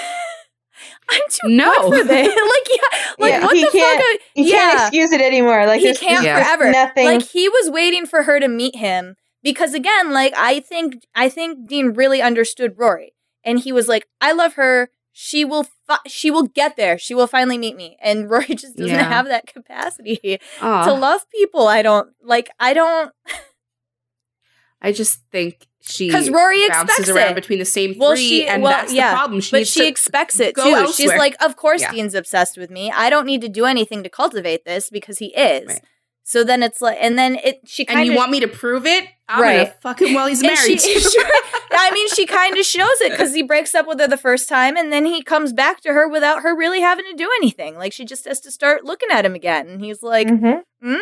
I'm 1.11 1.21
too 1.29 1.49
No. 1.49 1.91
good 1.91 2.01
for 2.03 2.09
this. 2.09 2.29
like, 2.29 2.37
yeah, 2.71 2.99
like 3.19 3.33
Yeah, 3.33 3.45
what 3.45 3.57
he 3.57 3.65
the 3.65 3.71
can't- 3.71 4.01
fuck? 4.03 4.21
He 4.35 4.51
can't 4.51 4.79
Yeah. 4.79 4.87
excuse 4.87 5.13
it 5.13 5.21
anymore. 5.21 5.67
Like 5.67 5.81
he 5.81 5.95
can't 5.95 6.25
Yeah. 6.25 6.43
forever. 6.43 6.71
Nothing. 6.73 7.05
Like 7.07 7.23
he 7.23 7.49
was 7.49 7.71
waiting 7.71 8.07
for 8.07 8.23
her 8.23 8.41
to 8.41 8.49
meet 8.49 8.77
him 8.77 9.17
because 9.43 9.75
again, 9.75 10.13
like 10.13 10.33
I 10.37 10.61
think 10.61 11.05
I 11.15 11.29
think 11.29 11.69
Dean 11.69 11.93
really 11.93 12.23
understood 12.23 12.75
Rory, 12.79 13.13
and 13.45 13.59
he 13.59 13.71
was 13.73 13.87
like, 13.87 14.07
"I 14.21 14.33
love 14.33 14.55
her. 14.55 14.91
She 15.13 15.45
will. 15.45 15.67
Fi- 15.87 15.99
she 16.07 16.31
will 16.31 16.45
get 16.47 16.77
there. 16.77 16.99
She 16.99 17.15
will 17.15 17.27
finally 17.27 17.59
meet 17.59 17.77
me." 17.77 17.97
And 18.01 18.29
Rory 18.31 18.47
just 18.55 18.77
doesn't 18.77 18.87
Yeah. 18.95 19.03
have 19.09 19.27
that 19.27 19.47
capacity 19.47 20.39
Aw. 20.61 20.85
to 20.87 20.93
love 20.93 21.29
people. 21.31 21.67
I 21.67 21.83
don't 21.83 22.09
like. 22.23 22.51
I 22.61 22.73
don't 22.75 23.13
I 24.81 24.93
just 24.93 25.21
think 25.33 25.67
she 25.81 26.09
because 26.09 26.29
Rory 26.31 26.67
bounces 26.69 27.09
around 27.09 27.33
it. 27.33 27.35
between 27.37 27.59
the 27.59 27.65
same 27.65 27.93
three, 27.93 27.99
Well, 28.01 28.17
she- 28.17 28.47
and 28.47 28.63
well, 28.63 28.73
that's 28.73 28.93
yeah, 28.93 29.11
the 29.13 29.17
problem. 29.17 29.41
She 29.41 29.51
but 29.53 29.67
she 29.67 29.87
expects 29.89 30.41
it 30.41 30.55
too. 30.55 30.61
elsewhere. 30.63 30.93
She's 30.93 31.19
like, 31.19 31.37
"Of 31.43 31.57
course, 31.57 31.81
Yeah. 31.81 31.93
Dean's 31.93 32.15
obsessed 32.15 32.57
with 32.59 32.71
me. 32.71 32.91
I 32.91 33.09
don't 33.11 33.25
need 33.27 33.41
to 33.43 33.49
do 33.49 33.65
anything 33.65 34.03
to 34.03 34.11
cultivate 34.11 34.65
this 34.65 34.91
because 34.91 35.19
he 35.19 35.27
is." 35.35 35.69
Right. 35.69 35.81
So 36.23 36.43
then 36.45 36.63
it's 36.63 36.81
like, 36.81 36.99
and 37.01 37.19
then 37.19 37.37
it 37.37 37.61
she 37.67 37.85
kind 37.85 38.01
and 38.01 38.09
you 38.09 38.15
want 38.17 38.31
me 38.31 38.41
to 38.41 38.49
prove 38.49 38.87
it? 38.87 39.05
I'm 39.29 39.41
Right. 39.43 39.57
gonna 39.69 39.75
fuck 39.81 40.03
him 40.03 40.15
while 40.15 40.27
he's 40.27 40.43
married. 40.53 40.81
she-. 40.81 40.95
I 41.77 41.91
mean, 41.93 42.09
she 42.11 42.27
kind 42.27 42.57
of 42.57 42.65
shows 42.65 43.01
it 43.01 43.11
because 43.11 43.35
he 43.35 43.43
breaks 43.43 43.75
up 43.75 43.87
with 43.87 43.99
her 44.01 44.07
the 44.07 44.17
first 44.17 44.49
time, 44.49 44.77
and 44.77 44.93
then 44.93 45.05
he 45.07 45.23
comes 45.23 45.53
back 45.53 45.81
to 45.83 45.93
her 45.93 46.09
without 46.09 46.43
her 46.43 46.55
really 46.57 46.81
having 46.81 47.05
to 47.07 47.15
do 47.17 47.29
anything. 47.41 47.77
Like 47.77 47.93
she 47.93 48.05
just 48.05 48.27
has 48.27 48.41
to 48.41 48.51
start 48.51 48.85
looking 48.85 49.09
at 49.11 49.25
him 49.25 49.35
again, 49.35 49.69
and 49.69 49.81
he's 49.85 50.03
like, 50.03 50.29
Mhm. 50.29 50.63
mm, 50.83 51.01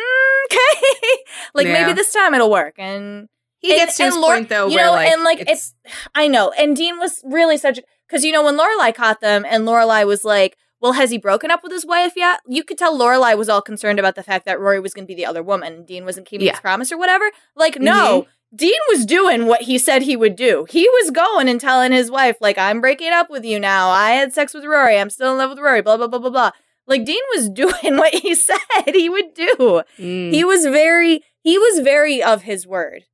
"Okay, 0.51 1.17
like 1.53 1.67
Yeah. 1.67 1.73
maybe 1.73 1.93
this 1.93 2.11
time 2.11 2.33
it'll 2.33 2.49
work." 2.49 2.75
And 2.77 3.27
he 3.59 3.71
and- 3.71 3.79
gets 3.81 3.97
to 3.97 4.05
his 4.05 4.15
point 4.17 4.49
though, 4.49 4.67
you 4.67 4.75
where 4.75 4.85
know, 4.85 4.91
like, 4.93 5.11
and, 5.11 5.23
like, 5.23 5.43
it's, 5.49 5.73
I 6.15 6.27
know, 6.27 6.51
and 6.51 6.75
Dean 6.75 6.99
was 6.99 7.21
really 7.23 7.57
such 7.57 7.79
because 8.07 8.23
you 8.25 8.31
know 8.31 8.43
when 8.43 8.57
Lorelai 8.57 8.93
caught 8.95 9.21
them, 9.21 9.45
and 9.47 9.65
Lorelai 9.67 10.05
was 10.05 10.23
like. 10.23 10.57
Well, 10.83 10.91
has 10.93 11.11
he 11.11 11.17
broken 11.17 11.49
up 11.49 11.63
with 11.63 11.71
his 11.71 11.85
wife 11.85 12.11
yet? 12.17 12.41
You 12.45 12.61
could 12.65 12.77
tell 12.77 12.99
Lorelai 12.99 13.37
was 13.37 13.47
all 13.47 13.61
concerned 13.61 13.99
about 13.99 14.15
the 14.15 14.21
fact 14.21 14.43
that 14.45 14.59
Rory 14.59 14.81
was 14.81 14.93
going 14.93 15.05
to 15.05 15.07
be 15.07 15.15
the 15.15 15.25
other 15.25 15.41
woman, 15.41 15.71
and 15.71 15.87
Dean 15.87 16.03
wasn't 16.03 16.27
keeping 16.27 16.45
Yeah. 16.45 16.51
his 16.51 16.59
promise 16.59 16.91
or 16.91 16.97
whatever. 16.97 17.31
Like, 17.55 17.79
no, 17.79 18.27
Dean 18.53 18.75
was 18.89 19.05
doing 19.05 19.45
what 19.45 19.61
he 19.61 19.77
said 19.77 20.01
he 20.01 20.17
would 20.17 20.35
do. 20.35 20.65
He 20.69 20.89
was 20.89 21.09
going 21.11 21.47
and 21.47 21.61
telling 21.61 21.93
his 21.93 22.11
wife, 22.11 22.35
like, 22.41 22.57
I'm 22.57 22.81
breaking 22.81 23.13
up 23.13 23.29
with 23.29 23.45
you 23.45 23.61
now. 23.61 23.91
I 23.91 24.11
had 24.11 24.33
sex 24.33 24.53
with 24.53 24.65
Rory. 24.65 24.97
I'm 24.99 25.09
still 25.09 25.31
in 25.31 25.37
love 25.37 25.51
with 25.51 25.59
Rory, 25.59 25.81
blah, 25.81 25.95
blah, 25.95 26.07
blah, 26.07 26.19
blah, 26.19 26.29
blah. 26.29 26.51
Like, 26.85 27.05
Dean 27.05 27.21
was 27.33 27.47
doing 27.63 27.95
what 27.95 28.13
he 28.13 28.35
said 28.35 28.57
he 28.87 29.07
would 29.07 29.33
do. 29.33 29.83
Mm. 29.97 30.33
He 30.33 30.43
was 30.43 30.65
very, 30.65 31.23
he 31.41 31.57
was 31.57 31.79
very 31.79 32.21
of 32.21 32.41
his 32.41 32.67
word. 32.67 33.05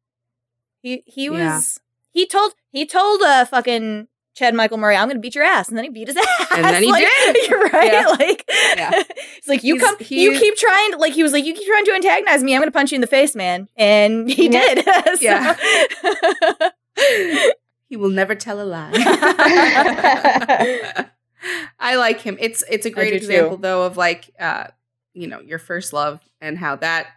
He, 0.82 1.04
he 1.06 1.30
was, 1.30 1.40
Yeah. 1.40 1.62
he 2.22 2.26
told, 2.26 2.54
he 2.72 2.88
told, 2.88 3.22
uh, 3.22 3.46
fucking 3.46 4.08
Chad 4.36 4.54
Michael 4.56 4.78
Murray, 4.78 4.96
I'm 4.96 5.08
going 5.08 5.18
to 5.18 5.22
beat 5.22 5.36
your 5.36 5.44
ass. 5.44 5.68
And 5.70 5.78
then 5.78 5.84
he 5.84 5.90
beat 5.90 6.08
his 6.08 6.16
ass. 6.40 6.48
And 6.56 6.64
then 6.66 6.82
he 6.84 6.92
Like, 6.92 7.06
did. 7.06 7.36
You're 7.50 7.68
right. 7.70 7.92
Yeah. 7.92 8.06
Like, 8.08 8.46
Yeah. 8.78 8.92
He's 9.36 9.48
like, 9.48 9.64
you 9.64 9.76
He's- 9.76 9.86
come, 9.86 9.96
you 10.10 10.40
keep 10.40 10.56
trying 10.56 10.92
to, 10.92 10.98
like, 10.98 11.14
he 11.14 11.24
was 11.24 11.34
like, 11.34 11.44
you 11.46 11.54
keep 11.54 11.68
trying 11.68 11.86
to 11.86 11.92
antagonize 11.94 12.44
me. 12.44 12.54
I'm 12.56 12.62
going 12.62 12.68
to 12.72 12.78
punch 12.78 12.92
you 12.92 12.96
in 12.96 13.02
the 13.02 13.08
face, 13.08 13.36
man. 13.36 13.68
And 13.76 14.30
he 14.30 14.50
Yeah. 14.50 14.76
did. 14.76 15.22
Yeah. 15.22 16.70
he 17.90 17.98
will 17.98 18.10
never 18.10 18.36
tell 18.36 18.62
a 18.62 18.64
lie. 18.64 18.92
I 21.80 21.96
like 21.96 22.22
him. 22.22 22.38
It's 22.40 22.64
it's 22.70 22.86
a 22.86 22.90
great 22.90 23.14
example 23.14 23.56
too. 23.58 23.62
though 23.62 23.84
of 23.84 23.96
like 23.98 24.30
uh 24.40 24.68
you 25.14 25.28
know 25.28 25.40
your 25.40 25.60
first 25.60 25.94
love 25.94 26.20
and 26.42 26.58
how 26.58 26.76
that 26.78 27.08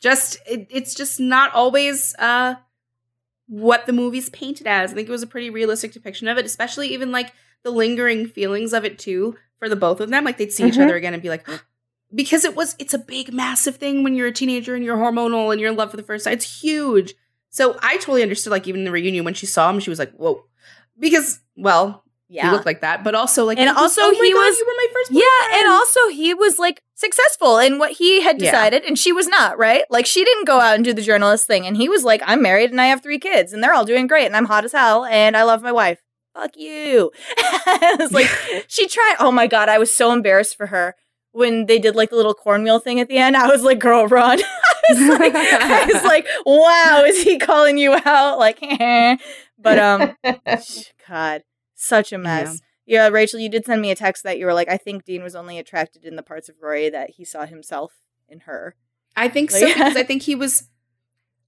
just 0.00 0.36
it, 0.46 0.66
it's 0.70 0.94
just 0.94 1.18
not 1.20 1.52
always 1.54 2.14
uh 2.18 2.54
what 3.50 3.84
the 3.86 3.92
movie's 3.92 4.30
painted 4.30 4.66
as. 4.68 4.92
I 4.92 4.94
think 4.94 5.08
it 5.08 5.12
was 5.12 5.24
a 5.24 5.26
pretty 5.26 5.50
realistic 5.50 5.92
depiction 5.92 6.28
of 6.28 6.38
it, 6.38 6.46
especially 6.46 6.88
even 6.94 7.10
like 7.10 7.32
the 7.64 7.72
lingering 7.72 8.26
feelings 8.28 8.72
of 8.72 8.84
it 8.84 8.96
too 8.96 9.36
for 9.58 9.68
the 9.68 9.74
both 9.74 10.00
of 10.00 10.08
them. 10.08 10.24
Like 10.24 10.38
they'd 10.38 10.52
see 10.52 10.66
each 10.68 10.74
Mhm. 10.76 10.84
other 10.84 10.94
again 10.96 11.14
and 11.14 11.22
be 11.22 11.28
like 11.28 11.44
because 12.14 12.44
it 12.44 12.54
was 12.54 12.76
it's 12.78 12.94
a 12.94 12.98
big 12.98 13.32
massive 13.32 13.76
thing 13.76 14.04
when 14.04 14.14
you're 14.14 14.28
a 14.28 14.32
teenager 14.32 14.76
and 14.76 14.84
you're 14.84 14.96
hormonal 14.96 15.50
and 15.50 15.60
you're 15.60 15.70
in 15.70 15.76
love 15.76 15.90
for 15.90 15.96
the 15.96 16.02
first 16.04 16.24
time. 16.24 16.34
It's 16.34 16.62
huge. 16.62 17.14
So 17.50 17.76
I 17.82 17.96
totally 17.96 18.22
understood 18.22 18.52
like 18.52 18.68
even 18.68 18.84
the 18.84 18.92
reunion 18.92 19.24
when 19.24 19.34
she 19.34 19.46
saw 19.46 19.68
him, 19.68 19.80
she 19.80 19.90
was 19.90 19.98
like, 19.98 20.12
"Whoa." 20.12 20.44
Because 20.98 21.40
well, 21.56 22.04
yeah. 22.30 22.46
he 22.46 22.50
looked 22.52 22.64
like 22.64 22.80
that, 22.80 23.04
but 23.04 23.14
also 23.14 23.44
like, 23.44 23.58
And 23.58 23.68
it 23.68 23.72
was, 23.74 23.82
also 23.82 24.00
oh 24.04 24.10
my 24.12 24.24
he 24.24 24.32
God, 24.32 24.38
was- 24.46 24.56
you 24.58 24.66
were 24.66 24.74
my 24.76 24.86
first, 24.94 25.10
Yeah, 25.10 25.58
and 25.60 25.68
also 25.70 26.00
he 26.08 26.32
was 26.32 26.58
like 26.58 26.80
successful 26.94 27.58
in 27.58 27.78
what 27.78 27.92
he 27.92 28.22
had 28.22 28.40
Yeah. 28.40 28.50
decided, 28.50 28.84
and 28.84 28.98
she 28.98 29.12
was 29.12 29.26
not, 29.28 29.58
right? 29.58 29.82
Like 29.90 30.06
she 30.06 30.24
didn't 30.24 30.46
go 30.46 30.60
out 30.60 30.76
and 30.76 30.84
do 30.84 30.94
the 30.94 31.02
journalist 31.02 31.46
thing, 31.46 31.66
and 31.66 31.76
he 31.76 31.88
was 31.88 32.04
like, 32.04 32.22
I'm 32.24 32.40
married 32.40 32.70
and 32.70 32.80
I 32.80 32.86
have 32.86 33.02
three 33.02 33.18
kids, 33.18 33.52
and 33.52 33.62
they're 33.62 33.74
all 33.74 33.84
doing 33.84 34.06
great, 34.06 34.26
and 34.26 34.36
I'm 34.36 34.46
hot 34.46 34.64
as 34.64 34.72
hell, 34.72 35.04
and 35.04 35.36
I 35.36 35.42
love 35.42 35.60
my 35.62 35.72
wife. 35.72 35.98
Fuck 36.34 36.52
you. 36.56 37.10
I 37.38 37.96
was 37.98 38.12
like, 38.12 38.28
she 38.68 38.86
tried. 38.86 39.16
Oh 39.18 39.32
my 39.32 39.48
god, 39.48 39.68
I 39.68 39.78
was 39.78 39.94
so 39.94 40.12
embarrassed 40.12 40.56
for 40.56 40.66
her 40.68 40.94
when 41.32 41.66
they 41.66 41.78
did 41.80 41.96
like 41.96 42.10
the 42.10 42.16
little 42.16 42.34
cornmeal 42.34 42.78
thing 42.78 43.00
at 43.00 43.08
the 43.08 43.18
end. 43.18 43.36
I 43.36 43.48
was 43.48 43.62
like, 43.62 43.78
girl, 43.80 44.06
run. 44.06 44.38
I 44.90 44.92
was 44.94 45.18
like, 45.18 45.34
I 45.34 45.86
was 45.92 46.04
like, 46.04 46.26
wow, 46.46 47.02
is 47.06 47.22
he 47.22 47.38
calling 47.38 47.78
you 47.78 47.96
out? 48.04 48.38
Like, 48.38 48.58
but 49.58 49.78
um, 49.78 50.16
God, 51.08 51.42
such 51.80 52.12
a 52.12 52.18
mess. 52.18 52.60
Yeah, 52.86 53.08
Rachel, 53.08 53.38
you 53.38 53.48
did 53.48 53.64
send 53.64 53.80
me 53.80 53.90
a 53.90 53.94
text 53.94 54.24
that 54.24 54.38
you 54.38 54.46
were 54.46 54.54
like, 54.54 54.68
I 54.68 54.76
think 54.76 55.04
Dean 55.04 55.22
was 55.22 55.36
only 55.36 55.58
attracted 55.58 56.04
in 56.04 56.16
the 56.16 56.22
parts 56.22 56.48
of 56.48 56.56
Rory 56.60 56.90
that 56.90 57.10
he 57.10 57.24
saw 57.24 57.46
himself 57.46 57.92
in 58.28 58.40
her. 58.40 58.74
I 59.16 59.28
think 59.28 59.52
Like- 59.52 59.60
so 59.60 59.66
because 59.72 59.96
I 59.96 60.02
think 60.02 60.22
he 60.22 60.34
was. 60.34 60.68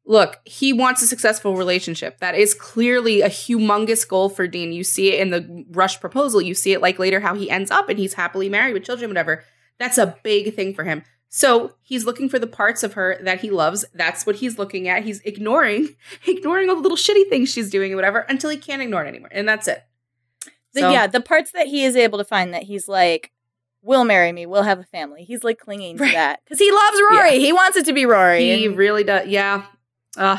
Look, 0.05 0.41
he 0.45 0.73
wants 0.73 1.01
a 1.01 1.07
successful 1.07 1.57
relationship. 1.57 2.19
That 2.19 2.35
is 2.35 2.55
clearly 2.55 3.21
a 3.21 3.29
humongous 3.29 4.07
goal 4.07 4.29
for 4.31 4.49
Dean. 4.49 4.73
You 4.73 4.83
see 4.83 5.13
it 5.13 5.21
in 5.21 5.31
the 5.31 5.65
rush 5.71 6.01
proposal. 6.01 6.43
You 6.43 6.55
see 6.55 6.73
it 6.73 6.81
like 6.83 6.99
later 6.99 7.21
how 7.21 7.37
he 7.37 7.49
ends 7.49 7.71
up 7.71 7.89
and 7.89 7.97
he's 8.01 8.15
happily 8.15 8.49
married 8.49 8.75
with 8.75 8.83
children, 8.83 9.11
whatever. 9.11 9.45
That's 9.79 9.99
a 9.99 10.17
big 10.25 10.55
thing 10.57 10.75
for 10.75 10.83
him. 10.83 11.05
So 11.29 11.77
he's 11.83 12.05
looking 12.05 12.29
for 12.29 12.41
the 12.41 12.49
parts 12.49 12.83
of 12.83 12.95
her 12.95 13.17
that 13.23 13.43
he 13.43 13.51
loves. 13.51 13.85
That's 13.95 14.27
what 14.27 14.37
he's 14.37 14.59
looking 14.59 14.89
at. 14.89 15.05
He's 15.05 15.21
ignoring, 15.21 15.95
ignoring 16.27 16.69
all 16.69 16.75
the 16.77 16.83
little 16.83 16.97
shitty 16.99 17.29
things 17.29 17.51
she's 17.53 17.71
doing 17.71 17.93
and 17.93 17.97
whatever 17.97 18.21
until 18.29 18.51
he 18.51 18.57
can't 18.57 18.83
ignore 18.83 19.05
it 19.05 19.09
anymore. 19.09 19.31
And 19.33 19.49
that's 19.49 19.69
it. 19.69 19.85
The, 20.75 20.81
So- 20.81 20.91
yeah, 20.93 21.07
the 21.07 21.21
parts 21.21 21.53
that 21.53 21.67
he 21.67 21.85
is 21.85 21.97
able 21.97 22.19
to 22.19 22.25
find 22.25 22.53
that 22.55 22.63
he's 22.65 22.89
like, 22.89 23.31
will 23.83 24.05
marry 24.05 24.31
me, 24.33 24.47
we'll 24.47 24.63
have 24.63 24.79
a 24.79 24.85
family. 24.85 25.25
He's 25.25 25.43
like 25.45 25.59
clinging 25.59 25.99
to 25.99 26.05
that 26.05 26.41
because 26.45 26.59
he 26.59 26.71
loves 26.71 27.01
Rory. 27.11 27.39
He 27.41 27.53
wants 27.53 27.77
it 27.77 27.85
to 27.87 27.93
be 27.93 28.07
Rory. 28.07 28.41
He 28.45 28.67
and- 28.67 28.77
really 28.77 29.05
does. 29.05 29.27
Yeah. 29.29 29.65
Uh, 30.17 30.39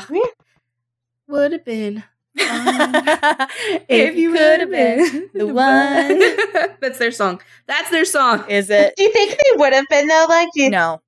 would 1.28 1.52
have 1.52 1.64
been 1.64 2.04
if 2.36 4.16
you 4.16 4.32
could 4.32 4.60
have 4.60 4.70
been 4.70 5.30
the 5.34 5.46
one. 5.46 6.76
That's 6.80 6.98
their 6.98 7.10
song. 7.12 7.40
That's 7.66 7.90
their 7.90 8.04
song. 8.04 8.44
Is 8.48 8.70
it? 8.70 8.94
Do 8.96 9.02
you 9.04 9.12
think 9.12 9.30
they 9.32 9.56
would 9.58 9.72
have 9.72 9.86
been 9.88 10.06
though? 10.08 10.26
Like, 10.28 10.48
do 10.54 10.62
you, 10.62 10.70
No. 10.70 11.00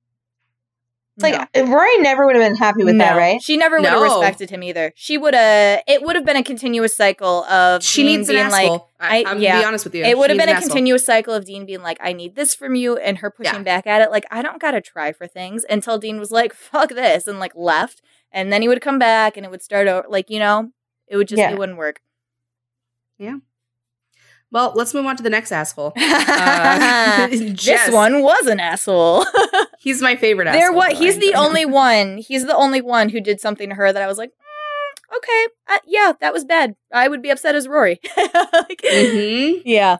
Like 1.19 1.33
uh, 1.55 1.65
Rory 1.65 1.97
never 1.99 2.25
would 2.25 2.35
have 2.35 2.43
been 2.45 2.55
happy 2.55 2.83
with 2.83 2.97
that, 2.99 3.15
right? 3.17 3.41
She 3.41 3.57
never 3.57 3.77
would 3.77 3.85
have 3.85 3.99
No. 3.99 4.03
respected 4.19 4.49
him 4.49 4.61
either. 4.63 4.93
She 4.95 5.17
would 5.17 5.33
have. 5.33 5.81
It 5.87 6.03
would 6.03 6.15
have 6.15 6.25
been 6.25 6.35
a 6.37 6.43
continuous 6.43 6.95
cycle 6.95 7.43
of 7.45 7.83
She 7.83 8.03
Dean 8.03 8.17
needs 8.19 8.29
an 8.29 8.35
being 8.35 8.49
like. 8.49 8.63
asshole. 8.65 8.89
I, 8.99 9.19
I- 9.19 9.31
I'm 9.31 9.39
yeah. 9.41 9.51
gonna 9.51 9.61
be 9.61 9.65
honest 9.67 9.85
with 9.85 9.95
you. 9.95 10.03
It 10.03 10.17
would 10.17 10.29
have 10.29 10.37
been 10.39 10.49
a 10.49 10.53
asshole. 10.53 10.67
continuous 10.69 11.05
cycle 11.05 11.33
of 11.33 11.45
Dean 11.45 11.65
being 11.65 11.81
like, 11.81 11.97
"I 12.01 12.13
need 12.13 12.35
this 12.35 12.53
from 12.55 12.75
you," 12.75 12.97
and 12.97 13.17
her 13.19 13.29
pushing 13.31 13.53
Yeah. 13.55 13.61
back 13.63 13.87
at 13.87 14.01
it, 14.01 14.11
like, 14.11 14.25
"I 14.31 14.41
don't 14.41 14.59
gotta 14.61 14.81
try 14.81 15.11
for 15.11 15.27
things." 15.27 15.65
Until 15.69 15.97
Dean 15.97 16.19
was 16.19 16.31
like, 16.31 16.53
"Fuck 16.71 16.89
this," 16.89 17.27
and 17.27 17.39
like 17.39 17.53
left, 17.55 18.01
and 18.31 18.51
then 18.53 18.61
he 18.61 18.67
would 18.67 18.81
come 18.81 18.99
back, 18.99 19.37
and 19.37 19.45
it 19.45 19.49
would 19.49 19.61
start 19.63 19.87
over. 19.87 20.05
Like 20.09 20.29
you 20.29 20.39
know, 20.39 20.71
it 21.07 21.17
would 21.17 21.27
just 21.27 21.39
Yeah. 21.39 21.51
it 21.51 21.57
wouldn't 21.57 21.77
work. 21.77 21.99
Well, 24.51 24.71
let's 24.75 24.93
move 24.93 25.05
on 25.05 25.17
to 25.17 25.23
the 25.23 25.29
next 25.29 25.51
asshole. 25.51 25.93
Uh, 26.39 27.27
this 27.27 27.51
Jess. 27.53 27.91
one 27.91 28.21
was 28.21 28.45
an 28.47 28.59
asshole. 28.59 29.25
He's 29.79 30.01
my 30.01 30.15
favorite 30.15 30.45
there, 30.45 30.65
asshole. 30.67 30.75
what? 30.75 30.93
He's 30.93 31.17
the 31.19 31.33
only 31.35 31.65
one. 31.65 32.17
He's 32.17 32.45
the 32.45 32.55
only 32.55 32.81
one 32.81 33.09
who 33.09 33.19
did 33.21 33.39
something 33.41 33.69
to 33.69 33.75
her 33.75 33.91
that 33.91 34.01
I 34.01 34.07
was 34.07 34.17
like, 34.17 34.29
mm, 34.29 35.17
okay, 35.17 35.47
uh, 35.69 35.79
yeah, 35.85 36.13
that 36.21 36.31
was 36.33 36.45
bad. 36.45 36.75
I 36.93 37.07
would 37.07 37.21
be 37.21 37.29
upset 37.29 37.55
as 37.55 37.67
Rory. 37.67 37.99
Like, 38.17 38.81
Mhm. 38.83 39.61
Yeah, 39.65 39.97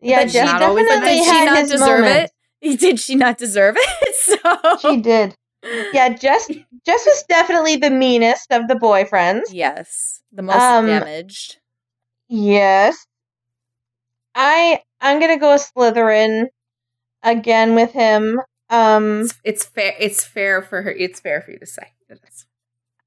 Yeah, 0.00 0.22
But 0.24 0.30
Jess 0.32 0.44
not 0.46 0.58
definitely 0.60 1.14
did 1.14 1.24
she 1.24 1.44
not 1.44 1.68
deserve 1.68 2.00
moments. 2.04 2.32
it? 2.60 2.80
Did 2.80 3.00
she 3.00 3.14
not 3.16 3.38
deserve 3.38 3.76
it? 3.78 4.14
So 4.14 4.78
She 4.80 5.00
did. 5.00 5.34
Yeah, 5.92 6.10
Jess. 6.10 6.48
Jess 6.86 7.06
was 7.06 7.24
definitely 7.28 7.76
the 7.76 7.90
meanest 7.90 8.50
of 8.52 8.68
the 8.68 8.74
boyfriends. 8.74 9.42
Yes, 9.50 10.22
the 10.32 10.42
most 10.42 10.56
Um, 10.60 10.86
damaged. 10.86 11.58
Yes. 12.28 13.06
I 14.34 14.80
I'm 15.00 15.20
gonna 15.20 15.38
go 15.38 15.56
Slytherin 15.56 16.46
again 17.22 17.74
with 17.74 17.92
him. 17.92 18.40
Um 18.70 19.22
It's, 19.22 19.34
it's 19.44 19.64
fair. 19.64 19.94
It's 19.98 20.24
fair 20.24 20.62
for 20.62 20.82
her. 20.82 20.90
It's 20.90 21.20
fair 21.20 21.40
for 21.42 21.50
you 21.52 21.58
to 21.58 21.66
say. 21.66 21.92
It 22.08 22.20
is. 22.28 22.46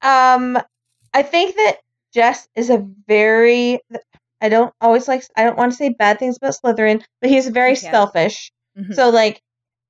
um 0.02 0.58
I 1.14 1.22
think 1.22 1.56
that 1.56 1.78
Jess 2.14 2.48
is 2.54 2.70
a 2.70 2.86
very 3.08 3.80
I 4.40 4.48
don't 4.48 4.72
always 4.80 5.08
like 5.08 5.24
I 5.36 5.44
don't 5.44 5.56
want 5.58 5.72
to 5.72 5.76
say 5.76 5.90
bad 5.90 6.18
things 6.18 6.36
about 6.36 6.54
Slytherin, 6.54 7.02
but 7.20 7.30
he's 7.30 7.48
very 7.48 7.76
can. 7.76 7.90
selfish. 7.92 8.52
Mhm. 8.78 8.94
So 8.94 9.10
like 9.10 9.40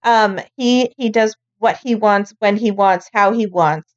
um 0.04 0.40
he 0.56 0.92
he 0.96 1.10
does 1.10 1.36
what 1.58 1.78
he 1.82 1.94
wants 1.94 2.34
when 2.38 2.56
he 2.56 2.70
wants, 2.70 3.08
how 3.12 3.32
he 3.32 3.46
wants. 3.46 3.92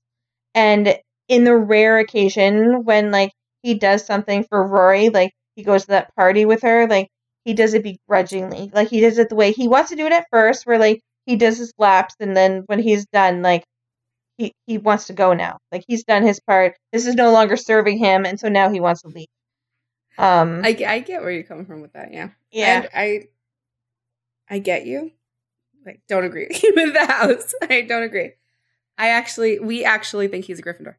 And 0.56 0.98
in 1.28 1.44
the 1.44 1.56
rare 1.56 2.00
occasion 2.00 2.84
when 2.84 3.12
like 3.12 3.32
he 3.62 3.76
does 3.76 4.06
something 4.06 4.44
for 4.44 4.66
Rory, 4.68 5.10
like 5.10 5.32
he 5.56 5.64
goes 5.64 5.84
to 5.84 5.88
that 5.90 6.16
party 6.16 6.46
with 6.46 6.62
her, 6.64 6.88
like 6.88 7.10
he 7.50 7.56
does 7.56 7.74
it 7.74 7.82
begrudgingly. 7.82 8.70
Like 8.76 8.90
he 8.90 9.02
does 9.02 9.18
it 9.18 9.30
the 9.30 9.36
way 9.36 9.52
he 9.52 9.68
wants 9.68 9.90
to 9.90 9.96
do 9.96 10.06
it 10.06 10.12
at 10.12 10.28
first, 10.32 10.68
where 10.68 10.78
like 10.78 11.02
he 11.26 11.36
does 11.36 11.58
his 11.58 11.74
laps 11.80 12.14
and 12.20 12.38
then 12.38 12.62
when 12.68 12.78
he's 12.78 13.08
done, 13.08 13.42
like 13.42 13.64
he, 14.38 14.54
he 14.68 14.78
wants 14.78 15.08
to 15.08 15.14
go 15.14 15.34
now. 15.34 15.58
Like 15.72 15.84
he's 15.88 16.04
done 16.04 16.22
his 16.22 16.40
part. 16.40 16.76
This 16.94 17.08
is 17.08 17.16
no 17.16 17.32
longer 17.32 17.58
serving 17.58 17.98
him, 17.98 18.24
and 18.24 18.40
so 18.40 18.50
now 18.50 18.70
he 18.70 18.80
wants 18.80 19.02
to 19.02 19.08
leave. 19.08 19.26
Um 20.20 20.62
I, 20.64 20.78
I 20.88 21.00
get 21.00 21.24
where 21.24 21.32
you're 21.32 21.42
coming 21.42 21.66
from 21.66 21.82
with 21.82 21.94
that. 21.94 22.14
Yeah. 22.14 22.30
yeah. 22.52 22.82
And 22.82 22.90
I 22.94 23.24
I 24.48 24.60
get 24.60 24.86
you. 24.86 25.12
Like, 25.84 26.02
don't 26.08 26.26
agree 26.26 26.50
with 26.76 26.94
the 26.94 27.06
house. 27.06 27.56
I 27.68 27.82
don't 27.82 28.04
agree. 28.04 28.34
I 28.96 29.10
actually 29.10 29.58
we 29.58 29.84
actually 29.86 30.28
think 30.28 30.46
he's 30.46 30.60
a 30.60 30.62
Gryffindor. 30.62 30.98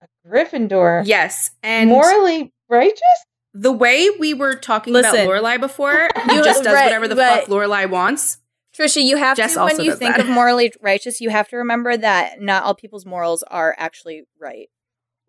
A 0.00 0.06
Gryffindor. 0.26 1.02
Yes. 1.04 1.50
And 1.62 1.90
morally 1.90 2.54
righteous? 2.70 3.26
The 3.54 3.72
way 3.72 4.08
we 4.18 4.32
were 4.34 4.54
talking 4.54 4.92
Listen. 4.94 5.14
about 5.14 5.28
Lorelai 5.28 5.60
before, 5.60 5.92
You- 6.16 6.22
who 6.36 6.42
just 6.44 6.64
does 6.64 6.74
right, 6.74 6.84
whatever 6.84 7.08
the 7.08 7.14
but- 7.16 7.40
fuck 7.40 7.48
Lorelai 7.48 7.88
wants. 7.88 8.38
Tricia, 8.76 9.04
you 9.04 9.18
have 9.18 9.36
Jess 9.36 9.52
to 9.52 9.64
when 9.64 9.78
you 9.80 9.94
think 9.94 10.16
that. 10.16 10.20
of 10.24 10.28
morally 10.30 10.72
righteous, 10.80 11.20
you 11.20 11.28
have 11.28 11.46
to 11.48 11.58
remember 11.58 11.94
that 11.94 12.40
not 12.40 12.62
all 12.62 12.74
people's 12.74 13.04
morals 13.04 13.42
are 13.42 13.74
actually 13.78 14.22
right. 14.40 14.68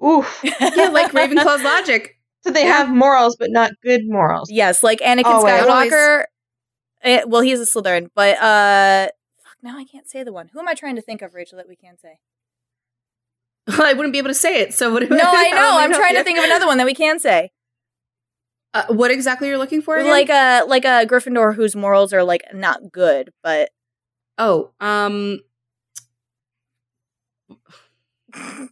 Oof. 0.02 0.40
Yeah, 0.44 0.88
like 0.94 1.12
Ravenclaw's 1.12 1.62
logic. 1.62 2.16
So 2.42 2.52
they 2.52 2.62
Yeah. 2.64 2.78
have 2.78 2.90
morals, 2.90 3.36
but 3.38 3.52
not 3.52 3.72
good 3.84 4.04
morals. 4.06 4.50
Yes, 4.50 4.82
like 4.82 5.00
Anakin 5.02 5.26
Always. 5.26 5.54
Skywalker. 5.56 6.24
eh, 7.02 7.24
well, 7.28 7.42
he's 7.42 7.60
a 7.60 7.66
Slytherin, 7.66 8.08
but 8.16 8.38
uh, 8.42 9.08
fuck, 9.44 9.58
now 9.62 9.78
I 9.78 9.84
can't 9.84 10.10
say 10.10 10.24
the 10.24 10.32
one. 10.32 10.50
Who 10.54 10.60
am 10.62 10.70
I 10.70 10.74
trying 10.74 10.96
to 10.96 11.02
think 11.02 11.22
of, 11.22 11.34
Rachel? 11.34 11.58
That 11.58 11.68
we 11.68 11.76
can't 11.76 12.00
say. 12.00 12.20
I 13.68 13.94
wouldn't 13.94 14.14
be 14.14 14.20
able 14.20 14.30
to 14.30 14.34
say 14.34 14.62
it. 14.62 14.74
So 14.74 14.92
what? 14.94 15.02
Do 15.02 15.10
No, 15.10 15.18
I 15.22 15.50
know. 15.52 15.78
I'm 15.80 15.92
trying 15.94 16.16
help 16.16 16.20
to 16.20 16.24
think 16.24 16.38
of 16.40 16.46
another 16.46 16.66
one 16.66 16.78
that 16.78 16.86
we 16.86 16.94
can 16.96 17.20
say. 17.20 17.52
Uh, 18.74 18.86
what 18.90 19.12
exactly 19.12 19.48
you're 19.48 19.58
looking 19.58 19.82
for? 19.82 19.98
Again? 19.98 20.10
Like 20.12 20.30
a 20.30 20.64
like 20.68 20.86
a 20.86 21.06
Gryffindor 21.06 21.56
whose 21.56 21.76
morals 21.76 22.12
are 22.14 22.24
like 22.24 22.44
not 22.54 22.92
good, 22.92 23.32
but 23.44 23.70
oh, 24.38 24.72
um, 24.80 25.40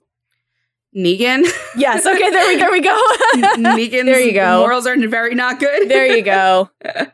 Negan. 0.95 1.43
yes. 1.77 2.05
Okay, 2.05 2.29
there 2.29 2.47
we 2.47 2.55
go, 2.55 2.59
there 2.59 2.71
we 2.71 2.81
go. 2.81 3.01
Negan's 3.69 4.05
There 4.05 4.19
you 4.19 4.33
go. 4.33 4.59
morals 4.59 4.85
are 4.87 4.97
very 5.07 5.35
not 5.35 5.59
good. 5.59 5.87
there 5.89 6.05
you 6.07 6.21
go. 6.21 6.69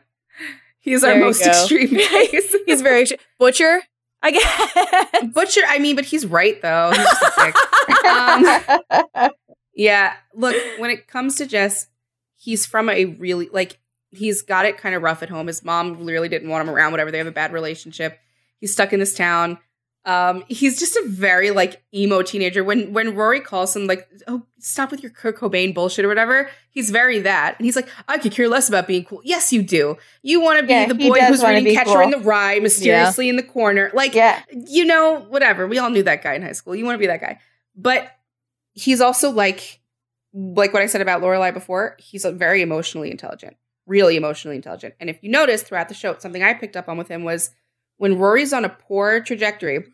He's 0.80 1.02
There 1.02 1.14
our 1.14 1.20
most 1.20 1.44
go. 1.44 1.50
extreme 1.50 1.90
case. 1.96 2.56
He's 2.66 2.80
very 2.82 3.04
butcher. 3.38 3.82
I 4.22 4.30
guess. 4.32 5.32
Butcher. 5.32 5.60
I 5.68 5.78
mean, 5.78 5.94
but 5.94 6.06
he's 6.06 6.24
right 6.26 6.60
though. 6.62 6.90
He's. 6.92 8.04
Um, 8.06 9.30
Yeah, 9.74 10.14
look, 10.34 10.56
when 10.78 10.90
it 10.90 11.06
comes 11.06 11.36
to 11.36 11.46
Jess, 11.46 11.86
he's 12.38 12.64
from 12.64 12.88
a 12.88 13.04
really 13.04 13.50
like 13.52 13.78
he's 14.10 14.42
got 14.42 14.64
it 14.64 14.78
kind 14.78 14.94
of 14.94 15.02
rough 15.02 15.22
at 15.22 15.28
home. 15.28 15.48
His 15.48 15.62
mom 15.62 16.04
really 16.04 16.28
didn't 16.28 16.48
want 16.48 16.66
him 16.66 16.74
around, 16.74 16.92
whatever. 16.92 17.10
They 17.10 17.18
have 17.18 17.26
a 17.26 17.32
bad 17.32 17.52
relationship. 17.52 18.18
He's 18.58 18.72
stuck 18.72 18.92
in 18.92 19.00
this 19.00 19.14
town. 19.14 19.58
Um, 20.04 20.44
he's 20.48 20.78
just 20.78 20.96
a 20.96 21.04
very 21.06 21.50
like 21.50 21.82
emo 21.92 22.22
teenager. 22.22 22.64
When 22.64 22.94
when 22.94 23.14
Rory 23.14 23.40
calls 23.40 23.76
him 23.76 23.86
like, 23.86 24.08
"Oh, 24.26 24.42
stop 24.58 24.90
with 24.90 25.02
your 25.02 25.12
Kurt 25.12 25.36
Cobain 25.36 25.74
bullshit" 25.74 26.04
or 26.04 26.08
whatever, 26.08 26.48
he's 26.70 26.88
very 26.88 27.18
that, 27.18 27.56
and 27.58 27.66
he's 27.66 27.76
like, 27.76 27.88
"I 28.06 28.16
could 28.16 28.32
care 28.32 28.48
less 28.48 28.70
about 28.70 28.86
being 28.86 29.04
cool." 29.04 29.20
Yes, 29.22 29.52
you 29.52 29.62
do. 29.62 29.98
You 30.22 30.40
want 30.40 30.60
to 30.60 30.66
be 30.66 30.72
Yeah, 30.72 30.86
the 30.86 30.94
boy 30.94 31.20
who's 31.20 31.42
reading 31.42 31.74
Catcher 31.74 31.90
cool. 31.90 32.00
in 32.00 32.10
the 32.10 32.20
Rye 32.20 32.58
mysteriously 32.60 33.28
in 33.28 33.36
the 33.36 33.42
corner, 33.42 33.90
like 33.92 34.14
yeah. 34.14 34.42
you 34.50 34.86
know, 34.86 35.26
whatever. 35.28 35.66
We 35.66 35.78
all 35.78 35.90
knew 35.90 36.04
that 36.04 36.22
guy 36.22 36.34
in 36.34 36.42
high 36.42 36.52
school. 36.52 36.74
You 36.74 36.86
want 36.86 36.94
to 36.94 37.00
be 37.00 37.08
that 37.08 37.20
guy. 37.20 37.40
But 37.76 38.10
he's 38.72 39.02
also 39.02 39.30
like 39.30 39.77
like 40.38 40.72
what 40.72 40.82
I 40.82 40.86
said 40.86 41.00
about 41.00 41.20
Lorelai 41.20 41.52
before, 41.52 41.96
he's 41.98 42.24
very 42.24 42.62
emotionally 42.62 43.10
intelligent. 43.10 43.56
Really 43.86 44.16
emotionally 44.16 44.56
intelligent. 44.56 44.94
And 45.00 45.10
if 45.10 45.18
you 45.22 45.30
notice 45.30 45.62
throughout 45.62 45.88
the 45.88 45.94
show, 45.94 46.16
something 46.18 46.42
I 46.42 46.54
picked 46.54 46.76
up 46.76 46.88
on 46.88 46.98
with 46.98 47.08
him 47.08 47.24
was 47.24 47.50
when 47.96 48.18
Rory's 48.18 48.52
on 48.52 48.64
a 48.64 48.68
poor 48.68 49.20
trajectory, 49.20 49.84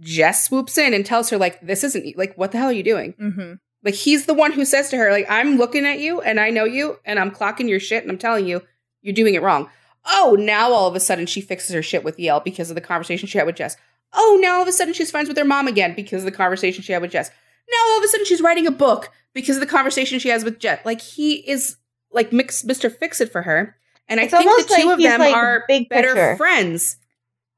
Jess 0.00 0.44
swoops 0.44 0.76
in 0.76 0.92
and 0.92 1.06
tells 1.06 1.30
her, 1.30 1.38
like, 1.38 1.60
this 1.60 1.84
isn't 1.84 2.18
like, 2.18 2.34
what 2.36 2.52
the 2.52 2.58
hell 2.58 2.68
are 2.68 2.72
you 2.72 2.82
doing? 2.82 3.14
Mm-hmm. 3.14 3.54
Like 3.84 3.94
he's 3.94 4.26
the 4.26 4.34
one 4.34 4.52
who 4.52 4.64
says 4.64 4.88
to 4.90 4.96
her, 4.96 5.10
like, 5.10 5.26
I'm 5.30 5.56
looking 5.56 5.86
at 5.86 6.00
you 6.00 6.20
and 6.20 6.40
I 6.40 6.50
know 6.50 6.64
you 6.64 6.98
and 7.04 7.18
I'm 7.18 7.30
clocking 7.30 7.68
your 7.68 7.80
shit 7.80 8.02
and 8.02 8.10
I'm 8.10 8.18
telling 8.18 8.46
you, 8.46 8.62
you're 9.02 9.14
doing 9.14 9.34
it 9.34 9.42
wrong. 9.42 9.70
Oh, 10.06 10.36
now 10.38 10.72
all 10.72 10.88
of 10.88 10.96
a 10.96 11.00
sudden 11.00 11.26
she 11.26 11.40
fixes 11.40 11.74
her 11.74 11.82
shit 11.82 12.02
with 12.02 12.18
Yale 12.18 12.40
because 12.40 12.70
of 12.70 12.74
the 12.74 12.80
conversation 12.80 13.28
she 13.28 13.38
had 13.38 13.46
with 13.46 13.56
Jess. 13.56 13.76
Oh, 14.12 14.38
now 14.42 14.56
all 14.56 14.62
of 14.62 14.68
a 14.68 14.72
sudden 14.72 14.94
she's 14.94 15.10
friends 15.10 15.28
with 15.28 15.38
her 15.38 15.44
mom 15.44 15.68
again 15.68 15.94
because 15.94 16.22
of 16.22 16.26
the 16.26 16.36
conversation 16.36 16.82
she 16.82 16.92
had 16.92 17.02
with 17.02 17.10
Jess. 17.10 17.30
Now 17.70 17.78
all 17.88 17.98
of 17.98 18.04
a 18.04 18.08
sudden 18.08 18.26
she's 18.26 18.40
writing 18.40 18.66
a 18.66 18.70
book 18.70 19.10
because 19.34 19.56
of 19.56 19.60
the 19.60 19.66
conversation 19.66 20.18
she 20.18 20.28
has 20.30 20.44
with 20.44 20.58
Jet. 20.58 20.84
Like 20.86 21.00
he 21.00 21.34
is 21.48 21.76
like 22.12 22.32
mix, 22.32 22.62
Mr. 22.62 22.94
Fix 22.94 23.20
It 23.20 23.30
for 23.32 23.42
her. 23.42 23.76
And 24.08 24.20
I 24.20 24.28
think 24.28 24.44
the 24.44 24.74
two 24.76 24.86
like 24.88 24.98
of 24.98 25.02
them 25.02 25.20
like, 25.20 25.34
are 25.34 25.64
big 25.68 25.88
better 25.88 26.08
picture. 26.14 26.36
friends 26.36 26.96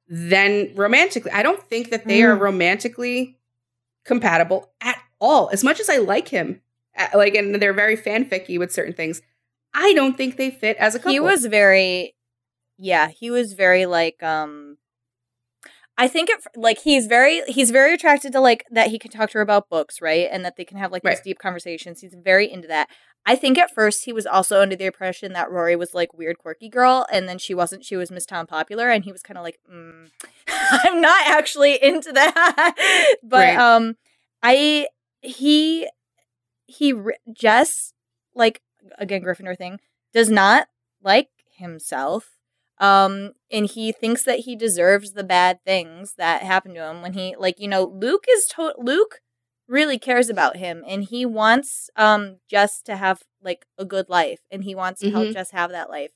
than 0.09 0.73
romantically. 0.74 1.31
I 1.32 1.43
don't 1.43 1.62
think 1.69 1.90
that 1.90 2.07
they 2.07 2.23
are 2.23 2.36
Mm. 2.36 2.40
romantically 2.40 3.39
compatible 4.05 4.70
at 4.81 4.97
all. 5.20 5.51
As 5.53 5.65
much 5.65 5.81
as 5.81 5.89
I 5.89 5.97
like 5.98 6.28
him, 6.28 6.61
like, 7.15 7.35
and 7.35 7.55
they're 7.57 7.73
very 7.73 7.97
fanficky 7.97 8.59
with 8.59 8.73
certain 8.73 8.94
things. 8.94 9.20
I 9.74 9.93
don't 9.94 10.16
think 10.16 10.36
they 10.36 10.51
fit 10.51 10.77
as 10.78 10.94
a 10.94 10.98
couple. 10.98 11.12
He 11.12 11.20
was 11.20 11.44
very, 11.47 12.15
yeah, 12.78 13.09
he 13.09 13.31
was 13.31 13.53
very 13.55 13.85
like, 13.86 14.23
um, 14.23 14.66
I 15.98 16.09
think 16.09 16.28
it 16.28 16.40
like 16.56 16.81
he's 16.81 17.06
very 17.06 17.43
he's 17.48 17.70
very 17.70 17.94
attracted 17.94 18.32
to 18.32 18.40
like 18.40 18.64
that 18.70 18.89
he 18.89 18.98
can 18.98 19.10
talk 19.10 19.31
to 19.31 19.39
her 19.39 19.43
about 19.43 19.68
books, 19.70 20.02
right? 20.02 20.28
And 20.31 20.44
that 20.44 20.56
they 20.56 20.64
can 20.64 20.77
have 20.77 20.93
like 20.93 21.02
Right. 21.05 21.16
these 21.16 21.23
deep 21.24 21.39
conversations. 21.39 22.01
He's 22.01 22.14
very 22.14 22.51
into 22.52 22.68
that. 22.68 22.89
I 23.24 23.35
think 23.35 23.59
at 23.59 23.74
first 23.74 24.05
he 24.05 24.12
was 24.12 24.27
also 24.27 24.60
under 24.60 24.77
the 24.77 24.85
impression 24.85 25.32
that 25.32 25.51
Rory 25.51 25.74
was 25.74 25.94
like 25.94 26.12
weird, 26.14 26.39
quirky 26.39 26.68
girl, 26.68 27.06
and 27.10 27.28
then 27.28 27.39
she 27.39 27.55
wasn't. 27.55 27.85
She 27.85 27.97
was 27.97 28.10
Miss 28.10 28.27
Town 28.27 28.47
Popular, 28.47 28.89
and 28.90 29.05
he 29.05 29.10
was 29.12 29.23
kind 29.23 29.36
of 29.39 29.43
like, 29.43 29.59
mm, 29.73 30.10
I'm 30.48 31.01
not 31.01 31.27
actually 31.27 31.82
into 31.82 32.12
that. 32.12 32.74
but 33.23 33.39
Right. 33.39 33.59
um, 33.59 33.97
I 34.43 34.89
he 35.23 35.89
he 36.66 36.94
just 37.32 37.94
like 38.35 38.60
again 38.98 39.23
Gryffindor 39.23 39.56
thing 39.56 39.81
does 40.12 40.28
not 40.31 40.68
like 41.02 41.31
himself. 41.56 42.36
Um, 42.78 43.32
and 43.51 43.66
he 43.66 43.90
thinks 43.93 44.23
that 44.24 44.40
he 44.40 44.55
deserves 44.57 45.12
the 45.12 45.24
bad 45.24 45.61
things 45.65 46.15
that 46.19 46.43
happen 46.43 46.74
to 46.74 46.82
him 46.90 47.01
when 47.03 47.15
he 47.15 47.35
like 47.39 47.59
you 47.59 47.69
know 47.69 47.85
Luke 47.85 48.24
is 48.31 48.47
to- 48.48 48.74
Luke 48.78 49.20
really 49.69 49.98
cares 49.98 50.28
about 50.28 50.57
him 50.59 50.85
and 50.86 51.05
he 51.05 51.24
wants 51.27 51.89
um 51.97 52.36
Jess 52.51 52.82
to 52.82 52.97
have 52.97 53.23
like 53.43 53.65
a 53.78 53.85
good 53.85 54.09
life 54.09 54.40
and 54.51 54.62
he 54.65 54.74
wants 54.74 55.01
to 55.01 55.11
help 55.11 55.28
Mhm. 55.28 55.32
Jess 55.32 55.51
have 55.53 55.70
that 55.70 55.89
life. 55.90 56.12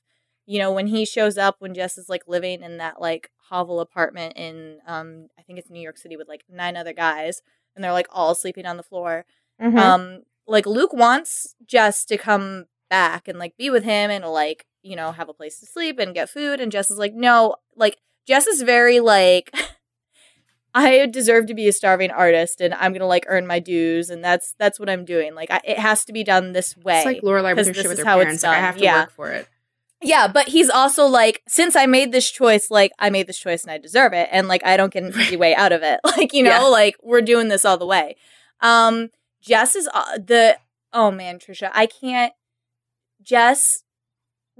You 0.46 0.58
know, 0.58 0.72
when 0.72 0.88
he 0.88 1.04
shows 1.06 1.38
up 1.38 1.56
when 1.60 1.74
Jess 1.74 1.96
is 1.96 2.08
like 2.08 2.22
living 2.28 2.62
in 2.62 2.76
that 2.78 3.00
like 3.00 3.30
hovel 3.48 3.80
apartment 3.80 4.34
in 4.36 4.78
um 4.86 5.28
I 5.38 5.42
think 5.42 5.58
it's 5.58 5.70
New 5.70 5.80
York 5.80 5.96
City 5.98 6.16
with 6.16 6.28
like 6.28 6.44
nine 6.48 6.76
other 6.76 6.92
guys 6.92 7.40
and 7.74 7.82
they're 7.82 7.92
like 7.92 8.08
all 8.10 8.34
sleeping 8.34 8.66
on 8.66 8.76
the 8.76 8.82
floor. 8.82 9.24
Mhm. 9.60 9.78
Um 9.78 10.22
like 10.46 10.66
Luke 10.66 10.92
wants 10.92 11.54
Jess 11.66 12.04
to 12.06 12.18
come 12.18 12.66
back 12.90 13.28
and 13.28 13.38
like 13.38 13.56
be 13.56 13.70
with 13.70 13.84
him 13.84 14.10
and 14.10 14.24
like, 14.26 14.66
you 14.82 14.96
know, 14.96 15.12
have 15.12 15.28
a 15.28 15.34
place 15.34 15.58
to 15.60 15.66
sleep 15.66 15.98
and 15.98 16.14
get 16.14 16.30
food 16.30 16.60
and 16.60 16.70
Jess 16.72 16.90
is 16.90 16.98
like, 16.98 17.14
"No, 17.14 17.56
like 17.76 17.96
Jess 18.26 18.46
is 18.46 18.62
very 18.62 19.00
like 19.00 19.50
I 20.74 21.06
deserve 21.06 21.46
to 21.46 21.54
be 21.54 21.66
a 21.66 21.72
starving 21.72 22.10
artist 22.12 22.60
and 22.60 22.74
I'm 22.74 22.92
going 22.92 23.00
to 23.00 23.06
like 23.06 23.24
earn 23.28 23.46
my 23.46 23.58
dues 23.58 24.08
and 24.08 24.22
that's 24.22 24.54
that's 24.58 24.78
what 24.78 24.88
I'm 24.88 25.04
doing. 25.04 25.34
Like 25.34 25.50
I, 25.50 25.60
it 25.64 25.78
has 25.78 26.04
to 26.04 26.12
be 26.12 26.22
done 26.22 26.52
this 26.52 26.76
way. 26.76 26.98
It's 26.98 27.06
like 27.06 27.22
Lorelai 27.22 27.56
with 27.56 27.66
her 27.76 27.88
with 27.88 28.04
how 28.04 28.20
it's 28.20 28.24
parents. 28.24 28.42
Like, 28.44 28.56
I 28.56 28.60
have 28.60 28.76
to 28.76 28.84
Yeah. 28.84 29.00
work 29.00 29.10
for 29.10 29.30
it. 29.32 29.48
Yeah, 30.02 30.28
but 30.28 30.48
he's 30.48 30.70
also 30.70 31.04
like, 31.06 31.42
since 31.46 31.76
I 31.76 31.84
made 31.86 32.10
this 32.12 32.30
choice, 32.30 32.70
like 32.70 32.92
I 32.98 33.10
made 33.10 33.26
this 33.26 33.38
choice 33.38 33.64
and 33.64 33.70
I 33.70 33.76
deserve 33.78 34.14
it, 34.14 34.28
and 34.32 34.48
like 34.48 34.64
I 34.64 34.78
don't 34.78 34.90
get 34.92 35.02
an 35.02 35.10
easy 35.20 35.36
way 35.36 35.54
out 35.54 35.72
of 35.72 35.82
it. 35.82 36.00
Like 36.16 36.32
you 36.32 36.42
know, 36.42 36.50
Yeah. 36.50 36.58
like 36.60 36.96
we're 37.02 37.20
doing 37.20 37.48
this 37.48 37.64
all 37.66 37.76
the 37.76 37.84
way. 37.84 38.16
Um, 38.62 39.10
Jess 39.42 39.74
is 39.76 39.88
uh, 39.92 40.16
the 40.18 40.56
oh 40.92 41.10
man, 41.10 41.38
Tricia, 41.38 41.70
I 41.74 41.86
can't. 41.86 42.32
Jess 43.22 43.82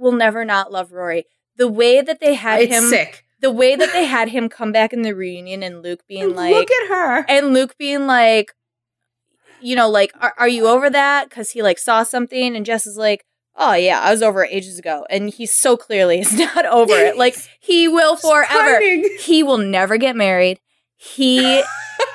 will 0.01 0.11
never 0.11 0.43
not 0.43 0.71
love 0.71 0.91
Rory. 0.91 1.25
The 1.57 1.67
way 1.67 2.01
that 2.01 2.19
they 2.19 2.33
had 2.33 2.61
It's 2.61 2.73
him, 2.73 2.83
sick. 2.89 3.23
the 3.39 3.51
way 3.51 3.75
that 3.75 3.93
they 3.93 4.05
had 4.05 4.29
him 4.29 4.49
come 4.49 4.71
back 4.71 4.91
in 4.93 5.01
the 5.03 5.13
reunion, 5.15 5.63
and 5.63 5.81
Luke 5.83 6.01
being 6.07 6.35
like, 6.35 6.53
Look 6.53 6.69
at 6.71 6.87
her. 6.89 7.25
and 7.29 7.53
Luke 7.53 7.77
being 7.77 8.07
like, 8.07 8.53
you 9.61 9.75
know, 9.75 9.89
like, 9.89 10.11
are, 10.19 10.33
are 10.39 10.47
you 10.47 10.67
over 10.67 10.89
that? 10.89 11.29
Because 11.29 11.51
he 11.51 11.61
like 11.61 11.77
saw 11.77 12.03
something, 12.03 12.55
and 12.55 12.65
Jess 12.65 12.87
is 12.87 12.97
like, 12.97 13.25
oh 13.55 13.73
yeah, 13.73 13.99
I 14.01 14.09
was 14.11 14.23
over 14.23 14.43
it 14.43 14.49
ages 14.51 14.79
ago, 14.79 15.05
and 15.09 15.29
he 15.29 15.45
so 15.45 15.77
clearly 15.77 16.19
is 16.25 16.33
not 16.33 16.65
over 16.65 16.93
it. 16.93 17.15
Like 17.17 17.35
he 17.59 17.87
will 17.87 18.15
forever. 18.15 18.79
He 19.19 19.43
will 19.43 19.59
never 19.59 19.97
get 19.97 20.15
married. 20.15 20.59
He 20.97 21.61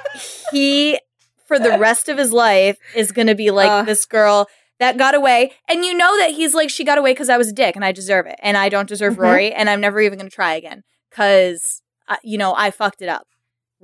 he 0.50 0.98
for 1.46 1.58
the 1.58 1.78
rest 1.78 2.08
of 2.08 2.18
his 2.18 2.32
life 2.32 2.78
is 2.94 3.12
gonna 3.12 3.34
be 3.34 3.50
like 3.50 3.70
Uh. 3.70 3.82
this 3.82 4.04
girl 4.06 4.48
that 4.78 4.98
got 4.98 5.14
away, 5.14 5.52
and 5.68 5.84
you 5.84 5.94
know 5.94 6.16
that 6.18 6.30
he's 6.30 6.54
like 6.54 6.70
she 6.70 6.84
got 6.84 6.98
away 6.98 7.12
because 7.12 7.28
I 7.28 7.36
was 7.38 7.48
a 7.48 7.52
dick 7.52 7.76
and 7.76 7.84
I 7.84 7.92
deserve 7.92 8.26
it, 8.26 8.36
and 8.42 8.56
I 8.56 8.68
don't 8.68 8.88
deserve 8.88 9.14
Mhm. 9.14 9.22
Rory, 9.22 9.52
and 9.52 9.68
I'm 9.70 9.80
never 9.80 10.00
even 10.00 10.18
gonna 10.18 10.30
try 10.30 10.54
again 10.54 10.82
because 11.10 11.82
you 12.22 12.38
know 12.38 12.54
I 12.56 12.70
fucked 12.70 13.02
it 13.02 13.08
up, 13.08 13.26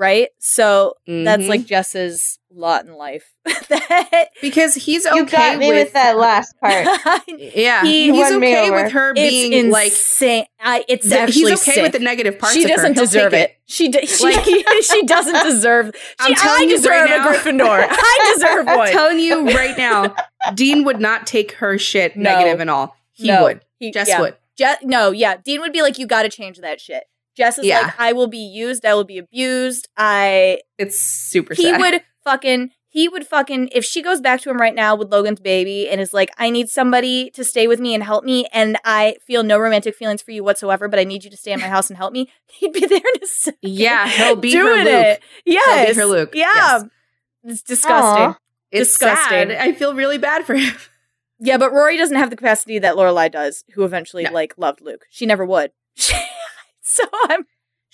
right? 0.03 0.29
So 0.39 0.95
that's 1.07 1.45
Mhm. 1.45 1.49
like 1.49 1.65
Jess's 1.65 2.39
lot 2.55 2.85
in 2.85 2.95
life. 2.95 3.33
that 3.69 4.29
because 4.41 4.75
he's 4.75 5.07
okay 5.07 5.17
you 5.17 5.27
got 5.27 5.59
me 5.59 5.69
with, 5.69 5.87
with, 5.87 5.93
that 5.95 6.19
last 6.19 6.55
part. 6.61 6.87
Yeah, 7.29 7.83
He 7.83 8.13
he's 8.13 8.31
okay 8.33 8.71
with 8.71 8.93
her 8.93 9.13
it's 9.17 9.21
being 9.31 9.71
like. 9.71 9.87
insane. 9.93 10.45
I, 10.61 10.85
it's 10.89 11.09
th- 11.09 11.21
actually 11.21 11.51
he's 11.53 11.63
okay 11.63 11.73
sick. 11.75 11.83
with 11.83 11.93
the 11.93 11.99
negative 12.01 12.39
parts. 12.39 12.55
she 12.55 12.67
doesn't 12.67 12.95
deserve 12.97 13.33
take 13.33 13.51
it. 13.51 13.57
She, 13.67 13.89
d- 13.89 14.07
she, 14.07 14.25
Like- 14.25 14.45
she 14.83 15.03
doesn't 15.07 15.43
deserve. 15.45 15.93
I'm 16.19 16.29
She, 16.29 16.35
telling 16.35 16.61
I 16.61 16.65
you 16.65 16.77
deserve 16.77 16.91
right 16.91 17.11
a 17.11 17.19
now. 17.19 17.33
Gryffindor. 17.33 17.87
I 17.91 18.33
deserve 18.37 18.69
I'm 18.69 18.79
one. 18.79 18.91
telling 18.91 19.19
you 19.19 19.47
right 19.47 19.77
now, 19.79 20.15
Dean 20.55 20.85
would 20.85 21.01
not 21.01 21.27
take 21.27 21.53
her 21.53 21.79
shit 21.79 22.17
No. 22.17 22.31
negative 22.31 22.61
and 22.61 22.69
all. 22.71 22.95
He 23.13 23.29
No. 23.29 23.45
would. 23.45 23.61
He, 23.79 23.91
Jess 23.93 24.09
yeah. 24.09 24.21
would. 24.21 24.37
Je- 24.59 24.77
no, 24.83 25.11
yeah. 25.11 25.37
Dean 25.43 25.61
would 25.63 25.73
be 25.73 25.81
like, 25.81 25.99
"You 25.99 26.07
got 26.07 26.23
to 26.23 26.29
change 26.29 26.59
that 26.59 26.81
shit." 26.81 27.05
Jess 27.37 27.59
is 27.59 27.67
Yeah. 27.67 27.81
like, 27.83 27.95
"I 28.01 28.13
will 28.13 28.27
be 28.29 28.39
used. 28.39 28.85
I 28.85 28.95
will 28.95 29.05
be 29.05 29.19
abused. 29.19 29.89
I." 29.97 30.61
It's 30.79 30.99
super 31.01 31.55
He 31.55 31.65
sad. 31.65 31.81
would 31.81 32.03
fucking. 32.25 32.71
He 32.89 33.09
would 33.09 33.27
fucking. 33.27 33.71
If 33.73 33.87
she 33.87 34.03
goes 34.03 34.21
back 34.21 34.43
to 34.43 34.51
him 34.51 34.59
right 34.59 34.75
now 34.75 34.95
with 34.95 35.11
Logan's 35.11 35.41
baby 35.41 35.89
and 35.89 35.99
is 35.99 36.13
like, 36.13 36.31
"I 36.37 36.51
need 36.51 36.69
somebody 36.69 37.31
to 37.31 37.43
stay 37.43 37.67
with 37.67 37.81
me 37.81 37.95
and 37.95 38.05
help 38.05 38.23
me, 38.23 38.47
and 38.53 38.77
I 38.85 39.17
feel 39.27 39.43
no 39.43 39.59
romantic 39.59 39.95
feelings 39.95 40.21
for 40.21 40.31
you 40.33 40.45
whatsoever, 40.45 40.89
but 40.89 40.99
I 40.99 41.05
need 41.05 41.25
you 41.25 41.31
to 41.31 41.37
stay 41.39 41.53
in 41.53 41.61
my 41.61 41.69
house 41.69 41.89
and 41.89 41.97
help 41.97 42.13
me," 42.13 42.29
he'd 42.53 42.73
be 42.73 42.85
there 42.85 42.99
in 42.99 43.23
a 43.23 43.27
second. 43.27 43.59
Yeah, 43.63 44.07
he'll 44.09 44.37
be 44.37 44.51
doing 44.51 44.79
her 44.81 44.85
Luke. 44.85 44.95
it. 45.07 45.23
Yes, 45.47 45.97
her 45.97 46.05
Luke. 46.05 46.33
Yeah, 46.35 46.53
Yes. 46.55 46.85
it's 47.45 47.63
disgusting. 47.63 48.25
Aw. 48.25 48.37
It's 48.71 48.91
disgusting. 48.91 49.49
sad. 49.49 49.53
I 49.53 49.73
feel 49.73 49.95
really 49.95 50.19
bad 50.19 50.45
for 50.45 50.55
him. 50.55 50.75
Yeah, 51.45 51.57
but 51.57 51.73
Rory 51.73 51.97
doesn't 51.99 52.15
have 52.17 52.31
the 52.31 52.37
capacity 52.37 52.79
that 52.79 52.95
Lorelai 52.95 53.29
does, 53.29 53.65
who 53.75 53.83
eventually 53.83 54.23
No. 54.23 54.31
like 54.31 54.55
loved 54.57 54.81
Luke. 54.81 55.07
She 55.11 55.27
never 55.27 55.45
would. 55.45 55.73
so 56.97 57.05
I'm 57.29 57.45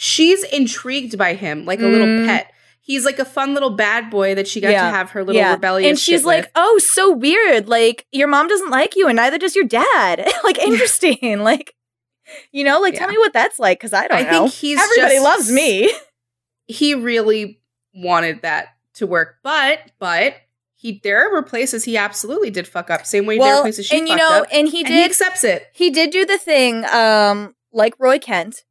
She's 0.00 0.44
intrigued 0.44 1.18
by 1.18 1.34
him 1.34 1.64
like 1.64 1.80
a 1.80 1.86
little 1.86 2.06
Mm. 2.06 2.26
pet. 2.26 2.52
He's 2.80 3.04
like 3.04 3.18
a 3.18 3.24
fun 3.24 3.52
little 3.52 3.70
bad 3.70 4.10
boy 4.10 4.34
that 4.36 4.46
she 4.48 4.60
got 4.60 4.70
Yeah. 4.70 4.90
to 4.90 4.96
have 4.96 5.10
her 5.10 5.24
little 5.24 5.40
yeah. 5.40 5.52
rebellious. 5.54 5.88
and 5.88 5.98
she's 5.98 6.24
like, 6.24 6.44
with. 6.44 6.50
"Oh, 6.54 6.78
so 6.78 7.12
weird. 7.12 7.68
Like 7.68 8.06
your 8.12 8.28
mom 8.28 8.46
doesn't 8.48 8.70
like 8.70 8.94
you, 8.96 9.08
and 9.08 9.16
neither 9.16 9.38
does 9.38 9.56
your 9.56 9.64
dad. 9.66 10.26
like 10.44 10.58
interesting. 10.58 11.40
like, 11.40 11.74
you 12.52 12.62
know, 12.64 12.80
like 12.80 12.94
tell 12.94 13.08
me 13.08 13.18
what 13.18 13.32
that's 13.32 13.58
like, 13.58 13.78
because 13.80 13.92
I 13.92 14.06
don't 14.08 14.18
I 14.18 14.22
know. 14.30 14.42
think 14.48 14.52
he's 14.52 14.78
Everybody 14.78 15.14
just- 15.16 15.24
loves 15.24 15.50
me. 15.52 15.90
he 16.66 16.94
really 16.94 17.60
wanted 17.94 18.42
that 18.42 18.68
to 18.94 19.06
work, 19.06 19.36
but 19.42 19.80
but 19.98 20.34
he 20.76 21.00
there 21.02 21.28
were 21.30 21.42
places 21.42 21.84
he 21.84 21.96
absolutely 21.96 22.50
did 22.50 22.68
fuck 22.68 22.88
up. 22.88 23.04
Same 23.04 23.26
way 23.26 23.38
there 23.38 23.56
were 23.56 23.62
places 23.62 23.86
she 23.86 23.98
and 23.98 24.06
you 24.08 24.16
fucked 24.16 24.30
know, 24.30 24.42
up, 24.42 24.48
and 24.52 24.68
he 24.68 24.84
and 24.84 24.94
he 24.94 25.04
accepts 25.04 25.42
it. 25.44 25.66
he 25.74 25.90
did 25.90 26.10
do 26.10 26.24
the 26.24 26.38
thing 26.38 26.84
um 26.86 27.54
like 27.72 27.94
Roy 27.98 28.18
Kent 28.18 28.62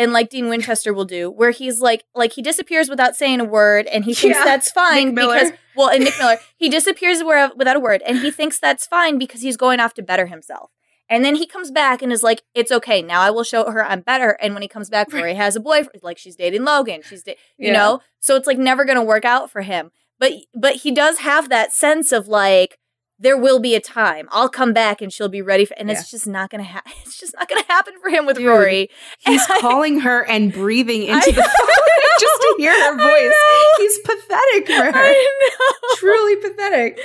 and 0.00 0.12
like 0.12 0.30
Dean 0.30 0.48
Winchester 0.48 0.92
will 0.94 1.04
do 1.04 1.30
where 1.30 1.50
he's 1.50 1.80
like 1.80 2.04
like 2.14 2.32
he 2.32 2.42
disappears 2.42 2.88
without 2.88 3.14
saying 3.14 3.40
a 3.40 3.44
word 3.44 3.86
and 3.86 4.04
he 4.04 4.14
thinks 4.14 4.38
Yeah. 4.38 4.44
that's 4.44 4.70
fine 4.72 5.14
because 5.14 5.52
well 5.76 5.88
and 5.88 6.04
Nick 6.04 6.18
Miller 6.18 6.38
he 6.56 6.68
disappears 6.68 7.22
without 7.22 7.76
a 7.76 7.80
word 7.80 8.02
and 8.06 8.18
he 8.18 8.30
thinks 8.30 8.58
that's 8.58 8.86
fine 8.86 9.18
because 9.18 9.42
he's 9.42 9.56
going 9.56 9.78
off 9.80 9.94
to 9.94 10.02
better 10.02 10.26
himself. 10.26 10.70
And 11.12 11.24
then 11.24 11.34
he 11.34 11.44
comes 11.46 11.72
back 11.72 12.02
and 12.02 12.12
is 12.12 12.22
like, 12.22 12.42
"It's 12.54 12.70
okay. 12.70 13.02
Now 13.02 13.20
I 13.20 13.30
will 13.30 13.42
show 13.42 13.68
her 13.68 13.84
I'm 13.84 14.00
better." 14.00 14.38
And 14.40 14.54
when 14.54 14.62
he 14.62 14.68
comes 14.68 14.88
back, 14.88 15.12
Rory 15.12 15.34
has 15.34 15.56
a 15.56 15.60
boyfriend. 15.60 16.04
Like 16.04 16.18
she's 16.18 16.36
dating 16.36 16.62
Logan. 16.64 17.00
She's, 17.02 17.24
da- 17.24 17.36
you 17.58 17.68
Yeah. 17.72 17.78
know, 17.78 18.00
so 18.20 18.36
it's 18.36 18.46
like 18.46 18.58
never 18.58 18.84
going 18.84 18.94
to 19.02 19.02
work 19.02 19.24
out 19.24 19.50
for 19.50 19.62
him. 19.62 19.90
But 20.20 20.32
but 20.54 20.76
he 20.84 20.92
does 20.92 21.18
have 21.18 21.48
that 21.48 21.72
sense 21.72 22.12
of 22.12 22.28
like, 22.28 22.78
there 23.20 23.36
will 23.36 23.60
be 23.60 23.74
a 23.74 23.80
time. 23.80 24.28
I'll 24.32 24.48
come 24.48 24.72
back 24.72 25.00
and 25.02 25.12
she'll 25.12 25.28
be 25.28 25.42
ready 25.42 25.64
for, 25.66 25.74
and 25.78 25.88
Yeah. 25.88 25.98
it's 26.00 26.10
just 26.10 26.26
not 26.26 26.50
gonna 26.50 26.62
happen. 26.64 26.90
It's 27.06 27.18
just 27.20 27.34
not 27.38 27.48
gonna 27.48 27.64
happen 27.68 27.94
for 28.02 28.08
him 28.10 28.24
with 28.26 28.36
Dude, 28.38 28.46
Rory. 28.46 28.88
He's 29.20 29.42
And 29.42 29.52
I- 29.58 29.60
calling 29.60 30.00
her 30.00 30.24
and 30.24 30.52
breathing 30.52 31.10
I- 31.10 31.14
into 31.18 31.32
the 31.32 31.42
phone 31.42 32.20
just 32.20 32.40
to 32.42 32.54
hear 32.58 32.72
her 32.72 32.96
voice. 32.98 33.34
He's 33.78 33.98
pathetic 34.00 34.66
for 34.66 34.84
her. 34.98 35.04
I 35.04 35.38
know. 35.60 35.96
Truly 35.96 36.36
pathetic. 36.36 36.98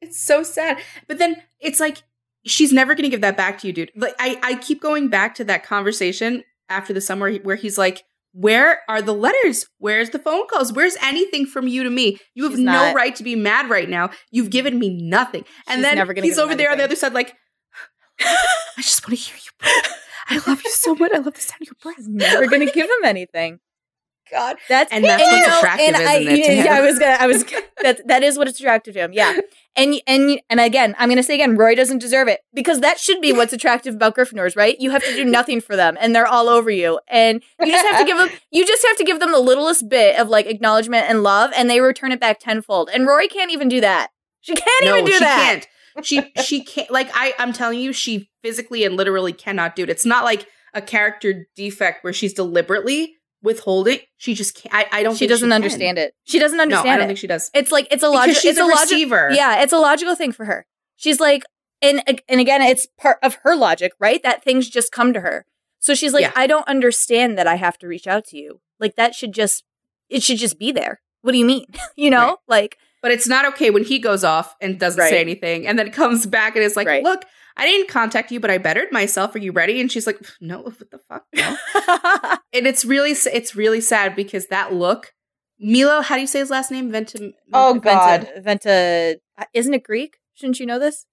It's 0.00 0.20
so 0.20 0.42
sad. 0.42 0.78
But 1.08 1.18
then 1.18 1.36
it's 1.60 1.80
like 1.80 2.02
she's 2.46 2.72
never 2.72 2.94
going 2.94 3.04
to 3.04 3.08
give 3.10 3.22
that 3.22 3.36
back 3.36 3.58
to 3.60 3.66
you, 3.66 3.72
dude. 3.72 3.90
Like 3.96 4.14
I, 4.18 4.38
I 4.42 4.54
keep 4.56 4.82
going 4.82 5.08
back 5.08 5.34
to 5.36 5.44
that 5.44 5.64
conversation 5.64 6.44
after 6.68 6.92
the 6.92 7.00
summer 7.00 7.32
where 7.36 7.56
he's 7.56 7.78
like, 7.78 8.04
"Where 8.34 8.80
are 8.88 9.00
the 9.00 9.14
letters? 9.14 9.66
Where's 9.78 10.10
the 10.10 10.18
phone 10.18 10.46
calls? 10.48 10.72
Where's 10.72 10.96
anything 11.00 11.46
from 11.46 11.68
you 11.68 11.82
to 11.84 11.90
me? 11.90 12.18
You 12.34 12.42
have 12.44 12.52
She's 12.52 12.60
no 12.60 12.72
not- 12.72 12.94
right 12.94 13.14
to 13.16 13.22
be 13.22 13.36
mad 13.36 13.70
right 13.70 13.88
now. 13.88 14.10
You've 14.30 14.50
given 14.50 14.78
me 14.78 14.90
nothing." 14.90 15.44
And 15.68 15.84
She's 15.84 15.94
then 15.94 16.16
he's 16.24 16.38
over 16.38 16.54
there 16.54 16.70
on 16.70 16.78
the 16.78 16.84
other 16.84 16.96
side, 16.96 17.14
like, 17.14 17.34
"I 18.20 18.82
just 18.82 19.06
want 19.08 19.18
to 19.18 19.24
hear 19.24 19.36
you 19.36 19.50
breathe. 19.58 19.92
I 20.28 20.36
love 20.50 20.62
you 20.64 20.70
so 20.70 20.94
much. 20.94 21.12
I 21.14 21.18
love 21.18 21.34
the 21.34 21.40
sound 21.40 21.62
of 21.62 21.68
your 21.68 21.76
breath." 21.82 21.96
He's 21.96 22.08
never 22.08 22.46
gonna 22.46 22.70
give 22.70 22.86
him 22.86 23.04
anything. 23.04 23.60
God. 24.30 24.56
That's 24.68 24.92
And 24.92 25.04
that's 25.04 25.22
you 25.22 25.30
what's 25.30 25.46
know, 25.48 25.58
attractive, 25.58 25.86
and 25.88 25.96
I, 25.96 26.14
isn't 26.16 26.32
it, 26.32 26.44
to 26.46 26.54
yeah, 26.54 26.62
him? 26.64 26.72
I 26.72 26.80
was 26.80 26.98
gonna, 26.98 27.16
I 27.20 27.26
was 27.26 27.44
that 27.82 28.06
that 28.08 28.22
is 28.22 28.36
what 28.38 28.48
is 28.48 28.58
attractive 28.58 28.94
to 28.94 29.00
him. 29.00 29.12
Yeah, 29.12 29.38
and 29.76 30.00
and 30.06 30.40
and 30.50 30.60
again, 30.60 30.94
I'm 30.98 31.08
gonna 31.08 31.22
say 31.22 31.34
again, 31.34 31.56
Roy 31.56 31.74
doesn't 31.74 31.98
deserve 31.98 32.28
it 32.28 32.40
because 32.54 32.80
that 32.80 32.98
should 32.98 33.20
be 33.20 33.32
what's 33.32 33.52
attractive 33.52 33.94
about 33.94 34.16
Gryffindors, 34.16 34.56
right? 34.56 34.78
You 34.80 34.90
have 34.90 35.04
to 35.04 35.14
do 35.14 35.24
nothing 35.38 35.60
for 35.60 35.76
them, 35.76 35.96
and 36.00 36.14
they're 36.14 36.26
all 36.26 36.48
over 36.48 36.70
you, 36.70 37.00
and 37.08 37.42
you 37.60 37.66
just 37.70 37.86
have 37.86 38.00
to 38.00 38.06
give 38.06 38.16
them, 38.18 38.28
you 38.50 38.66
just 38.66 38.84
have 38.86 38.96
to 38.96 39.04
give 39.04 39.20
them 39.20 39.32
the 39.32 39.38
littlest 39.40 39.88
bit 39.88 40.18
of 40.18 40.28
like 40.28 40.46
acknowledgement 40.46 41.06
and 41.08 41.22
love, 41.22 41.50
and 41.56 41.68
they 41.68 41.80
return 41.80 42.12
it 42.12 42.20
back 42.20 42.38
tenfold. 42.40 42.90
And 42.92 43.06
Rory 43.06 43.28
can't 43.28 43.50
even 43.52 43.68
do 43.68 43.80
that. 43.80 44.08
She 44.40 44.54
can't 44.54 44.84
No, 44.84 44.94
even 44.94 45.04
do 45.06 45.12
she 45.12 45.18
that. 45.20 45.66
can't. 45.96 46.04
she 46.06 46.32
she 46.42 46.64
can't 46.64 46.90
like 46.90 47.10
I 47.14 47.34
I'm 47.38 47.52
telling 47.52 47.78
you, 47.80 47.92
she 47.92 48.30
physically 48.42 48.84
and 48.84 48.96
literally 48.96 49.32
cannot 49.32 49.76
do 49.76 49.82
it. 49.84 49.90
It's 49.90 50.04
not 50.06 50.24
like 50.24 50.46
a 50.74 50.82
character 50.82 51.46
defect 51.54 52.02
where 52.02 52.12
she's 52.12 52.32
deliberately 52.34 53.14
withholding. 53.44 53.98
She 54.16 54.34
just 54.34 54.54
can't. 54.56 54.74
I, 54.74 54.86
I 54.90 55.02
don't. 55.04 55.14
She 55.14 55.20
think 55.20 55.30
doesn't 55.30 55.48
can. 55.48 55.52
understand 55.52 55.98
it. 55.98 56.14
She 56.24 56.38
doesn't 56.40 56.58
understand. 56.60 56.86
No, 56.86 56.90
I 56.92 56.96
don't 56.96 57.04
it. 57.04 57.06
think 57.08 57.18
she 57.18 57.26
does. 57.28 57.50
it's 57.54 57.70
like 57.70 57.86
it's 57.92 58.02
a 58.02 58.08
logical. 58.08 58.34
she's 58.40 58.52
it's 58.52 58.60
a 58.60 58.64
a 58.64 58.68
receiver. 58.68 59.30
Yeah, 59.32 59.62
it's 59.62 59.72
a 59.72 59.78
logical 59.78 60.14
thing 60.16 60.32
for 60.32 60.46
her. 60.46 60.66
She's 60.96 61.20
like, 61.20 61.44
and 61.82 62.02
and 62.28 62.40
again, 62.40 62.62
it's 62.62 62.86
part 62.98 63.18
of 63.22 63.36
her 63.44 63.54
logic, 63.54 63.92
right? 64.00 64.22
That 64.22 64.42
things 64.42 64.68
just 64.68 64.90
come 64.90 65.12
to 65.12 65.20
her. 65.20 65.46
So 65.78 65.94
she's 65.94 66.12
like, 66.14 66.22
Yeah. 66.22 66.32
I 66.34 66.46
don't 66.46 66.66
understand 66.66 67.36
that 67.38 67.46
I 67.46 67.56
have 67.56 67.78
to 67.78 67.86
reach 67.86 68.06
out 68.06 68.24
to 68.28 68.36
you. 68.38 68.60
Like 68.80 68.96
that 68.96 69.14
should 69.14 69.32
just 69.32 69.64
it 70.08 70.22
should 70.22 70.38
just 70.38 70.58
be 70.58 70.72
there. 70.72 71.00
What 71.22 71.32
do 71.32 71.38
you 71.38 71.44
mean? 71.44 71.66
you 71.96 72.10
know, 72.10 72.26
Right. 72.26 72.36
like 72.48 72.78
But 73.02 73.10
it's 73.12 73.28
not 73.28 73.44
okay 73.52 73.68
when 73.70 73.84
he 73.84 73.98
goes 73.98 74.24
off 74.24 74.54
and 74.62 74.80
doesn't 74.80 74.98
Right. 75.00 75.10
say 75.10 75.20
anything 75.20 75.66
and 75.66 75.78
then 75.78 75.90
comes 75.90 76.26
back 76.26 76.56
and 76.56 76.64
is 76.64 76.74
like, 76.76 76.86
Right. 76.86 77.02
look, 77.02 77.24
I 77.56 77.66
didn't 77.66 77.88
contact 77.88 78.32
you, 78.32 78.40
but 78.40 78.50
I 78.50 78.58
bettered 78.58 78.90
myself. 78.90 79.34
Are 79.34 79.38
you 79.38 79.52
ready? 79.52 79.80
And 79.80 79.90
she's 79.90 80.06
like, 80.06 80.18
no, 80.40 80.60
what 80.62 80.78
the 80.90 80.98
fuck? 81.08 81.24
No. 81.34 81.56
and 82.52 82.66
it's 82.66 82.84
really, 82.84 83.12
it's 83.12 83.54
really 83.54 83.80
sad 83.80 84.16
because 84.16 84.48
that 84.48 84.72
look, 84.72 85.12
Milo, 85.60 86.00
how 86.02 86.16
do 86.16 86.20
you 86.20 86.26
say 86.26 86.40
his 86.40 86.50
last 86.50 86.70
name? 86.72 86.90
Ventim. 86.90 87.32
Oh, 87.52 87.74
God. 87.74 88.28
Venta, 88.38 88.40
Venta, 88.40 89.16
isn't 89.54 89.72
it 89.72 89.84
Greek? 89.84 90.16
Shouldn't 90.34 90.58
you 90.58 90.66
know 90.66 90.80
this? 90.80 91.06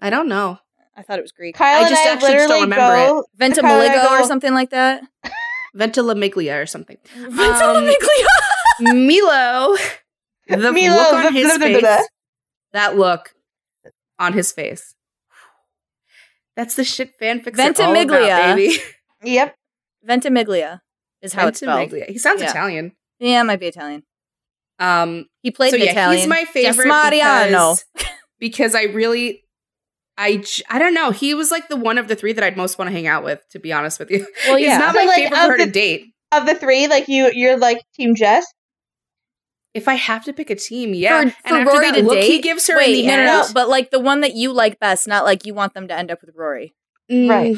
I 0.00 0.08
don't 0.10 0.28
know. 0.28 0.58
I 0.96 1.02
thought 1.02 1.18
it 1.18 1.22
was 1.22 1.32
Greek. 1.32 1.56
Kyle 1.56 1.78
I 1.78 1.80
and 1.80 1.88
just 1.88 2.06
I 2.06 2.12
actually 2.12 2.32
just 2.34 2.48
don't 2.48 2.62
remember 2.62 2.94
go. 2.94 3.24
Venta 3.36 3.60
Kyle 3.60 3.80
and 3.80 3.92
Maligo 3.92 4.20
or 4.20 4.24
something 4.24 4.54
like 4.54 4.70
that. 4.70 5.02
Ventilamiglia 5.76 6.62
or 6.62 6.66
something. 6.66 6.98
Venta 7.16 7.64
Um, 7.64 7.84
Maligo. 7.84 8.94
Milo, 8.94 9.76
the 10.48 10.56
Milo, 10.72 10.94
look 10.96 11.12
on 11.12 11.22
blah, 11.22 11.30
his 11.30 11.44
blah, 11.46 11.56
blah, 11.58 11.66
face, 11.66 11.80
blah. 11.80 11.98
that 12.72 12.96
look 12.98 13.34
on 14.18 14.32
his 14.32 14.52
face. 14.52 14.94
That's 16.56 16.74
the 16.74 16.84
shit 16.84 17.12
fanfics 17.20 17.58
are 17.58 17.62
all 17.62 17.72
Ventimiglia. 17.94 18.26
about, 18.26 18.56
baby. 18.56 18.78
Yep. 19.24 19.54
Ventimiglia 20.04 20.80
is 21.22 21.32
how 21.32 21.46
it's 21.48 21.60
spelled. 21.60 21.92
He 21.92 22.18
sounds 22.18 22.40
Yeah. 22.42 22.50
Italian. 22.50 22.92
Yeah, 23.20 23.40
it 23.40 23.44
might 23.44 23.60
be 23.60 23.66
Italian. 23.68 24.02
Um, 24.80 25.26
He 25.42 25.50
played 25.52 25.70
so 25.70 25.76
yeah, 25.76 25.92
Italian. 25.92 26.18
he's 26.18 26.28
my 26.28 26.44
favorite 26.44 26.88
Mariano. 26.88 27.76
because, 27.94 28.10
because 28.40 28.74
I 28.74 28.84
really, 28.84 29.44
I, 30.18 30.42
I 30.68 30.78
don't 30.80 30.92
know. 30.94 31.12
He 31.12 31.34
was 31.34 31.50
like 31.52 31.68
the 31.68 31.76
one 31.76 31.98
of 31.98 32.08
the 32.08 32.16
three 32.16 32.32
that 32.32 32.42
I'd 32.42 32.56
most 32.56 32.78
want 32.78 32.88
to 32.88 32.92
hang 32.92 33.06
out 33.06 33.22
with. 33.22 33.40
To 33.52 33.60
be 33.60 33.72
honest 33.72 33.98
with 34.00 34.10
you, 34.10 34.26
Well, 34.48 34.56
he's 34.56 34.68
not 34.76 34.92
So, 34.94 35.00
my 35.00 35.06
like, 35.06 35.22
favorite 35.22 35.36
for 35.38 35.52
her 35.52 35.58
to 35.58 35.70
date. 35.70 36.06
Of 36.32 36.46
the 36.46 36.54
three, 36.56 36.88
like 36.88 37.06
you, 37.08 37.30
you're 37.32 37.58
like 37.58 37.80
Team 37.94 38.14
Jess. 38.16 38.44
If 39.74 39.88
I 39.88 39.94
have 39.94 40.24
to 40.26 40.32
pick 40.32 40.50
a 40.50 40.54
team, 40.54 40.92
yeah. 40.92 41.16
For, 41.16 41.22
and 41.22 41.32
for 41.32 41.54
after 41.54 41.70
Rory 41.70 41.90
that 41.90 41.96
to 41.96 42.02
look 42.02 42.14
date, 42.14 42.30
he 42.30 42.40
gives 42.40 42.66
her 42.66 42.76
Wait, 42.76 43.00
in 43.00 43.06
the 43.06 43.16
no, 43.16 43.18
no, 43.24 43.24
no. 43.24 43.46
But 43.54 43.68
like 43.68 43.90
the 43.90 44.00
one 44.00 44.20
that 44.20 44.34
you 44.34 44.52
like 44.52 44.78
best, 44.78 45.08
not 45.08 45.24
like 45.24 45.46
you 45.46 45.54
want 45.54 45.74
them 45.74 45.88
to 45.88 45.94
end 45.94 46.10
up 46.10 46.20
with 46.20 46.34
Rory. 46.36 46.74
Mm, 47.10 47.28
Right. 47.28 47.56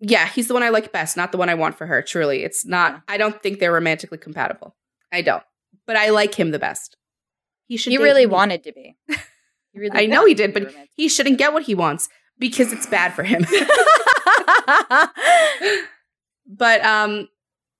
Yeah, 0.00 0.28
he's 0.28 0.48
the 0.48 0.54
one 0.54 0.62
I 0.62 0.68
like 0.68 0.92
best, 0.92 1.16
not 1.16 1.32
the 1.32 1.38
one 1.38 1.48
I 1.48 1.54
want 1.54 1.78
for 1.78 1.86
her. 1.86 2.02
Truly, 2.02 2.44
it's 2.44 2.66
not. 2.66 3.02
I 3.08 3.16
don't 3.16 3.42
think 3.42 3.58
they're 3.58 3.72
romantically 3.72 4.18
compatible. 4.18 4.74
I 5.10 5.22
don't, 5.22 5.42
but 5.86 5.96
I 5.96 6.10
like 6.10 6.34
him 6.34 6.50
the 6.50 6.58
best. 6.58 6.96
He 7.66 7.76
should. 7.76 7.92
He 7.92 7.98
really 7.98 8.26
me. 8.26 8.32
wanted 8.32 8.64
to 8.64 8.72
be. 8.72 8.96
He 9.72 9.80
really 9.80 10.04
I 10.04 10.06
know 10.06 10.24
he 10.24 10.34
did, 10.34 10.54
but 10.54 10.66
romantic. 10.66 10.90
he 10.94 11.08
shouldn't 11.08 11.36
get 11.36 11.52
what 11.52 11.64
he 11.64 11.74
wants 11.74 12.08
because 12.38 12.72
it's 12.72 12.86
bad 12.86 13.12
for 13.12 13.24
him. 13.24 13.44
but 16.46 16.84
um, 16.84 17.28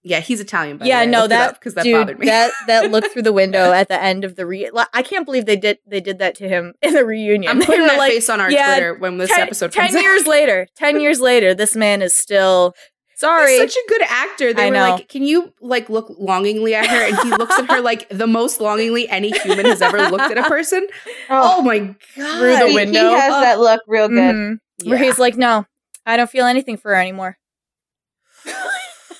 yeah, 0.04 0.20
he's 0.20 0.38
Italian. 0.40 0.76
By 0.76 0.84
yeah, 0.86 1.00
the 1.00 1.06
way. 1.06 1.10
no, 1.12 1.26
that 1.26 1.54
because 1.54 1.74
that 1.74 1.82
dude, 1.84 1.94
bothered 1.94 2.18
me. 2.18 2.26
that 2.26 2.52
that 2.66 2.90
look 2.90 3.04
through 3.12 3.22
the 3.22 3.32
window 3.42 3.72
at 3.72 3.88
the 3.88 4.00
end 4.00 4.22
of 4.24 4.36
the 4.36 4.44
re. 4.46 4.70
like, 4.70 4.88
I 4.92 5.02
can't 5.02 5.24
believe 5.24 5.46
they 5.46 5.56
did 5.56 5.78
they 5.86 6.00
did 6.00 6.18
that 6.18 6.34
to 6.36 6.48
him 6.48 6.74
in 6.82 6.92
the 6.94 7.04
reunion. 7.04 7.50
I'm 7.50 7.60
putting 7.64 7.80
were 7.82 7.88
that 7.88 7.98
like, 7.98 8.12
face 8.12 8.28
on 8.28 8.40
our 8.40 8.50
yeah, 8.50 8.74
Twitter 8.74 8.94
when 8.94 9.18
this 9.18 9.30
ten, 9.30 9.40
episode 9.40 9.72
10 9.72 9.86
comes 9.86 9.96
out. 9.96 10.02
years 10.02 10.26
later, 10.26 10.68
ten 10.76 11.00
years 11.00 11.20
later, 11.20 11.54
this 11.54 11.74
man 11.74 12.02
is 12.02 12.14
still 12.14 12.74
sorry. 13.16 13.52
He's 13.52 13.60
such 13.72 13.76
a 13.76 13.88
good 13.88 14.02
actor. 14.08 14.52
They 14.52 14.64
I 14.64 14.66
were 14.66 14.74
know. 14.74 14.90
like, 14.90 15.08
"Can 15.08 15.22
you 15.22 15.52
like 15.60 15.88
look 15.88 16.12
longingly 16.18 16.74
at 16.74 16.86
her?" 16.86 17.02
And 17.08 17.16
he 17.20 17.30
looks 17.30 17.58
at 17.58 17.70
her 17.70 17.80
like 17.80 18.08
the 18.10 18.26
most 18.26 18.60
longingly 18.60 19.08
any 19.08 19.30
human 19.40 19.64
has 19.66 19.80
ever 19.80 20.10
looked 20.10 20.30
at 20.30 20.36
a 20.38 20.42
person. 20.48 20.86
Oh 21.30 21.62
my 21.62 21.78
god! 21.78 21.96
Through 22.38 22.68
the 22.68 22.74
window. 22.74 23.08
he 23.08 23.14
has 23.14 23.32
Oh. 23.32 23.40
that 23.40 23.58
look 23.60 23.80
real 23.86 24.08
good. 24.08 24.34
Mhm. 24.34 24.58
Where 24.84 24.98
he's 24.98 25.18
like, 25.18 25.36
no, 25.36 25.64
I 26.04 26.16
don't 26.18 26.28
feel 26.28 26.44
anything 26.46 26.76
for 26.76 26.90
her 26.90 27.00
anymore. 27.00 27.38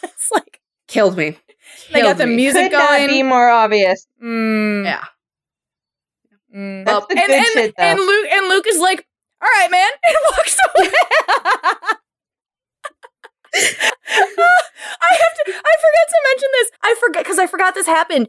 it's 0.03 0.31
like 0.33 0.61
killed 0.95 1.17
me. 1.17 1.37
they 1.93 2.01
got 2.03 2.17
the 2.19 2.27
me. 2.27 2.37
music 2.37 2.71
Could 2.71 2.79
not 2.79 2.89
going. 2.99 3.09
be 3.09 3.23
more 3.23 3.49
obvious. 3.51 4.07
Mm, 4.23 4.85
Yeah. 4.85 5.05
mm. 6.55 6.87
Well, 6.87 7.01
That's 7.01 7.07
the 7.15 7.19
and, 7.21 7.27
good 7.27 7.37
and, 7.37 7.47
shit, 7.53 7.75
though. 7.77 7.83
and 7.85 8.01
Luke 8.01 8.27
and 8.33 8.49
Luke 8.49 8.67
is 8.69 8.79
like, 8.79 9.07
all 9.43 9.49
right, 9.61 9.71
man, 9.71 9.91
and 10.05 10.17
walks 10.31 10.57
away. 10.77 10.91
I 13.57 13.59
have 13.61 15.35
to. 15.35 15.53
I 15.53 15.75
forgot 15.85 16.07
to 16.09 16.21
mention 16.31 16.49
this. 16.53 16.71
I 16.83 16.95
forgot 17.01 17.25
because 17.25 17.39
I 17.39 17.47
forgot 17.47 17.75
this 17.75 17.87
happened. 17.87 18.29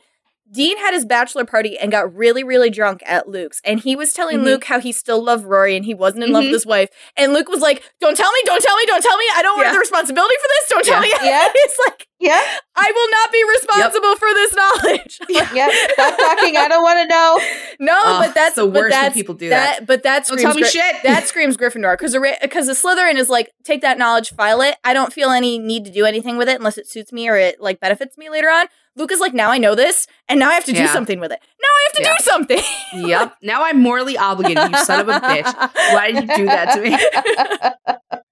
Dean 0.51 0.77
had 0.77 0.93
his 0.93 1.05
bachelor 1.05 1.43
party 1.43 1.75
and 1.79 1.91
got 1.91 2.13
really, 2.15 2.43
really 2.43 2.69
drunk 2.69 3.01
at 3.07 3.27
Luke's, 3.27 3.59
and 3.65 3.79
he 3.79 3.95
was 3.95 4.13
telling 4.13 4.39
Mhm. 4.39 4.43
Luke 4.43 4.63
how 4.65 4.79
he 4.79 4.91
still 4.91 5.23
loved 5.23 5.43
Rory 5.45 5.75
and 5.75 5.83
he 5.83 5.95
wasn't 5.95 6.23
in 6.23 6.31
love 6.31 6.43
Mhm. 6.43 6.47
with 6.47 6.53
his 6.53 6.65
wife. 6.67 6.89
And 7.17 7.33
Luke 7.33 7.49
was 7.49 7.61
like, 7.61 7.81
"Don't 7.99 8.15
tell 8.15 8.31
me, 8.31 8.39
don't 8.45 8.61
tell 8.61 8.77
me, 8.77 8.85
don't 8.85 9.01
tell 9.01 9.17
me. 9.17 9.25
I 9.35 9.41
don't 9.41 9.57
Yeah. 9.57 9.63
want 9.63 9.73
the 9.73 9.79
responsibility 9.79 10.35
for 10.39 10.47
this. 10.47 10.69
Don't 10.69 10.85
tell 10.85 11.03
Yeah. 11.03 11.17
me." 11.21 11.27
Yeah. 11.29 11.47
it's 11.51 11.79
like, 11.87 12.07
Yeah. 12.19 12.41
"I 12.75 12.91
will 12.95 13.11
not 13.11 13.31
be 13.31 13.43
responsible 13.49 14.15
for 14.15 14.33
this 14.33 14.53
knowledge." 14.55 15.19
Yep. 15.29 15.71
Stop 15.93 16.17
talking. 16.17 16.57
I 16.57 16.67
don't 16.69 16.81
want 16.83 16.99
to 16.99 17.07
know. 17.07 17.39
no, 17.79 17.93
Oh, 18.03 18.19
but 18.25 18.33
that's 18.35 18.55
the 18.55 18.65
worst 18.65 18.81
when 18.81 18.89
that's, 18.89 19.13
people 19.13 19.35
do 19.35 19.49
that. 19.49 19.85
But 19.85 20.03
that 20.03 20.25
Don't 20.25 20.39
screams 20.39 20.41
tell 20.43 20.53
me 20.55 20.61
Gry- 20.61 20.69
shit. 20.69 20.95
that 21.03 21.27
screams 21.27 21.57
Gryffindor 21.57 21.93
because 21.97 22.13
the 22.13 22.37
because 22.41 22.67
the 22.67 22.73
Slytherin 22.73 23.15
is 23.15 23.29
like 23.29 23.51
take 23.63 23.81
that 23.81 23.97
knowledge, 23.97 24.31
file 24.33 24.61
it. 24.61 24.75
I 24.83 24.93
don't 24.93 25.11
feel 25.13 25.29
any 25.29 25.59
need 25.59 25.83
to 25.85 25.91
do 25.91 26.05
anything 26.05 26.37
with 26.37 26.47
it 26.49 26.55
unless 26.57 26.77
it 26.77 26.87
suits 26.87 27.11
me 27.11 27.27
or 27.29 27.35
it 27.35 27.59
like 27.61 27.79
benefits 27.79 28.17
me 28.17 28.29
later 28.29 28.49
on. 28.49 28.67
Luke 28.97 29.11
is 29.11 29.19
like 29.19 29.33
now 29.33 29.51
I 29.51 29.57
know 29.57 29.75
this 29.75 30.07
and 30.29 30.39
now 30.39 30.49
I 30.49 30.53
have 30.53 30.63
to 30.65 30.73
do 30.73 30.87
something 30.87 31.19
with 31.19 31.31
it. 31.33 31.39
Now 31.61 31.67
I 31.67 31.83
have 31.87 31.93
to 31.95 32.01
Yeah. 32.03 32.15
do 32.17 32.23
something. 32.23 33.07
yep. 33.09 33.35
Now 33.41 33.65
I'm 33.65 33.81
morally 33.81 34.17
obligated. 34.17 34.71
You 34.71 34.77
son 34.77 35.01
of 35.01 35.09
a 35.09 35.19
bitch. 35.19 35.71
Why 35.93 36.11
did 36.11 36.29
you 36.29 36.35
do 36.37 36.45
that 36.45 36.75
to 36.75 36.81
me? 36.81 38.19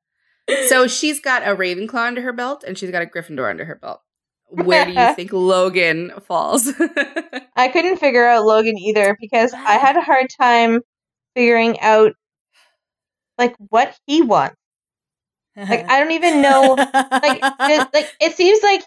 So 0.68 0.88
she's 0.88 1.20
got 1.20 1.44
a 1.44 1.56
Ravenclaw 1.56 2.08
under 2.08 2.22
her 2.22 2.34
belt, 2.34 2.64
and 2.68 2.78
she's 2.78 2.92
got 2.92 3.02
a 3.02 3.06
Gryffindor 3.06 3.50
under 3.50 3.66
her 3.66 3.76
belt. 3.76 4.02
Where 4.50 4.86
do 4.86 4.92
you 4.92 5.14
think 5.16 5.32
Logan 5.34 6.12
falls? 6.28 6.68
I 7.56 7.70
couldn't 7.70 7.98
figure 7.98 8.26
out 8.26 8.46
Logan 8.46 8.78
either 8.78 9.18
because 9.20 9.54
I 9.54 9.74
had 9.78 9.96
a 9.98 10.02
hard 10.02 10.28
time 10.40 10.82
figuring 11.36 11.80
out 11.80 12.14
like 13.38 13.56
what 13.70 13.98
he 14.06 14.22
wants. 14.22 14.56
Like 15.56 15.90
I 15.90 16.00
don't 16.00 16.12
even 16.12 16.42
know. 16.42 16.74
Like 16.76 17.40
it, 17.44 17.88
like 17.94 18.12
it 18.20 18.36
seems 18.36 18.62
like 18.64 18.84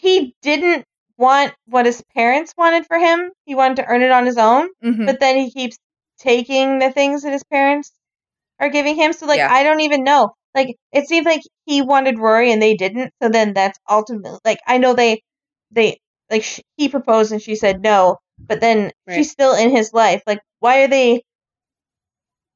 he 0.00 0.34
didn't 0.42 0.84
want 1.16 1.54
what 1.66 1.86
his 1.86 2.02
parents 2.14 2.54
wanted 2.56 2.86
for 2.86 2.98
him. 2.98 3.30
He 3.44 3.54
wanted 3.54 3.76
to 3.76 3.84
earn 3.86 4.02
it 4.02 4.10
on 4.10 4.26
his 4.26 4.36
own, 4.38 4.68
Mhm. 4.82 5.06
but 5.06 5.20
then 5.20 5.36
he 5.36 5.50
keeps 5.50 5.78
taking 6.18 6.78
the 6.78 6.90
things 6.90 7.22
that 7.22 7.32
his 7.32 7.44
parents 7.44 7.92
are 8.58 8.68
giving 8.70 8.96
him. 8.96 9.12
So 9.12 9.26
like 9.26 9.38
Yeah. 9.38 9.52
I 9.52 9.62
don't 9.62 9.80
even 9.80 10.04
know. 10.04 10.34
Like 10.54 10.76
it 10.92 11.08
seems 11.08 11.26
like 11.26 11.40
he 11.64 11.82
wanted 11.82 12.18
Rory 12.18 12.52
and 12.52 12.62
they 12.62 12.74
didn't. 12.76 13.12
So 13.22 13.28
then 13.28 13.54
that's 13.54 13.78
ultimately 13.90 14.38
like 14.44 14.58
I 14.66 14.78
know 14.78 14.94
they 14.94 15.22
they 15.70 15.98
like 16.30 16.42
sh- 16.44 16.60
he 16.76 16.88
proposed 16.88 17.32
and 17.32 17.42
she 17.42 17.56
said 17.56 17.82
no, 17.82 18.18
but 18.38 18.60
then 18.60 18.92
Right. 19.06 19.16
she's 19.16 19.30
still 19.30 19.54
in 19.54 19.70
his 19.70 19.92
life. 19.92 20.22
Like 20.26 20.40
why 20.60 20.82
are 20.84 20.88
they? 20.88 21.22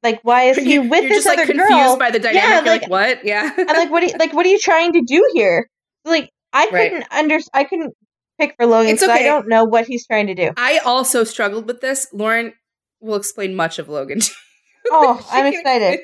Like 0.01 0.19
why 0.23 0.43
is 0.43 0.57
he 0.69 0.79
with 0.79 0.89
You're 1.03 1.09
this 1.09 1.23
just 1.23 1.27
like 1.27 1.39
other 1.39 1.47
confused 1.47 1.69
girl? 1.69 1.97
by 1.97 2.11
the 2.11 2.19
dynamic. 2.19 2.65
Yeah, 2.65 2.71
like, 2.71 2.81
like- 2.83 2.89
what? 2.89 3.25
Yeah. 3.25 3.51
I'm 3.57 3.67
like, 3.67 3.91
what? 3.91 4.03
Are 4.03 4.07
you, 4.07 4.13
like, 4.17 4.33
what 4.33 4.45
are 4.45 4.49
you 4.49 4.59
trying 4.59 4.93
to 4.93 5.01
do 5.05 5.29
here? 5.33 5.69
Like, 6.05 6.29
I 6.53 6.67
couldn't 6.67 7.03
under, 7.11 7.37
I 7.53 7.65
couldn't 7.65 7.93
pick 8.39 8.55
for 8.57 8.65
Logan 8.65 8.93
It's 8.93 9.01
because 9.01 9.15
I 9.19 9.23
don't 9.23 9.49
know 9.49 9.65
what 9.65 9.85
he's 9.87 10.07
trying 10.07 10.27
to 10.27 10.35
do. 10.35 10.51
I 10.55 10.79
also 10.79 11.25
struggled 11.25 11.67
with 11.67 11.81
this. 11.81 12.07
Lauren 12.13 12.53
will 13.01 13.15
explain 13.17 13.55
much 13.55 13.77
of 13.77 13.89
Logan. 13.89 14.21
to 14.21 14.31
you. 14.31 14.91
Oh, 14.91 15.27
I'm 15.31 15.45
excited. 15.53 15.99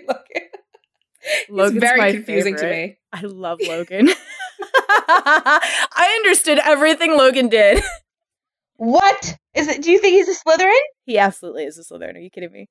explain 1.50 1.58
Logan. 1.58 1.58
Logan's 1.58 1.76
it's 1.76 1.86
very 1.86 2.00
my 2.00 2.12
confusing 2.12 2.56
favorite. 2.56 2.72
to 2.72 2.88
me. 2.88 2.98
I 3.14 3.22
love 3.22 3.60
Logan. 3.62 4.10
I 5.08 6.22
understood 6.24 6.60
everything 6.64 7.18
Logan 7.18 7.50
did. 7.50 7.84
What 8.78 9.38
is 9.54 9.70
it? 9.70 9.82
Do 9.82 9.90
you 9.90 10.00
think 10.00 10.16
he's 10.16 10.28
a 10.28 10.38
Slytherin? 10.38 10.74
He 11.06 11.18
absolutely 11.18 11.64
is 11.64 11.78
a 11.78 11.82
Slytherin. 11.82 12.16
Are 12.16 12.20
you 12.20 12.30
kidding 12.30 12.52
me? 12.52 12.68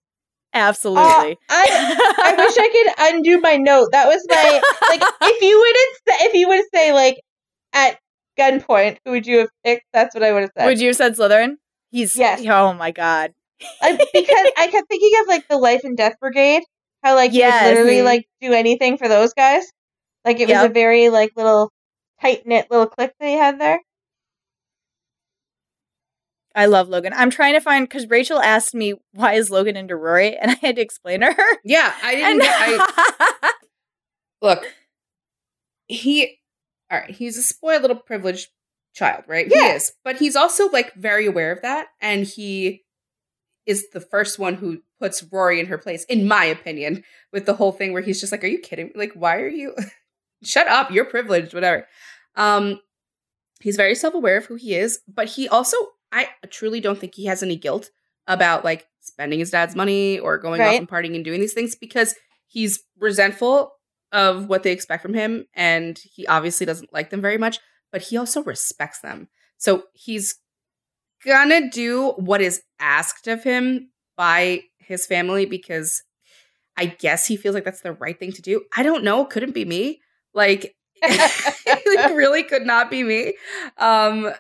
Uh, 0.53 0.59
Absolutely. 0.59 1.39
I 1.49 2.15
I 2.19 2.35
wish 2.37 2.59
I 2.59 2.69
could 2.69 3.15
undo 3.15 3.41
my 3.41 3.57
note. 3.57 3.89
That 3.93 4.07
was 4.07 4.23
my 4.29 4.61
like. 4.91 5.03
If 5.23 5.43
you 5.43 5.59
would 5.59 5.77
have, 5.77 6.29
if 6.29 6.35
you 6.35 6.49
would 6.49 6.65
say 6.75 6.93
like 6.93 7.21
at 7.73 7.99
gunpoint, 8.39 8.99
who 9.05 9.13
would 9.13 9.27
you 9.27 9.39
have 9.39 9.49
picked? 9.65 9.87
That's 9.95 10.15
what 10.15 10.23
I 10.23 10.33
would 10.33 10.43
have 10.43 10.51
said. 10.57 10.67
Would 10.67 10.79
you 10.79 10.89
have 10.89 10.97
said 10.97 11.17
Slytherin? 11.17 11.55
He's 11.91 12.17
Yes. 12.17 12.45
Oh 12.47 12.75
my 12.75 12.91
god. 12.91 13.33
I, 13.81 13.93
because 13.93 14.53
I 14.59 14.69
kept 14.71 14.89
thinking 14.89 15.13
of 15.23 15.29
like 15.29 15.49
the 15.49 15.57
Life 15.57 15.85
and 15.85 15.97
Death 15.97 16.17
Brigade, 16.21 16.65
how 17.05 17.15
like 17.15 17.33
Yes. 17.33 17.63
you 17.63 17.69
would 17.69 17.75
literally 17.75 18.03
like 18.03 18.27
do 18.41 18.53
anything 18.53 18.97
for 18.99 19.09
those 19.09 19.33
guys. 19.35 19.65
Like 20.25 20.41
it 20.41 20.49
was 20.49 20.57
a 20.65 20.69
very 20.69 21.11
like 21.11 21.33
little 21.37 21.71
tight 22.21 22.47
knit 22.47 22.69
little 22.71 22.87
clique 22.87 23.13
they 23.21 23.33
had 23.33 23.61
there. 23.61 23.79
I 26.57 26.67
love 26.67 26.89
Logan. 26.89 27.13
I'm 27.15 27.31
trying 27.31 27.55
to 27.55 27.61
find 27.61 27.87
because 27.89 28.09
Rachel 28.09 28.41
asked 28.41 28.75
me 28.75 28.95
why 29.13 29.33
is 29.35 29.51
Logan 29.51 29.77
into 29.77 29.97
Rory, 29.97 30.37
and 30.41 30.51
I 30.53 30.55
had 30.55 30.77
to 30.77 30.83
explain 30.83 31.21
to 31.21 31.33
her. 31.33 31.59
Yeah, 31.65 31.93
I 32.03 32.15
didn't. 32.15 32.31
And 32.33 32.41
Get, 32.41 32.55
I, 32.57 33.53
look, 34.43 34.65
he. 35.89 36.39
All 36.91 36.99
right, 37.01 37.11
he's 37.11 37.37
a 37.37 37.43
spoiled 37.43 37.83
little 37.83 37.97
privileged 37.97 38.49
child, 38.95 39.25
right? 39.27 39.49
He 39.49 39.55
Yeah. 39.57 39.75
is, 39.75 39.93
but 40.05 40.17
he's 40.19 40.37
also 40.37 40.69
like 40.69 40.95
very 40.95 41.27
aware 41.27 41.51
of 41.51 41.63
that, 41.63 41.89
and 42.01 42.25
he 42.25 42.84
is 43.67 43.89
the 43.93 44.01
first 44.01 44.39
one 44.39 44.55
who 44.55 44.79
puts 45.01 45.23
Rory 45.33 45.61
in 45.61 45.67
her 45.67 45.79
place, 45.79 46.05
in 46.05 46.29
my 46.29 46.45
opinion, 46.45 47.03
with 47.33 47.47
the 47.47 47.55
whole 47.55 47.73
thing 47.73 47.93
where 47.93 48.03
he's 48.03 48.21
just 48.21 48.33
like, 48.33 48.45
"Are 48.45 48.49
you 48.49 48.59
kidding? 48.59 48.87
me? 48.87 48.93
Like, 48.95 49.13
why 49.15 49.37
are 49.37 49.49
you? 49.49 49.75
Shut 50.43 50.69
up! 50.69 50.91
You're 50.91 51.05
privileged, 51.05 51.55
whatever." 51.55 51.87
Um, 52.37 52.81
he's 53.61 53.77
very 53.77 53.95
self 53.95 54.15
aware 54.15 54.37
of 54.37 54.47
who 54.47 54.57
he 54.57 54.75
is, 54.75 55.01
but 55.09 55.29
he 55.29 55.49
also, 55.49 55.77
I 56.13 56.29
truly 56.51 56.81
don't 56.81 56.99
think 56.99 57.15
he 57.15 57.27
has 57.27 57.43
any 57.43 57.57
guilt 57.57 57.91
about 58.27 58.65
like 58.65 58.87
spending 59.01 59.39
his 59.39 59.51
dad's 59.51 59.77
money 59.77 60.19
or 60.19 60.39
going 60.39 60.61
off 60.61 60.75
and 60.79 60.89
partying 60.89 61.15
and 61.15 61.25
doing 61.25 61.41
these 61.41 61.53
things 61.53 61.75
because 61.75 62.15
he's 62.47 62.83
resentful 62.99 63.73
of 64.13 64.49
what 64.49 64.63
they 64.63 64.73
expect 64.73 65.03
from 65.03 65.15
him 65.15 65.45
and 65.55 65.99
he 65.99 66.27
obviously 66.27 66.65
doesn't 66.65 66.93
like 66.93 67.11
them 67.11 67.21
very 67.21 67.37
much, 67.37 67.59
but 67.93 68.03
he 68.03 68.17
also 68.17 68.43
respects 68.45 69.01
them. 69.01 69.29
So 69.59 69.85
he's 69.93 70.37
gonna 71.25 71.71
do 71.71 72.11
what 72.17 72.41
is 72.41 72.63
asked 72.79 73.27
of 73.29 73.43
him 73.43 73.91
by 74.17 74.63
his 74.79 75.07
family 75.07 75.47
because 75.47 76.03
I 76.77 76.87
guess 76.87 77.27
he 77.27 77.37
feels 77.37 77.55
like 77.55 77.65
that's 77.65 77.81
the 77.81 77.93
right 77.93 78.19
thing 78.19 78.33
to 78.33 78.43
do. 78.43 78.63
I 78.77 78.83
don't 78.83 79.05
know. 79.05 79.25
Couldn't 79.25 79.55
be 79.55 79.65
me. 79.65 80.01
Like, 80.33 80.75
it 81.03 82.15
really 82.15 82.43
could 82.43 82.67
not 82.67 82.91
be 82.91 83.03
me. 83.03 83.35
Um, 83.79 84.33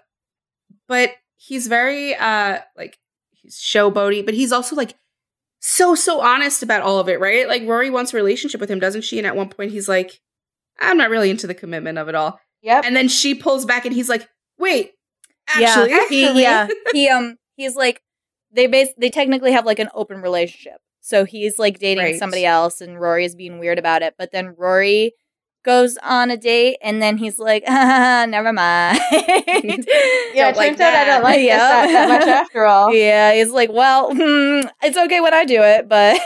but 0.89 1.13
he's 1.37 1.67
very 1.67 2.15
uh 2.15 2.61
like 2.77 2.99
he's 3.31 3.57
showboaty, 3.57 4.25
but 4.25 4.35
he's 4.35 4.53
also 4.53 4.77
like 4.77 4.95
so 5.61 5.95
so 5.95 6.21
honest 6.21 6.63
about 6.63 6.83
all 6.83 6.99
of 6.99 7.09
it, 7.09 7.21
right? 7.21 7.49
Like 7.49 7.63
Rory 7.67 7.91
wants 7.91 8.13
a 8.13 8.17
relationship 8.17 8.61
with 8.61 8.71
him, 8.71 8.81
doesn't 8.81 9.03
she? 9.03 9.19
And 9.19 9.27
at 9.27 9.37
one 9.37 9.49
point 9.49 9.71
he's 9.71 9.89
like, 9.89 10.21
I'm 10.81 10.99
not 10.99 11.11
really 11.11 11.31
into 11.31 11.47
the 11.47 11.55
commitment 11.55 11.99
of 11.99 12.09
it 12.09 12.15
all. 12.15 12.41
Yep. 12.63 12.85
And 12.85 12.97
then 12.97 13.09
she 13.09 13.35
pulls 13.35 13.65
back 13.65 13.85
and 13.85 13.95
he's 13.95 14.09
like, 14.09 14.29
wait, 14.59 14.93
Yeah, 15.55 15.87
actually, 15.87 16.07
he, 16.09 16.43
yeah, 16.43 16.69
he 16.93 17.09
um, 17.09 17.37
he's 17.57 17.77
like 17.77 18.01
they 18.53 18.67
base 18.67 18.89
they 18.99 19.11
technically 19.11 19.53
have 19.53 19.67
like 19.67 19.79
an 19.79 19.89
open 19.95 20.21
relationship. 20.23 20.81
So 21.01 21.25
he's 21.25 21.59
like 21.59 21.79
dating 21.79 22.05
Right. 22.05 22.19
somebody 22.19 22.47
else, 22.47 22.81
and 22.81 22.99
Rory 23.01 23.25
is 23.25 23.35
being 23.35 23.59
weird 23.59 23.79
about 23.79 24.03
it. 24.03 24.15
But 24.19 24.33
then 24.33 24.55
Rory 24.57 25.13
goes 25.65 25.97
on 26.03 26.31
a 26.31 26.37
date, 26.37 26.77
and 26.83 27.01
then 27.03 27.17
he's 27.19 27.39
like, 27.39 27.65
ah, 27.67 28.27
"Never 28.29 28.53
mind." 28.53 28.99
Yeah, 30.35 30.47
like 30.57 30.69
turns 30.69 30.81
out 30.81 30.95
I 30.95 31.05
don't 31.05 31.23
like 31.23 31.37
this 31.39 31.47
Yeah. 31.47 31.87
that, 31.87 32.09
much 32.09 32.27
after 32.29 32.65
all. 32.65 32.93
Yeah, 32.95 33.35
he's 33.35 33.51
like, 33.51 33.71
"Well, 33.73 34.11
hmm, 34.13 34.67
it's 34.83 34.97
okay 34.97 35.21
when 35.21 35.35
I 35.35 35.45
do 35.45 35.63
it, 35.63 35.89
but 35.89 36.19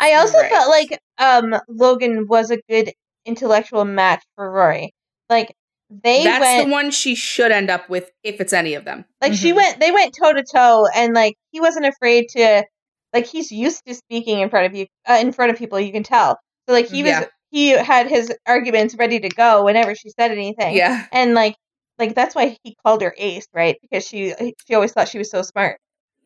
I 0.00 0.14
also 0.14 0.38
Right. 0.38 0.50
felt 0.50 0.68
like 0.68 1.00
um 1.18 1.54
Logan 1.68 2.26
was 2.28 2.50
a 2.50 2.58
good 2.68 2.92
intellectual 3.24 3.84
match 3.84 4.22
for 4.34 4.50
Rory. 4.50 4.94
Like 5.28 5.54
they 5.88 6.24
that's 6.24 6.40
went 6.44 6.66
the 6.66 6.72
one 6.72 6.90
she 6.90 7.14
should 7.14 7.52
end 7.52 7.70
up 7.70 7.88
with 7.88 8.10
if 8.24 8.40
it's 8.40 8.52
any 8.52 8.74
of 8.74 8.84
them. 8.84 9.04
like 9.22 9.34
she 9.34 9.52
Mhm. 9.52 9.56
went 9.56 9.80
they 9.80 9.92
went 9.92 10.14
toe 10.20 10.32
to 10.32 10.42
toe 10.42 10.86
and 10.94 11.14
like 11.14 11.34
he 11.52 11.60
wasn't 11.60 11.86
afraid 11.86 12.28
to 12.30 12.64
like 13.12 13.26
he's 13.26 13.52
used 13.52 13.82
to 13.86 13.94
speaking 13.94 14.40
in 14.40 14.50
front 14.50 14.66
of 14.66 14.74
you 14.74 14.86
uh, 15.08 15.18
in 15.20 15.32
front 15.32 15.52
of 15.52 15.58
people 15.58 15.78
you 15.78 15.92
can 15.92 16.02
tell. 16.02 16.38
So 16.68 16.74
like 16.74 16.88
he 16.88 17.02
was 17.02 17.10
Yeah. 17.12 17.24
he 17.50 17.70
had 17.70 18.08
his 18.08 18.32
arguments 18.46 18.96
ready 18.96 19.20
to 19.20 19.28
go 19.28 19.64
whenever 19.64 19.94
she 19.94 20.10
said 20.10 20.32
anything. 20.32 20.74
Yeah. 20.76 21.06
And 21.12 21.34
like 21.34 21.54
like 21.98 22.14
that's 22.14 22.34
why 22.34 22.56
he 22.64 22.76
called 22.84 23.00
her 23.02 23.14
ace, 23.16 23.46
right? 23.54 23.76
Because 23.80 24.06
she 24.06 24.34
she 24.66 24.74
always 24.74 24.92
thought 24.92 25.08
she 25.08 25.18
was 25.18 25.30
so 25.30 25.42
smart. 25.42 25.78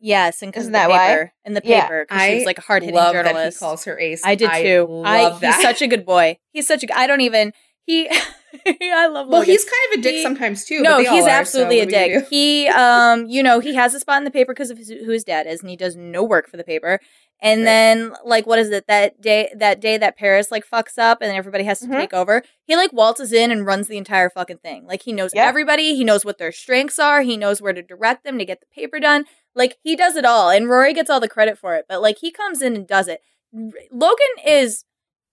yes, 0.03 0.41
and 0.41 0.51
because 0.51 0.63
Isn't 0.63 0.75
of 0.75 0.81
the 0.81 0.87
that 0.87 1.19
why? 1.19 1.31
in 1.45 1.53
the 1.53 1.61
paper, 1.61 2.05
because 2.09 2.23
she 2.25 2.35
was 2.35 2.45
like 2.45 2.57
a 2.57 2.61
hard 2.61 2.81
hitting 2.81 2.99
journalist. 2.99 3.59
that 3.59 3.65
he 3.65 3.69
calls 3.69 3.85
her 3.85 3.99
ace. 3.99 4.21
I 4.25 4.33
did 4.33 4.49
too. 4.51 5.03
I, 5.05 5.21
love 5.23 5.39
that. 5.41 5.53
He's 5.55 5.61
such 5.63 5.83
a 5.83 5.87
good 5.87 6.03
boy. 6.05 6.37
He's 6.51 6.67
such 6.67 6.83
a. 6.83 6.97
I 6.97 7.05
don't 7.05 7.21
even. 7.21 7.53
He. 7.85 8.09
I 8.81 9.07
love. 9.07 9.27
well, 9.27 9.41
he's 9.41 9.63
kind 9.63 9.93
of 9.93 9.99
a 9.99 10.01
dick 10.03 10.15
He- 10.15 10.23
sometimes 10.23 10.65
too. 10.65 10.81
no, 10.81 10.99
he's 10.99 11.25
are, 11.25 11.29
absolutely 11.29 11.79
what 11.79 11.87
a 11.87 11.91
dick. 11.91 12.27
He, 12.29 12.67
um, 12.67 13.25
you 13.27 13.41
know, 13.43 13.59
he 13.59 13.73
has 13.75 13.93
a 13.93 13.99
spot 13.99 14.17
in 14.17 14.23
the 14.25 14.31
paper 14.31 14.53
because 14.53 14.69
of 14.71 14.77
his, 14.77 14.89
who 14.89 15.11
his 15.11 15.23
dad 15.23 15.47
is, 15.47 15.61
and 15.61 15.69
he 15.69 15.75
does 15.77 15.95
no 15.95 16.23
work 16.23 16.49
for 16.49 16.57
the 16.57 16.63
paper. 16.63 16.99
And 17.43 17.61
Right. 17.61 17.65
then, 17.65 18.13
like, 18.23 18.45
what 18.45 18.59
is 18.59 18.69
it 18.69 18.85
that 18.87 19.19
day? 19.19 19.51
That 19.55 19.79
day 19.79 19.97
that 19.97 20.15
Paris 20.17 20.51
like 20.51 20.63
fucks 20.67 20.97
up, 20.99 21.19
and 21.21 21.31
everybody 21.35 21.63
has 21.63 21.79
to 21.79 21.87
Mhm. 21.87 21.97
take 21.99 22.13
over. 22.13 22.43
He 22.65 22.75
like 22.75 22.93
waltzes 22.93 23.33
in 23.33 23.49
and 23.51 23.65
runs 23.65 23.87
the 23.87 23.97
entire 23.97 24.29
fucking 24.29 24.57
thing. 24.59 24.85
Like 24.85 25.01
he 25.03 25.11
knows 25.13 25.31
everybody. 25.35 25.95
He 25.95 26.03
knows 26.03 26.23
what 26.23 26.37
their 26.37 26.51
strengths 26.51 26.99
are. 26.99 27.21
He 27.23 27.37
knows 27.37 27.61
where 27.61 27.73
to 27.73 27.81
direct 27.81 28.23
them 28.23 28.37
to 28.37 28.45
get 28.45 28.59
the 28.59 28.67
paper 28.67 28.99
done. 28.99 29.25
Like 29.55 29.77
he 29.83 29.95
does 29.95 30.15
it 30.15 30.23
all, 30.25 30.49
and 30.51 30.69
Rory 30.69 30.93
gets 30.93 31.09
all 31.09 31.19
the 31.19 31.27
credit 31.27 31.57
for 31.57 31.75
it. 31.75 31.85
But 31.89 32.01
like 32.01 32.19
he 32.19 32.29
comes 32.31 32.61
in 32.61 32.75
and 32.75 32.85
does 32.87 33.07
it. 33.07 33.21
R- 33.55 33.71
Logan 33.91 34.27
is 34.45 34.83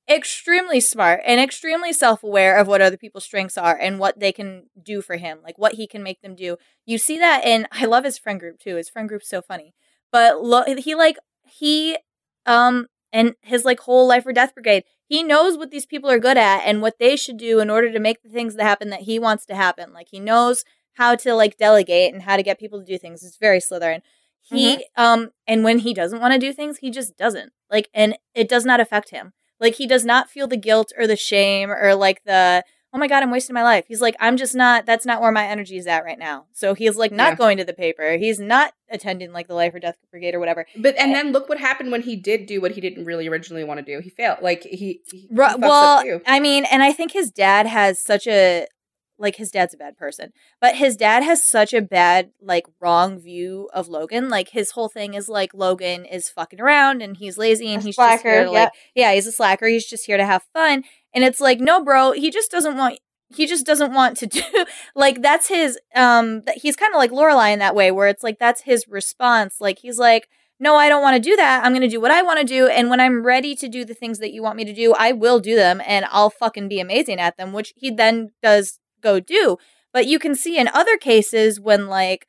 extremely 0.08 0.80
smart 0.80 1.20
and 1.26 1.40
extremely 1.40 1.92
self-aware 1.92 2.56
of 2.56 2.66
what 2.66 2.80
other 2.80 2.96
people's 2.96 3.24
strengths 3.24 3.58
are 3.58 3.76
and 3.76 3.98
what 3.98 4.18
they 4.18 4.32
can 4.32 4.64
do 4.82 5.02
for 5.02 5.16
him 5.16 5.38
like 5.44 5.58
what 5.58 5.74
he 5.74 5.86
can 5.86 6.02
make 6.02 6.22
them 6.22 6.34
do. 6.34 6.56
You 6.86 6.98
see 6.98 7.18
that 7.18 7.44
in 7.44 7.66
i 7.72 7.84
love 7.84 8.04
his 8.04 8.18
friend 8.18 8.40
group 8.40 8.58
too. 8.58 8.76
His 8.76 8.88
friend 8.88 9.08
group's 9.08 9.28
so 9.28 9.42
funny. 9.42 9.74
But 10.10 10.42
lo- 10.42 10.64
he 10.78 10.94
like 10.94 11.18
he 11.44 11.98
um 12.46 12.86
and 13.12 13.34
his 13.42 13.64
like 13.64 13.80
whole 13.80 14.06
life 14.06 14.26
or 14.26 14.32
death 14.32 14.54
brigade 14.54 14.84
he 15.06 15.22
knows 15.22 15.56
what 15.56 15.70
these 15.70 15.86
people 15.86 16.10
are 16.10 16.18
good 16.18 16.36
at 16.36 16.60
and 16.66 16.82
what 16.82 16.98
they 16.98 17.16
should 17.16 17.38
do 17.38 17.60
in 17.60 17.70
order 17.70 17.90
to 17.90 17.98
make 17.98 18.22
the 18.22 18.28
things 18.28 18.54
that 18.54 18.64
happen 18.64 18.90
that 18.90 19.02
he 19.02 19.18
wants 19.18 19.46
to 19.46 19.54
happen. 19.56 19.92
Like 19.94 20.08
he 20.10 20.20
knows 20.20 20.64
how 20.94 21.14
to 21.16 21.34
like 21.34 21.56
delegate 21.56 22.12
and 22.12 22.22
how 22.22 22.36
to 22.36 22.42
get 22.42 22.60
people 22.60 22.78
to 22.78 22.84
do 22.84 22.98
things. 22.98 23.22
It's 23.22 23.38
very 23.38 23.58
slytherin. 23.58 24.02
He 24.42 24.84
um 24.96 25.30
and 25.46 25.64
when 25.64 25.80
he 25.80 25.94
doesn't 25.94 26.20
want 26.20 26.34
to 26.34 26.38
do 26.38 26.52
things 26.52 26.78
he 26.78 26.90
just 26.90 27.16
doesn't. 27.16 27.52
Like 27.70 27.88
and 27.94 28.18
it 28.34 28.48
does 28.48 28.64
not 28.66 28.80
affect 28.80 29.10
him 29.10 29.32
like 29.60 29.74
he 29.76 29.86
does 29.86 30.04
not 30.04 30.28
feel 30.30 30.46
the 30.46 30.56
guilt 30.56 30.92
or 30.98 31.06
the 31.06 31.16
shame 31.16 31.70
or 31.70 31.94
like 31.94 32.22
the 32.24 32.62
oh 32.92 32.98
my 32.98 33.06
god 33.06 33.22
i'm 33.22 33.30
wasting 33.30 33.52
my 33.54 33.62
life 33.62 33.84
he's 33.86 34.00
like 34.00 34.16
i'm 34.18 34.36
just 34.36 34.54
not 34.54 34.86
that's 34.86 35.04
not 35.04 35.20
where 35.20 35.30
my 35.30 35.44
energy 35.46 35.76
is 35.76 35.86
at 35.86 36.04
right 36.04 36.18
now 36.18 36.46
so 36.52 36.72
he's 36.74 36.96
like 36.96 37.12
not 37.12 37.32
Yeah. 37.32 37.36
going 37.36 37.58
to 37.58 37.64
the 37.64 37.74
paper 37.74 38.16
he's 38.16 38.40
not 38.40 38.72
attending 38.90 39.30
like 39.32 39.46
the 39.46 39.54
life 39.54 39.74
or 39.74 39.78
death 39.78 39.96
brigade 40.10 40.34
or 40.34 40.40
whatever 40.40 40.64
But 40.76 40.96
and 40.96 41.14
then 41.14 41.32
look 41.32 41.48
what 41.50 41.58
happened 41.58 41.92
when 41.92 42.00
he 42.02 42.16
did 42.16 42.46
do 42.46 42.60
what 42.62 42.72
he 42.72 42.80
didn't 42.80 43.04
really 43.04 43.28
originally 43.28 43.62
want 43.64 43.78
to 43.78 43.84
do. 43.84 44.00
He 44.00 44.08
failed. 44.08 44.38
Like 44.40 44.62
he, 44.62 45.02
he, 45.10 45.28
he 45.28 45.28
well 45.30 46.02
i 46.26 46.40
mean 46.40 46.64
and 46.72 46.82
i 46.82 46.92
think 46.92 47.12
his 47.12 47.30
dad 47.30 47.66
has 47.66 47.98
such 48.00 48.26
a 48.26 48.66
like 49.18 49.36
his 49.36 49.50
dad's 49.50 49.74
a 49.74 49.76
bad 49.76 49.96
person 49.96 50.32
but 50.60 50.76
his 50.76 50.96
dad 50.96 51.22
has 51.22 51.44
such 51.44 51.74
a 51.74 51.82
bad 51.82 52.30
like 52.40 52.66
wrong 52.80 53.18
view 53.18 53.68
of 53.72 53.88
logan 53.88 54.28
like 54.28 54.50
his 54.50 54.72
whole 54.72 54.88
thing 54.88 55.14
is 55.14 55.28
like 55.28 55.52
logan 55.52 56.04
is 56.04 56.30
fucking 56.30 56.60
around 56.60 57.02
and 57.02 57.16
he's 57.16 57.36
lazy 57.36 57.72
and 57.72 57.82
A 57.82 57.86
he's 57.86 57.96
just 57.96 58.10
here 58.10 58.18
slacker, 58.18 58.44
to 58.44 58.50
like 58.50 58.54
yep. 58.54 58.72
yeah 58.94 59.14
he's 59.14 59.26
a 59.26 59.32
slacker 59.32 59.66
he's 59.66 59.86
just 59.86 60.06
here 60.06 60.16
to 60.16 60.24
have 60.24 60.42
fun 60.52 60.84
and 61.14 61.24
it's 61.24 61.40
like 61.40 61.60
no 61.60 61.82
bro 61.82 62.12
he 62.12 62.30
just 62.30 62.50
doesn't 62.50 62.76
want 62.76 62.98
he 63.30 63.46
just 63.46 63.66
doesn't 63.66 63.92
want 63.92 64.16
to 64.18 64.26
do 64.26 64.42
like 64.94 65.22
that's 65.22 65.48
his 65.48 65.78
um 65.94 66.42
he's 66.56 66.76
kind 66.76 66.94
of 66.94 66.98
like 66.98 67.10
Lorelai 67.10 67.52
in 67.52 67.58
that 67.58 67.74
way 67.74 67.90
where 67.90 68.08
it's 68.08 68.22
like 68.22 68.38
that's 68.38 68.62
his 68.62 68.88
response 68.88 69.56
like 69.60 69.80
he's 69.80 69.98
like 69.98 70.28
no 70.60 70.76
I 70.76 70.88
don't 70.88 71.02
want 71.02 71.16
to 71.16 71.30
do 71.30 71.36
that 71.36 71.64
I'm 71.64 71.72
going 71.72 71.82
to 71.82 71.88
do 71.88 72.00
what 72.00 72.10
I 72.10 72.22
want 72.22 72.40
to 72.40 72.44
do 72.44 72.68
and 72.68 72.90
when 72.90 73.00
I'm 73.00 73.24
ready 73.24 73.54
to 73.56 73.68
do 73.68 73.84
the 73.84 73.94
things 73.94 74.18
that 74.18 74.32
you 74.32 74.42
want 74.42 74.56
me 74.56 74.64
to 74.64 74.74
do 74.74 74.94
I 74.94 75.12
will 75.12 75.40
do 75.40 75.54
them 75.54 75.80
and 75.86 76.06
I'll 76.10 76.30
fucking 76.30 76.68
be 76.68 76.80
amazing 76.80 77.20
at 77.20 77.36
them 77.36 77.52
which 77.52 77.72
he 77.76 77.90
then 77.90 78.32
does 78.42 78.78
go 79.02 79.20
do 79.20 79.56
but 79.92 80.06
you 80.06 80.18
can 80.18 80.34
see 80.34 80.58
in 80.58 80.68
other 80.68 80.96
cases 80.96 81.60
when 81.60 81.86
like 81.86 82.26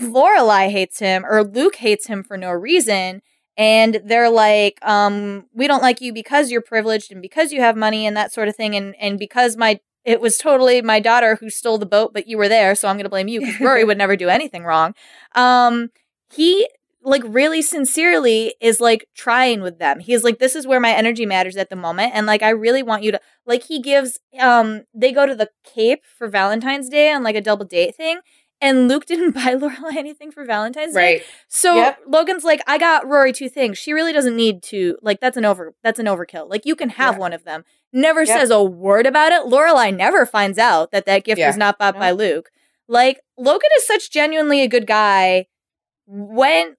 Lorelai 0.00 0.70
hates 0.70 0.98
him 0.98 1.24
or 1.24 1.44
Luke 1.44 1.76
hates 1.76 2.06
him 2.06 2.22
for 2.22 2.36
no 2.36 2.50
reason 2.50 3.22
and 3.56 4.00
they're 4.04 4.30
like 4.30 4.78
um 4.82 5.46
we 5.54 5.66
don't 5.66 5.82
like 5.82 6.00
you 6.00 6.12
because 6.12 6.50
you're 6.50 6.62
privileged 6.62 7.12
and 7.12 7.20
because 7.20 7.52
you 7.52 7.60
have 7.60 7.76
money 7.76 8.06
and 8.06 8.16
that 8.16 8.32
sort 8.32 8.48
of 8.48 8.56
thing 8.56 8.74
and 8.74 8.94
and 8.98 9.18
because 9.18 9.56
my 9.56 9.78
it 10.04 10.20
was 10.20 10.38
totally 10.38 10.82
my 10.82 10.98
daughter 10.98 11.36
who 11.36 11.50
stole 11.50 11.78
the 11.78 11.86
boat 11.86 12.12
but 12.14 12.26
you 12.26 12.38
were 12.38 12.48
there 12.48 12.74
so 12.74 12.88
i'm 12.88 12.96
going 12.96 13.04
to 13.04 13.10
blame 13.10 13.28
you 13.28 13.40
because 13.40 13.60
rory 13.60 13.84
would 13.86 13.98
never 13.98 14.16
do 14.16 14.28
anything 14.28 14.64
wrong. 14.64 14.94
Um 15.34 15.90
he 16.32 16.68
like 17.04 17.22
really 17.26 17.62
sincerely 17.62 18.54
is 18.60 18.80
like 18.80 19.06
trying 19.14 19.60
with 19.60 19.78
them 19.78 19.98
he's 19.98 20.22
like 20.22 20.38
this 20.38 20.54
is 20.54 20.66
where 20.66 20.78
my 20.80 20.90
energy 20.92 21.26
matters 21.26 21.56
at 21.56 21.68
the 21.68 21.76
moment 21.76 22.12
and 22.14 22.26
like 22.26 22.42
i 22.42 22.48
really 22.50 22.82
want 22.82 23.02
you 23.02 23.10
to 23.10 23.20
like 23.46 23.64
he 23.64 23.80
gives 23.80 24.20
um 24.38 24.82
they 24.94 25.10
go 25.12 25.26
to 25.26 25.34
the 25.34 25.48
cape 25.64 26.04
for 26.16 26.28
valentine's 26.28 26.88
day 26.88 27.12
on 27.12 27.22
like 27.24 27.34
a 27.36 27.40
double 27.40 27.64
date 27.64 27.94
thing 27.96 28.20
and 28.60 28.86
Luke 28.86 29.06
didn't 29.12 29.32
buy 29.32 29.56
Lorelai 29.56 29.96
anything 29.96 30.30
for 30.30 30.44
Valentine's 30.44 30.94
Day. 30.94 31.14
right. 31.14 31.22
So 31.48 31.74
Yep. 31.74 31.98
Logan's 32.06 32.44
like, 32.44 32.60
I 32.68 32.78
got 32.78 33.04
Rory 33.08 33.32
two 33.32 33.48
things. 33.48 33.76
She 33.76 33.92
really 33.92 34.12
doesn't 34.12 34.36
need 34.36 34.62
to 34.64 34.96
like 35.02 35.18
that's 35.18 35.36
an 35.36 35.44
over 35.44 35.74
that's 35.82 35.98
an 35.98 36.06
overkill. 36.06 36.48
Like 36.48 36.64
you 36.64 36.76
can 36.76 36.90
have 36.90 37.14
Yeah. 37.16 37.18
one 37.18 37.32
of 37.32 37.42
them. 37.42 37.64
Never 37.92 38.20
Yep. 38.20 38.28
says 38.38 38.50
a 38.52 38.62
word 38.62 39.04
about 39.04 39.32
it. 39.32 39.46
Lorelai 39.50 39.92
never 39.92 40.24
finds 40.24 40.58
out 40.58 40.92
that 40.92 41.06
that 41.06 41.24
gift 41.24 41.40
Yeah. 41.40 41.48
was 41.48 41.56
not 41.56 41.76
bought 41.76 41.98
by 41.98 42.12
Luke. 42.12 42.50
Like 42.86 43.18
Logan 43.36 43.68
is 43.78 43.84
such 43.84 44.12
genuinely 44.12 44.62
a 44.62 44.68
good 44.68 44.86
guy 44.86 45.46
when 46.06 46.76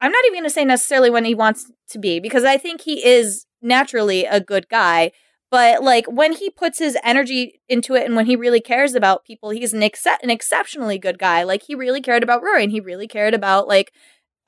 I'm 0.00 0.12
not 0.12 0.24
even 0.26 0.38
going 0.38 0.44
to 0.44 0.50
say 0.50 0.64
necessarily 0.64 1.10
when 1.10 1.24
he 1.24 1.34
wants 1.34 1.70
to 1.90 1.98
be 1.98 2.20
because 2.20 2.44
I 2.44 2.56
think 2.56 2.82
he 2.82 3.04
is 3.06 3.46
naturally 3.62 4.24
a 4.24 4.40
good 4.40 4.68
guy, 4.68 5.12
But 5.50 5.82
like 5.82 6.06
when 6.06 6.32
he 6.32 6.48
puts 6.50 6.78
his 6.78 6.96
energy 7.02 7.60
into 7.68 7.94
it 7.96 8.06
and 8.06 8.14
when 8.14 8.26
he 8.26 8.36
really 8.36 8.60
cares 8.60 8.94
about 8.94 9.24
people, 9.24 9.50
he's 9.50 9.72
an, 9.72 9.82
ex- 9.82 10.06
an 10.06 10.30
exceptionally 10.30 10.96
good 10.98 11.18
guy. 11.18 11.42
Like 11.42 11.64
he 11.64 11.74
really 11.74 12.00
cared 12.00 12.22
about 12.22 12.42
Rory 12.42 12.62
and 12.62 12.72
he 12.72 12.80
really 12.80 13.08
cared 13.08 13.34
about 13.34 13.66
like 13.66 13.92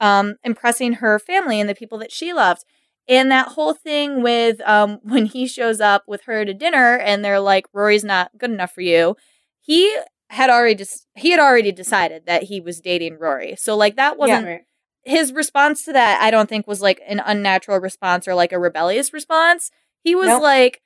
um, 0.00 0.36
impressing 0.44 0.94
her 0.94 1.18
family 1.18 1.60
and 1.60 1.68
the 1.68 1.74
people 1.74 1.98
that 1.98 2.12
she 2.12 2.32
loved. 2.32 2.64
And 3.08 3.30
that 3.32 3.48
whole 3.48 3.74
thing 3.74 4.22
with 4.22 4.60
um, 4.62 5.00
when 5.02 5.26
he 5.26 5.46
shows 5.46 5.80
up 5.80 6.04
with 6.06 6.22
her 6.24 6.44
to 6.44 6.54
dinner 6.54 6.96
and 6.98 7.24
they're 7.24 7.40
like, 7.40 7.66
Rory's 7.72 8.04
not 8.04 8.30
good 8.38 8.50
enough 8.50 8.72
for 8.72 8.82
you. 8.82 9.16
He 9.60 9.92
had 10.30 10.50
already 10.50 10.76
just 10.76 11.06
he 11.14 11.30
had 11.30 11.40
already 11.40 11.72
decided 11.72 12.26
that 12.26 12.44
he 12.44 12.60
was 12.60 12.80
dating 12.80 13.18
Rory. 13.18 13.54
So 13.56 13.76
like 13.76 13.96
that 13.96 14.16
wasn't 14.16 14.46
Right. 14.46 14.60
His 15.04 15.32
response 15.32 15.84
to 15.84 15.92
that. 15.92 16.20
I 16.22 16.30
don't 16.30 16.48
think 16.48 16.66
was 16.66 16.80
like 16.80 17.00
an 17.06 17.20
unnatural 17.24 17.78
response 17.78 18.28
or 18.28 18.34
like 18.34 18.52
a 18.52 18.58
rebellious 18.58 19.12
response. 19.12 19.70
He 20.02 20.14
was 20.14 20.28
Nope. 20.28 20.42
like, 20.42 20.82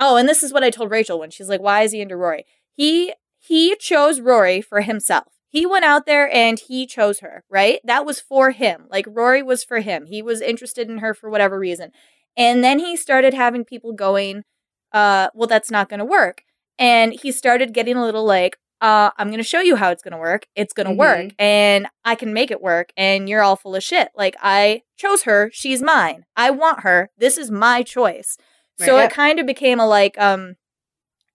oh, 0.00 0.16
and 0.16 0.28
this 0.28 0.42
is 0.42 0.52
what 0.52 0.64
I 0.64 0.70
told 0.70 0.90
Rachel 0.90 1.18
when 1.18 1.30
she's 1.30 1.48
like, 1.48 1.60
why 1.60 1.82
is 1.82 1.92
he 1.92 2.00
into 2.00 2.16
Rory? 2.16 2.44
He 2.72 3.12
he 3.38 3.76
chose 3.76 4.20
Rory 4.20 4.60
for 4.60 4.80
himself. 4.80 5.28
He 5.48 5.64
went 5.64 5.84
out 5.84 6.04
there 6.06 6.28
and 6.32 6.58
he 6.58 6.86
chose 6.86 7.20
her, 7.20 7.44
right? 7.48 7.80
That 7.84 8.04
was 8.04 8.20
for 8.20 8.50
him. 8.50 8.86
Like 8.90 9.06
Rory 9.08 9.42
was 9.42 9.64
for 9.64 9.80
him. 9.80 10.06
He 10.06 10.20
was 10.20 10.40
interested 10.40 10.90
in 10.90 10.98
her 10.98 11.14
for 11.14 11.30
whatever 11.30 11.58
reason. 11.58 11.92
And 12.36 12.62
then 12.62 12.78
he 12.80 12.96
started 12.96 13.32
having 13.32 13.64
people 13.64 13.92
going, 13.92 14.44
uh, 14.92 15.28
well, 15.32 15.46
that's 15.46 15.70
not 15.70 15.88
going 15.88 16.00
to 16.00 16.04
work. 16.04 16.42
And 16.78 17.12
he 17.14 17.32
started 17.32 17.72
getting 17.72 17.96
a 17.96 18.04
little 18.04 18.24
like, 18.24 18.58
uh, 18.80 19.10
I'm 19.16 19.28
going 19.28 19.38
to 19.38 19.42
show 19.44 19.60
you 19.60 19.76
how 19.76 19.90
it's 19.90 20.02
going 20.02 20.12
to 20.12 20.18
work. 20.18 20.46
It's 20.54 20.72
going 20.72 20.86
to 20.86 20.92
Mhm. 20.92 20.98
work 20.98 21.32
and 21.38 21.86
I 22.04 22.14
can 22.14 22.32
make 22.34 22.50
it 22.50 22.60
work. 22.60 22.90
And 22.96 23.28
you're 23.28 23.42
all 23.42 23.56
full 23.56 23.74
of 23.74 23.82
shit. 23.82 24.08
Like, 24.14 24.36
I 24.42 24.82
chose 24.96 25.22
her. 25.22 25.50
She's 25.52 25.80
mine. 25.82 26.26
I 26.36 26.50
want 26.50 26.80
her. 26.80 27.10
This 27.16 27.38
is 27.38 27.50
my 27.50 27.82
choice. 27.82 28.36
So 28.78 28.96
Right. 28.96 29.04
it 29.10 29.14
kind 29.14 29.38
of 29.40 29.46
became 29.46 29.80
a 29.80 29.86
like, 29.86 30.18
um, 30.20 30.56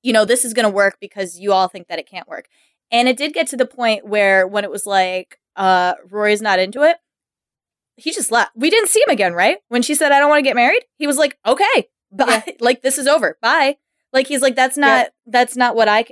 you 0.03 0.13
know, 0.13 0.25
this 0.25 0.45
is 0.45 0.53
going 0.53 0.65
to 0.65 0.69
work 0.69 0.97
because 1.01 1.39
you 1.39 1.51
all 1.53 1.67
think 1.67 1.87
that 1.87 1.97
it 1.99 2.07
can't 2.07 2.27
work. 2.27 2.47
And 2.91 3.07
it 3.07 3.17
did 3.17 3.33
get 3.33 3.47
to 3.47 3.57
the 3.57 3.65
point 3.65 4.05
where 4.05 4.45
when 4.47 4.63
it 4.63 4.69
was 4.71 4.85
like, 4.85 5.39
uh, 5.55 5.93
Rory's 6.09 6.41
not 6.41 6.59
into 6.59 6.83
it, 6.83 6.97
he 7.97 8.11
just 8.11 8.31
left. 8.31 8.51
We 8.55 8.69
didn't 8.69 8.89
see 8.89 9.01
him 9.05 9.11
again, 9.11 9.33
right? 9.33 9.57
When 9.69 9.81
she 9.81 9.95
said, 9.95 10.11
I 10.11 10.19
don't 10.19 10.29
want 10.29 10.39
to 10.39 10.43
get 10.49 10.55
married, 10.55 10.83
he 10.97 11.07
was 11.07 11.17
like, 11.17 11.37
okay, 11.45 11.89
bye. 12.11 12.43
like, 12.59 12.81
this 12.81 12.97
is 12.97 13.07
over. 13.07 13.37
Bye. 13.41 13.77
Like, 14.13 14.27
he's 14.27 14.41
like, 14.41 14.55
that's 14.55 14.77
not, 14.77 15.07
that's 15.25 15.55
not 15.55 15.75
what 15.75 15.87
I, 15.87 16.05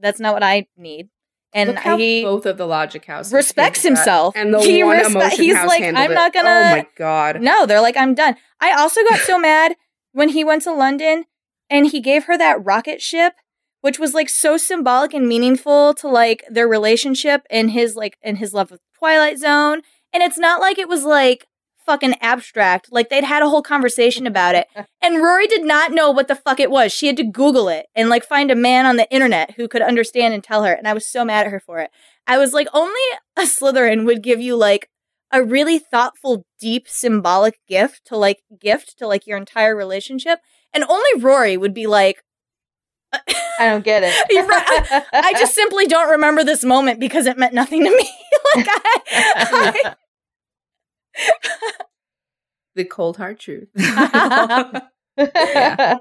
that's 0.00 0.20
not 0.20 0.34
what 0.34 0.42
I 0.42 0.66
need. 0.76 1.08
And 1.52 1.78
he 1.78 2.22
both 2.22 2.44
of 2.44 2.58
the 2.58 2.66
logic 2.66 3.06
houses 3.06 3.32
respects 3.32 3.82
handled 3.82 3.96
that. 3.96 4.00
himself. 4.00 4.36
and 4.36 4.52
the 4.52 4.58
He 4.62 4.84
one 4.84 4.98
respe- 4.98 5.06
emotion 5.06 5.44
he's 5.44 5.56
house 5.56 5.68
like, 5.68 5.82
I'm 5.82 6.12
not 6.12 6.34
gonna- 6.34 6.48
Oh 6.50 6.76
my 6.76 6.86
god! 6.96 7.40
No, 7.40 7.64
they're 7.64 7.80
like, 7.80 7.96
I'm 7.96 8.14
done. 8.14 8.36
I 8.60 8.72
also 8.72 9.00
got 9.08 9.20
so 9.20 9.38
mad 9.38 9.74
when 10.12 10.30
he 10.30 10.44
went 10.44 10.62
to 10.64 10.72
London 10.74 11.24
and 11.70 11.86
he 11.86 12.00
gave 12.00 12.24
her 12.24 12.36
that 12.36 12.62
rocket 12.62 13.00
ship, 13.00 13.34
which 13.80 13.98
was 13.98 14.12
like 14.12 14.28
so 14.28 14.58
symbolic 14.58 15.14
and 15.14 15.26
meaningful 15.26 15.94
to 15.94 16.08
like 16.08 16.44
their 16.50 16.68
relationship 16.68 17.46
and 17.48 17.70
his 17.70 17.96
like 17.96 18.18
and 18.22 18.36
his 18.36 18.52
love 18.52 18.70
of 18.70 18.80
Twilight 18.98 19.38
Zone. 19.38 19.80
And 20.12 20.22
it's 20.22 20.38
not 20.38 20.60
like 20.60 20.78
it 20.78 20.88
was 20.88 21.04
like 21.04 21.46
fucking 21.86 22.16
abstract. 22.20 22.88
Like 22.90 23.08
they'd 23.08 23.24
had 23.24 23.42
a 23.42 23.48
whole 23.48 23.62
conversation 23.62 24.26
about 24.26 24.54
it. 24.54 24.66
And 25.06 25.22
Rory 25.22 25.46
did 25.46 25.64
not 25.64 25.92
know 25.92 26.10
what 26.10 26.26
the 26.26 26.34
fuck 26.34 26.58
it 26.58 26.68
was. 26.68 26.92
She 26.92 27.06
had 27.06 27.16
to 27.18 27.22
Google 27.22 27.68
it 27.68 27.86
and 27.94 28.08
like 28.08 28.24
find 28.24 28.50
a 28.50 28.56
man 28.56 28.86
on 28.86 28.96
the 28.96 29.08
internet 29.08 29.52
who 29.52 29.68
could 29.68 29.80
understand 29.80 30.34
and 30.34 30.42
tell 30.42 30.64
her. 30.64 30.72
And 30.72 30.88
I 30.88 30.94
was 30.94 31.06
so 31.06 31.24
mad 31.24 31.46
at 31.46 31.52
her 31.52 31.60
for 31.60 31.78
it. 31.78 31.92
I 32.26 32.38
was 32.38 32.52
like, 32.52 32.66
only 32.74 33.00
a 33.36 33.42
Slytherin 33.42 34.04
would 34.04 34.20
give 34.20 34.40
you 34.40 34.56
like 34.56 34.88
a 35.30 35.44
really 35.44 35.78
thoughtful, 35.78 36.44
deep, 36.58 36.88
symbolic 36.88 37.60
gift 37.68 38.04
to 38.06 38.16
like 38.16 38.40
gift 38.60 38.98
to 38.98 39.06
like 39.06 39.28
your 39.28 39.38
entire 39.38 39.76
relationship. 39.76 40.40
And 40.74 40.82
only 40.82 41.20
Rory 41.20 41.56
would 41.56 41.74
be 41.74 41.86
like, 41.86 42.24
I 43.12 43.68
don't 43.68 43.84
get 43.84 44.02
it. 44.04 44.12
Right. 44.48 45.02
I 45.12 45.32
just 45.34 45.54
simply 45.62 45.86
don't 45.86 46.10
remember 46.10 46.42
this 46.42 46.64
moment 46.64 47.00
because 47.00 47.26
it 47.26 47.38
meant 47.38 47.54
nothing 47.54 47.84
to 47.84 47.90
me. 47.90 48.10
like 48.56 48.66
I, 48.68 49.94
The 52.74 52.84
cold 52.84 53.16
hard 53.16 53.38
truth. 53.40 53.68
Yeah. 53.76 54.80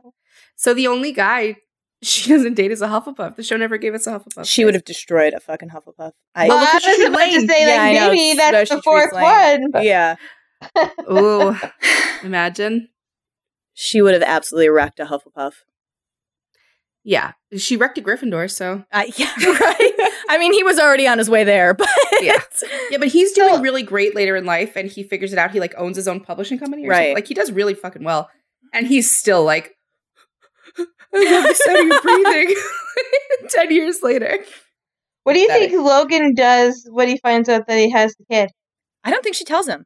so 0.58 0.74
the 0.74 0.88
only 0.88 1.14
guy 1.14 1.56
she 2.02 2.30
doesn't 2.30 2.56
date 2.56 2.72
is 2.72 2.82
a 2.82 2.88
Hufflepuff. 2.88 3.38
The 3.38 3.44
show 3.44 3.56
never 3.56 3.78
gave 3.78 3.94
us 3.94 4.06
a 4.08 4.12
Hufflepuff. 4.20 4.46
she 4.46 4.66
would 4.66 4.74
have 4.74 4.84
destroyed 4.84 5.34
a 5.34 5.40
fucking 5.40 5.70
Hufflepuff. 5.70 6.12
I, 6.36 6.50
Well, 6.50 6.60
look 6.60 6.70
I 6.70 6.74
was 6.74 6.84
Tree 6.98 7.06
about 7.06 7.26
to 7.26 7.48
say, 7.48 7.62
Yeah, 7.62 7.78
like, 7.84 7.96
know, 7.96 8.12
maybe 8.12 8.38
that's 8.38 8.70
especially 8.72 8.76
the 8.76 8.82
fourth 8.82 9.14
one. 9.14 9.72
but- 9.72 9.84
yeah, 9.86 10.16
Ooh, 11.10 11.56
imagine. 12.24 12.90
she 13.74 14.02
would 14.02 14.14
have 14.14 14.24
absolutely 14.24 14.68
wrecked 14.68 15.00
a 15.00 15.06
Hufflepuff. 15.06 15.54
Yeah, 17.07 17.34
she 17.56 17.77
wrecked 17.77 17.99
a 17.99 18.02
Gryffindor. 18.02 18.49
So 18.49 18.84
Uh, 18.91 19.03
yeah, 19.15 19.32
right. 19.38 19.91
I 20.27 20.38
mean, 20.40 20.53
he 20.53 20.64
was 20.64 20.80
already 20.80 21.07
on 21.07 21.19
his 21.19 21.30
way 21.30 21.44
there, 21.44 21.73
but 21.76 21.88
Yeah. 22.19 22.41
yeah, 22.90 22.98
but 22.98 23.10
he's 23.10 23.32
doing 23.34 23.53
So- 23.56 23.61
really 23.61 23.84
great 23.84 24.15
later 24.15 24.36
in 24.36 24.44
life, 24.45 24.76
and 24.76 24.90
he 24.90 25.03
figures 25.03 25.32
it 25.32 25.38
out. 25.40 25.52
He 25.52 25.60
like 25.60 25.76
owns 25.77 25.98
his 25.98 26.07
own 26.07 26.19
publishing 26.19 26.57
company, 26.57 26.86
or 26.88 26.90
Right. 26.90 26.98
something. 26.98 27.15
Like 27.15 27.27
he 27.27 27.36
does 27.36 27.52
really 27.52 27.76
fucking 27.76 28.03
well, 28.03 28.30
and 28.73 28.88
he's 28.88 29.10
still 29.15 29.44
like. 29.44 29.72
I 30.77 30.84
love 31.32 31.44
the 31.44 31.53
sound 31.53 31.77
of 31.77 31.86
you 31.86 32.02
breathing. 32.23 32.56
Ten 33.49 33.72
years 33.72 33.99
later, 34.02 34.38
What 35.23 35.34
do 35.34 35.40
you 35.40 35.48
Pathetic. 35.48 35.69
think 35.72 35.84
Logan 35.86 36.34
does 36.34 36.88
when 36.91 37.07
he 37.07 37.18
finds 37.19 37.48
out 37.49 37.68
that 37.68 37.77
he 37.77 37.91
has 37.91 38.15
the 38.18 38.26
kid? 38.30 38.49
I 39.03 39.11
don't 39.11 39.23
think 39.23 39.36
she 39.36 39.45
tells 39.45 39.68
him. 39.68 39.86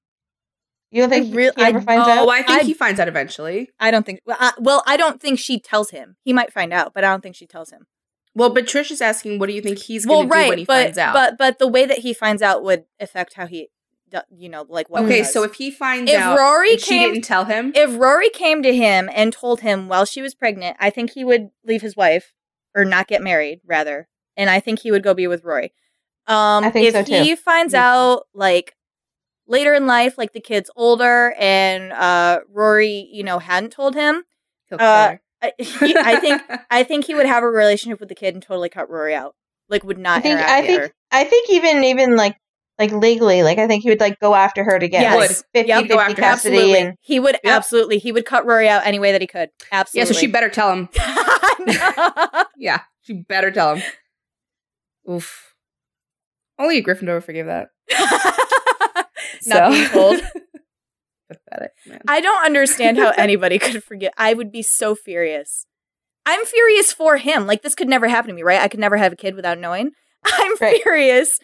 You 0.91 1.01
don't 1.03 1.09
think 1.09 1.31
I 1.33 1.35
real- 1.35 1.53
he 1.55 1.63
ever 1.63 1.79
I- 1.79 1.83
finds 1.83 2.07
oh, 2.07 2.11
out? 2.11 2.27
Oh, 2.27 2.29
I 2.29 2.41
think 2.41 2.61
I- 2.61 2.65
he 2.65 2.73
finds 2.73 2.99
out 2.99 3.07
eventually. 3.07 3.69
I 3.79 3.91
don't 3.91 4.05
think. 4.05 4.21
Well 4.25 4.37
I, 4.39 4.53
well, 4.59 4.83
I 4.87 4.97
don't 4.97 5.21
think 5.21 5.39
she 5.39 5.59
tells 5.59 5.91
him. 5.91 6.15
He 6.23 6.33
might 6.33 6.51
find 6.51 6.73
out, 6.73 6.93
but 6.93 7.03
I 7.03 7.09
don't 7.09 7.21
think 7.21 7.35
she 7.35 7.45
tells 7.47 7.71
him. 7.71 7.85
Well, 8.35 8.51
but 8.53 8.65
Trish 8.65 8.91
is 8.91 9.01
asking, 9.01 9.39
what 9.39 9.47
do 9.49 9.53
you 9.53 9.61
think 9.61 9.79
he's 9.79 10.05
well, 10.07 10.19
going 10.19 10.29
to 10.29 10.33
right, 10.35 10.43
do 10.45 10.49
when 10.49 10.57
he 10.59 10.65
but 10.65 10.83
finds 10.83 10.97
out? 10.97 11.13
but 11.13 11.37
but 11.37 11.59
the 11.59 11.67
way 11.67 11.85
that 11.85 11.99
he 11.99 12.13
finds 12.13 12.41
out 12.41 12.63
would 12.63 12.85
affect 12.99 13.33
how 13.33 13.47
he, 13.47 13.69
do- 14.09 14.19
you 14.35 14.49
know, 14.49 14.65
like 14.69 14.89
what. 14.89 15.01
he 15.01 15.05
okay, 15.07 15.17
does. 15.19 15.33
so 15.33 15.43
if 15.43 15.55
he 15.55 15.69
finds 15.71 16.09
If 16.11 16.17
out, 16.19 16.37
Rory 16.37 16.73
and 16.73 16.81
she 16.81 16.89
came- 16.91 17.13
didn't 17.13 17.25
tell 17.25 17.45
him, 17.45 17.71
if 17.75 17.95
Rory 17.97 18.29
came 18.29 18.61
to 18.63 18.73
him 18.75 19.09
and 19.13 19.33
told 19.33 19.61
him 19.61 19.87
while 19.89 20.05
she 20.05 20.21
was 20.21 20.33
pregnant, 20.35 20.77
I 20.79 20.89
think 20.89 21.11
he 21.11 21.23
would 21.23 21.49
leave 21.65 21.81
his 21.81 21.95
wife 21.95 22.33
or 22.75 22.85
not 22.85 23.07
get 23.07 23.21
married, 23.21 23.61
rather, 23.65 24.07
and 24.37 24.49
I 24.49 24.59
think 24.59 24.79
he 24.79 24.91
would 24.91 25.03
go 25.03 25.13
be 25.13 25.27
with 25.27 25.43
Rory. 25.43 25.73
Um, 26.27 26.63
I 26.63 26.69
think 26.69 26.87
if 26.87 26.93
so, 26.93 27.03
too. 27.03 27.23
he 27.23 27.35
finds 27.35 27.73
Me 27.73 27.79
too. 27.79 27.83
out 27.83 28.23
like 28.35 28.75
later 29.49 29.73
in 29.73 29.85
life, 29.87 30.17
like 30.17 30.31
the 30.31 30.39
kid's 30.39 30.69
older 30.77 31.33
and 31.37 31.91
uh, 31.91 32.39
Rory, 32.49 33.09
you 33.11 33.23
know, 33.23 33.39
hadn't 33.39 33.71
told 33.71 33.95
him, 33.95 34.23
uh. 34.71 35.15
I, 35.41 35.51
he, 35.57 35.95
I 35.95 36.17
think 36.17 36.41
I 36.69 36.83
think 36.83 37.05
he 37.05 37.15
would 37.15 37.25
have 37.25 37.43
a 37.43 37.47
relationship 37.49 37.99
with 37.99 38.09
the 38.09 38.15
kid 38.15 38.33
and 38.33 38.43
totally 38.43 38.69
cut 38.69 38.89
Rory 38.89 39.15
out. 39.15 39.35
Like 39.69 39.83
would 39.83 39.97
not 39.97 40.19
I 40.19 40.21
think 40.21 40.39
I 40.39 40.61
think 40.61 40.81
her. 40.81 40.91
I 41.11 41.23
think 41.23 41.49
even 41.49 41.83
even 41.85 42.15
like 42.15 42.35
like 42.77 42.91
legally, 42.91 43.43
like 43.43 43.57
I 43.57 43.67
think 43.67 43.83
he 43.83 43.89
would 43.89 43.99
like 43.99 44.19
go 44.19 44.35
after 44.35 44.63
her 44.63 44.77
to 44.79 44.87
get 44.87 45.01
Yes. 45.01 45.17
like 45.17 45.29
Would. 45.29 45.37
50 45.53 45.67
Yep. 45.69 45.79
50 45.81 45.93
Go 45.93 45.99
after 45.99 46.15
her. 46.15 46.21
custody 46.21 46.55
Absolutely, 46.57 46.79
and 46.79 46.97
he 47.01 47.19
would 47.19 47.35
Yep. 47.43 47.53
absolutely 47.55 47.97
he 47.99 48.11
would 48.11 48.25
cut 48.25 48.45
Rory 48.45 48.67
out 48.67 48.85
any 48.85 48.99
way 48.99 49.11
that 49.13 49.21
he 49.21 49.27
could. 49.27 49.49
Absolutely. 49.71 50.09
Yeah, 50.09 50.13
so 50.13 50.19
she 50.19 50.27
better 50.27 50.49
tell 50.49 50.71
him. 50.73 50.89
Yeah, 52.57 52.81
she 53.01 53.13
better 53.13 53.51
tell 53.51 53.75
him. 53.75 53.83
Oof. 55.09 55.53
Only 56.57 56.77
a 56.79 56.83
Gryffindor 56.83 57.13
would 57.15 57.23
forgive 57.23 57.47
that. 57.47 57.69
Not 59.47 59.57
So- 59.57 59.69
being 59.71 59.89
told. 59.89 60.21
Pathetic, 61.29 61.71
man. 61.85 62.01
I 62.07 62.21
don't 62.21 62.43
understand 62.43 62.97
how 62.97 63.09
anybody 63.17 63.59
could 63.59 63.83
forget. 63.83 64.13
I 64.17 64.33
would 64.33 64.51
be 64.51 64.63
so 64.63 64.95
furious. 64.95 65.65
I'm 66.25 66.43
furious 66.45 66.91
for 66.91 67.17
him. 67.17 67.45
Like 67.45 67.61
this 67.61 67.75
could 67.75 67.87
never 67.87 68.07
happen 68.07 68.29
to 68.29 68.33
me, 68.35 68.41
right? 68.43 68.61
I 68.61 68.67
could 68.67 68.79
never 68.79 68.97
have 68.97 69.13
a 69.13 69.15
kid 69.15 69.35
without 69.35 69.59
knowing. 69.59 69.91
I'm 70.25 70.53
Right. 70.59 70.81
furious. 70.81 71.39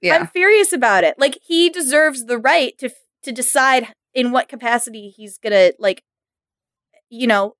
yeah. 0.00 0.14
I'm 0.16 0.28
furious 0.28 0.72
about 0.72 1.02
it. 1.04 1.16
Like 1.18 1.38
he 1.42 1.68
deserves 1.68 2.26
the 2.26 2.38
right 2.38 2.78
to 2.78 2.90
to 3.24 3.32
decide 3.32 3.88
in 4.14 4.30
what 4.30 4.48
capacity 4.48 5.08
he's 5.16 5.36
gonna 5.38 5.72
like, 5.80 6.04
you 7.10 7.26
know, 7.26 7.54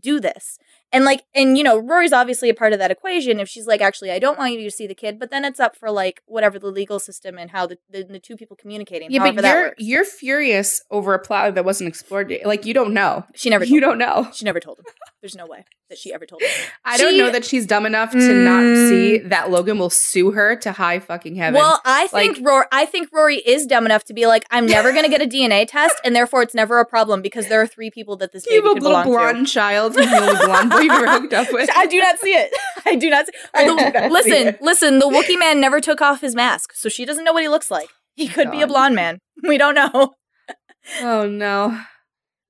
do 0.00 0.18
this. 0.18 0.58
And 0.92 1.04
like, 1.04 1.22
and 1.34 1.56
you 1.56 1.62
know, 1.62 1.78
Rory's 1.78 2.12
obviously 2.12 2.48
a 2.48 2.54
part 2.54 2.72
of 2.72 2.78
that 2.80 2.90
equation. 2.90 3.38
If 3.38 3.48
she's 3.48 3.66
like, 3.66 3.80
actually, 3.80 4.10
I 4.10 4.18
don't 4.18 4.36
want 4.38 4.52
you 4.54 4.62
to 4.64 4.70
see 4.70 4.86
the 4.88 4.94
kid, 4.94 5.18
but 5.20 5.30
then 5.30 5.44
it's 5.44 5.60
up 5.60 5.76
for 5.76 5.90
like 5.90 6.20
whatever 6.26 6.58
the 6.58 6.66
legal 6.68 6.98
system 6.98 7.38
and 7.38 7.50
how 7.52 7.66
the 7.66 7.78
the, 7.88 8.02
the 8.04 8.18
two 8.18 8.36
people 8.36 8.56
communicating. 8.56 9.10
yeah, 9.10 9.30
but 9.30 9.44
you're 9.44 9.74
you're 9.78 10.04
furious 10.04 10.82
over 10.90 11.14
a 11.14 11.18
plot 11.18 11.54
that 11.54 11.64
wasn't 11.64 11.88
explored. 11.88 12.32
Like 12.44 12.64
you 12.66 12.74
don't 12.74 12.92
know. 12.92 13.24
she 13.34 13.50
never. 13.50 13.64
Told 13.64 13.70
You 13.70 13.76
him. 13.78 13.82
don't 13.82 13.98
know. 13.98 14.30
She 14.32 14.44
never 14.44 14.58
told 14.60 14.78
him. 14.80 14.84
There's 15.20 15.36
no 15.36 15.46
way 15.46 15.64
that 15.90 15.98
she 15.98 16.12
ever 16.12 16.24
told 16.26 16.40
him. 16.42 16.48
I 16.84 16.96
don't 16.96 17.16
know 17.18 17.30
that 17.30 17.44
she's 17.44 17.66
dumb 17.66 17.84
enough 17.86 18.12
to 18.12 18.18
not 18.18 18.60
Mm. 18.62 18.88
see 18.88 19.18
that 19.18 19.50
Logan 19.50 19.78
will 19.78 19.90
sue 19.90 20.30
her 20.32 20.54
to 20.56 20.72
high 20.72 20.98
fucking 21.00 21.34
heaven. 21.36 21.54
Well, 21.60 21.80
I 21.84 22.06
think 22.08 22.36
Like- 22.38 22.46
Rory. 22.46 22.64
I 22.72 22.86
think 22.86 23.08
Rory 23.12 23.38
is 23.38 23.66
dumb 23.66 23.86
enough 23.86 24.04
to 24.04 24.14
be 24.14 24.26
like, 24.26 24.44
I'm 24.50 24.66
never 24.66 24.92
going 24.92 25.04
to 25.04 25.10
get 25.10 25.20
a 25.22 25.26
DNA 25.36 25.66
test, 25.68 25.94
and 26.04 26.14
therefore 26.16 26.42
it's 26.42 26.54
never 26.54 26.78
a 26.78 26.84
problem 26.86 27.22
because 27.22 27.48
there 27.48 27.60
are 27.60 27.66
three 27.66 27.90
people 27.90 28.16
that 28.16 28.32
this 28.32 28.46
you 28.46 28.56
have 28.56 28.64
baby 28.64 28.70
a 28.70 28.72
little 28.82 28.88
belong 29.02 29.06
blonde 29.06 29.46
child, 29.48 29.94
blonde 29.94 30.70
boy 30.88 30.94
you've 30.94 31.02
ever 31.08 31.20
hooked 31.20 31.32
up 31.32 31.52
with. 31.52 31.70
I 31.74 31.86
do 31.86 31.98
not 32.00 32.18
see 32.18 32.32
it. 32.34 32.50
I 32.86 32.94
do 32.96 33.10
not 33.10 33.26
see. 33.26 33.32
I 33.54 33.64
The- 33.66 33.92
see 34.02 34.08
listen, 34.10 34.46
it. 34.48 34.62
listen. 34.62 34.98
The 34.98 35.06
Wookiee 35.06 35.38
man 35.38 35.60
never 35.60 35.80
took 35.80 36.00
off 36.00 36.20
his 36.20 36.34
mask, 36.34 36.72
so 36.74 36.88
she 36.88 37.04
doesn't 37.04 37.24
know 37.24 37.32
what 37.32 37.42
he 37.42 37.48
looks 37.48 37.70
like. 37.70 37.88
He 38.14 38.28
could 38.28 38.50
be 38.50 38.58
a 38.58 38.66
God. 38.66 38.68
blonde 38.68 38.94
man. 38.94 39.18
We 39.46 39.56
don't 39.58 39.74
know. 39.74 40.14
Oh 41.00 41.26
no. 41.28 41.80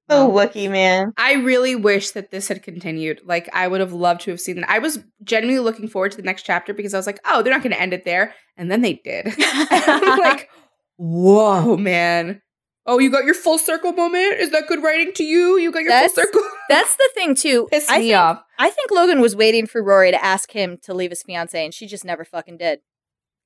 The 0.08 0.16
Oh. 0.16 0.28
Wookiee 0.28 0.68
man. 0.70 1.12
I 1.16 1.34
really 1.34 1.76
wish 1.76 2.10
that 2.12 2.32
this 2.32 2.48
had 2.48 2.64
continued. 2.64 3.20
Like, 3.24 3.48
I 3.52 3.68
would 3.68 3.78
have 3.80 3.92
loved 3.92 4.22
to 4.22 4.32
have 4.32 4.40
seen 4.40 4.58
it. 4.58 4.64
I 4.66 4.80
was 4.80 4.98
genuinely 5.22 5.60
looking 5.62 5.86
forward 5.86 6.10
to 6.12 6.16
the 6.16 6.24
next 6.24 6.42
chapter 6.42 6.74
because 6.74 6.94
I 6.94 6.96
was 6.96 7.06
like, 7.06 7.20
oh, 7.24 7.42
they're 7.42 7.52
not 7.52 7.62
going 7.62 7.74
to 7.74 7.80
end 7.80 7.92
it 7.92 8.04
there. 8.04 8.34
And 8.56 8.68
then 8.72 8.80
they 8.82 8.94
did. 9.04 9.32
I'm 9.38 10.18
like, 10.18 10.48
whoa, 10.96 11.76
man. 11.76 12.42
Oh, 12.92 12.98
you 12.98 13.08
got 13.08 13.24
your 13.24 13.34
full 13.34 13.56
circle 13.56 13.92
moment? 13.92 14.40
Is 14.40 14.50
that 14.50 14.66
good 14.66 14.82
writing 14.82 15.12
to 15.14 15.22
you? 15.24 15.56
You 15.58 15.70
got 15.70 15.82
your 15.82 15.90
That's- 15.90 16.12
full 16.12 16.24
circle? 16.24 16.40
That's 16.68 16.96
the 16.96 17.08
thing 17.14 17.34
too. 17.36 17.68
Pissed 17.70 17.90
I 17.90 17.98
me 17.98 18.04
think, 18.08 18.16
off. 18.16 18.42
I 18.58 18.68
think 18.70 18.90
Logan 18.90 19.20
was 19.20 19.36
waiting 19.36 19.66
for 19.66 19.80
Rory 19.82 20.10
to 20.10 20.24
ask 20.24 20.50
him 20.50 20.76
to 20.82 20.92
leave 20.94 21.10
his 21.10 21.22
fiance, 21.22 21.64
and 21.64 21.72
she 21.72 21.86
just 21.86 22.04
never 22.04 22.24
fucking 22.24 22.56
did. 22.58 22.80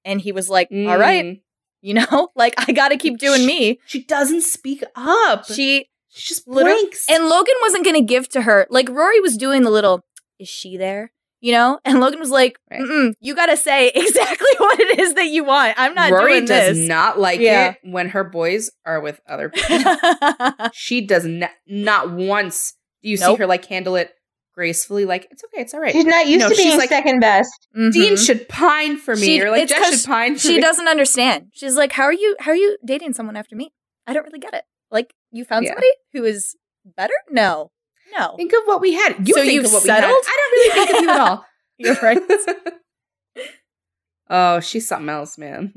And 0.05 0.21
he 0.21 0.33
was 0.33 0.49
like, 0.49 0.69
"All 0.73 0.99
right, 0.99 1.25
Mm. 1.25 1.41
you 1.83 1.95
know, 1.95 2.31
like 2.37 2.55
I 2.57 2.73
got 2.73 2.89
to 2.89 2.97
keep 2.97 3.19
doing 3.19 3.45
me." 3.47 3.81
She 3.87 4.03
doesn't 4.03 4.43
speak 4.43 4.83
up. 4.97 5.45
She 5.47 5.89
she 6.09 6.29
just 6.35 6.47
literally- 6.49 6.81
blinks. 6.83 7.07
and 7.11 7.29
Logan 7.29 7.55
wasn't 7.63 7.85
going 7.85 7.97
to 7.97 8.03
give 8.07 8.29
to 8.31 8.43
her. 8.43 8.67
Like 8.71 8.89
Rory 8.89 9.21
was 9.21 9.37
doing 9.37 9.63
the 9.63 9.71
little, 9.71 10.05
"Is 10.39 10.49
she 10.49 10.77
there?" 10.77 11.13
You 11.45 11.53
know, 11.53 11.79
and 11.85 12.01
Logan 12.01 12.21
was 12.21 12.31
like, 12.31 12.59
Right. 12.71 12.81
Mm-mm, 12.81 13.13
"You 13.21 13.35
got 13.35 13.47
to 13.47 13.57
say 13.59 13.89
exactly 13.95 14.49
what 14.59 14.81
it 14.81 14.99
is 14.99 15.13
that 15.15 15.27
you 15.27 15.45
want. 15.45 15.75
I'm 15.77 15.93
not 15.95 16.11
Rory 16.11 16.33
doing 16.37 16.47
does 16.47 16.79
not 16.79 17.19
like 17.21 17.39
Yeah. 17.39 17.73
it 17.73 17.79
when 17.83 18.09
her 18.09 18.25
boys 18.25 18.71
are 18.87 18.99
with 19.01 19.21
other 19.29 19.51
people. 19.51 19.95
she 20.73 21.03
does 21.07 21.27
not, 21.27 21.51
not 21.67 22.11
once 22.11 22.73
do 23.03 23.11
you 23.11 23.19
Nope. 23.19 23.37
see 23.37 23.41
her 23.41 23.47
like 23.47 23.67
handle 23.67 23.95
it 23.97 24.15
gracefully. 24.55 25.05
Like, 25.05 25.29
it's 25.31 25.45
okay, 25.45 25.61
it's 25.61 25.75
all 25.75 25.81
right. 25.81 25.93
She's 25.93 26.07
not 26.07 26.27
used 26.29 26.41
No, 26.41 26.49
to 26.49 26.57
being 26.57 26.79
like- 26.79 26.89
second 26.89 27.21
best. 27.21 27.51
Mhm. 27.77 27.93
Dean 27.93 28.17
should 28.17 28.49
pine 28.49 28.97
for 28.97 29.15
me, 29.15 29.23
She- 29.27 29.43
or 29.43 29.51
like 29.51 29.65
it's 29.71 30.01
should 30.01 30.09
pine 30.09 30.35
for 30.37 30.41
she 30.41 30.55
me. 30.57 30.61
doesn't 30.63 30.89
understand. 30.89 31.49
She's 31.53 31.77
like, 31.77 31.93
"How 31.93 32.05
are 32.05 32.13
you? 32.13 32.37
How 32.41 32.53
are 32.53 32.57
you 32.57 32.79
dating 32.87 33.13
someone 33.13 33.37
after 33.37 33.55
me? 33.55 33.73
I 34.07 34.15
don't 34.15 34.25
really 34.25 34.39
get 34.39 34.55
it. 34.55 34.65
Like, 34.91 35.13
you 35.31 35.45
found 35.45 35.65
Yeah. 35.65 35.73
somebody 35.73 35.91
who 36.15 36.25
is 36.25 36.57
better? 36.97 37.13
No, 37.31 37.71
no. 38.17 38.35
Think 38.37 38.53
of 38.53 38.61
what 38.67 38.81
we 38.81 38.93
had. 38.95 39.27
You 39.27 39.35
So 39.35 39.41
think 39.41 39.53
you've 39.53 39.65
of 39.67 39.73
what 39.73 39.83
settled? 39.83 40.11
we 40.11 40.15
had. 40.15 40.23
I 40.27 40.37
don't 40.37 40.53
really 40.53 40.71
think 40.75 40.91
of 40.99 41.03
you 41.03 41.11
at 41.11 41.21
all. 41.21 41.45
You're 41.79 41.95
right. 42.03 43.45
oh, 44.31 44.61
she's 44.61 44.89
something 44.89 45.09
else, 45.09 45.39
man. 45.39 45.75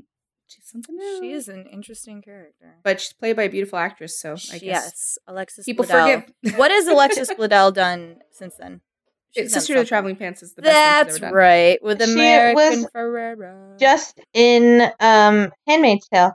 She's 0.47 0.65
something 0.69 0.95
else. 1.01 1.19
She 1.19 1.31
is 1.31 1.47
an 1.49 1.65
interesting 1.71 2.21
character. 2.21 2.75
but 2.83 3.01
she's 3.01 3.13
played 3.13 3.35
by 3.35 3.43
a 3.43 3.49
beautiful 3.49 3.77
actress, 3.79 4.19
so 4.19 4.33
I 4.33 4.59
guess 4.59 4.61
yes, 4.63 5.17
Alexis. 5.27 5.65
people 5.65 5.85
Bledel. 5.85 6.23
forgive. 6.41 6.57
what 6.57 6.71
has 6.71 6.87
Alexis 6.87 7.29
Bledel 7.37 7.73
done 7.73 8.17
since 8.31 8.55
then? 8.55 8.81
She's 9.35 9.51
Sisterhood 9.53 9.81
of 9.81 9.85
the. 9.85 9.89
Traveling 9.89 10.15
Pants 10.15 10.41
is 10.41 10.53
the 10.53 10.61
best 10.61 10.73
That's 10.73 11.15
ever 11.17 11.25
done. 11.27 11.33
right, 11.33 11.83
with 11.83 12.01
She 12.01 12.13
America 12.13 12.55
was 12.55 12.87
Ferrera. 12.95 13.77
Just 13.77 14.19
in 14.33 14.89
um 15.01 15.51
Handmaid's 15.67 16.07
Tale. 16.07 16.31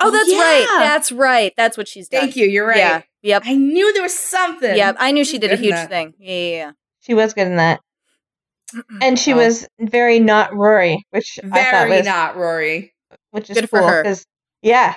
Oh, 0.00 0.08
oh, 0.08 0.10
that's 0.10 0.30
right. 0.32 0.66
That's 0.80 1.12
right. 1.12 1.52
That's 1.56 1.76
what 1.76 1.88
she's 1.88 2.08
done. 2.08 2.20
Thank 2.22 2.36
you. 2.36 2.46
You're 2.46 2.66
right. 2.66 2.76
Yeah. 2.78 3.02
Yep. 3.22 3.42
I 3.46 3.54
knew 3.54 3.92
there 3.92 4.02
was 4.02 4.18
something. 4.18 4.76
Yep. 4.76 4.96
I 4.98 5.12
knew 5.12 5.24
she 5.24 5.38
did 5.38 5.50
a 5.52 5.56
huge 5.56 5.88
thing. 5.88 6.14
Yeah. 6.18 6.32
Yeah. 6.34 6.72
She 7.00 7.14
was 7.14 7.32
good 7.34 7.46
in 7.46 7.56
that. 7.56 7.80
And 9.00 9.18
she 9.18 9.32
Oh. 9.32 9.36
was 9.36 9.68
very 9.78 10.18
not 10.20 10.54
Rory, 10.54 11.04
which 11.10 11.38
I 11.42 11.48
thought 11.48 11.54
Very 11.86 11.90
was 11.98 12.06
not 12.06 12.36
Rory. 12.36 12.92
which 13.30 13.48
is 13.50 13.56
Good 13.58 13.70
for 13.70 13.78
cool. 13.80 13.88
her. 13.88 14.02
'cause- 14.02 14.26
yeah. 14.62 14.96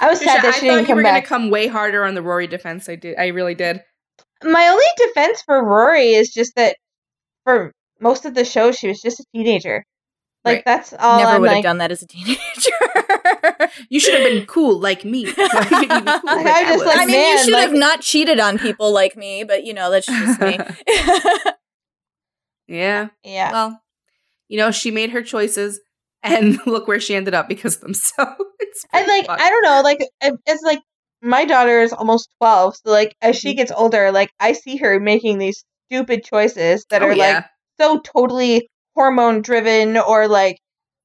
I 0.00 0.08
was 0.08 0.18
Tricia, 0.20 0.24
sad 0.24 0.38
I 0.38 0.42
that 0.42 0.54
she 0.54 0.60
thought 0.60 0.60
didn't 0.76 0.80
you 0.80 0.86
come 0.86 0.96
were 0.96 1.02
back. 1.02 1.24
gonna 1.24 1.42
come 1.42 1.50
way 1.50 1.66
harder 1.66 2.04
on 2.04 2.14
the 2.14 2.22
Rory 2.22 2.46
defense. 2.46 2.88
I 2.88 2.94
did. 2.96 3.16
I 3.18 3.28
really 3.28 3.54
did. 3.54 3.82
My 4.42 4.68
only 4.68 4.84
defense 4.96 5.42
for 5.42 5.62
Rory 5.62 6.12
is 6.14 6.30
just 6.32 6.54
that 6.56 6.76
for 7.44 7.72
most 8.00 8.24
of 8.24 8.34
the 8.34 8.44
show 8.44 8.72
she 8.72 8.88
was 8.88 9.02
just 9.02 9.20
a 9.20 9.24
teenager. 9.34 9.84
Like 10.44 10.56
Right. 10.56 10.64
that's 10.64 10.94
all 10.98 11.18
Never 11.18 11.32
I'm 11.32 11.40
would 11.42 11.48
have 11.50 11.56
like. 11.58 11.62
done 11.64 11.78
that 11.78 11.92
as 11.92 12.02
a 12.02 12.06
teenager. 12.06 12.38
You 13.88 14.00
should 14.00 14.14
have 14.20 14.24
been 14.30 14.46
cool 14.46 14.78
like 14.78 15.04
me. 15.04 15.24
Not 15.24 15.66
even 15.72 15.84
even 15.84 16.04
cool 16.04 16.20
Like, 16.24 16.24
like 16.24 16.46
I 16.46 16.64
just 16.64 16.84
like, 16.86 16.98
I 16.98 17.06
mean, 17.06 17.32
you 17.32 17.38
should 17.44 17.52
like- 17.52 17.62
have 17.68 17.72
not 17.78 18.00
cheated 18.00 18.40
on 18.40 18.58
people 18.58 18.92
like 18.92 19.16
me, 19.16 19.44
but 19.44 19.64
you 19.64 19.74
know, 19.74 19.90
that's 19.90 20.06
just 20.06 20.40
me. 20.40 20.58
yeah. 22.68 23.08
yeah. 23.24 23.52
Well, 23.52 23.82
you 24.48 24.58
know, 24.58 24.70
she 24.70 24.90
made 24.90 25.10
her 25.10 25.22
choices, 25.22 25.80
and 26.22 26.58
look 26.66 26.88
where 26.88 27.00
she 27.00 27.14
ended 27.14 27.34
up 27.34 27.48
because 27.48 27.76
of 27.76 27.82
them. 27.82 27.94
So 27.94 28.34
it's 28.58 28.84
And 28.92 29.06
like 29.06 29.26
fun. 29.26 29.40
I 29.40 29.48
don't 29.50 29.62
know, 29.62 29.80
like 29.82 29.98
it's 30.46 30.62
like 30.62 30.80
my 31.22 31.44
daughter 31.44 31.80
is 31.82 31.92
almost 31.92 32.28
twelve, 32.38 32.76
so 32.76 32.90
like 32.90 33.14
as 33.22 33.36
Mm-hmm. 33.36 33.48
she 33.48 33.54
gets 33.54 33.72
older, 33.72 34.10
like 34.12 34.30
I 34.40 34.52
see 34.52 34.76
her 34.78 34.98
making 35.00 35.38
these 35.38 35.64
stupid 35.90 36.24
choices 36.24 36.84
that 36.90 37.02
Oh, 37.02 37.06
are 37.06 37.12
yeah. 37.14 37.34
like 37.34 37.44
so 37.80 37.98
totally 38.00 38.68
hormone 38.94 39.42
driven 39.42 39.96
or 39.96 40.28
like 40.28 40.58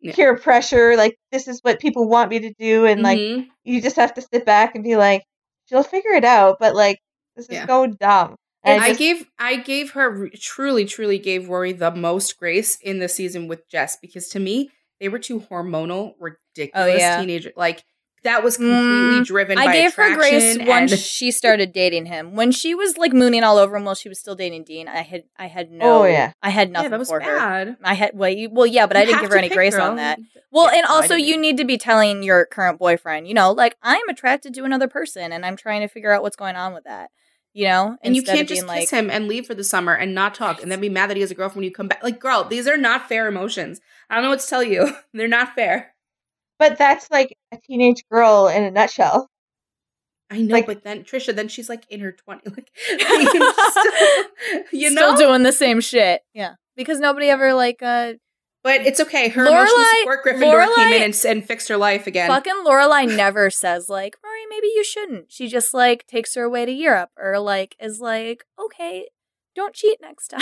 Yeah. 0.06 0.16
peer 0.16 0.38
pressure. 0.38 0.96
Like 0.96 1.18
this 1.32 1.48
is 1.48 1.60
what 1.62 1.80
people 1.80 2.08
want 2.08 2.30
me 2.30 2.40
to 2.40 2.54
do, 2.60 2.86
and 2.86 3.02
like 3.02 3.20
Mhm. 3.20 3.48
you 3.64 3.82
just 3.82 3.96
have 3.98 4.14
to 4.16 4.22
sit 4.22 4.46
back 4.46 4.76
and 4.76 4.84
be 4.84 4.96
like, 4.96 5.24
she'll 5.68 5.84
figure 5.84 6.12
it 6.12 6.26
out. 6.26 6.58
But 6.60 6.76
like 6.76 7.00
this 7.36 7.46
is 7.48 7.54
Yeah. 7.56 7.68
so 7.68 7.88
dumb. 7.88 8.36
And 8.64 8.82
I 8.82 8.88
just- 8.90 9.00
gave 9.00 9.26
I 9.38 9.56
gave 9.58 9.92
her 9.92 10.30
truly 10.42 10.86
truly 10.86 11.20
gave 11.20 11.50
Rory 11.50 11.72
the 11.72 11.92
most 11.92 12.38
grace 12.40 12.78
in 12.82 13.00
the 13.00 13.08
season 13.10 13.48
with 13.48 13.68
Jess 13.70 13.98
because 14.02 14.28
to 14.30 14.40
me 14.40 14.70
they 15.00 15.10
were 15.10 15.20
two 15.20 15.42
hormonal 15.42 16.14
ridiculous 16.20 16.94
Oh, 16.94 16.98
yeah. 16.98 17.20
teenager 17.20 17.52
like 17.56 17.84
that 18.26 18.44
was 18.44 18.58
completely 18.58 19.22
Mm, 19.22 19.26
driven 19.26 19.58
I 19.58 19.66
by 19.66 19.74
gave 19.74 19.94
her 19.96 20.14
grace 20.16 20.56
attraction 20.56 20.68
once 20.68 20.92
and- 20.92 21.00
she 21.00 21.32
started 21.32 21.72
dating 21.72 22.08
him. 22.08 22.36
When 22.36 22.52
she 22.52 22.76
was 22.76 22.98
like 22.98 23.14
mooning 23.14 23.44
all 23.44 23.58
over 23.58 23.76
him 23.78 23.86
while 23.86 23.96
she 23.96 24.10
was 24.10 24.20
still 24.20 24.36
dating 24.36 24.66
Dean, 24.66 24.88
I 24.88 25.02
had 25.04 25.24
I 25.38 25.48
had 25.48 25.72
no 25.72 26.02
Oh, 26.02 26.06
yeah. 26.06 26.34
I 26.44 26.50
had 26.50 26.68
yeah 26.70 26.74
nothing 26.74 26.92
that 26.92 27.00
was 27.00 27.08
for 27.10 27.22
her. 27.22 27.38
bad. 27.38 27.78
I 27.84 27.94
had 27.94 28.12
well, 28.14 28.30
you, 28.30 28.50
well 28.52 28.66
yeah, 28.68 28.86
but 28.88 28.98
I 28.98 29.06
didn't 29.06 29.22
give 29.22 29.32
her 29.32 29.38
any 29.38 29.50
grace 29.50 29.76
girl. 29.76 29.90
on 29.90 29.96
that. 29.96 30.20
Well, 30.52 30.66
Yeah, 30.72 30.80
and 30.80 30.86
also 30.88 31.16
you 31.16 31.38
need 31.38 31.58
to 31.58 31.66
be 31.66 31.78
telling 31.78 32.22
your 32.24 32.46
current 32.46 32.78
boyfriend, 32.80 33.28
you 33.28 33.34
know, 33.34 33.52
like 33.52 33.76
I'm 33.82 34.08
attracted 34.10 34.54
to 34.56 34.64
another 34.66 34.88
person 34.88 35.32
and 35.32 35.46
I'm 35.46 35.56
trying 35.56 35.82
to 35.82 35.88
figure 35.88 36.12
out 36.12 36.22
what's 36.22 36.36
going 36.36 36.56
on 36.56 36.74
with 36.74 36.84
that. 36.84 37.10
You 37.54 37.68
know? 37.70 37.98
And 38.04 38.18
you 38.18 38.22
can't 38.22 38.50
just 38.50 38.64
kiss 38.64 38.68
like, 38.68 38.90
him 38.90 39.10
and 39.10 39.30
leave 39.30 39.46
for 39.46 39.56
the 39.56 39.64
summer 39.64 39.94
and 39.94 40.14
not 40.14 40.36
talk 40.36 40.62
and 40.62 40.70
then 40.70 40.82
be 40.82 40.90
mad 40.90 41.10
that 41.10 41.16
he 41.16 41.22
has 41.22 41.32
a 41.32 41.36
girlfriend 41.36 41.56
when 41.58 41.64
you 41.64 41.72
come 41.72 41.88
back. 41.88 42.04
Like, 42.04 42.20
girl, 42.20 42.44
these 42.44 42.68
are 42.68 42.76
not 42.76 43.08
fair 43.08 43.28
emotions. 43.30 43.80
I 44.10 44.16
don't 44.16 44.26
know 44.26 44.32
what 44.32 44.42
to 44.42 44.48
tell 44.48 44.62
you. 44.62 44.90
They're 45.14 45.30
not 45.30 45.56
fair. 45.56 45.95
But 46.60 46.78
that's 46.78 47.10
like 47.12 47.36
a 47.52 47.58
teenage 47.58 48.04
girl 48.12 48.48
in 48.48 48.64
a 48.64 48.72
nutshell. 48.72 49.30
I 50.32 50.42
know, 50.42 50.54
Like- 50.54 50.66
but 50.66 50.84
then 50.84 51.04
Tricia, 51.04 51.36
then 51.36 51.48
she's 51.48 51.70
like 51.70 51.86
in 51.90 52.00
her 52.00 52.16
20s. 52.28 52.42
Like, 52.56 52.68
still- 53.70 54.64
you 54.72 54.92
know? 54.92 55.16
still 55.16 55.18
doing 55.18 55.44
the 55.44 55.52
same 55.52 55.82
shit. 55.82 56.22
Yeah. 56.34 56.56
Because 56.76 57.00
nobody 57.00 57.30
ever 57.30 57.54
like 57.54 57.82
uh 57.82 58.14
But 58.64 58.82
it's 58.82 59.00
okay. 59.00 59.30
Her 59.30 59.46
emotional 59.46 59.78
Lorelai- 59.78 60.00
support 60.00 60.26
Gryffindor 60.26 60.76
came 60.76 60.94
in 60.94 61.04
and, 61.04 61.26
and 61.28 61.46
fixed 61.46 61.68
her 61.70 61.78
life 61.78 62.08
again. 62.08 62.28
Fucking 62.30 62.64
Lorelai 62.66 63.16
never 63.16 63.50
says 63.50 63.88
like, 63.90 64.16
Rory, 64.24 64.46
maybe 64.50 64.68
you 64.68 64.84
shouldn't. 64.84 65.32
She 65.32 65.48
just 65.48 65.74
like 65.74 66.08
takes 66.08 66.36
her 66.36 66.44
away 66.44 66.66
to 66.66 66.72
Europe 66.72 67.12
or 67.18 67.40
like 67.40 67.76
is 67.80 68.00
like, 68.02 68.46
okay, 68.60 69.08
don't 69.56 69.74
cheat 69.76 70.00
next 70.02 70.28
time. 70.30 70.42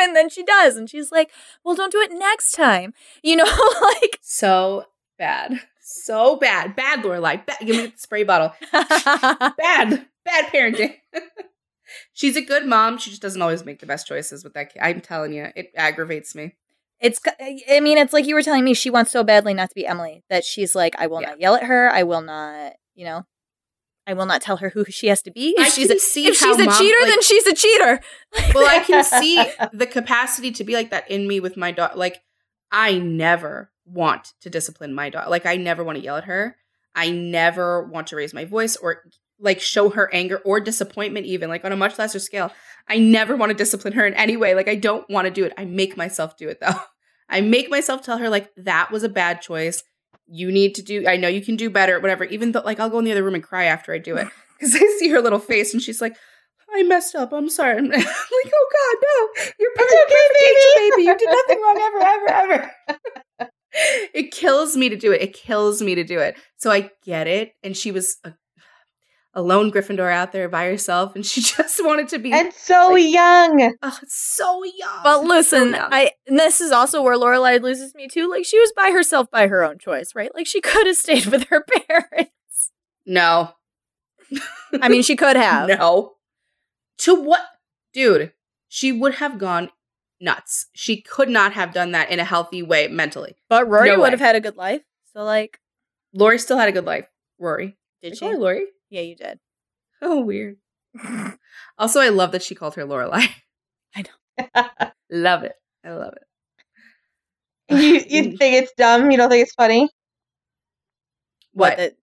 and 0.00 0.16
then 0.16 0.28
she 0.30 0.42
does. 0.42 0.76
And 0.76 0.88
she's 0.88 1.12
like, 1.12 1.30
well, 1.64 1.74
don't 1.76 1.92
do 1.92 2.00
it 2.00 2.10
next 2.12 2.52
time. 2.52 2.94
You 3.22 3.36
know, 3.36 3.44
like 3.82 4.18
So 4.22 4.86
bad. 5.24 5.60
So 5.80 6.36
bad. 6.36 6.76
Bad 6.76 7.00
Lorelai. 7.02 7.44
Bad. 7.46 7.58
Give 7.60 7.76
me 7.76 7.86
the 7.86 7.92
spray 7.96 8.24
bottle. 8.24 8.52
Bad. 8.72 10.06
Bad 10.24 10.52
parenting. 10.52 10.94
She's 12.12 12.36
a 12.36 12.42
good 12.42 12.66
mom. 12.66 12.98
She 12.98 13.10
just 13.10 13.22
doesn't 13.22 13.40
always 13.40 13.64
make 13.64 13.80
the 13.80 13.86
best 13.86 14.06
choices 14.06 14.44
with 14.44 14.54
that 14.54 14.72
kid. 14.72 14.80
I'm 14.82 15.00
telling 15.00 15.32
you, 15.32 15.48
it 15.54 15.70
aggravates 15.76 16.34
me. 16.34 16.54
It's, 17.00 17.20
I 17.68 17.80
mean, 17.80 17.98
it's 17.98 18.12
like 18.12 18.26
you 18.26 18.34
were 18.34 18.42
telling 18.42 18.64
me, 18.64 18.72
she 18.74 18.88
wants 18.90 19.10
so 19.10 19.22
badly 19.24 19.52
not 19.52 19.68
to 19.70 19.74
be 19.74 19.86
Emily 19.86 20.22
that 20.30 20.44
she's 20.44 20.74
like, 20.74 20.94
I 20.98 21.06
will 21.06 21.20
Yeah. 21.20 21.30
not 21.30 21.40
yell 21.40 21.54
at 21.56 21.64
her. 21.64 21.90
I 21.90 22.02
will 22.04 22.22
not, 22.22 22.74
you 22.94 23.04
know, 23.04 23.26
I 24.06 24.14
will 24.14 24.26
not 24.26 24.40
tell 24.42 24.58
her 24.58 24.70
who 24.70 24.84
she 24.86 25.08
has 25.08 25.20
to 25.22 25.30
be. 25.30 25.54
If 25.58 25.66
I 25.66 25.68
she's 25.70 25.90
a, 25.90 25.98
see 25.98 26.26
if 26.26 26.36
she's 26.36 26.58
a 26.58 26.64
mom- 26.64 26.78
cheater, 26.78 26.96
like- 27.00 27.08
then 27.10 27.22
she's 27.22 27.46
a 27.46 27.54
cheater. 27.54 28.00
Well, 28.54 28.66
I 28.66 28.80
can 28.80 29.04
see 29.04 29.44
the 29.72 29.86
capacity 29.86 30.50
to 30.52 30.64
be 30.64 30.74
like 30.74 30.90
that 30.90 31.10
in 31.10 31.26
me 31.28 31.40
with 31.40 31.56
my 31.56 31.72
daughter. 31.72 31.96
Like, 31.96 32.22
I 32.72 32.98
never 32.98 33.70
want 33.86 34.32
to 34.40 34.50
discipline 34.50 34.94
my 34.94 35.10
daughter. 35.10 35.30
Like, 35.30 35.46
I 35.46 35.56
never 35.56 35.84
want 35.84 35.98
to 35.98 36.04
yell 36.04 36.16
at 36.16 36.24
her. 36.24 36.56
I 36.94 37.10
never 37.10 37.84
want 37.84 38.08
to 38.08 38.16
raise 38.16 38.32
my 38.32 38.44
voice 38.44 38.76
or 38.76 39.02
like 39.40 39.60
show 39.60 39.90
her 39.90 40.12
anger 40.14 40.38
or 40.44 40.60
disappointment, 40.60 41.26
even 41.26 41.48
like 41.48 41.64
on 41.64 41.72
a 41.72 41.76
much 41.76 41.98
lesser 41.98 42.18
scale. 42.18 42.52
I 42.88 42.98
never 42.98 43.36
want 43.36 43.50
to 43.50 43.54
discipline 43.54 43.94
her 43.94 44.06
in 44.06 44.14
any 44.14 44.36
way. 44.36 44.54
Like, 44.54 44.68
I 44.68 44.76
don't 44.76 45.08
want 45.10 45.26
to 45.26 45.30
do 45.30 45.44
it. 45.44 45.52
I 45.56 45.64
make 45.64 45.96
myself 45.96 46.36
do 46.36 46.48
it 46.48 46.60
though. 46.60 46.80
I 47.28 47.40
make 47.40 47.70
myself 47.70 48.02
tell 48.02 48.18
her, 48.18 48.28
like, 48.28 48.50
that 48.56 48.90
was 48.90 49.02
a 49.02 49.08
bad 49.08 49.40
choice. 49.40 49.82
You 50.26 50.52
need 50.52 50.74
to 50.74 50.82
do, 50.82 51.06
I 51.08 51.16
know 51.16 51.28
you 51.28 51.40
can 51.40 51.56
do 51.56 51.70
better, 51.70 51.98
whatever. 51.98 52.24
Even 52.24 52.52
though, 52.52 52.60
like, 52.60 52.78
I'll 52.78 52.90
go 52.90 52.98
in 52.98 53.06
the 53.06 53.12
other 53.12 53.22
room 53.22 53.34
and 53.34 53.42
cry 53.42 53.64
after 53.64 53.94
I 53.94 53.98
do 53.98 54.16
it 54.16 54.28
because 54.58 54.74
I 54.74 54.86
see 54.98 55.08
her 55.08 55.22
little 55.22 55.38
face 55.38 55.72
and 55.72 55.82
she's 55.82 56.02
like, 56.02 56.16
I 56.72 56.82
messed 56.82 57.14
up. 57.14 57.32
I'm 57.32 57.48
sorry. 57.48 57.78
I'm 57.78 57.88
like, 57.88 58.04
oh 58.06 58.68
God, 58.72 58.96
no. 59.02 59.52
You're 59.58 59.70
perfect, 59.74 60.10
perfect 60.10 60.44
angel 60.48 60.90
baby. 60.90 61.02
You 61.04 61.18
did 61.18 61.28
nothing 61.30 61.62
wrong 61.62 61.78
ever, 61.80 62.00
ever, 62.04 62.72
ever. 63.40 63.50
it 64.14 64.30
kills 64.32 64.76
me 64.76 64.88
to 64.88 64.96
do 64.96 65.12
it. 65.12 65.22
It 65.22 65.32
kills 65.34 65.82
me 65.82 65.94
to 65.96 66.04
do 66.04 66.18
it. 66.20 66.36
So 66.56 66.70
I 66.70 66.90
get 67.04 67.26
it. 67.26 67.52
And 67.62 67.76
she 67.76 67.90
was 67.90 68.16
a, 68.24 68.32
a 69.34 69.42
lone 69.42 69.72
Gryffindor 69.72 70.12
out 70.12 70.30
there 70.32 70.48
by 70.48 70.66
herself, 70.66 71.14
and 71.16 71.26
she 71.26 71.40
just 71.56 71.84
wanted 71.84 72.08
to 72.08 72.18
be. 72.18 72.32
And 72.32 72.52
so 72.52 72.90
Like- 72.92 73.12
young. 73.12 73.74
oh, 73.82 73.98
so 74.06 74.62
young. 74.64 75.00
But 75.02 75.22
So 75.22 75.26
listen, 75.26 75.70
young. 75.72 75.88
I 75.92 76.12
and 76.26 76.38
this 76.38 76.60
is 76.60 76.70
also 76.72 77.02
where 77.02 77.16
Lorelai 77.18 77.60
loses 77.60 77.94
me 77.94 78.06
too. 78.08 78.30
Like 78.30 78.44
she 78.44 78.58
was 78.60 78.72
by 78.76 78.90
herself 78.92 79.30
by 79.30 79.48
her 79.48 79.64
own 79.64 79.78
choice, 79.78 80.10
right? 80.14 80.32
Like 80.34 80.46
she 80.46 80.60
could 80.62 80.86
have 80.86 80.96
stayed 80.96 81.26
with 81.26 81.48
her 81.48 81.64
parents. 81.88 82.70
no. 83.04 83.50
I 84.80 84.88
mean, 84.88 85.02
she 85.02 85.14
could 85.16 85.36
have. 85.36 85.68
No. 85.68 86.12
To 86.98 87.14
what? 87.14 87.42
Dude, 87.92 88.32
she 88.68 88.90
would 88.90 89.16
have 89.16 89.38
gone 89.38 89.70
nuts. 90.20 90.66
She 90.72 91.00
could 91.02 91.28
not 91.28 91.52
have 91.52 91.72
done 91.72 91.92
that 91.92 92.10
in 92.10 92.18
a 92.20 92.24
healthy 92.24 92.62
way 92.62 92.88
mentally. 92.88 93.34
But 93.48 93.68
Rory 93.68 93.88
No 93.90 93.96
would 93.96 94.02
way. 94.04 94.10
have 94.10 94.20
had 94.20 94.36
a 94.36 94.40
good 94.40 94.56
life. 94.56 94.82
So, 95.12 95.22
like, 95.24 95.58
Lori 96.12 96.38
still 96.38 96.58
had 96.58 96.68
a 96.68 96.72
good 96.72 96.84
life. 96.84 97.08
Rory. 97.38 97.76
did 98.02 98.12
I 98.12 98.16
she? 98.16 98.34
Lori? 98.34 98.66
Yeah, 98.90 99.02
you 99.02 99.16
did. 99.16 99.38
Oh, 100.02 100.20
weird. 100.20 100.56
Also, 101.78 101.98
I 102.00 102.10
love 102.10 102.32
that 102.32 102.42
she 102.42 102.54
called 102.54 102.74
her 102.74 102.84
Lorelai. 102.84 103.26
I 103.96 104.02
know. 104.02 104.64
love 105.10 105.44
it. 105.44 105.54
I 105.84 105.92
love 105.92 106.14
it. 107.68 107.74
you 107.80 108.04
you 108.30 108.36
think 108.36 108.56
it's 108.62 108.72
dumb? 108.76 109.10
You 109.10 109.16
don't 109.16 109.30
think 109.30 109.42
it's 109.46 109.54
funny? 109.54 109.88
What? 111.52 111.76
the- 111.78 111.94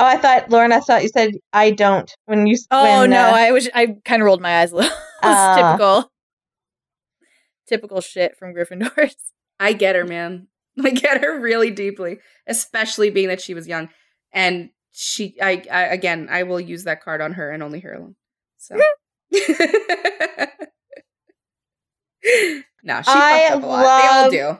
Oh, 0.00 0.04
I 0.06 0.16
thought 0.16 0.48
Lauren. 0.48 0.70
I 0.72 0.78
thought 0.78 1.02
you 1.02 1.08
said 1.08 1.32
I 1.52 1.72
don't 1.72 2.08
when 2.26 2.46
you. 2.46 2.56
oh 2.70 3.00
when, 3.00 3.10
no, 3.10 3.18
uh, 3.20 3.32
I 3.32 3.50
was. 3.50 3.68
I 3.74 3.96
kind 4.04 4.22
of 4.22 4.26
rolled 4.26 4.40
my 4.40 4.60
eyes 4.60 4.70
a 4.70 4.76
little. 4.76 4.96
It's 5.24 5.56
typical. 5.60 6.08
Typical 7.68 8.00
shit 8.00 8.36
from 8.36 8.54
Gryffindors. 8.54 9.14
I 9.60 9.72
get 9.72 9.94
her, 9.96 10.04
man. 10.06 10.48
I 10.82 10.90
get 10.90 11.22
her 11.22 11.40
really 11.40 11.70
deeply, 11.70 12.18
especially 12.46 13.10
being 13.10 13.28
that 13.28 13.40
she 13.40 13.52
was 13.54 13.66
young. 13.66 13.88
And 14.32 14.70
she, 14.92 15.34
I, 15.40 15.62
I 15.70 15.82
again, 15.86 16.28
I 16.30 16.44
will 16.44 16.60
use 16.60 16.84
that 16.84 17.02
card 17.02 17.20
on 17.20 17.32
her 17.34 17.50
and 17.50 17.62
only 17.62 17.80
her 17.80 17.92
alone. 17.94 18.14
So. 18.58 18.76
no, 22.82 23.02
she 23.02 23.08
I 23.08 23.48
fucked 23.50 23.56
up 23.56 23.62
a 23.62 23.66
lot. 23.66 23.82
They 23.82 24.08
all 24.08 24.22
love- 24.22 24.30
do. 24.32 24.58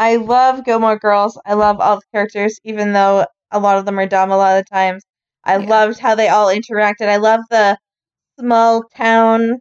I 0.00 0.14
love 0.16 0.64
Gilmore 0.64 0.98
Girls. 0.98 1.40
I 1.44 1.54
love 1.54 1.80
all 1.80 1.96
the 1.96 2.02
characters, 2.12 2.60
even 2.62 2.92
though 2.92 3.26
a 3.50 3.58
lot 3.58 3.78
of 3.78 3.84
them 3.84 3.98
are 3.98 4.06
dumb 4.06 4.30
a 4.30 4.36
lot 4.36 4.56
of 4.58 4.64
the 4.64 4.68
times. 4.74 5.02
I 5.44 5.56
Yeah. 5.58 5.66
loved 5.66 5.98
how 5.98 6.14
they 6.14 6.28
all 6.28 6.46
interacted. 6.48 7.08
I 7.08 7.16
love 7.16 7.40
the 7.50 7.76
small 8.38 8.84
town 8.94 9.58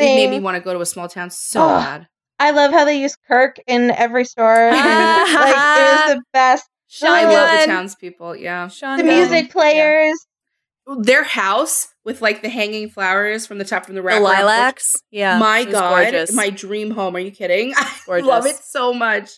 It 0.00 0.14
made 0.16 0.30
me 0.30 0.40
want 0.40 0.56
to 0.56 0.60
go 0.60 0.72
to 0.72 0.80
a 0.80 0.86
small 0.86 1.08
town 1.08 1.30
so 1.30 1.62
Ugh. 1.62 1.82
bad. 1.82 2.08
I 2.38 2.52
love 2.52 2.72
how 2.72 2.84
they 2.84 3.00
use 3.00 3.16
Kirk 3.28 3.56
in 3.66 3.90
every 3.90 4.24
store. 4.24 4.54
and, 4.70 4.74
like 5.34 5.54
it 5.54 6.06
was 6.08 6.14
the 6.16 6.22
best. 6.32 6.64
I 7.02 7.24
love 7.24 7.60
the 7.60 7.66
townspeople. 7.66 8.36
Yeah, 8.36 8.68
Sean 8.68 8.96
The 8.98 9.04
Gunn. 9.04 9.14
music 9.14 9.50
players. 9.52 10.18
their 11.02 11.22
house 11.22 11.88
with 12.04 12.20
like 12.22 12.42
the 12.42 12.48
hanging 12.48 12.88
flowers 12.88 13.46
from 13.46 13.58
the 13.58 13.64
top 13.64 13.84
from 13.86 13.94
the 13.94 14.00
the 14.00 14.06
wrap. 14.06 14.22
lilacs. 14.22 14.96
Yeah, 15.10 15.38
my 15.38 15.64
god, 15.64 16.10
gorgeous. 16.10 16.32
my 16.32 16.50
dream 16.50 16.90
home. 16.90 17.14
Are 17.14 17.20
you 17.20 17.30
kidding? 17.30 17.74
I 18.08 18.20
love 18.20 18.46
it 18.46 18.56
so 18.56 18.92
much. 18.94 19.30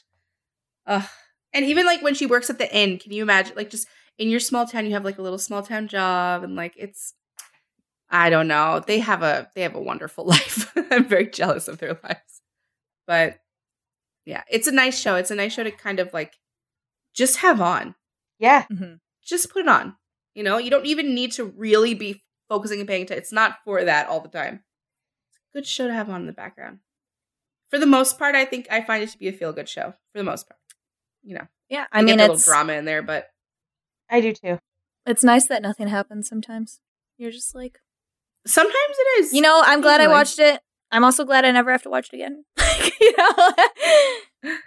Ugh. 0.87 1.05
And 1.53 1.65
even 1.67 1.85
like 1.85 2.03
when 2.03 2.15
she 2.15 2.25
works 2.27 2.49
at 2.49 2.59
the 2.59 2.75
inn, 2.75 2.99
can 2.99 3.13
you 3.13 3.23
imagine? 3.23 3.55
Like 3.57 3.69
just 3.69 3.87
in 4.19 4.29
your 4.31 4.41
small 4.41 4.67
town, 4.67 4.87
you 4.87 4.93
have 4.93 5.05
like 5.05 5.19
a 5.19 5.23
little 5.23 5.39
small 5.39 5.63
town 5.63 5.89
job, 5.89 6.45
and 6.45 6.55
like 6.55 6.75
it's. 6.77 7.13
I 8.13 8.29
don't 8.31 8.47
know. 8.47 8.81
They 8.87 8.99
have 9.01 9.23
a 9.23 9.51
they 9.55 9.63
have 9.63 9.75
a 9.75 9.81
wonderful 9.81 10.25
life. 10.35 10.71
I'm 10.91 11.07
very 11.09 11.27
jealous 11.27 11.67
of 11.67 11.79
their 11.79 11.99
lives, 12.05 12.43
but 13.07 13.39
yeah, 14.27 14.43
it's 14.51 14.67
a 14.69 14.73
nice 14.73 15.01
show. 15.01 15.17
It's 15.17 15.31
a 15.31 15.35
nice 15.35 15.53
show 15.55 15.65
to 15.65 15.71
kind 15.73 15.99
of 15.99 16.13
like 16.13 16.35
just 17.15 17.39
have 17.39 17.61
on. 17.61 17.95
Yeah. 18.39 18.67
Mhm. 18.71 19.01
Just 19.25 19.51
put 19.53 19.63
it 19.63 19.69
on. 19.69 19.97
You 20.35 20.43
know, 20.45 20.59
you 20.59 20.71
don't 20.71 20.87
even 20.87 21.15
need 21.15 21.33
to 21.33 21.45
really 21.45 21.95
be 21.95 22.23
focusing 22.49 22.79
and 22.81 22.89
paying 22.89 23.03
attention. 23.03 23.23
It's 23.23 23.33
not 23.33 23.59
for 23.65 23.83
that 23.85 24.09
all 24.09 24.21
the 24.21 24.29
time. 24.29 24.63
It's 25.31 25.39
a 25.39 25.59
good 25.59 25.67
show 25.67 25.87
to 25.89 25.95
have 25.95 26.09
on 26.11 26.21
in 26.23 26.27
the 26.27 26.33
background. 26.33 26.79
For 27.71 27.79
the 27.79 27.87
most 27.87 28.19
part, 28.19 28.35
I 28.35 28.45
think 28.45 28.67
I 28.71 28.83
find 28.83 29.03
it 29.03 29.09
to 29.11 29.19
be 29.19 29.29
a 29.29 29.33
feel 29.33 29.53
good 29.53 29.69
show. 29.69 29.95
For 30.13 30.19
the 30.19 30.25
most 30.25 30.47
part, 30.49 30.59
you 31.23 31.35
know, 31.35 31.47
Yeah, 31.71 31.87
I 31.93 32.01
I 32.01 32.03
mean 32.03 32.17
get 32.19 32.21
a 32.21 32.23
little 32.25 32.37
it's 32.37 32.45
drama 32.45 32.75
in 32.75 32.85
there, 32.85 33.03
but 33.03 33.29
I 34.11 34.21
do 34.21 34.33
too. 34.35 34.59
it's 35.07 35.25
nice 35.25 35.47
that 35.49 35.63
nothing 35.63 35.89
happens. 35.89 36.29
Sometimes 36.29 36.81
you're 37.17 37.31
just 37.31 37.55
like, 37.55 37.79
sometimes 38.47 38.75
it 38.99 39.21
is. 39.25 39.33
you 39.33 39.41
know, 39.41 39.63
I'm 39.65 39.81
glad 39.81 40.01
I 40.01 40.09
watched 40.09 40.39
it. 40.39 40.61
I'm 40.91 41.05
also 41.05 41.25
glad 41.25 41.45
I 41.45 41.51
never 41.53 41.71
have 41.73 41.83
to 41.85 41.91
watch 41.91 42.09
it 42.13 42.17
again. 42.17 42.45
You 43.01 43.17
know, 43.17 44.53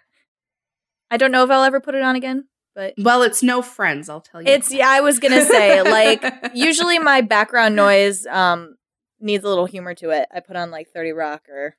I 1.11 1.17
don't 1.17 1.31
know 1.31 1.43
if 1.43 1.49
I'll 1.51 1.63
ever 1.63 1.79
put 1.79 1.95
it 1.95 2.01
on 2.01 2.15
again, 2.15 2.47
but 2.73 2.93
well, 2.97 3.21
it's 3.23 3.41
no 3.43 3.61
friends. 3.61 4.09
I'll 4.09 4.21
tell 4.21 4.41
you. 4.41 4.47
it's. 4.49 4.73
Yeah, 4.73 4.89
I 4.89 4.99
was 5.01 5.19
gonna 5.19 5.45
say 5.45 5.81
like 5.81 6.23
usually 6.53 6.99
my 6.99 7.21
background 7.21 7.75
noise 7.75 8.25
um 8.25 8.75
needs 9.19 9.43
a 9.43 9.47
little 9.47 9.65
humor 9.65 9.93
to 9.95 10.09
it. 10.09 10.27
I 10.33 10.39
put 10.41 10.55
on 10.55 10.71
like 10.71 10.89
Thirty 10.89 11.11
Rock 11.11 11.47
or 11.49 11.75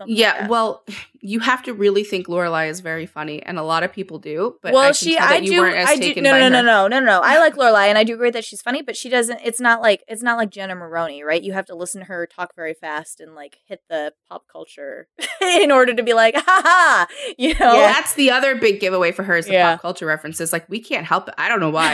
like 0.00 0.08
Yeah, 0.10 0.40
that. 0.42 0.50
well, 0.50 0.84
you 1.20 1.40
have 1.40 1.62
to 1.64 1.74
really 1.74 2.04
think 2.04 2.26
Lorelai 2.26 2.68
is 2.68 2.80
very 2.80 3.06
funny, 3.06 3.42
and 3.42 3.58
a 3.58 3.62
lot 3.62 3.82
of 3.82 3.92
people 3.92 4.18
do. 4.18 4.56
But 4.62 4.72
well, 4.72 4.88
I 4.88 4.92
she, 4.92 5.16
I 5.18 5.36
you 5.36 5.50
do, 5.52 5.64
as 5.64 5.88
I 5.88 5.96
do. 5.96 6.20
No, 6.20 6.38
no, 6.38 6.48
no, 6.48 6.62
no, 6.62 6.86
no, 6.88 7.00
no. 7.00 7.20
I 7.22 7.38
like 7.40 7.56
Lorelai, 7.56 7.88
and 7.88 7.98
I 7.98 8.04
do 8.04 8.14
agree 8.14 8.30
that 8.30 8.44
she's 8.44 8.62
funny, 8.62 8.82
but 8.82 8.96
she 8.96 9.08
doesn't. 9.08 9.40
It's 9.44 9.60
not 9.60 9.80
like 9.80 10.02
it's 10.08 10.22
not 10.22 10.38
like 10.38 10.50
Jenna 10.50 10.74
Maroney, 10.74 11.22
right? 11.22 11.42
You 11.42 11.52
have 11.52 11.66
to 11.66 11.74
listen 11.74 12.00
to 12.00 12.06
her 12.06 12.26
talk 12.26 12.54
very 12.54 12.74
fast 12.74 13.20
and 13.20 13.34
like 13.34 13.58
hit 13.66 13.82
the 13.88 14.12
pop 14.28 14.44
culture 14.50 15.08
in 15.42 15.70
order 15.72 15.94
to 15.94 16.02
be 16.02 16.14
like, 16.14 16.34
ha 16.34 16.42
ha, 16.46 17.06
you 17.38 17.54
know. 17.54 17.74
Well, 17.74 17.92
that's 17.92 18.14
the 18.14 18.30
other 18.30 18.54
big 18.56 18.80
giveaway 18.80 19.12
for 19.12 19.22
her 19.24 19.36
is 19.36 19.46
the 19.46 19.52
Yeah. 19.54 19.72
pop 19.72 19.82
culture 19.82 20.06
references. 20.06 20.52
Like 20.52 20.68
we 20.68 20.80
can't 20.80 21.06
help 21.06 21.28
it. 21.28 21.34
I 21.38 21.48
don't 21.48 21.60
know 21.60 21.70
why. 21.70 21.92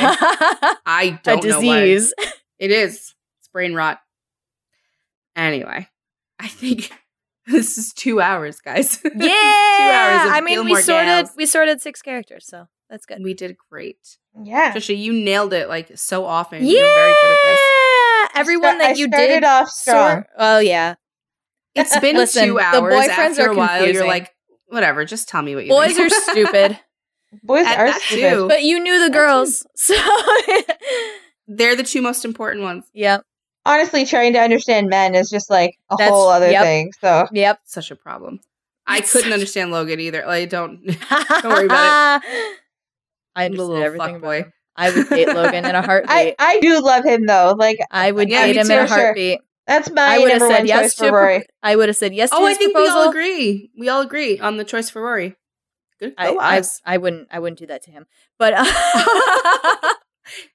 I 0.86 1.18
don't 1.22 1.44
know 1.44 1.60
why. 1.60 1.82
It 1.82 2.70
is. 2.70 3.14
It's 3.40 3.48
brain 3.52 3.74
rot. 3.74 4.00
Anyway, 5.36 5.88
I 6.38 6.46
think 6.48 6.90
this 7.52 7.76
is 7.78 7.92
two 7.92 8.20
hours, 8.20 8.60
guys. 8.60 9.00
Yeah, 9.04 9.10
two 9.12 9.20
hours 9.20 10.26
of 10.28 10.32
I 10.34 10.40
mean, 10.44 10.64
we 10.64 10.74
sorted 10.76 11.06
Gals. 11.26 11.30
we 11.36 11.46
sorted 11.46 11.80
six 11.80 12.00
characters, 12.02 12.46
so 12.46 12.66
that's 12.90 13.06
good. 13.06 13.18
We 13.22 13.34
did 13.34 13.56
great. 13.70 14.18
Yeah. 14.42 14.72
Tricia, 14.72 14.96
you 14.98 15.12
nailed 15.12 15.52
it 15.52 15.68
like 15.68 15.90
so 15.96 16.24
often. 16.24 16.64
yeah, 16.64 16.70
You're 16.72 16.82
very 16.94 17.12
good 17.22 17.30
at 17.30 17.38
this. 17.44 17.60
everyone 18.40 18.78
that 18.78 18.90
I 18.90 18.94
you 18.94 19.06
started 19.08 19.26
did. 19.28 19.44
off 19.44 19.68
strong. 19.68 20.10
sort- 20.12 20.26
oh 20.38 20.58
yeah, 20.58 20.94
It's 21.74 21.98
been 22.00 22.16
Listen, 22.16 22.46
two 22.48 22.54
the 22.54 22.60
boyfriends 22.60 23.08
After 23.08 23.42
are 23.42 23.52
a 23.52 23.54
while, 23.56 23.68
confusing. 23.68 23.94
you're 23.94 24.06
like, 24.08 24.30
whatever. 24.68 25.04
Just 25.04 25.28
tell 25.28 25.42
me 25.42 25.54
what 25.54 25.64
you 25.64 25.70
boys 25.70 25.94
think. 25.96 26.12
are 26.12 26.20
stupid, 26.32 26.78
Boys 27.42 27.66
At 27.66 27.78
are 27.78 27.92
stupid. 28.00 28.30
too. 28.30 28.48
but 28.48 28.62
you 28.62 28.80
knew 28.80 29.00
the 29.02 29.10
girls, 29.10 29.66
so 29.76 29.94
They're 31.46 31.76
the 31.76 31.82
two 31.82 32.00
most 32.02 32.24
important 32.24 32.62
ones. 32.64 32.84
yep, 32.94 33.22
Honestly, 33.66 34.04
trying 34.04 34.32
to 34.34 34.40
understand 34.40 34.88
men 34.88 35.14
is 35.14 35.30
just 35.30 35.48
like 35.50 35.74
a 35.90 35.96
That's- 35.96 36.10
whole 36.12 36.28
other 36.28 36.50
yep. 36.50 36.62
thing. 36.62 36.92
So 37.00 37.26
yep. 37.32 37.60
Such 37.64 37.90
a 37.90 37.96
problem. 37.96 38.40
I 38.86 38.98
It's 38.98 39.12
couldn't 39.12 39.32
understand 39.32 39.70
Logan 39.70 39.98
either. 40.00 40.24
Like, 40.26 40.50
don't. 40.50 40.84
Don't 41.10 41.44
worry 41.44 41.64
about 41.66 42.22
it. 42.24 42.58
I 43.34 43.42
The 43.42 43.46
understood 43.46 43.68
little 43.68 43.82
everything 43.82 44.20
boy. 44.20 44.44
I 44.76 44.90
would 44.94 45.08
date 45.08 45.28
Logan 45.28 45.64
in 45.64 45.74
a 45.74 45.80
heartbeat. 45.86 46.10
I, 46.10 46.34
I, 46.38 46.56
I 46.56 46.60
do 46.60 46.80
love 46.80 47.04
him 47.04 47.24
though. 47.26 47.54
Like 47.56 47.78
I 47.90 48.10
would 48.12 48.28
Yeah, 48.28 48.46
date 48.46 48.56
him 48.56 48.66
too, 48.66 48.72
in 48.74 48.78
a 48.80 48.86
sure. 48.88 48.96
heartbeat. 48.98 49.40
that's 49.66 49.90
my 49.90 50.02
I 50.02 50.18
would 50.18 50.30
have 50.32 50.42
said 50.42 50.66
yes 50.66 50.94
to. 50.96 51.10
Rory. 51.10 51.38
pro- 51.38 51.46
I 51.62 51.76
would 51.76 51.88
have 51.88 51.96
said 51.96 52.14
yes 52.14 52.30
to 52.30 52.36
Oh, 52.36 52.44
I 52.44 52.54
think 52.54 52.72
proposal. 52.74 52.94
we 52.94 53.00
all 53.04 53.08
agree. 53.10 53.70
We 53.78 53.88
all 53.88 54.00
agree 54.02 54.38
on 54.38 54.56
the 54.58 54.64
choice 54.64 54.90
for 54.90 55.00
Rory. 55.00 55.36
Good. 56.00 56.12
I, 56.18 56.32
Go 56.32 56.38
I, 56.38 56.58
us. 56.58 56.80
I 56.84 56.98
wouldn't. 56.98 57.28
I 57.30 57.38
wouldn't 57.38 57.58
do 57.60 57.66
that 57.66 57.82
to 57.84 57.90
him. 57.92 58.04
But 58.38 58.52
uh, 58.56 59.94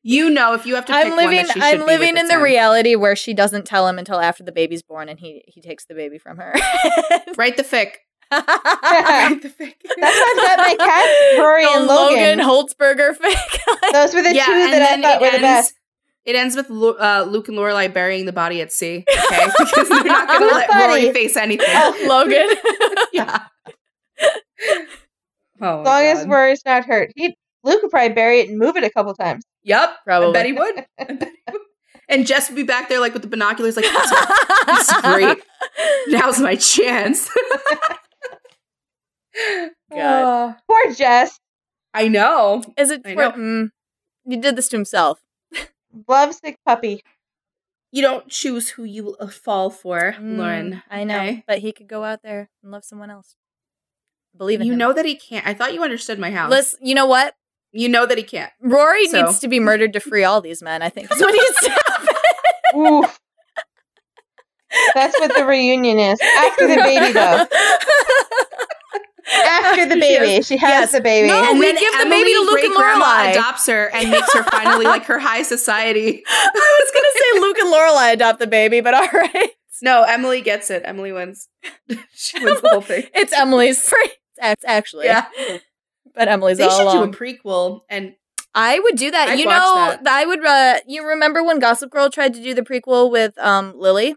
You 0.03 0.29
know, 0.29 0.53
if 0.53 0.65
you 0.65 0.75
have 0.75 0.85
to 0.85 0.93
pick 0.93 1.05
I'm 1.05 1.09
one 1.15 1.17
living. 1.25 1.45
that 1.47 1.53
she 1.53 1.61
I'm 1.61 1.85
living 1.85 2.17
in 2.17 2.27
the 2.27 2.35
him. 2.35 2.41
reality 2.41 2.95
where 2.95 3.15
she 3.15 3.33
doesn't 3.33 3.65
tell 3.65 3.87
him 3.87 3.99
until 3.99 4.19
after 4.19 4.43
the 4.43 4.51
baby's 4.51 4.81
born, 4.81 5.09
and 5.09 5.19
he 5.19 5.43
he 5.47 5.61
takes 5.61 5.85
the 5.85 5.93
baby 5.93 6.17
from 6.17 6.37
her. 6.37 6.53
Write 7.37 7.57
the 7.57 7.63
fic. 7.63 7.93
That's 8.31 8.47
Write 8.47 9.41
the 9.41 9.49
fic. 9.49 9.75
why 9.97 10.07
I've 10.07 10.57
got 10.57 10.57
my 10.57 10.75
cats, 10.85 11.39
Rory 11.39 11.63
The 11.63 11.71
and 11.71 11.87
Logan. 11.87 12.39
Huntzberger 12.39 13.15
fake. 13.15 13.91
Those 13.93 14.13
were 14.13 14.21
the 14.21 14.33
yeah, 14.35 14.45
two 14.45 14.53
that 14.71 14.81
I 14.81 15.01
thought 15.01 15.21
were 15.21 15.31
the 15.31 15.37
best. 15.39 15.73
It 16.25 16.35
ends 16.35 16.55
with 16.55 16.69
uh, 16.69 17.25
Luke 17.27 17.47
and 17.47 17.57
Lorelai 17.57 17.91
burying 17.91 18.25
the 18.25 18.33
body 18.33 18.61
at 18.61 18.71
sea. 18.71 19.03
Okay, 19.09 19.45
because 19.57 19.89
they're 19.89 20.03
not 20.03 20.27
going 20.27 20.41
to 20.47 20.55
let 20.55 20.67
body? 20.69 21.05
Rory 21.05 21.13
face 21.13 21.35
anything. 21.35 21.65
Oh, 21.69 22.05
Logan. 22.07 22.47
yeah. 23.13 23.45
Oh, 25.61 25.81
As 25.81 25.85
long 25.85 26.03
as 26.03 26.27
Rory's 26.27 26.61
not 26.65 26.85
hurt. 26.85 27.11
He 27.15 27.35
Luke 27.63 27.81
would 27.81 27.89
probably 27.91 28.13
bury 28.13 28.41
it 28.41 28.49
and 28.49 28.59
move 28.59 28.75
it 28.75 28.83
a 28.83 28.89
couple 28.91 29.13
times. 29.15 29.43
Yep, 29.63 29.89
Probably. 30.05 30.29
I 30.29 30.33
bet 30.33 30.45
he 30.45 30.53
would. 30.53 30.85
Bet 30.97 31.29
he 31.29 31.51
would. 31.51 31.61
And 32.07 32.25
Jess 32.25 32.49
would 32.49 32.55
be 32.55 32.63
back 32.63 32.89
there, 32.89 32.99
like 32.99 33.13
with 33.13 33.21
the 33.21 33.27
binoculars, 33.27 33.75
like 33.75 33.85
that's, 33.85 34.11
that's 34.65 35.01
great. 35.01 35.37
Now's 36.07 36.39
my 36.39 36.55
chance. 36.55 37.29
God. 39.91 39.99
Uh, 39.99 40.53
Poor 40.69 40.93
Jess. 40.93 41.39
I 41.93 42.07
know. 42.07 42.63
Is 42.77 42.91
it? 42.91 43.01
I 43.05 43.13
For, 43.13 43.19
know. 43.21 43.31
mm, 43.31 43.69
he 44.27 44.37
did 44.37 44.55
this 44.55 44.69
to 44.69 44.77
himself. 44.77 45.19
Lovesick 46.07 46.57
puppy. 46.65 47.01
You 47.91 48.01
don't 48.03 48.27
choose 48.29 48.69
who 48.69 48.83
you 48.83 49.15
uh, 49.19 49.27
fall 49.27 49.69
for, 49.71 50.13
Mm, 50.19 50.37
Lauren. 50.37 50.83
I 50.89 51.03
know, 51.03 51.15
okay? 51.17 51.43
but 51.47 51.59
he 51.59 51.71
could 51.71 51.87
go 51.87 52.03
out 52.03 52.21
there 52.23 52.49
and 52.61 52.71
love 52.71 52.83
someone 52.85 53.09
else. 53.09 53.35
Believe 54.37 54.61
in 54.61 54.67
You 54.67 54.73
him. 54.73 54.79
know 54.79 54.93
that 54.93 55.05
he 55.05 55.15
can't. 55.15 55.45
I 55.47 55.55
thought 55.55 55.73
you 55.73 55.83
understood 55.83 56.19
my 56.19 56.29
house. 56.29 56.51
Listen, 56.51 56.79
you 56.85 56.93
know 56.93 57.07
what? 57.07 57.33
You 57.71 57.87
know 57.89 58.05
that 58.05 58.17
he 58.17 58.23
can't. 58.23 58.51
Rory 58.61 59.07
So- 59.07 59.21
needs 59.25 59.39
to 59.39 59.47
be 59.47 59.59
murdered 59.59 59.93
to 59.93 59.99
free 59.99 60.23
all 60.23 60.41
these 60.41 60.61
men. 60.61 60.81
I 60.81 60.89
think 60.89 61.11
is 61.11 61.19
what 61.19 61.31
needs 61.33 61.59
to 61.61 61.69
happen. 61.69 62.15
Oof. 62.81 63.19
That's 64.93 65.19
what 65.19 65.35
the 65.35 65.45
reunion 65.45 65.97
is. 65.99 66.19
After 66.37 66.67
the 66.67 66.75
baby, 66.75 67.11
though. 67.11 67.45
After 69.31 69.85
the 69.85 69.93
She 69.95 69.99
baby. 69.99 70.33
has- 70.35 70.47
She 70.47 70.57
has 70.57 70.69
yes. 70.69 70.91
the 70.91 71.01
baby. 71.01 71.27
No, 71.27 71.43
and 71.43 71.59
we 71.59 71.65
then 71.67 71.75
give 71.75 71.91
the 71.93 71.99
Emily, 71.99 72.23
baby 72.23 72.33
to 72.33 72.39
Luke 72.41 72.59
and 72.63 72.73
great-grandma 72.73 73.05
Lorelai. 73.05 73.31
adopts 73.31 73.67
her 73.67 73.89
and 73.93 74.09
makes 74.09 74.33
her 74.33 74.43
finally 74.43 74.85
like 74.85 75.05
her 75.05 75.19
high 75.19 75.43
society. 75.43 76.23
I 76.29 76.79
was 76.83 76.91
gonna 76.93 77.13
say 77.13 77.39
Luke 77.41 77.57
and 77.59 77.73
Lorelai 77.73 78.13
adopt 78.13 78.39
the 78.39 78.47
baby, 78.47 78.81
but 78.81 78.93
all 78.95 79.07
right. 79.13 79.51
No, 79.83 80.01
Emily 80.03 80.41
gets 80.41 80.69
it. 80.71 80.81
Emily 80.83 81.11
wins. 81.11 81.47
she 82.13 82.43
wins 82.43 82.59
the 82.61 82.69
whole 82.69 82.81
thing. 82.81 83.05
It's 83.13 83.31
Emily's 83.31 83.81
free. 83.87 84.09
It's 84.41 84.65
actually. 84.65 85.05
Yeah. 85.05 85.25
But 86.19 86.27
Emily's 86.27 86.57
They 86.59 86.65
all 86.65 86.77
should 86.77 86.83
along. 86.83 87.11
do 87.11 87.17
a 87.17 87.19
prequel 87.19 87.81
and 87.89 88.13
I 88.53 88.79
would 88.79 88.95
do 88.95 89.09
that. 89.09 89.29
I'd 89.29 89.39
you 89.39 89.45
know, 89.45 89.51
that. 89.51 90.01
I 90.07 90.25
would. 90.25 90.43
Uh, 90.45 90.79
you 90.87 91.07
remember 91.07 91.41
when 91.43 91.59
Gossip 91.59 91.89
Girl 91.91 92.09
tried 92.09 92.33
to 92.33 92.43
do 92.43 92.53
the 92.53 92.61
prequel 92.61 93.09
with 93.11 93.37
um 93.39 93.73
Lily? 93.77 94.15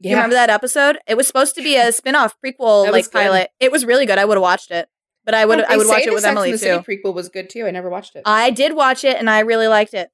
You 0.00 0.14
remember 0.16 0.34
that 0.34 0.50
episode? 0.50 0.98
It 1.06 1.16
was 1.16 1.26
supposed 1.26 1.54
to 1.56 1.62
be 1.62 1.76
a 1.76 1.90
spin-off 1.92 2.36
prequel, 2.44 2.84
That 2.86 2.92
like 2.92 3.10
pilot. 3.10 3.50
It 3.60 3.70
was 3.72 3.84
really 3.84 4.06
good. 4.06 4.18
I 4.18 4.24
would 4.24 4.36
have 4.36 4.42
watched 4.42 4.70
it, 4.70 4.88
but 5.24 5.34
I 5.34 5.44
would. 5.44 5.58
They 5.60 5.64
I 5.64 5.76
would 5.76 5.86
watch 5.88 6.02
it 6.06 6.12
with 6.12 6.22
Sex 6.22 6.30
Emily 6.30 6.52
the 6.52 6.58
too. 6.58 6.64
City 6.82 6.84
prequel 7.02 7.14
was 7.14 7.28
good 7.28 7.50
too. 7.50 7.66
I 7.66 7.70
never 7.70 7.88
watched 7.90 8.16
it. 8.16 8.22
I 8.24 8.50
did 8.50 8.74
watch 8.74 9.04
it, 9.04 9.16
and 9.18 9.28
I 9.30 9.40
really 9.40 9.68
liked 9.68 9.94
it. 9.94 10.10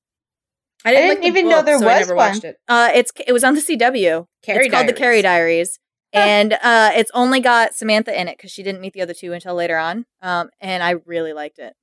I 0.84 0.92
didn't 0.92 1.08
like 1.08 1.20
the 1.20 1.26
even 1.28 1.48
know 1.48 1.56
book, 1.58 1.66
there 1.66 1.78
so 1.78 1.86
I 1.88 1.98
was 1.98 2.08
never 2.08 2.16
one. 2.16 2.30
watched 2.30 2.44
it. 2.44 2.56
Uh, 2.68 2.90
it's 2.94 3.12
it 3.26 3.32
was 3.32 3.44
on 3.44 3.54
the 3.54 3.60
CW. 3.60 4.26
Carrie 4.42 4.66
it's 4.66 4.74
called 4.74 4.86
the 4.88 4.92
Diaries. 4.92 4.98
Carrie 4.98 5.22
Diaries, 5.22 5.78
and 6.22 6.52
uh, 6.54 6.92
it's 6.94 7.10
only 7.14 7.40
got 7.40 7.74
Samantha 7.74 8.18
in 8.18 8.28
it 8.28 8.36
because 8.36 8.50
she 8.50 8.62
didn't 8.62 8.80
meet 8.80 8.92
the 8.92 9.02
other 9.02 9.14
two 9.14 9.32
until 9.32 9.54
later 9.54 9.76
on. 9.76 10.06
Um, 10.22 10.50
and 10.60 10.82
I 10.82 10.92
really 11.06 11.32
liked 11.32 11.58
it. 11.58 11.74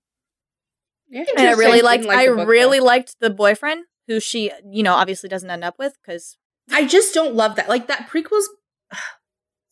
Yeah, 1.09 1.25
And 1.37 1.47
I 1.47 1.53
really 1.53 1.81
liked. 1.81 2.05
like 2.05 2.17
I 2.17 2.25
really 2.25 2.79
though. 2.79 2.85
liked 2.85 3.15
the 3.19 3.29
boyfriend 3.29 3.85
who 4.07 4.19
she, 4.19 4.51
you 4.69 4.81
know, 4.83 4.93
obviously 4.93 5.27
doesn't 5.29 5.49
end 5.49 5.63
up 5.63 5.75
with 5.77 5.97
because 6.01 6.37
I 6.71 6.85
just 6.85 7.13
don't 7.13 7.35
love 7.35 7.55
that. 7.57 7.67
Like 7.67 7.87
that 7.87 8.09
prequels. 8.09 8.45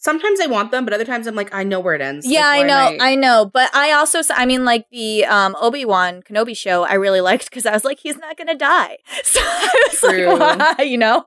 Sometimes 0.01 0.39
I 0.39 0.47
want 0.47 0.71
them, 0.71 0.85
but 0.85 0.93
other 0.93 1.03
times 1.03 1.27
I'm 1.27 1.35
like, 1.35 1.53
I 1.53 1.63
know 1.63 1.81
where 1.81 1.93
it 1.93 1.99
ends. 2.01 2.25
Yeah, 2.25 2.47
Like, 2.47 2.63
I 2.63 2.67
know, 2.67 2.77
am 2.93 2.97
I 3.01 3.15
know, 3.15 3.45
but 3.53 3.69
I 3.75 3.91
also, 3.91 4.21
I 4.33 4.45
mean, 4.45 4.63
like 4.63 4.85
the 4.91 5.25
um, 5.25 5.57
Obi 5.59 5.83
Wan 5.83 6.21
Kenobi 6.23 6.55
show, 6.55 6.83
I 6.83 6.93
really 6.93 7.19
liked 7.19 7.49
because 7.49 7.65
I 7.65 7.73
was 7.73 7.83
like, 7.83 7.99
he's 7.99 8.17
not 8.17 8.37
gonna 8.37 8.55
die, 8.55 8.97
so 9.23 9.41
I 9.43 9.87
was 9.89 9.99
True. 9.99 10.35
like, 10.37 10.77
why, 10.77 10.83
you 10.85 10.97
know, 10.97 11.25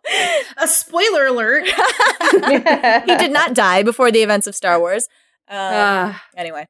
a 0.56 0.66
spoiler 0.66 1.26
alert. 1.26 1.64
he 2.32 3.16
did 3.16 3.30
not 3.30 3.52
die 3.54 3.82
before 3.82 4.10
the 4.10 4.22
events 4.22 4.46
of 4.46 4.54
Star 4.54 4.78
Wars. 4.80 5.06
Um, 5.48 5.58
Uh, 5.58 6.14
anyway, 6.36 6.66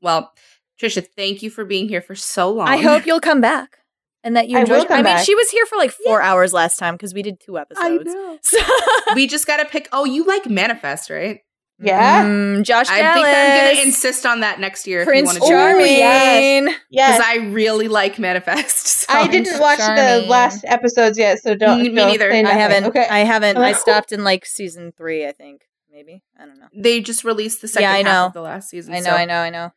well, 0.00 0.32
Tricia, 0.80 1.06
thank 1.16 1.42
you 1.42 1.50
for 1.50 1.64
being 1.64 1.88
here 1.88 2.02
for 2.02 2.14
so 2.16 2.50
long. 2.50 2.66
I 2.68 2.78
hope 2.78 3.06
you'll 3.06 3.20
come 3.20 3.40
back 3.40 3.78
and 4.26 4.36
that 4.36 4.48
you 4.48 4.58
I 4.58 4.62
enjoyed. 4.62 4.88
will 4.88 4.92
I 4.92 4.96
mean, 4.96 5.04
back. 5.04 5.24
she 5.24 5.34
was 5.34 5.48
here 5.50 5.64
for 5.66 5.76
like 5.76 5.92
four 5.92 6.20
hours 6.20 6.52
last 6.52 6.78
time 6.78 6.94
because 6.94 7.14
we 7.14 7.22
did 7.22 7.38
two 7.40 7.56
I 7.56 7.62
episodes. 7.62 8.04
know. 8.06 8.38
So, 8.42 8.58
we 9.14 9.26
just 9.28 9.46
got 9.46 9.58
to 9.58 9.64
pick. 9.64 9.88
Oh, 9.92 10.04
you 10.04 10.24
like 10.24 10.48
Manifest, 10.50 11.08
right? 11.10 11.40
Yeah. 11.78 12.24
Mm, 12.24 12.64
Josh 12.64 12.88
I 12.88 12.96
think 13.14 13.26
I'm 13.26 13.64
going 13.66 13.76
to 13.76 13.82
insist 13.82 14.24
on 14.26 14.40
that 14.40 14.58
next 14.58 14.86
year. 14.86 15.04
Prince 15.04 15.30
if 15.36 15.42
you 15.42 15.42
want 15.42 15.50
to 15.50 15.52
Charming. 15.54 15.86
do 15.86 15.92
it. 15.92 15.98
yes. 15.98 16.64
Because 16.64 16.80
yes. 16.90 17.22
I 17.24 17.36
really 17.50 17.86
like 17.88 18.18
Manifest. 18.18 18.86
so- 18.86 19.12
I 19.12 19.28
didn't 19.28 19.60
watch 19.60 19.78
the 19.78 20.24
last 20.28 20.64
episodes 20.66 21.18
yet, 21.18 21.38
so 21.40 21.54
don't. 21.54 21.78
Me 21.82 21.88
don't 21.90 22.08
neither. 22.08 22.30
say 22.30 22.42
I 22.44 22.52
haven't. 22.54 22.84
Okay. 22.86 23.06
I 23.08 23.20
haven't. 23.20 23.56
I'm 23.58 23.62
I 23.62 23.66
like, 23.68 23.76
stopped 23.80 24.10
in 24.10 24.24
like 24.24 24.44
season 24.46 24.92
three, 24.96 25.26
I 25.26 25.32
think. 25.32 25.62
Maybe 25.92 26.22
I 26.38 26.44
don't 26.46 26.58
know. 26.58 26.66
They 26.74 27.00
just 27.00 27.24
released 27.24 27.62
the 27.62 27.68
second 27.68 27.84
Yeah, 27.84 27.92
I 27.92 27.96
half 27.98 28.04
know. 28.06 28.26
of 28.26 28.32
the 28.34 28.42
last 28.42 28.68
season. 28.70 28.92
I 28.92 28.98
know. 28.98 29.04
so 29.04 29.10
I 29.12 29.24
know. 29.24 29.38
I 29.38 29.50
know. 29.50 29.72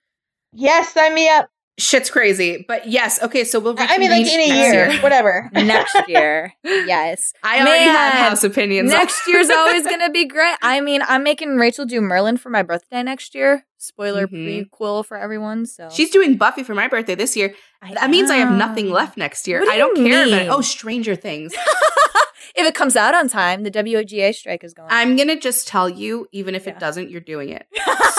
yes, 0.53 0.93
sign 0.93 1.13
me 1.13 1.29
up. 1.29 1.49
Shit's 1.79 2.09
crazy. 2.11 2.65
But 2.67 2.87
yes, 2.87 3.21
okay, 3.23 3.43
so 3.43 3.59
we'll 3.59 3.75
I 3.77 3.97
mean, 3.97 4.11
like 4.11 4.27
in 4.27 4.39
a 4.39 4.47
next 4.49 4.73
year, 4.73 5.01
whatever. 5.01 5.49
Next 5.53 5.95
year, 6.07 6.53
yes. 6.63 7.33
I 7.41 7.61
already 7.61 7.85
have 7.85 8.13
house 8.13 8.43
opinions. 8.43 8.91
Next 8.91 9.25
year's 9.27 9.49
always 9.55 9.85
gonna 9.85 10.11
be 10.11 10.25
great. 10.25 10.55
I 10.61 10.81
mean, 10.81 11.01
I'm 11.07 11.23
making 11.23 11.55
Rachel 11.57 11.85
do 11.85 12.01
Merlin 12.01 12.37
for 12.37 12.49
my 12.49 12.61
birthday 12.63 13.01
next 13.01 13.33
year. 13.33 13.65
Spoiler 13.77 14.27
Mhm. 14.27 14.69
prequel 14.69 15.05
for 15.05 15.15
everyone. 15.17 15.65
So 15.65 15.89
She's 15.89 16.09
doing 16.09 16.35
Buffy 16.37 16.63
for 16.63 16.75
my 16.75 16.87
birthday 16.87 17.15
this 17.15 17.35
year. 17.37 17.53
That 17.93 18.09
means 18.09 18.29
I 18.29 18.35
have 18.37 18.51
nothing 18.51 18.91
left 18.91 19.15
next 19.17 19.47
year. 19.47 19.61
What 19.61 19.65
do 19.67 19.71
I 19.71 19.77
don't 19.77 19.97
you 19.97 20.07
care 20.09 20.27
about 20.27 20.41
it. 20.41 20.49
Oh, 20.49 20.59
Stranger 20.61 21.15
Things. 21.15 21.53
if 22.55 22.67
it 22.67 22.75
comes 22.75 22.97
out 22.97 23.15
on 23.15 23.29
time, 23.29 23.63
the 23.63 23.71
WGA 23.71 24.33
strike 24.35 24.65
is 24.65 24.73
going. 24.73 24.89
I'm 24.91 25.15
gonna 25.15 25.39
just 25.39 25.67
tell 25.67 25.87
you, 25.89 26.27
even 26.33 26.55
if 26.55 26.65
Yeah. 26.65 26.73
it 26.73 26.79
doesn't, 26.79 27.09
you're 27.09 27.21
doing 27.21 27.49
it. 27.49 27.65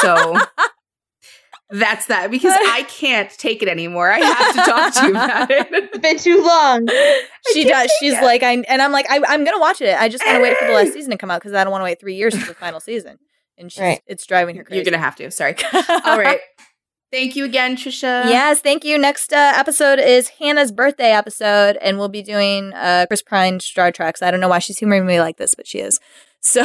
So 0.01 0.39
that's 1.71 2.07
that 2.07 2.31
because 2.31 2.53
I 2.57 2.85
can't 2.89 3.31
take 3.31 3.63
it 3.63 3.69
anymore. 3.69 4.11
I 4.11 4.19
have 4.19 4.55
to 4.55 4.71
talk 4.71 4.95
to 4.95 5.05
you 5.07 5.11
about 5.11 5.51
it. 5.51 5.69
It's 5.73 5.99
been 5.99 6.19
too 6.19 6.45
long. 6.45 6.89
she 7.53 7.65
does. 7.65 7.91
She's 8.01 8.15
it. 8.15 8.23
like, 8.23 8.43
I 8.43 8.53
and 8.69 8.83
I'm 8.83 8.93
like, 8.93 9.07
I, 9.11 9.21
I'm 9.29 9.45
gonna 9.45 9.59
watch 9.61 9.81
it. 9.81 9.97
I 9.99 10.09
just 10.09 10.25
want 10.25 10.37
to 10.37 10.43
wait 10.43 10.57
for 10.57 10.67
the 10.67 10.73
last 10.73 10.93
season 10.93 11.11
to 11.11 11.17
come 11.19 11.31
out 11.31 11.41
because 11.41 11.55
I 11.55 11.65
don't 11.65 11.71
want 11.71 11.81
to 11.83 11.85
wait 11.85 12.01
three 12.01 12.15
years 12.17 12.37
for 12.37 12.47
the 12.47 12.55
final 12.55 12.81
season. 12.81 13.19
And 13.59 13.71
she's, 13.71 13.81
Right. 13.81 14.01
it's 14.07 14.27
driving 14.27 14.57
her 14.57 14.65
crazy. 14.65 14.77
You're 14.77 14.85
gonna 14.85 14.99
have 15.03 15.17
to. 15.17 15.31
Sorry. 15.31 15.55
All 16.05 16.19
right. 16.19 16.41
Thank 17.13 17.35
you 17.35 17.45
again, 17.45 17.75
Tricia. 17.77 18.25
Yes, 18.31 18.61
thank 18.61 18.85
you. 18.85 18.97
Next 18.97 19.33
uh, 19.33 19.53
episode 19.57 19.99
is 19.99 20.29
Hannah's 20.39 20.71
birthday 20.71 21.11
episode, 21.11 21.77
and 21.83 21.99
we'll 21.99 22.09
be 22.09 22.23
doing 22.23 22.73
uh, 22.73 23.07
Chris 23.09 23.21
Pine 23.21 23.59
Star 23.59 23.91
Treks. 23.91 24.23
I 24.23 24.31
don't 24.31 24.39
know 24.39 24.49
why 24.49 24.61
she's 24.61 24.79
humoring 24.79 25.07
me 25.07 25.21
like 25.21 25.37
this, 25.37 25.57
but 25.57 25.67
she 25.67 25.81
is. 25.81 25.99
So, 26.41 26.63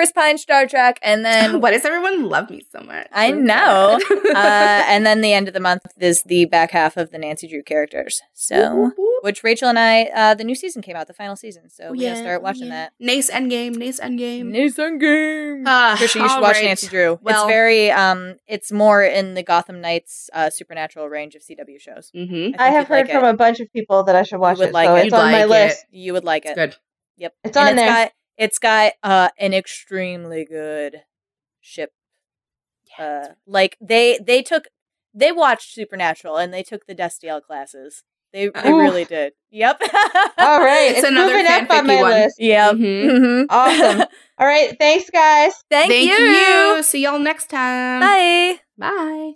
Chris 0.00 0.12
Pine 0.12 0.38
Star 0.38 0.66
Trek, 0.66 0.98
and 1.02 1.26
then 1.26 1.60
Why 1.60 1.72
does 1.72 1.84
everyone 1.84 2.24
love 2.24 2.48
me 2.48 2.62
so 2.72 2.80
much? 2.80 3.06
I 3.12 3.32
know. 3.32 4.00
uh, 4.34 4.34
and 4.34 5.04
then 5.04 5.20
the 5.20 5.34
end 5.34 5.46
of 5.46 5.52
the 5.52 5.60
month 5.60 5.82
is 5.98 6.22
the 6.22 6.46
back 6.46 6.70
half 6.70 6.96
of 6.96 7.10
the 7.10 7.18
Nancy 7.18 7.46
Drew 7.46 7.62
characters. 7.62 8.22
So, 8.32 8.92
which 9.20 9.44
Rachel 9.44 9.68
and 9.68 9.78
I, 9.78 10.04
uh, 10.04 10.32
the 10.34 10.42
new 10.44 10.54
season 10.54 10.80
came 10.80 10.96
out, 10.96 11.06
the 11.06 11.12
final 11.12 11.36
season. 11.36 11.68
So 11.68 11.90
we 11.90 12.00
gotta 12.00 12.16
start 12.16 12.42
watching 12.42 12.70
that. 12.70 12.92
Nace 12.98 13.30
Endgame. 13.30 13.76
Nace 13.76 14.00
Endgame. 14.00 14.46
Nathan 14.46 14.96
Game. 14.96 15.64
Ah, 15.66 15.96
Tricia, 15.98 16.22
you 16.22 16.28
should 16.30 16.40
watch 16.40 16.54
right. 16.54 16.64
Nancy 16.64 16.86
Drew. 16.86 17.18
Well- 17.20 17.44
it's 17.44 17.52
very, 17.52 17.90
um, 17.90 18.36
it's 18.46 18.72
more 18.72 19.02
in 19.04 19.34
the 19.34 19.42
Gotham 19.42 19.82
Knights 19.82 20.30
uh, 20.32 20.48
supernatural 20.48 21.10
range 21.10 21.34
of 21.34 21.42
CW 21.42 21.78
shows. 21.78 22.10
Mm-hmm. 22.16 22.34
I 22.34 22.38
think 22.38 22.58
have 22.58 22.72
you'd 22.88 22.90
like 22.90 23.06
heard 23.06 23.12
from 23.20 23.24
it. 23.26 23.30
a 23.32 23.34
bunch 23.36 23.60
of 23.60 23.70
people 23.70 24.02
that 24.04 24.16
I 24.16 24.22
should 24.22 24.40
watch 24.40 24.56
would 24.56 24.68
it, 24.68 24.72
like 24.72 24.88
so 24.88 24.94
it. 24.96 24.98
it's 25.00 25.04
You'd 25.12 25.14
on 25.20 25.30
my 25.30 25.42
it. 25.42 25.48
list. 25.50 25.84
You 25.90 26.14
would 26.14 26.24
like 26.24 26.46
it. 26.46 26.54
Good. 26.54 26.74
Yep. 27.18 27.34
It's 27.44 27.54
and 27.54 27.68
on 27.68 27.72
it's 27.74 27.82
there. 27.82 27.86
got 28.06 28.12
it's 28.40 28.58
got 28.58 28.92
uh 29.04 29.28
an 29.38 29.52
extremely 29.54 30.44
good 30.44 31.02
ship. 31.60 31.92
Uh 32.98 33.28
like 33.46 33.76
they 33.80 34.18
they 34.20 34.42
took 34.42 34.64
they 35.14 35.30
watched 35.32 35.72
Supernatural 35.74 36.36
and 36.36 36.52
they 36.52 36.62
took 36.62 36.86
the 36.86 36.94
Destiel 36.94 37.40
classes. 37.42 38.02
They 38.32 38.48
they 38.48 38.70
Oof. 38.70 38.80
really 38.80 39.04
did. 39.04 39.32
Yep. 39.52 39.80
All 40.38 40.60
right, 40.60 40.90
It's 40.90 40.98
it's, 41.00 41.08
another 41.08 41.32
moving 41.34 41.46
up 41.50 41.70
on 41.70 41.86
my 41.88 42.00
one. 42.00 42.10
list. 42.12 42.36
Yep. 42.38 42.74
Mhm. 42.76 43.10
Mhm. 43.10 43.46
Awesome. 43.50 44.00
All 44.38 44.46
right, 44.46 44.76
thanks, 44.78 45.10
guys. 45.10 45.52
Thank, 45.68 45.90
Thank 45.90 46.08
you. 46.08 46.24
you. 46.24 46.82
See 46.84 47.02
y'all 47.02 47.18
next 47.18 47.50
time. 47.50 48.00
Bye. 48.00 48.60
Bye. 48.78 49.32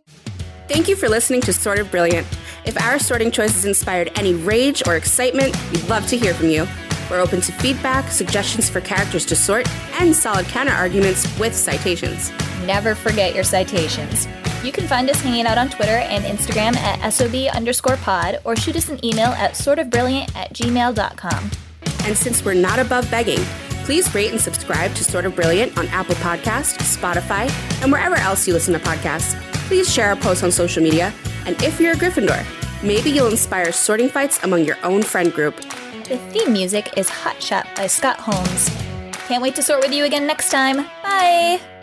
Thank 0.69 0.87
you 0.89 0.95
for 0.95 1.09
listening 1.09 1.41
to 1.43 1.53
Sort 1.53 1.81
of 1.81 1.91
Brilliant. 1.91 2.27
If 2.65 2.81
our 2.81 3.01
sorting 3.01 3.33
choices 3.33 3.65
inspired 3.65 4.13
any 4.17 4.35
rage 4.35 4.83
or 4.87 4.95
excitement, 4.95 5.55
we'd 5.73 5.87
love 5.89 6.07
to 6.11 6.17
hear 6.17 6.33
from 6.33 6.49
you. 6.51 6.67
We're 7.11 7.21
open 7.21 7.41
to 7.43 7.53
feedback, 7.53 8.11
suggestions 8.11 8.71
for 8.71 8.81
characters 8.81 9.27
to 9.27 9.37
sort, 9.37 9.69
and 10.01 10.15
solid 10.15 10.47
counter 10.47 10.73
arguments 10.73 11.39
with 11.39 11.55
citations. 11.55 12.33
Never 12.65 12.95
forget 12.95 13.35
your 13.35 13.45
citations. 13.45 14.27
You 14.65 14.73
can 14.73 14.87
find 14.87 15.11
us 15.11 15.21
hanging 15.21 15.47
out 15.47 15.59
on 15.59 15.69
Twitter 15.69 15.99
and 15.99 16.25
Instagram 16.25 16.75
at 16.77 17.13
SOB 17.13 17.55
underscore 17.55 17.97
pod 17.99 18.41
or 18.45 18.57
shoot 18.57 18.77
us 18.77 18.89
an 18.89 19.05
email 19.05 19.29
at 19.29 19.53
sortofbrilliant 19.53 20.35
at 20.35 20.55
gmail.com. 20.55 21.51
And 22.05 22.17
since 22.17 22.45
we're 22.45 22.55
not 22.55 22.79
above 22.79 23.11
begging, 23.11 23.41
please 23.85 24.15
rate 24.15 24.31
and 24.31 24.41
subscribe 24.41 24.95
to 24.95 25.05
Sort 25.05 25.27
of 25.27 25.37
Brilliant 25.37 25.77
on 25.77 25.87
Apple 25.89 26.15
Podcasts, 26.17 26.97
Spotify, 26.97 27.51
and 27.83 27.93
wherever 27.93 28.17
else 28.17 28.49
you 28.49 28.55
listen 28.55 28.73
to 28.73 28.81
podcasts. 28.81 29.39
Please 29.69 29.93
share 29.93 30.09
our 30.09 30.17
posts 30.17 30.43
on 30.43 30.51
social 30.51 30.83
media. 30.83 31.13
And 31.45 31.63
if 31.63 31.79
you're 31.79 31.93
a 31.93 31.97
Gryffindor, 31.97 32.43
maybe 32.83 33.11
you'll 33.11 33.29
inspire 33.29 33.73
sorting 33.73 34.09
fights 34.09 34.43
among 34.43 34.65
your 34.65 34.79
own 34.83 35.03
friend 35.03 35.31
group. 35.33 35.55
The 36.05 36.19
theme 36.19 36.53
music 36.53 36.99
is 36.99 37.09
Hot 37.09 37.43
Shot 37.43 37.67
by 37.75 37.87
Scott 37.87 38.19
Holmes. 38.21 38.69
Can't 39.27 39.43
wait 39.43 39.55
to 39.55 39.63
sort 39.63 39.81
with 39.81 39.95
you 39.95 40.05
again 40.05 40.27
next 40.27 40.51
time. 40.51 40.77
Bye! 41.03 41.74